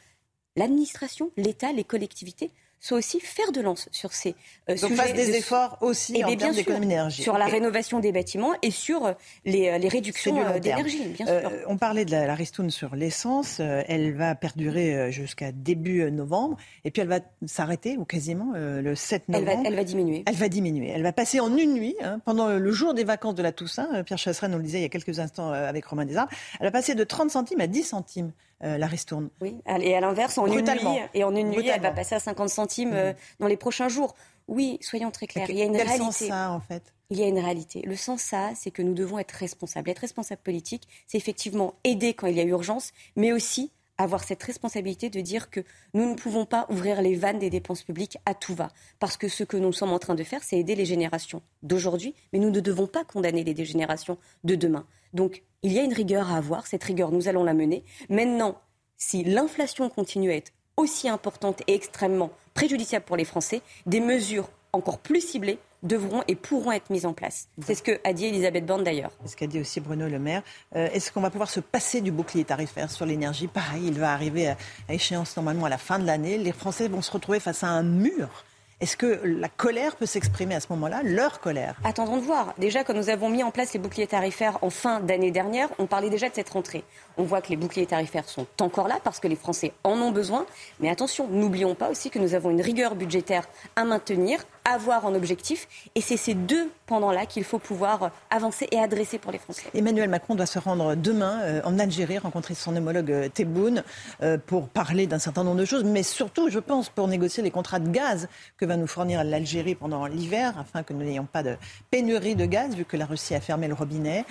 [0.54, 4.34] l'administration, l'État, les collectivités soit aussi faire de lance sur ces
[4.68, 5.12] euh, Donc sujets.
[5.12, 7.22] des efforts aussi et en termes d'économie d'énergie.
[7.22, 9.12] Sur la rénovation des bâtiments et sur euh,
[9.44, 11.50] les, euh, les réductions d'énergie, bien sûr.
[11.68, 13.60] on parlait de la, ristoune sur l'essence.
[13.60, 16.56] elle va perdurer jusqu'à début novembre.
[16.84, 19.50] Et puis elle va s'arrêter, ou quasiment, le 7 novembre.
[19.50, 20.22] Elle va, elle va, diminuer.
[20.26, 20.88] Elle va diminuer.
[20.88, 24.02] Elle va passer en une nuit, hein, pendant le jour des vacances de la Toussaint.
[24.04, 26.28] Pierre Chasseret nous le disait il y a quelques instants avec Romain Desarmes.
[26.60, 28.32] Elle va passer de 30 centimes à 10 centimes.
[28.60, 29.30] La ristourne.
[29.40, 32.20] Oui, et à l'inverse, en une nuit, et en une nuit, elle va passer à
[32.20, 33.14] 50 centimes mmh.
[33.38, 34.14] dans les prochains jours.
[34.48, 35.48] Oui, soyons très clairs.
[35.48, 36.28] il y a une quel réalité.
[36.28, 36.82] ça, en fait?
[37.10, 37.82] Il y a une réalité.
[37.84, 39.90] Le sens ça, c'est que nous devons être responsables.
[39.90, 44.42] Être responsable politique, c'est effectivement aider quand il y a urgence, mais aussi avoir cette
[44.42, 45.60] responsabilité de dire que
[45.92, 48.68] nous ne pouvons pas ouvrir les vannes des dépenses publiques à tout va.
[48.98, 52.14] Parce que ce que nous sommes en train de faire, c'est aider les générations d'aujourd'hui,
[52.32, 54.86] mais nous ne devons pas condamner les générations de demain.
[55.14, 56.66] Donc, il y a une rigueur à avoir.
[56.66, 57.84] Cette rigueur, nous allons la mener.
[58.08, 58.60] Maintenant,
[58.96, 64.48] si l'inflation continue à être aussi importante et extrêmement préjudiciable pour les Français, des mesures
[64.72, 67.48] encore plus ciblées devront et pourront être mises en place.
[67.64, 69.12] C'est ce que a dit Elisabeth Borne d'ailleurs.
[69.22, 70.42] C'est ce qu'a dit aussi Bruno Le Maire.
[70.76, 73.46] Euh, est-ce qu'on va pouvoir se passer du bouclier tarifaire sur l'énergie?
[73.46, 74.56] Pareil, il va arriver à
[74.90, 76.36] échéance normalement à la fin de l'année.
[76.36, 78.44] Les Français vont se retrouver face à un mur
[78.80, 81.76] est-ce que la colère peut s'exprimer à ce moment-là, leur colère?
[81.84, 82.54] Attendons de voir.
[82.56, 85.84] Déjà, quand nous avons mis en place les boucliers tarifaires en fin d'année dernière, on
[85.84, 86.82] parlait déjà de cette rentrée.
[87.20, 90.10] On voit que les boucliers tarifaires sont encore là parce que les Français en ont
[90.10, 90.46] besoin.
[90.80, 95.14] Mais attention, n'oublions pas aussi que nous avons une rigueur budgétaire à maintenir, avoir en
[95.14, 95.68] objectif.
[95.94, 99.64] Et c'est ces deux pendant-là qu'il faut pouvoir avancer et adresser pour les Français.
[99.74, 103.84] Emmanuel Macron doit se rendre demain euh, en Algérie, rencontrer son homologue euh, Tebboune
[104.22, 107.50] euh, pour parler d'un certain nombre de choses, mais surtout, je pense, pour négocier les
[107.50, 111.42] contrats de gaz que va nous fournir l'Algérie pendant l'hiver, afin que nous n'ayons pas
[111.42, 111.58] de
[111.90, 114.24] pénurie de gaz, vu que la Russie a fermé le robinet.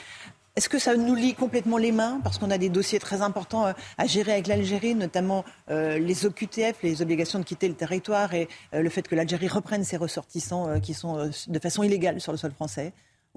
[0.60, 3.68] Est-ce que ça nous lie complètement les mains Parce qu'on a des dossiers très importants
[3.68, 8.34] euh, à gérer avec l'Algérie, notamment euh, les OQTF, les obligations de quitter le territoire
[8.34, 12.34] et euh, le fait que l'Algérie reprenne ses ressortissants qui sont de façon illégale sur
[12.34, 12.92] le sol français?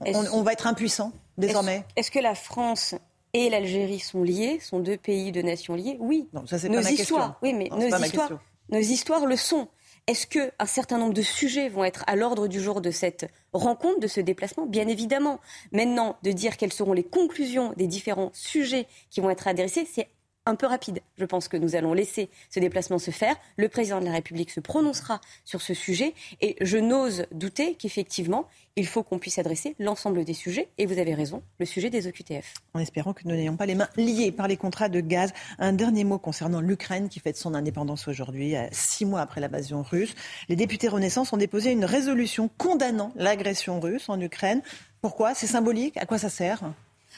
[0.05, 1.85] On, va être impuissant désormais.
[1.95, 2.97] Est-ce que la France
[3.35, 6.29] et l'Algérie sont liés, sont deux pays de nations liées, oui.
[6.33, 7.57] Non, ça c'est nos pas ma histoires, question.
[7.57, 8.31] oui, mais Non, histoires,
[8.69, 9.69] nos histoires le sont.
[10.09, 13.31] Est-ce que un certain nombre de sujets vont être à l'ordre du jour de cette
[13.53, 14.67] rencontre, de ce déplacement?
[14.67, 15.39] Bien évidemment.
[15.71, 20.09] Maintenant, de dire quelles seront les conclusions des différents sujets qui vont être adressés, c'est
[20.47, 21.01] un peu rapide.
[21.19, 23.37] Je pense que nous allons laisser ce déplacement se faire.
[23.57, 28.49] Le président de la République se prononcera sur ce sujet et je n'ose douter qu'effectivement,
[28.75, 30.69] il faut qu'on puisse adresser l'ensemble des sujets.
[30.79, 32.55] Et vous avez raison, le sujet des OQTF.
[32.75, 35.33] En espérant que nous n'ayons pas les mains liées par les contrats de gaz.
[35.59, 39.83] Un dernier mot concernant l'Ukraine qui fête son indépendance aujourd'hui, euh, six mois après l'invasion
[39.83, 40.15] russe.
[40.49, 44.63] Les députés Renaissance ont déposé une résolution condamnant l'agression russe en Ukraine.
[45.01, 45.35] Pourquoi?
[45.35, 45.97] C'est symbolique?
[45.99, 46.63] À quoi ça sert?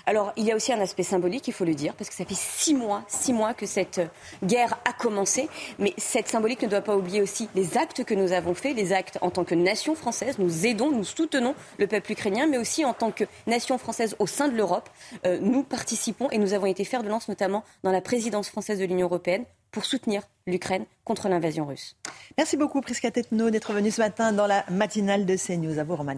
[0.06, 2.24] Alors, il y a aussi un aspect symbolique, il faut le dire, parce que ça
[2.24, 4.06] fait six mois, six mois que cette euh,
[4.44, 5.48] guerre a commencé.
[5.78, 8.92] Mais cette symbolique ne doit pas oublier aussi les actes que nous avons faits, les
[8.92, 10.38] actes en tant que nation française.
[10.38, 14.26] Nous aidons, nous soutenons le peuple ukrainien, mais aussi en tant que nation française au
[14.26, 14.88] sein de l'Europe.
[15.26, 18.78] Euh, nous participons et nous avons été fer de lance, notamment dans la présidence française
[18.78, 21.96] de l'Union européenne, pour soutenir l'Ukraine contre l'invasion russe.
[22.38, 25.78] Merci beaucoup, Prisca Tetno, d'être venu ce matin dans la matinale de CNews.
[25.78, 26.14] À vous, Romain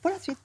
[0.00, 0.38] pour la suite.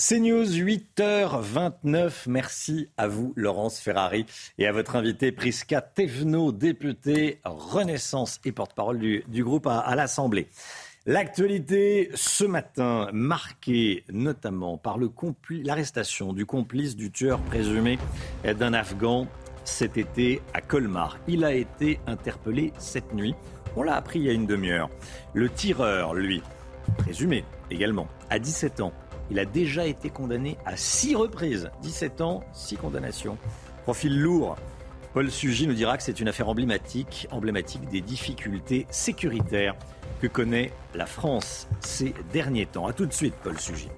[0.00, 2.24] CNews, 8h29.
[2.26, 4.24] Merci à vous, Laurence Ferrari,
[4.56, 10.48] et à votre invité, Prisca Thévenot, députée Renaissance et porte-parole du, du groupe à, l'Assemblée.
[11.04, 14.96] L'actualité ce matin, marquée notamment par
[15.50, 17.98] l'arrestation du complice du tueur présumé
[18.42, 19.26] d'un Afghan
[19.64, 21.18] cet été à Colmar.
[21.28, 23.34] Il a été interpellé cette nuit.
[23.76, 24.88] On l'a appris il y a une demi-heure.
[25.34, 26.42] Le tireur, lui,
[26.96, 28.94] présumé également, à 17 ans.
[29.30, 31.70] Il a déjà été condamné à six reprises.
[31.82, 33.38] 17 ans, six condamnations.
[33.84, 34.56] Profil lourd.
[35.12, 39.74] Paul Sugy nous dira que c'est une affaire emblématique, emblématique des difficultés sécuritaires
[40.20, 42.86] que connaît la France ces derniers temps.
[42.86, 43.88] A tout de suite, Paul Sugy.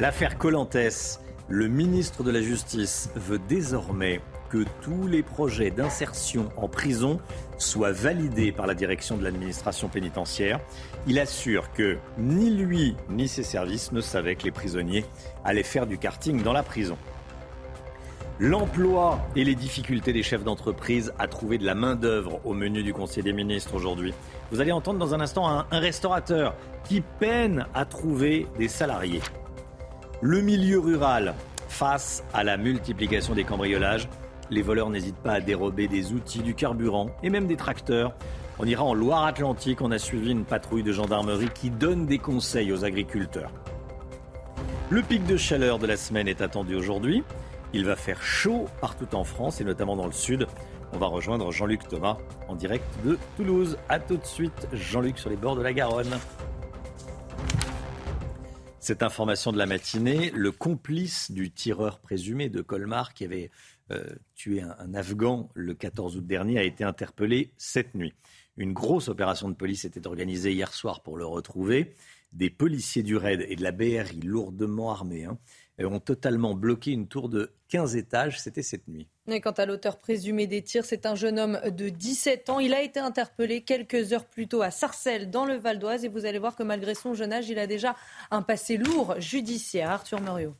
[0.00, 4.20] L'affaire Colantes, le ministre de la Justice veut désormais
[4.54, 7.18] que tous les projets d'insertion en prison
[7.58, 10.60] soient validés par la direction de l'administration pénitentiaire.
[11.08, 15.04] Il assure que ni lui ni ses services ne savaient que les prisonniers
[15.44, 16.96] allaient faire du karting dans la prison.
[18.38, 22.94] L'emploi et les difficultés des chefs d'entreprise à trouver de la main-d'œuvre au menu du
[22.94, 24.14] Conseil des ministres aujourd'hui.
[24.52, 26.54] Vous allez entendre dans un instant un, un restaurateur
[26.84, 29.22] qui peine à trouver des salariés.
[30.22, 31.34] Le milieu rural,
[31.66, 34.08] face à la multiplication des cambriolages,
[34.50, 38.14] les voleurs n'hésitent pas à dérober des outils, du carburant et même des tracteurs.
[38.58, 42.72] On ira en Loire-Atlantique, on a suivi une patrouille de gendarmerie qui donne des conseils
[42.72, 43.50] aux agriculteurs.
[44.90, 47.24] Le pic de chaleur de la semaine est attendu aujourd'hui.
[47.72, 50.46] Il va faire chaud partout en France et notamment dans le sud.
[50.92, 52.18] On va rejoindre Jean-Luc Thomas
[52.48, 53.76] en direct de Toulouse.
[53.88, 56.18] A tout de suite, Jean-Luc sur les bords de la Garonne.
[58.78, 63.50] Cette information de la matinée, le complice du tireur présumé de Colmar qui avait
[64.34, 68.14] tué un, un Afghan le 14 août dernier a été interpellé cette nuit.
[68.56, 71.94] Une grosse opération de police était organisée hier soir pour le retrouver.
[72.32, 75.38] Des policiers du RAID et de la BRI lourdement armés hein,
[75.78, 78.40] ont totalement bloqué une tour de 15 étages.
[78.40, 79.08] C'était cette nuit.
[79.28, 82.60] Et quant à l'auteur présumé des tirs, c'est un jeune homme de 17 ans.
[82.60, 86.04] Il a été interpellé quelques heures plus tôt à Sarcelles, dans le Val d'Oise.
[86.04, 87.96] Et vous allez voir que malgré son jeune âge, il a déjà
[88.30, 89.90] un passé lourd judiciaire.
[89.90, 90.54] Arthur Muriot.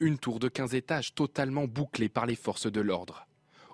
[0.00, 3.26] Une tour de 15 étages totalement bouclée par les forces de l'ordre.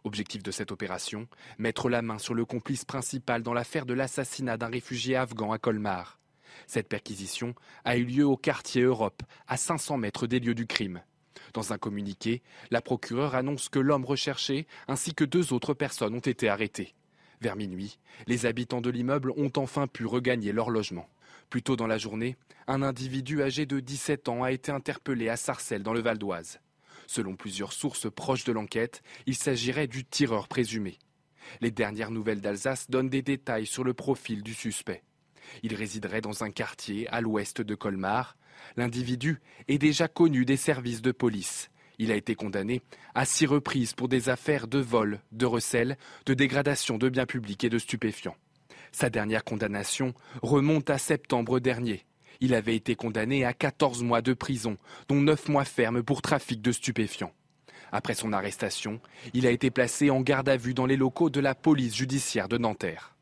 [0.05, 1.29] Objectif de cette opération,
[1.59, 5.59] mettre la main sur le complice principal dans l'affaire de l'assassinat d'un réfugié afghan à
[5.59, 6.19] Colmar.
[6.67, 11.03] Cette perquisition a eu lieu au quartier Europe, à 500 mètres des lieux du crime.
[11.53, 16.21] Dans un communiqué, la procureure annonce que l'homme recherché ainsi que deux autres personnes ont
[16.21, 16.95] été arrêtés.
[17.43, 21.07] Vers minuit, les habitants de l'immeuble ont enfin pu regagner leur logement.
[21.51, 25.37] Plus tôt dans la journée, un individu âgé de 17 ans a été interpellé à
[25.37, 26.61] Sarcelles dans le Val d'Oise.
[27.07, 30.99] Selon plusieurs sources proches de l'enquête, il s'agirait du tireur présumé.
[31.61, 35.03] Les dernières nouvelles d'Alsace donnent des détails sur le profil du suspect.
[35.63, 38.37] Il résiderait dans un quartier à l'ouest de Colmar.
[38.77, 41.71] L'individu est déjà connu des services de police.
[41.99, 42.83] Il a été condamné
[43.15, 45.97] à six reprises pour des affaires de vol, de recel,
[46.27, 48.37] de dégradation de biens publics et de stupéfiants.
[48.95, 52.05] Sa dernière condamnation remonte à septembre dernier.
[52.41, 54.77] Il avait été condamné à 14 mois de prison,
[55.09, 57.33] dont 9 mois fermes pour trafic de stupéfiants.
[57.91, 59.01] Après son arrestation,
[59.33, 62.49] il a été placé en garde à vue dans les locaux de la police judiciaire
[62.49, 63.17] de Nanterre.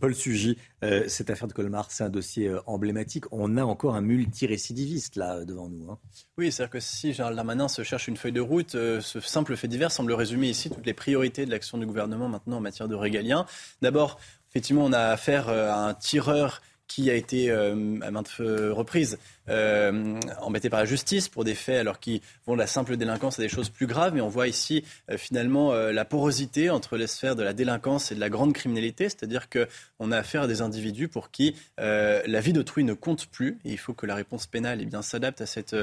[0.00, 3.26] Paul Sugy, euh, cette affaire de Colmar, c'est un dossier euh, emblématique.
[3.32, 5.90] On a encore un multirécidiviste là euh, devant nous.
[5.90, 5.98] hein.
[6.36, 9.56] Oui, c'est-à-dire que si Gérald Darmanin se cherche une feuille de route, euh, ce simple
[9.56, 12.88] fait divers semble résumer ici toutes les priorités de l'action du gouvernement maintenant en matière
[12.88, 13.46] de régalien.
[13.82, 14.18] D'abord,
[14.54, 19.18] effectivement, on a affaire euh, à un tireur qui a été à maintes reprises
[19.48, 23.38] euh, embêtés par la justice pour des faits alors qui vont de la simple délinquance
[23.38, 24.14] à des choses plus graves.
[24.14, 28.10] Mais on voit ici euh, finalement euh, la porosité entre les sphères de la délinquance
[28.10, 32.40] et de la grande criminalité, c'est-à-dire qu'on a affaire à des individus pour qui la
[32.40, 33.58] vie d'autrui ne compte plus.
[33.64, 35.76] Et il faut que la réponse pénale eh bien, s'adapte à cette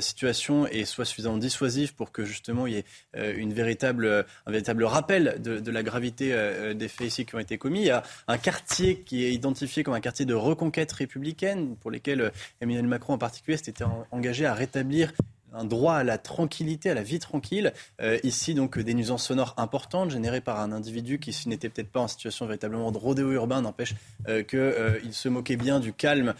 [0.00, 4.84] situation et soit suffisamment dissuasive pour que justement il y ait une véritable, un véritable
[4.84, 6.34] rappel de, de la gravité
[6.74, 7.80] des faits ici qui ont été commis.
[7.80, 11.90] Il y a un quartier qui est identifié comme un quartier de reconquête républicaine pour
[11.90, 15.12] lesquels Emmanuel Macron en particulier s'était engagé à rétablir
[15.56, 17.72] un droit à la tranquillité, à la vie tranquille.
[18.00, 22.00] Euh, ici, donc, des nuisances sonores importantes générées par un individu qui n'était peut-être pas
[22.00, 23.94] en situation véritablement de rodéo urbain, n'empêche
[24.28, 26.34] euh, qu'il euh, se moquait bien du calme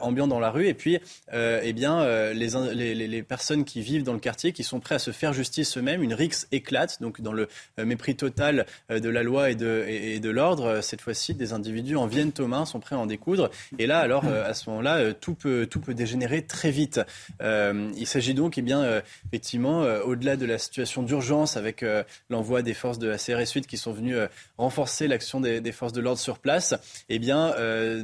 [0.00, 0.66] ambiant dans la rue.
[0.66, 0.98] Et puis,
[1.32, 4.98] eh bien, les, les, les, personnes qui vivent dans le quartier, qui sont prêts à
[4.98, 9.50] se faire justice eux-mêmes, une rixe éclate, donc dans le mépris total de la loi
[9.50, 10.80] et de, et, de l'ordre.
[10.80, 13.50] Cette fois-ci, des individus en viennent aux mains, sont prêts à en découdre.
[13.78, 17.00] Et là, alors, à ce moment-là, tout peut, tout peut dégénérer très vite.
[17.40, 22.04] il s'agit donc eh bien, euh, effectivement, euh, au-delà de la situation d'urgence avec euh,
[22.30, 24.14] l'envoi des forces de la CRS 8 qui sont venues
[24.56, 26.74] renforcer l'action des, forces de l'ordre sur place,
[27.08, 27.54] eh bien,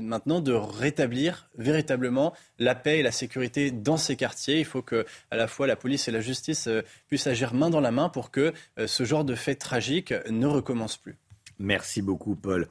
[0.01, 4.59] maintenant de rétablir véritablement la paix et la sécurité dans ces quartiers.
[4.59, 6.69] Il faut que à la fois la police et la justice
[7.07, 8.53] puissent agir main dans la main pour que
[8.85, 11.17] ce genre de fait tragique ne recommence plus.
[11.59, 12.69] Merci beaucoup, Paul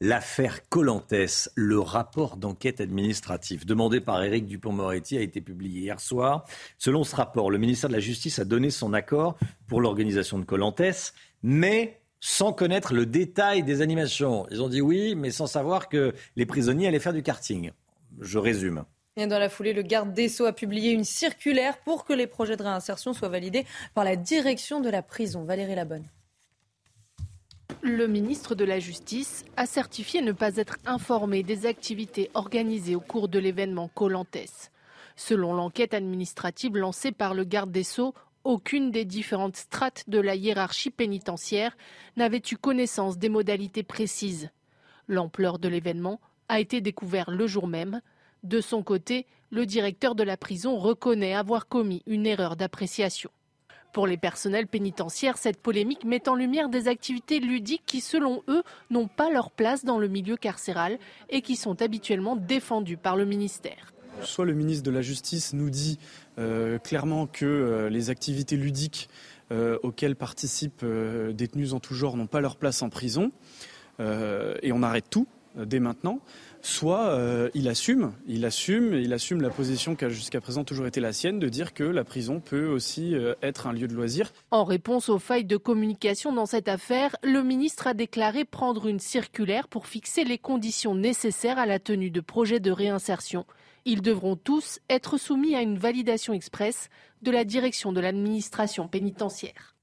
[0.00, 6.44] l'affaire Colantès, le rapport d'enquête administrative demandé par Éric Dupont-Moretti a été publié hier soir.
[6.78, 10.44] Selon ce rapport, le ministère de la Justice a donné son accord pour l'organisation de
[10.44, 14.46] Colantès, mais sans connaître le détail des animations.
[14.50, 17.70] Ils ont dit oui, mais sans savoir que les prisonniers allaient faire du karting.
[18.20, 18.84] Je résume.
[19.16, 22.56] Dans la foulée, le garde des Sceaux a publié une circulaire pour que les projets
[22.56, 25.44] de réinsertion soient validés par la direction de la prison.
[25.44, 26.04] Valérie Labonne.
[27.82, 33.00] Le ministre de la Justice a certifié ne pas être informé des activités organisées au
[33.00, 34.70] cours de l'événement Colantès.
[35.16, 38.14] Selon l'enquête administrative lancée par le garde des Sceaux,
[38.44, 41.76] aucune des différentes strates de la hiérarchie pénitentiaire
[42.16, 44.50] n'avait eu connaissance des modalités précises.
[45.08, 48.00] L'ampleur de l'événement a été découverte le jour même.
[48.42, 53.30] De son côté, le directeur de la prison reconnaît avoir commis une erreur d'appréciation.
[53.96, 58.62] Pour les personnels pénitentiaires, cette polémique met en lumière des activités ludiques qui, selon eux,
[58.90, 60.98] n'ont pas leur place dans le milieu carcéral
[61.30, 63.94] et qui sont habituellement défendues par le ministère.
[64.20, 65.98] Soit le ministre de la Justice nous dit
[66.38, 69.08] euh, clairement que euh, les activités ludiques
[69.50, 70.84] euh, auxquelles participent
[71.32, 73.32] détenus en tout genre n'ont pas leur place en prison,
[73.98, 75.26] et on arrête tout
[75.56, 76.20] dès maintenant
[76.66, 80.86] soit euh, il assume, il assume, il assume la position qui a jusqu'à présent toujours
[80.86, 83.94] été la sienne, de dire que la prison peut aussi euh, être un lieu de
[83.94, 84.32] loisir.
[84.50, 88.98] En réponse aux failles de communication dans cette affaire, le ministre a déclaré prendre une
[88.98, 93.46] circulaire pour fixer les conditions nécessaires à la tenue de projets de réinsertion.
[93.84, 96.88] Ils devront tous être soumis à une validation express
[97.22, 99.75] de la direction de l'administration pénitentiaire.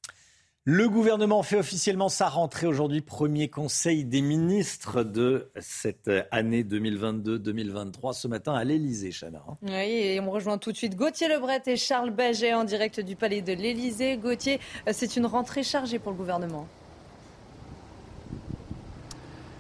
[0.66, 8.14] Le gouvernement fait officiellement sa rentrée aujourd'hui, premier conseil des ministres de cette année 2022-2023,
[8.14, 9.44] ce matin à l'Elysée, Chana.
[9.62, 13.18] Oui, et on rejoint tout de suite Gauthier Lebret et Charles Baget en direct du
[13.18, 14.16] palais de l'Elysée.
[14.16, 16.66] Gauthier, c'est une rentrée chargée pour le gouvernement.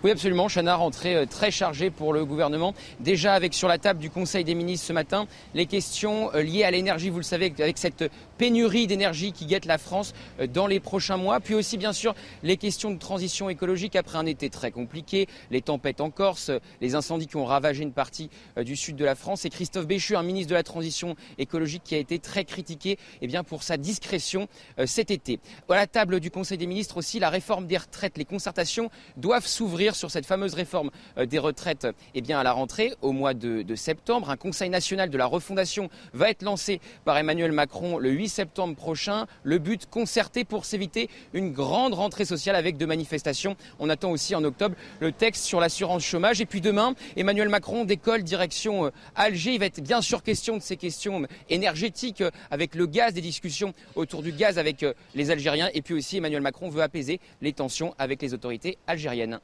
[0.03, 0.49] Oui, absolument.
[0.49, 2.73] Chana, rentrée euh, très chargée pour le gouvernement.
[2.99, 6.65] Déjà avec sur la table du Conseil des ministres ce matin les questions euh, liées
[6.65, 10.67] à l'énergie, vous le savez, avec cette pénurie d'énergie qui guette la France euh, dans
[10.67, 11.39] les prochains mois.
[11.39, 15.61] Puis aussi, bien sûr, les questions de transition écologique après un été très compliqué, les
[15.61, 19.45] tempêtes en Corse, les incendies qui ont ravagé une partie du sud de la France.
[19.45, 23.27] Et Christophe Béchu, un ministre de la transition écologique qui a été très critiqué eh
[23.27, 24.47] bien, pour sa discrétion
[24.85, 25.39] cet été.
[25.69, 28.17] À la table du Conseil des ministres aussi, la réforme des retraites.
[28.17, 32.51] Les concertations doivent s'ouvrir sur cette fameuse réforme euh, des retraites eh bien, à la
[32.51, 34.29] rentrée, au mois de, septembre.
[34.29, 38.75] Un Conseil national de la refondation va être lancé par Emmanuel Macron le 8 septembre
[38.75, 39.25] prochain.
[39.43, 43.55] Le but concerté pour s'éviter une grande rentrée sociale avec de manifestations.
[43.79, 46.41] On attend aussi en octobre le texte sur l'assurance chômage.
[46.41, 49.53] Et puis demain, Emmanuel Macron décolle direction euh, Alger.
[49.53, 53.21] Il va être bien sûr question de ces questions énergétiques euh, avec le gaz, des
[53.21, 54.85] discussions autour du gaz avec
[55.15, 55.69] les Algériens.
[55.73, 59.39] Et puis aussi, Emmanuel Macron veut apaiser les tensions avec les autorités algériennes.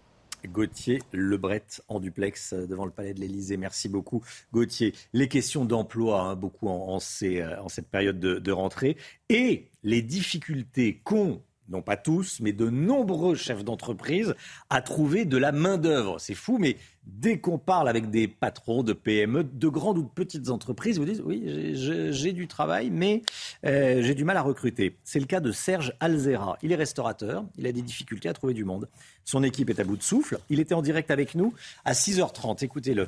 [0.47, 3.57] Gauthier Lebret en duplex euh, devant le palais de l'Elysée.
[3.57, 4.93] Merci beaucoup, Gauthier.
[5.13, 8.97] Les questions d'emploi, hein, beaucoup en, euh, en, cette période de, de rentrée,
[9.29, 14.35] et les difficultés qu'ont non pas tous, mais de nombreux chefs d'entreprise
[14.69, 16.19] à trouver de la main-d'œuvre.
[16.19, 20.09] C'est fou, mais dès qu'on parle avec des patrons de PME, de grandes ou de
[20.09, 23.21] petites entreprises, vous disent Oui, j'ai du travail, mais
[23.65, 24.97] euh, j'ai du mal à recruter.
[25.03, 26.57] C'est le cas de Serge Alzera.
[26.61, 28.89] Il est restaurateur, il a des difficultés à trouver du monde.
[29.23, 30.39] Son équipe est à bout de souffle.
[30.49, 31.53] Il était en direct avec nous
[31.85, 32.63] à 6h30.
[32.63, 33.07] Écoutez-le.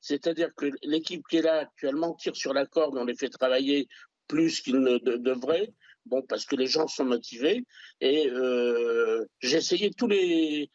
[0.00, 3.86] C'est-à-dire que l'équipe qui est là actuellement tire sur la corde, on les fait travailler
[4.28, 5.72] plus qu'ils ne devraient.
[6.06, 7.64] Bon, parce que les gens sont motivés.
[8.00, 10.70] Et euh, j'ai essayé tous les,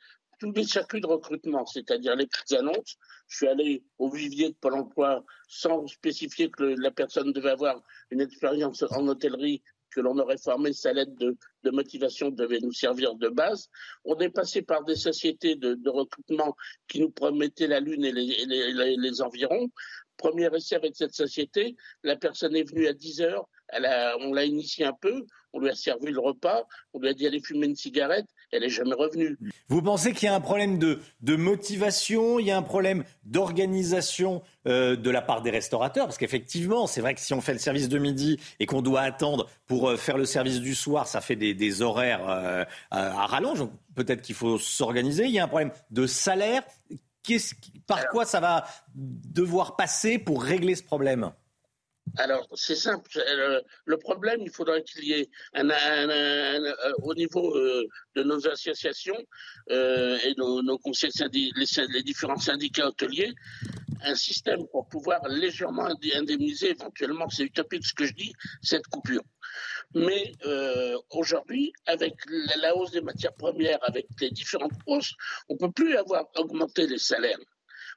[0.63, 2.97] circuits de recrutement, c'est-à-dire les petites annonces.
[3.27, 7.81] Je suis allé au vivier de Pôle emploi sans spécifier que la personne devait avoir
[8.11, 11.37] une expérience en hôtellerie que l'on aurait formé, sa lettre de,
[11.71, 13.69] motivation devait nous servir de base.
[14.03, 16.55] On est passé par des sociétés de, recrutement
[16.87, 19.69] qui nous promettaient la Lune et les, les environs.
[20.17, 23.47] Premier essai avec cette société, la personne est venue à 10 heures,
[24.19, 26.63] on l'a initié un peu, on lui a servi le repas,
[26.93, 29.37] on lui a dit aller fumer une cigarette, elle n'est jamais revenue.
[29.69, 34.43] Vous pensez qu'il y a un problème de, motivation, il y a un problème d'organisation
[34.67, 36.05] euh, de la part des restaurateurs?
[36.05, 39.01] Parce qu'effectivement, c'est vrai que si on fait le service de midi et qu'on doit
[39.01, 43.65] attendre pour euh, faire le service du soir, ça fait des, horaires euh, à, rallonge.
[43.95, 45.25] Peut-être qu'il faut s'organiser.
[45.25, 46.63] Il y a un problème de salaire.
[47.87, 51.31] par quoi ça va devoir passer pour régler ce problème?
[52.17, 53.09] Alors, c'est simple.
[53.17, 57.83] Euh, le, problème, il faudrait qu'il y ait un, euh, au niveau euh,
[58.15, 59.17] de nos associations
[59.69, 63.33] et nos, conseils les, différents syndicats hôteliers,
[64.03, 69.23] un système pour pouvoir légèrement indemniser, éventuellement, c'est utopique ce que je dis, cette coupure.
[69.93, 70.33] Mais
[71.09, 72.13] aujourd'hui, avec
[72.61, 75.13] la, hausse des matières premières, avec les différentes hausses,
[75.49, 77.39] on ne peut plus avoir augmenté les salaires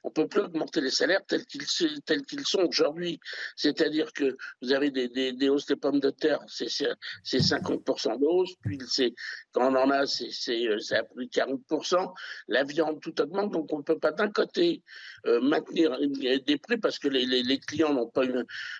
[0.03, 3.19] on peut plus augmenter les salaires tels qu'ils sont aujourd'hui.
[3.55, 8.79] C'est-à-dire que vous avez des, hausses des pommes de terre, c'est 50% de hausse, puis
[9.51, 12.13] quand on en a, c'est ça a pris 40%.
[12.47, 14.83] La viande, tout augmente, donc on ne peut pas d'un côté
[15.25, 18.25] euh, maintenir des prix parce que les, clients n'ont pas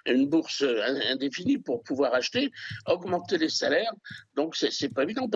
[0.06, 0.64] une, bourse
[1.10, 2.52] indéfinie pour pouvoir acheter,
[2.86, 3.94] augmenter les salaires,
[4.36, 5.30] donc c'est pas évident.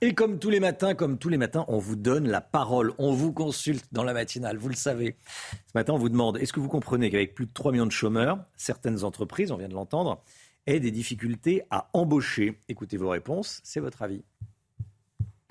[0.00, 3.12] Et comme tous les matins, comme tous les matins, on vous donne la parole, on
[3.12, 5.16] vous consulte dans la matinale, vous le savez.
[5.52, 7.92] Ce matin, on vous demande, est-ce que vous comprenez qu'avec plus de 3 millions de
[7.92, 10.22] chômeurs, certaines entreprises, on vient de l'entendre,
[10.66, 12.58] aient des difficultés à embaucher?
[12.68, 14.22] Écoutez vos réponses, c'est votre avis.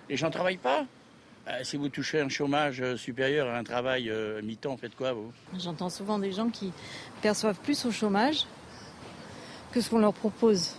[0.10, 0.86] Les gens ne travaillent pas?
[1.48, 5.14] Euh, si vous touchez un chômage euh, supérieur à un travail euh, mi-temps, faites quoi
[5.14, 5.34] vous?
[5.58, 6.72] J'entends souvent des gens qui
[7.22, 8.46] perçoivent plus au chômage
[9.72, 10.76] que ce qu'on leur propose.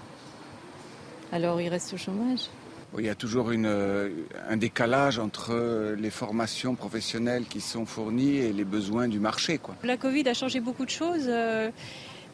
[1.33, 2.49] Alors ils restent au chômage.
[2.99, 4.11] Il y a toujours euh,
[4.49, 9.59] un décalage entre euh, les formations professionnelles qui sont fournies et les besoins du marché.
[9.83, 11.27] La Covid a changé beaucoup de choses.
[11.27, 11.71] Euh,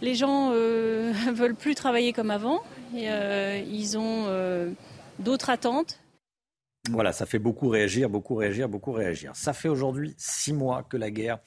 [0.02, 2.62] les gens ne veulent plus travailler comme avant.
[2.94, 3.08] Et,
[3.68, 4.26] ils ont
[5.18, 6.00] d'autres attentes.
[6.90, 9.32] Voilà, ça fait beaucoup réagir, beaucoup réagir, beaucoup réagir.
[9.34, 11.38] Ça fait aujourd'hui six mois que la guerre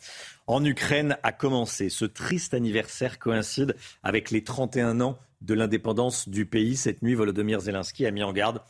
[0.46, 1.90] en Ukraine a commencé.
[1.90, 6.76] Ce triste anniversaire coïncide avec les 31 ans de l'indépendance du pays.
[6.76, 8.62] Cette nuit, Volodymyr Zelensky a mis en garde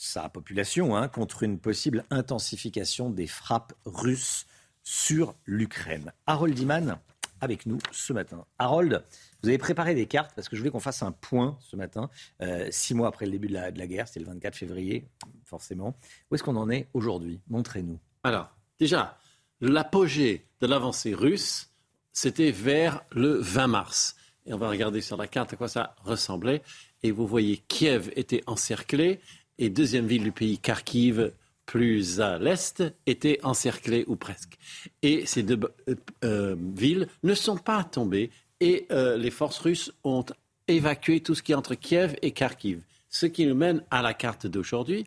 [0.00, 4.46] sa population hein, contre une possible intensification des frappes russes
[4.82, 6.14] sur l'Ukraine.
[6.26, 6.98] Harold Iman
[7.42, 8.46] avec nous ce matin.
[8.58, 9.04] Harold,
[9.42, 12.08] vous avez préparé des cartes parce que je voulais qu'on fasse un point ce matin,
[12.40, 15.06] euh, six mois après le début de la, de la guerre, c'est le 24 février,
[15.44, 15.94] forcément.
[16.30, 17.40] Où est-ce qu'on en est aujourd'hui?
[17.48, 17.98] Montrez-nous.
[18.22, 19.18] Alors, déjà,
[19.60, 21.70] l'apogée de l'avancée russe,
[22.12, 24.16] c'était vers le 20 mars.
[24.46, 26.62] Et on va regarder sur la carte à quoi ça ressemblait.
[27.02, 29.20] Et vous voyez, Kiev était encerclé
[29.60, 31.32] et deuxième ville du pays, Kharkiv,
[31.66, 34.58] plus à l'est, était encerclée ou presque.
[35.02, 39.92] Et ces deux euh, euh, villes ne sont pas tombées et euh, les forces russes
[40.02, 40.24] ont
[40.66, 42.82] évacué tout ce qui est entre Kiev et Kharkiv.
[43.10, 45.04] Ce qui nous mène à la carte d'aujourd'hui,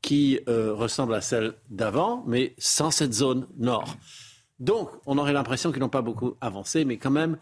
[0.00, 3.94] qui ressemble à celle d'avant, mais sans cette zone nord.
[4.58, 7.36] Donc, on aurait l'impression qu'ils n'ont pas beaucoup avancé, mais quand même,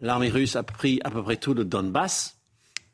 [0.00, 2.41] l'armée russe a pris à peu près tout le Donbass,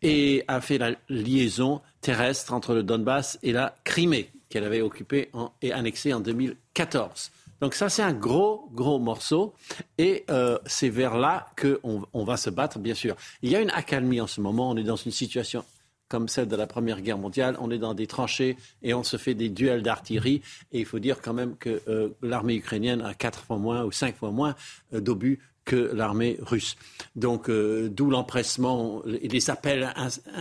[0.02, 5.30] et a fait la liaison terrestre entre le Donbass et la Crimée, qu'elle avait occupée
[5.62, 7.30] et annexée en 2014.
[7.60, 9.54] Donc ça, c'est un gros, gros morceau.
[9.98, 13.16] Et euh, c'est vers là qu'on on va se battre, bien sûr.
[13.42, 14.70] Il y a une accalmie en ce moment.
[14.70, 15.64] On est dans une situation
[16.08, 17.56] comme celle de la Première Guerre mondiale.
[17.60, 20.42] On est dans des tranchées et on se fait des duels d'artillerie.
[20.72, 23.92] Et il faut dire quand même que euh, l'armée ukrainienne a quatre fois moins ou
[23.92, 24.54] cinq fois moins
[24.94, 26.76] euh, d'obus que l'armée russe.
[27.14, 29.92] Donc, euh, d'où l'empressement et les appels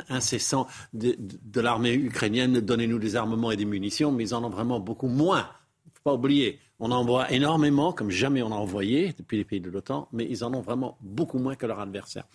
[0.08, 1.18] incessants de,
[1.60, 5.50] l'armée ukrainienne donnez-nous des armements et des munitions, mais ils en ont vraiment beaucoup moins.
[5.86, 9.44] Il ne faut pas oublier, on envoie énormément, comme jamais on a envoyé depuis les
[9.44, 12.26] pays de l'OTAN, mais ils en ont vraiment beaucoup moins que leur adversaire.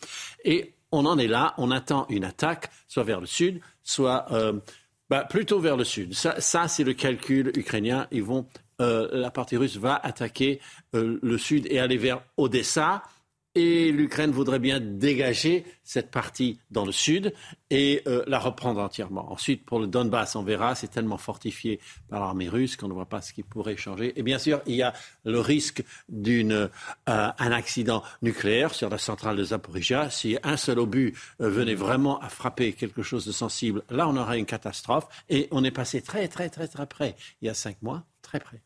[0.45, 4.55] Et on en est là, on attend une attaque, soit vers le sud, soit euh,
[5.09, 6.15] bah, plutôt vers le sud.
[6.15, 8.07] Ça, ça c'est le calcul ukrainien.
[8.11, 8.47] Ils vont
[8.81, 10.61] euh, la partie russe va attaquer
[10.95, 13.03] euh, le sud et aller vers Odessa.
[13.55, 17.35] Et l'Ukraine voudrait bien dégager cette partie dans le sud
[17.71, 19.31] et euh, la reprendre entièrement.
[19.31, 23.07] Ensuite, pour le Donbass, on verra, c'est tellement fortifié par l'armée russe qu'on ne voit
[23.07, 24.19] pas ce qui pourrait changer.
[24.19, 26.69] Et bien sûr, il y a le risque d'un euh,
[27.07, 30.09] accident nucléaire sur la centrale de Zaporizhia.
[30.09, 34.17] Si un seul obus euh, venait vraiment à frapper quelque chose de sensible, là, on
[34.17, 35.07] aurait une catastrophe.
[35.29, 38.41] Et on est passé très, très, très, très près, il y a cinq mois, très
[38.41, 38.63] près.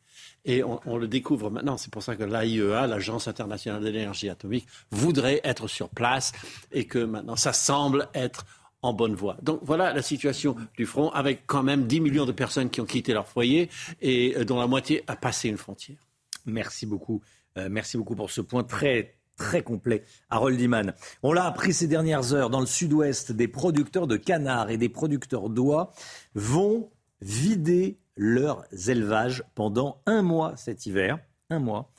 [0.49, 1.76] Et on, le découvre maintenant.
[1.76, 6.33] C'est pour ça que l'AIEA, l'Agence internationale de l'énergie atomique, voudrait être sur place
[6.70, 8.47] et que maintenant, ça semble être
[8.81, 9.36] en bonne voie.
[9.42, 12.84] Donc voilà la situation du front, avec quand même 10 millions de personnes qui ont
[12.84, 13.68] quitté leur foyer
[14.00, 15.99] et euh, dont la moitié a passé une frontière.
[16.47, 17.20] Merci beaucoup.
[17.58, 20.02] Euh, merci beaucoup pour ce point très très complet.
[20.31, 20.94] Harold Iman.
[21.23, 24.89] On l'a appris ces dernières heures, dans le sud-ouest, des producteurs de canards et des
[24.89, 25.92] producteurs d'oies
[26.34, 26.89] vont
[27.20, 31.18] vider leurs élevages pendant un mois cet hiver.
[31.50, 31.90] Un mois.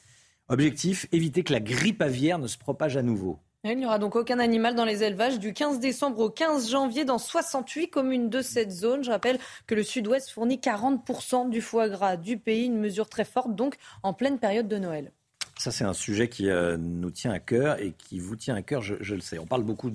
[0.50, 3.40] Objectif, éviter que la grippe aviaire ne se propage à nouveau.
[3.64, 7.04] Il n'y aura donc aucun animal dans les élevages du 15 décembre au 15 janvier
[7.04, 9.04] dans 68 communes de cette zone.
[9.04, 13.26] Je rappelle que le sud-ouest fournit 40% du foie gras du pays, une mesure très
[13.26, 15.12] forte donc en pleine période de Noël.
[15.58, 18.62] Ça, c'est un sujet qui euh, nous tient à cœur et qui vous tient à
[18.62, 19.40] cœur, je le sais.
[19.40, 19.92] On parle beaucoup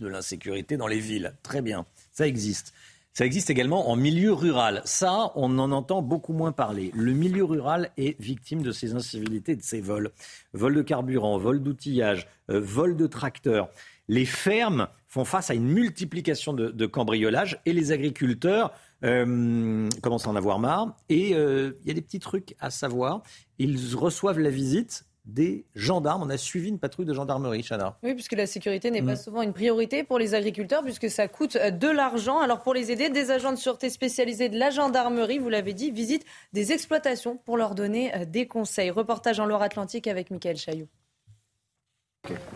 [0.00, 1.34] de l'insécurité dans les villes.
[1.42, 2.74] Très bien, ça existe.
[3.16, 4.82] Ça existe également en milieu rural.
[4.84, 6.90] Ça, on en entend beaucoup moins parler.
[6.96, 10.10] Le milieu rural est victime de ces incivilités, de ces vols.
[10.52, 13.68] Vols de carburant, vols d'outillage, euh, vols de tracteurs.
[14.08, 18.72] Les fermes font face à une multiplication de, cambriolages et les agriculteurs
[19.04, 20.96] euh, commencent à en avoir marre.
[21.08, 23.22] Et euh, il y a des petits trucs à savoir.
[23.60, 26.22] Ils reçoivent la visite des gendarmes.
[26.22, 27.96] On a suivi une patrouille de gendarmerie, Chana.
[28.02, 29.16] Oui, puisque la sécurité n'est pas mm.
[29.16, 32.40] souvent une priorité pour les agriculteurs, puisque ça coûte euh, de l'argent.
[32.40, 35.90] Alors pour les aider, des agents de sûreté spécialisés de la gendarmerie, vous l'avez dit,
[35.90, 38.90] visitent des exploitations pour leur donner euh, des conseils.
[38.90, 40.88] Reportage en Loire-Atlantique avec Michael Chaillot.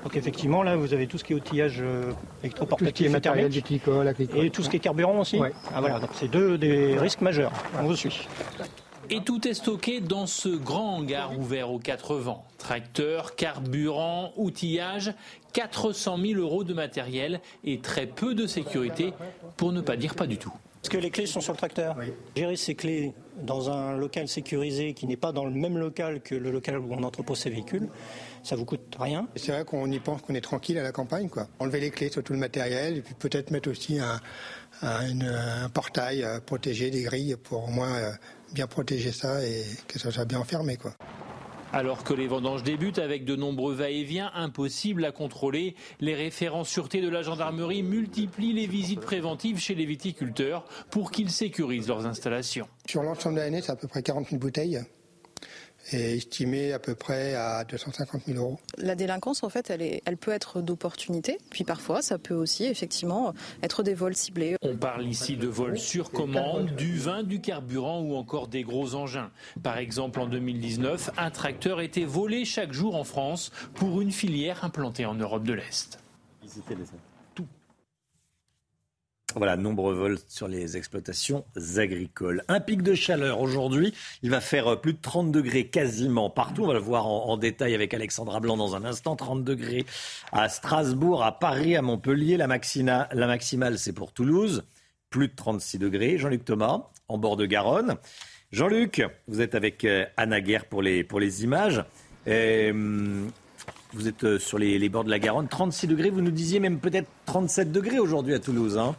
[0.03, 4.51] Donc effectivement, là, vous avez tout ce qui est outillage euh, électroportatif et matériel, et
[4.51, 5.39] tout ce qui est carburant aussi.
[5.75, 7.53] Ah, voilà, donc c'est deux des risques majeurs.
[7.79, 8.27] On vous suit.
[9.11, 12.45] Et tout est stocké dans ce grand hangar ouvert aux quatre vents.
[12.59, 15.15] Tracteurs, carburant, outillage,
[15.55, 19.15] 400 000 euros de matériel et très peu de sécurité,
[19.57, 20.53] pour ne pas dire pas du tout.
[20.83, 21.97] Est-ce que les clés sont sur le tracteur
[22.37, 23.13] Gérer ces clés
[23.43, 26.93] dans un local sécurisé qui n'est pas dans le même local que le local où
[26.93, 27.89] on entrepose ses véhicules,
[28.43, 29.27] ça vous coûte rien?
[29.37, 31.49] C'est vrai qu'on y pense qu'on est tranquille à la campagne, quoi.
[31.59, 34.21] Enlever les clés sur tout le matériel et puis peut-être mettre aussi un,
[34.83, 38.13] un, portail euh, protégé, des grilles pour au moins euh,
[38.53, 40.77] bien protéger ça et que ça soit bien enfermé.
[40.77, 40.93] Quoi.
[41.73, 47.03] Alors que les vendanges débutent avec de nombreux va-et-vient impossibles à contrôler, les référents sûreté
[47.03, 52.69] de la gendarmerie multiplient les visites préventives chez les viticulteurs pour qu'ils sécurisent leurs installations.
[52.89, 54.81] Sur l'ensemble de l'année, c'est à peu près 40 000 bouteilles
[55.93, 58.59] est estimée à peu près à 250 000 euros.
[58.77, 62.65] La délinquance, en fait, elle, est, elle peut être d'opportunité, puis parfois, ça peut aussi,
[62.65, 64.57] effectivement, être des vols ciblés.
[64.63, 68.95] On parle ici de vols sur commande, du vin, du carburant ou encore des gros
[68.95, 69.31] engins.
[69.63, 74.65] Par exemple, en 2019, un tracteur était volé chaque jour en France pour une filière
[74.65, 75.99] implantée en Europe de l'Est.
[79.37, 81.45] Voilà, nombreux vols sur les exploitations
[81.77, 82.43] agricoles.
[82.49, 83.93] Un pic de chaleur aujourd'hui.
[84.23, 86.65] Il va faire euh, plus de 30 degrés quasiment partout.
[86.65, 89.17] On va le voir en, détail avec Alexandra Blanc dans un instant.
[89.17, 89.85] 30 degrés
[90.33, 92.39] à Strasbourg, à Paris, à Montpellier.
[92.39, 94.65] La, la maximale, c'est pour Toulouse.
[95.11, 96.17] Plus de 36 degrés.
[96.17, 97.97] Jean-Luc Thomas, en bord de Garonne.
[98.51, 101.85] Jean-Luc, vous êtes avec euh, Anna Guerre pour les, pour les images.
[102.27, 103.31] Hum,
[103.93, 105.49] vous êtes euh, sur les, bords de la Garonne.
[105.49, 108.79] 36 degrés, vous nous disiez même peut-être 37 degrés aujourd'hui à Toulouse.
[108.79, 108.97] Hein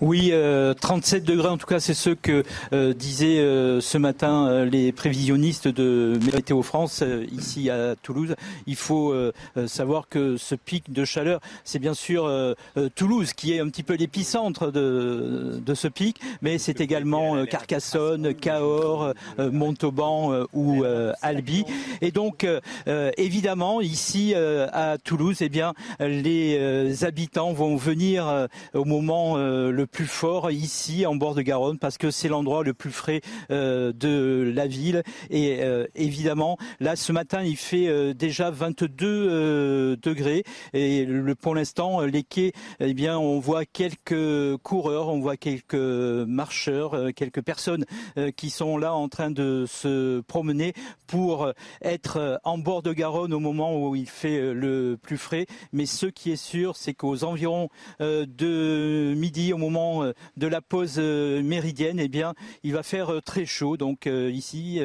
[0.00, 0.32] oui,
[0.80, 4.92] 37 euh, degrés en tout cas, c'est ce que euh, disaient euh, ce matin les
[4.92, 7.02] prévisionnistes de Météo France
[7.32, 8.36] ici à Toulouse.
[8.66, 9.14] Il faut
[9.66, 12.30] savoir que ce pic de chaleur, c'est bien sûr
[12.94, 18.34] Toulouse qui est un petit peu l'épicentre de, de ce pic, mais c'est également Carcassonne,
[18.34, 20.84] Cahors, Montauban ou
[21.22, 21.64] Albi.
[22.00, 22.46] Et donc,
[23.16, 30.50] évidemment, ici à Toulouse, eh bien, les habitants vont venir au moment le plus fort
[30.50, 34.66] ici en bord de Garonne parce que c'est l'endroit le plus frais euh, de la
[34.66, 35.02] ville.
[35.30, 40.44] Et euh, évidemment là ce matin il fait euh, déjà 22 degrés.
[40.74, 41.06] Et
[41.40, 47.42] pour l'instant les quais eh bien on voit quelques coureurs on voit quelques marcheurs quelques
[47.42, 47.84] personnes
[48.36, 50.74] qui sont là en train de se promener
[51.06, 51.52] pour
[51.82, 55.46] être en bord de Garonne au moment où il fait le plus frais.
[55.72, 57.68] Mais ce qui est sûr c'est qu'aux environs
[58.00, 63.46] de midi au moment moment de la pause méridienne, eh bien, il va faire très
[63.46, 63.76] chaud.
[63.76, 64.80] Donc ici,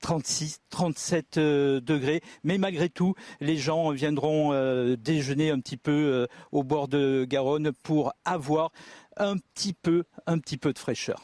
[0.00, 2.22] 36, 37 degrés.
[2.44, 4.52] Mais malgré tout, les gens viendront
[4.96, 8.72] déjeuner un petit peu au bord de Garonne pour avoir
[9.16, 11.22] un petit peu, un petit peu de fraîcheur.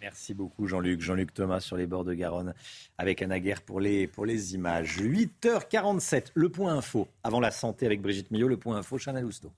[0.00, 1.00] Merci beaucoup Jean-Luc.
[1.00, 2.54] Jean-Luc Thomas sur les bords de Garonne
[2.98, 4.98] avec Anna Guerre pour les, pour les images.
[5.00, 7.08] 8h47, le point info.
[7.24, 9.52] Avant la santé avec Brigitte Millot, le point info, Chanel Housteau.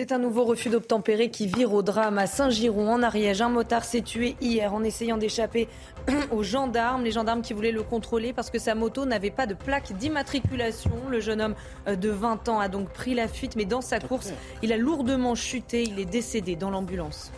[0.00, 3.42] C'est un nouveau refus d'obtempérer qui vire au drame à Saint-Giron, en Ariège.
[3.42, 5.66] Un motard s'est tué hier en essayant d'échapper
[6.30, 7.02] aux gendarmes.
[7.02, 10.92] Les gendarmes qui voulaient le contrôler parce que sa moto n'avait pas de plaque d'immatriculation.
[11.10, 11.56] Le jeune homme
[11.88, 14.76] euh, de 20 ans a donc pris la fuite, mais dans sa course, il a
[14.76, 15.82] lourdement chuté.
[15.82, 17.32] Il est décédé dans l'ambulance.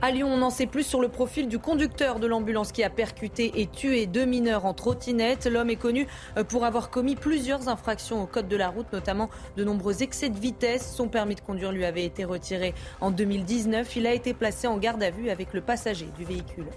[0.00, 2.90] À Lyon, on en sait plus sur le profil du conducteur de l'ambulance qui a
[2.90, 5.46] percuté et tué deux mineurs en trottinette.
[5.46, 9.28] L'homme est connu euh, pour avoir commis plusieurs infractions au code de la route, notamment
[9.56, 10.94] de nombreux excès de vitesse.
[10.94, 13.96] Son permis de conduire lui avait été retiré en 2019.
[13.96, 16.68] Il a été placé en garde à vue avec le passager du véhicule.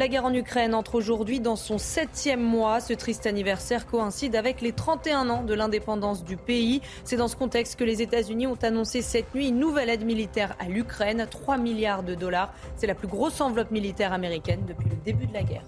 [0.00, 2.80] La guerre en Ukraine entre aujourd'hui dans son septième mois.
[2.80, 6.80] Ce triste anniversaire coïncide avec les 31 ans de l'indépendance du pays.
[7.04, 10.56] C'est dans ce contexte que les États-Unis ont annoncé cette nuit une nouvelle aide militaire
[10.58, 12.54] à l'Ukraine, 3 milliards de dollars.
[12.76, 15.64] C'est la plus grosse enveloppe militaire américaine depuis le début de la guerre.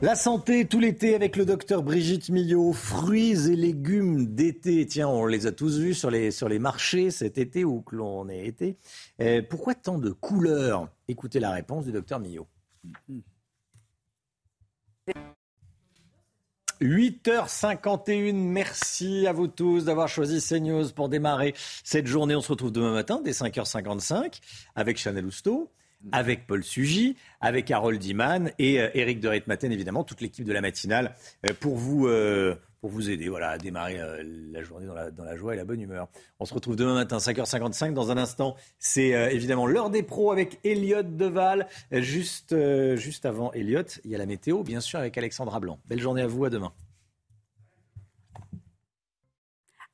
[0.00, 2.72] La santé tout l'été avec le docteur Brigitte Millot.
[2.72, 4.86] Fruits et légumes d'été.
[4.86, 7.96] Tiens, on les a tous vus sur les, sur les marchés cet été où que
[7.96, 8.76] l'on est été.
[9.20, 10.88] Euh, pourquoi tant de couleurs?
[11.08, 12.46] Écoutez la réponse du docteur Millot.
[16.80, 22.36] 8h51, merci à vous tous d'avoir choisi CNews pour démarrer cette journée.
[22.36, 24.38] On se retrouve demain matin dès 5h55
[24.76, 25.72] avec Chanel Housteau
[26.12, 30.60] avec Paul Sugy, avec Harold Diman et Eric de Ritmaten, évidemment, toute l'équipe de la
[30.60, 31.14] matinale
[31.46, 35.10] euh, pour vous, euh, pour vous aider voilà, à démarrer euh, la journée dans la,
[35.10, 36.08] dans la, joie et la bonne humeur.
[36.40, 37.92] On se retrouve demain matin, 5h55.
[37.92, 41.66] Dans un instant, c'est évidemment l'heure des pros avec Elliot Deval.
[41.90, 42.54] Juste,
[42.96, 45.78] juste avant Elliot, il y a la météo, bien sûr, avec Alexandra Blanc.
[45.86, 46.72] Belle journée à vous, à demain.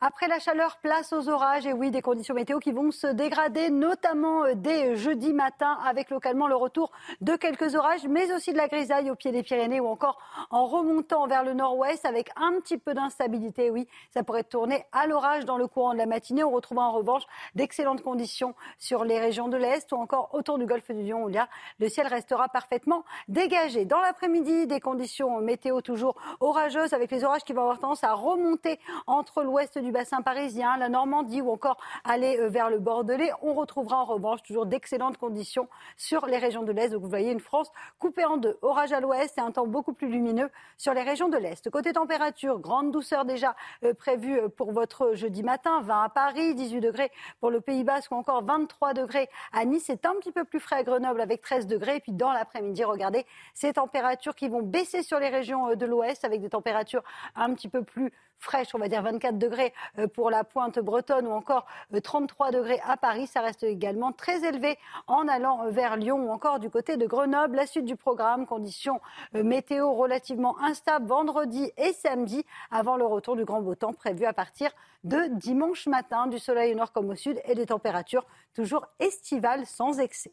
[0.07, 1.65] Après la chaleur, place aux orages.
[1.65, 6.11] Et oui, des conditions météo qui vont se dégrader, notamment euh, dès jeudi matin, avec
[6.11, 6.93] localement le retour
[7.23, 10.19] de quelques orages, mais aussi de la grisaille au pied des Pyrénées ou encore
[10.51, 13.71] en remontant vers le nord-ouest avec un petit peu d'instabilité.
[13.71, 16.45] Oui, ça pourrait tourner à l'orage dans le courant de la matinée.
[16.45, 17.23] On retrouvera en revanche
[17.55, 21.31] d'excellentes conditions sur les régions de l'Est ou encore autour du golfe du Lion où
[21.79, 23.87] le ciel restera parfaitement dégagé.
[23.87, 28.13] Dans l'après-midi, des conditions météo toujours orageuses avec les orages qui vont avoir tendance à
[28.13, 33.31] remonter entre l'ouest du bassin parisien, la Normandie ou encore aller euh, vers le Bordelais.
[33.41, 36.91] On retrouvera en revanche toujours d'excellentes conditions sur les régions de l'Est.
[36.91, 38.59] Donc vous voyez une France coupée en deux.
[38.61, 41.71] Orage à l'Ouest et un temps beaucoup plus lumineux sur les régions de l'Est.
[41.71, 45.81] Côté température, grande douceur déjà euh, prévue euh, pour votre jeudi matin.
[45.81, 49.85] 20 à Paris, 18 degrés pour le Pays Basque ou encore 23 degrés à Nice.
[49.87, 51.97] C'est un petit peu plus frais à Grenoble avec 13 degrés.
[51.97, 53.25] Et puis dans l'après-midi, regardez
[53.55, 57.05] ces températures qui vont baisser sur les régions de l'Ouest avec des températures
[57.37, 58.13] un petit peu plus
[58.45, 59.73] fraîche, on va dire 24 degrés
[60.15, 61.67] pour la pointe bretonne ou encore
[62.03, 63.27] 33 euh, degrés à Paris.
[63.27, 67.57] Ça reste également très élevé en allant vers Lyon ou encore du côté de Grenoble.
[67.57, 69.01] La suite du programme, conditions
[69.35, 74.25] euh, météo relativement instables vendredi et samedi avant le retour du grand beau temps prévu
[74.25, 74.71] à partir
[75.05, 76.27] de dimanche matin.
[76.27, 80.33] Du soleil au nord comme au sud et des températures toujours estivales sans excès.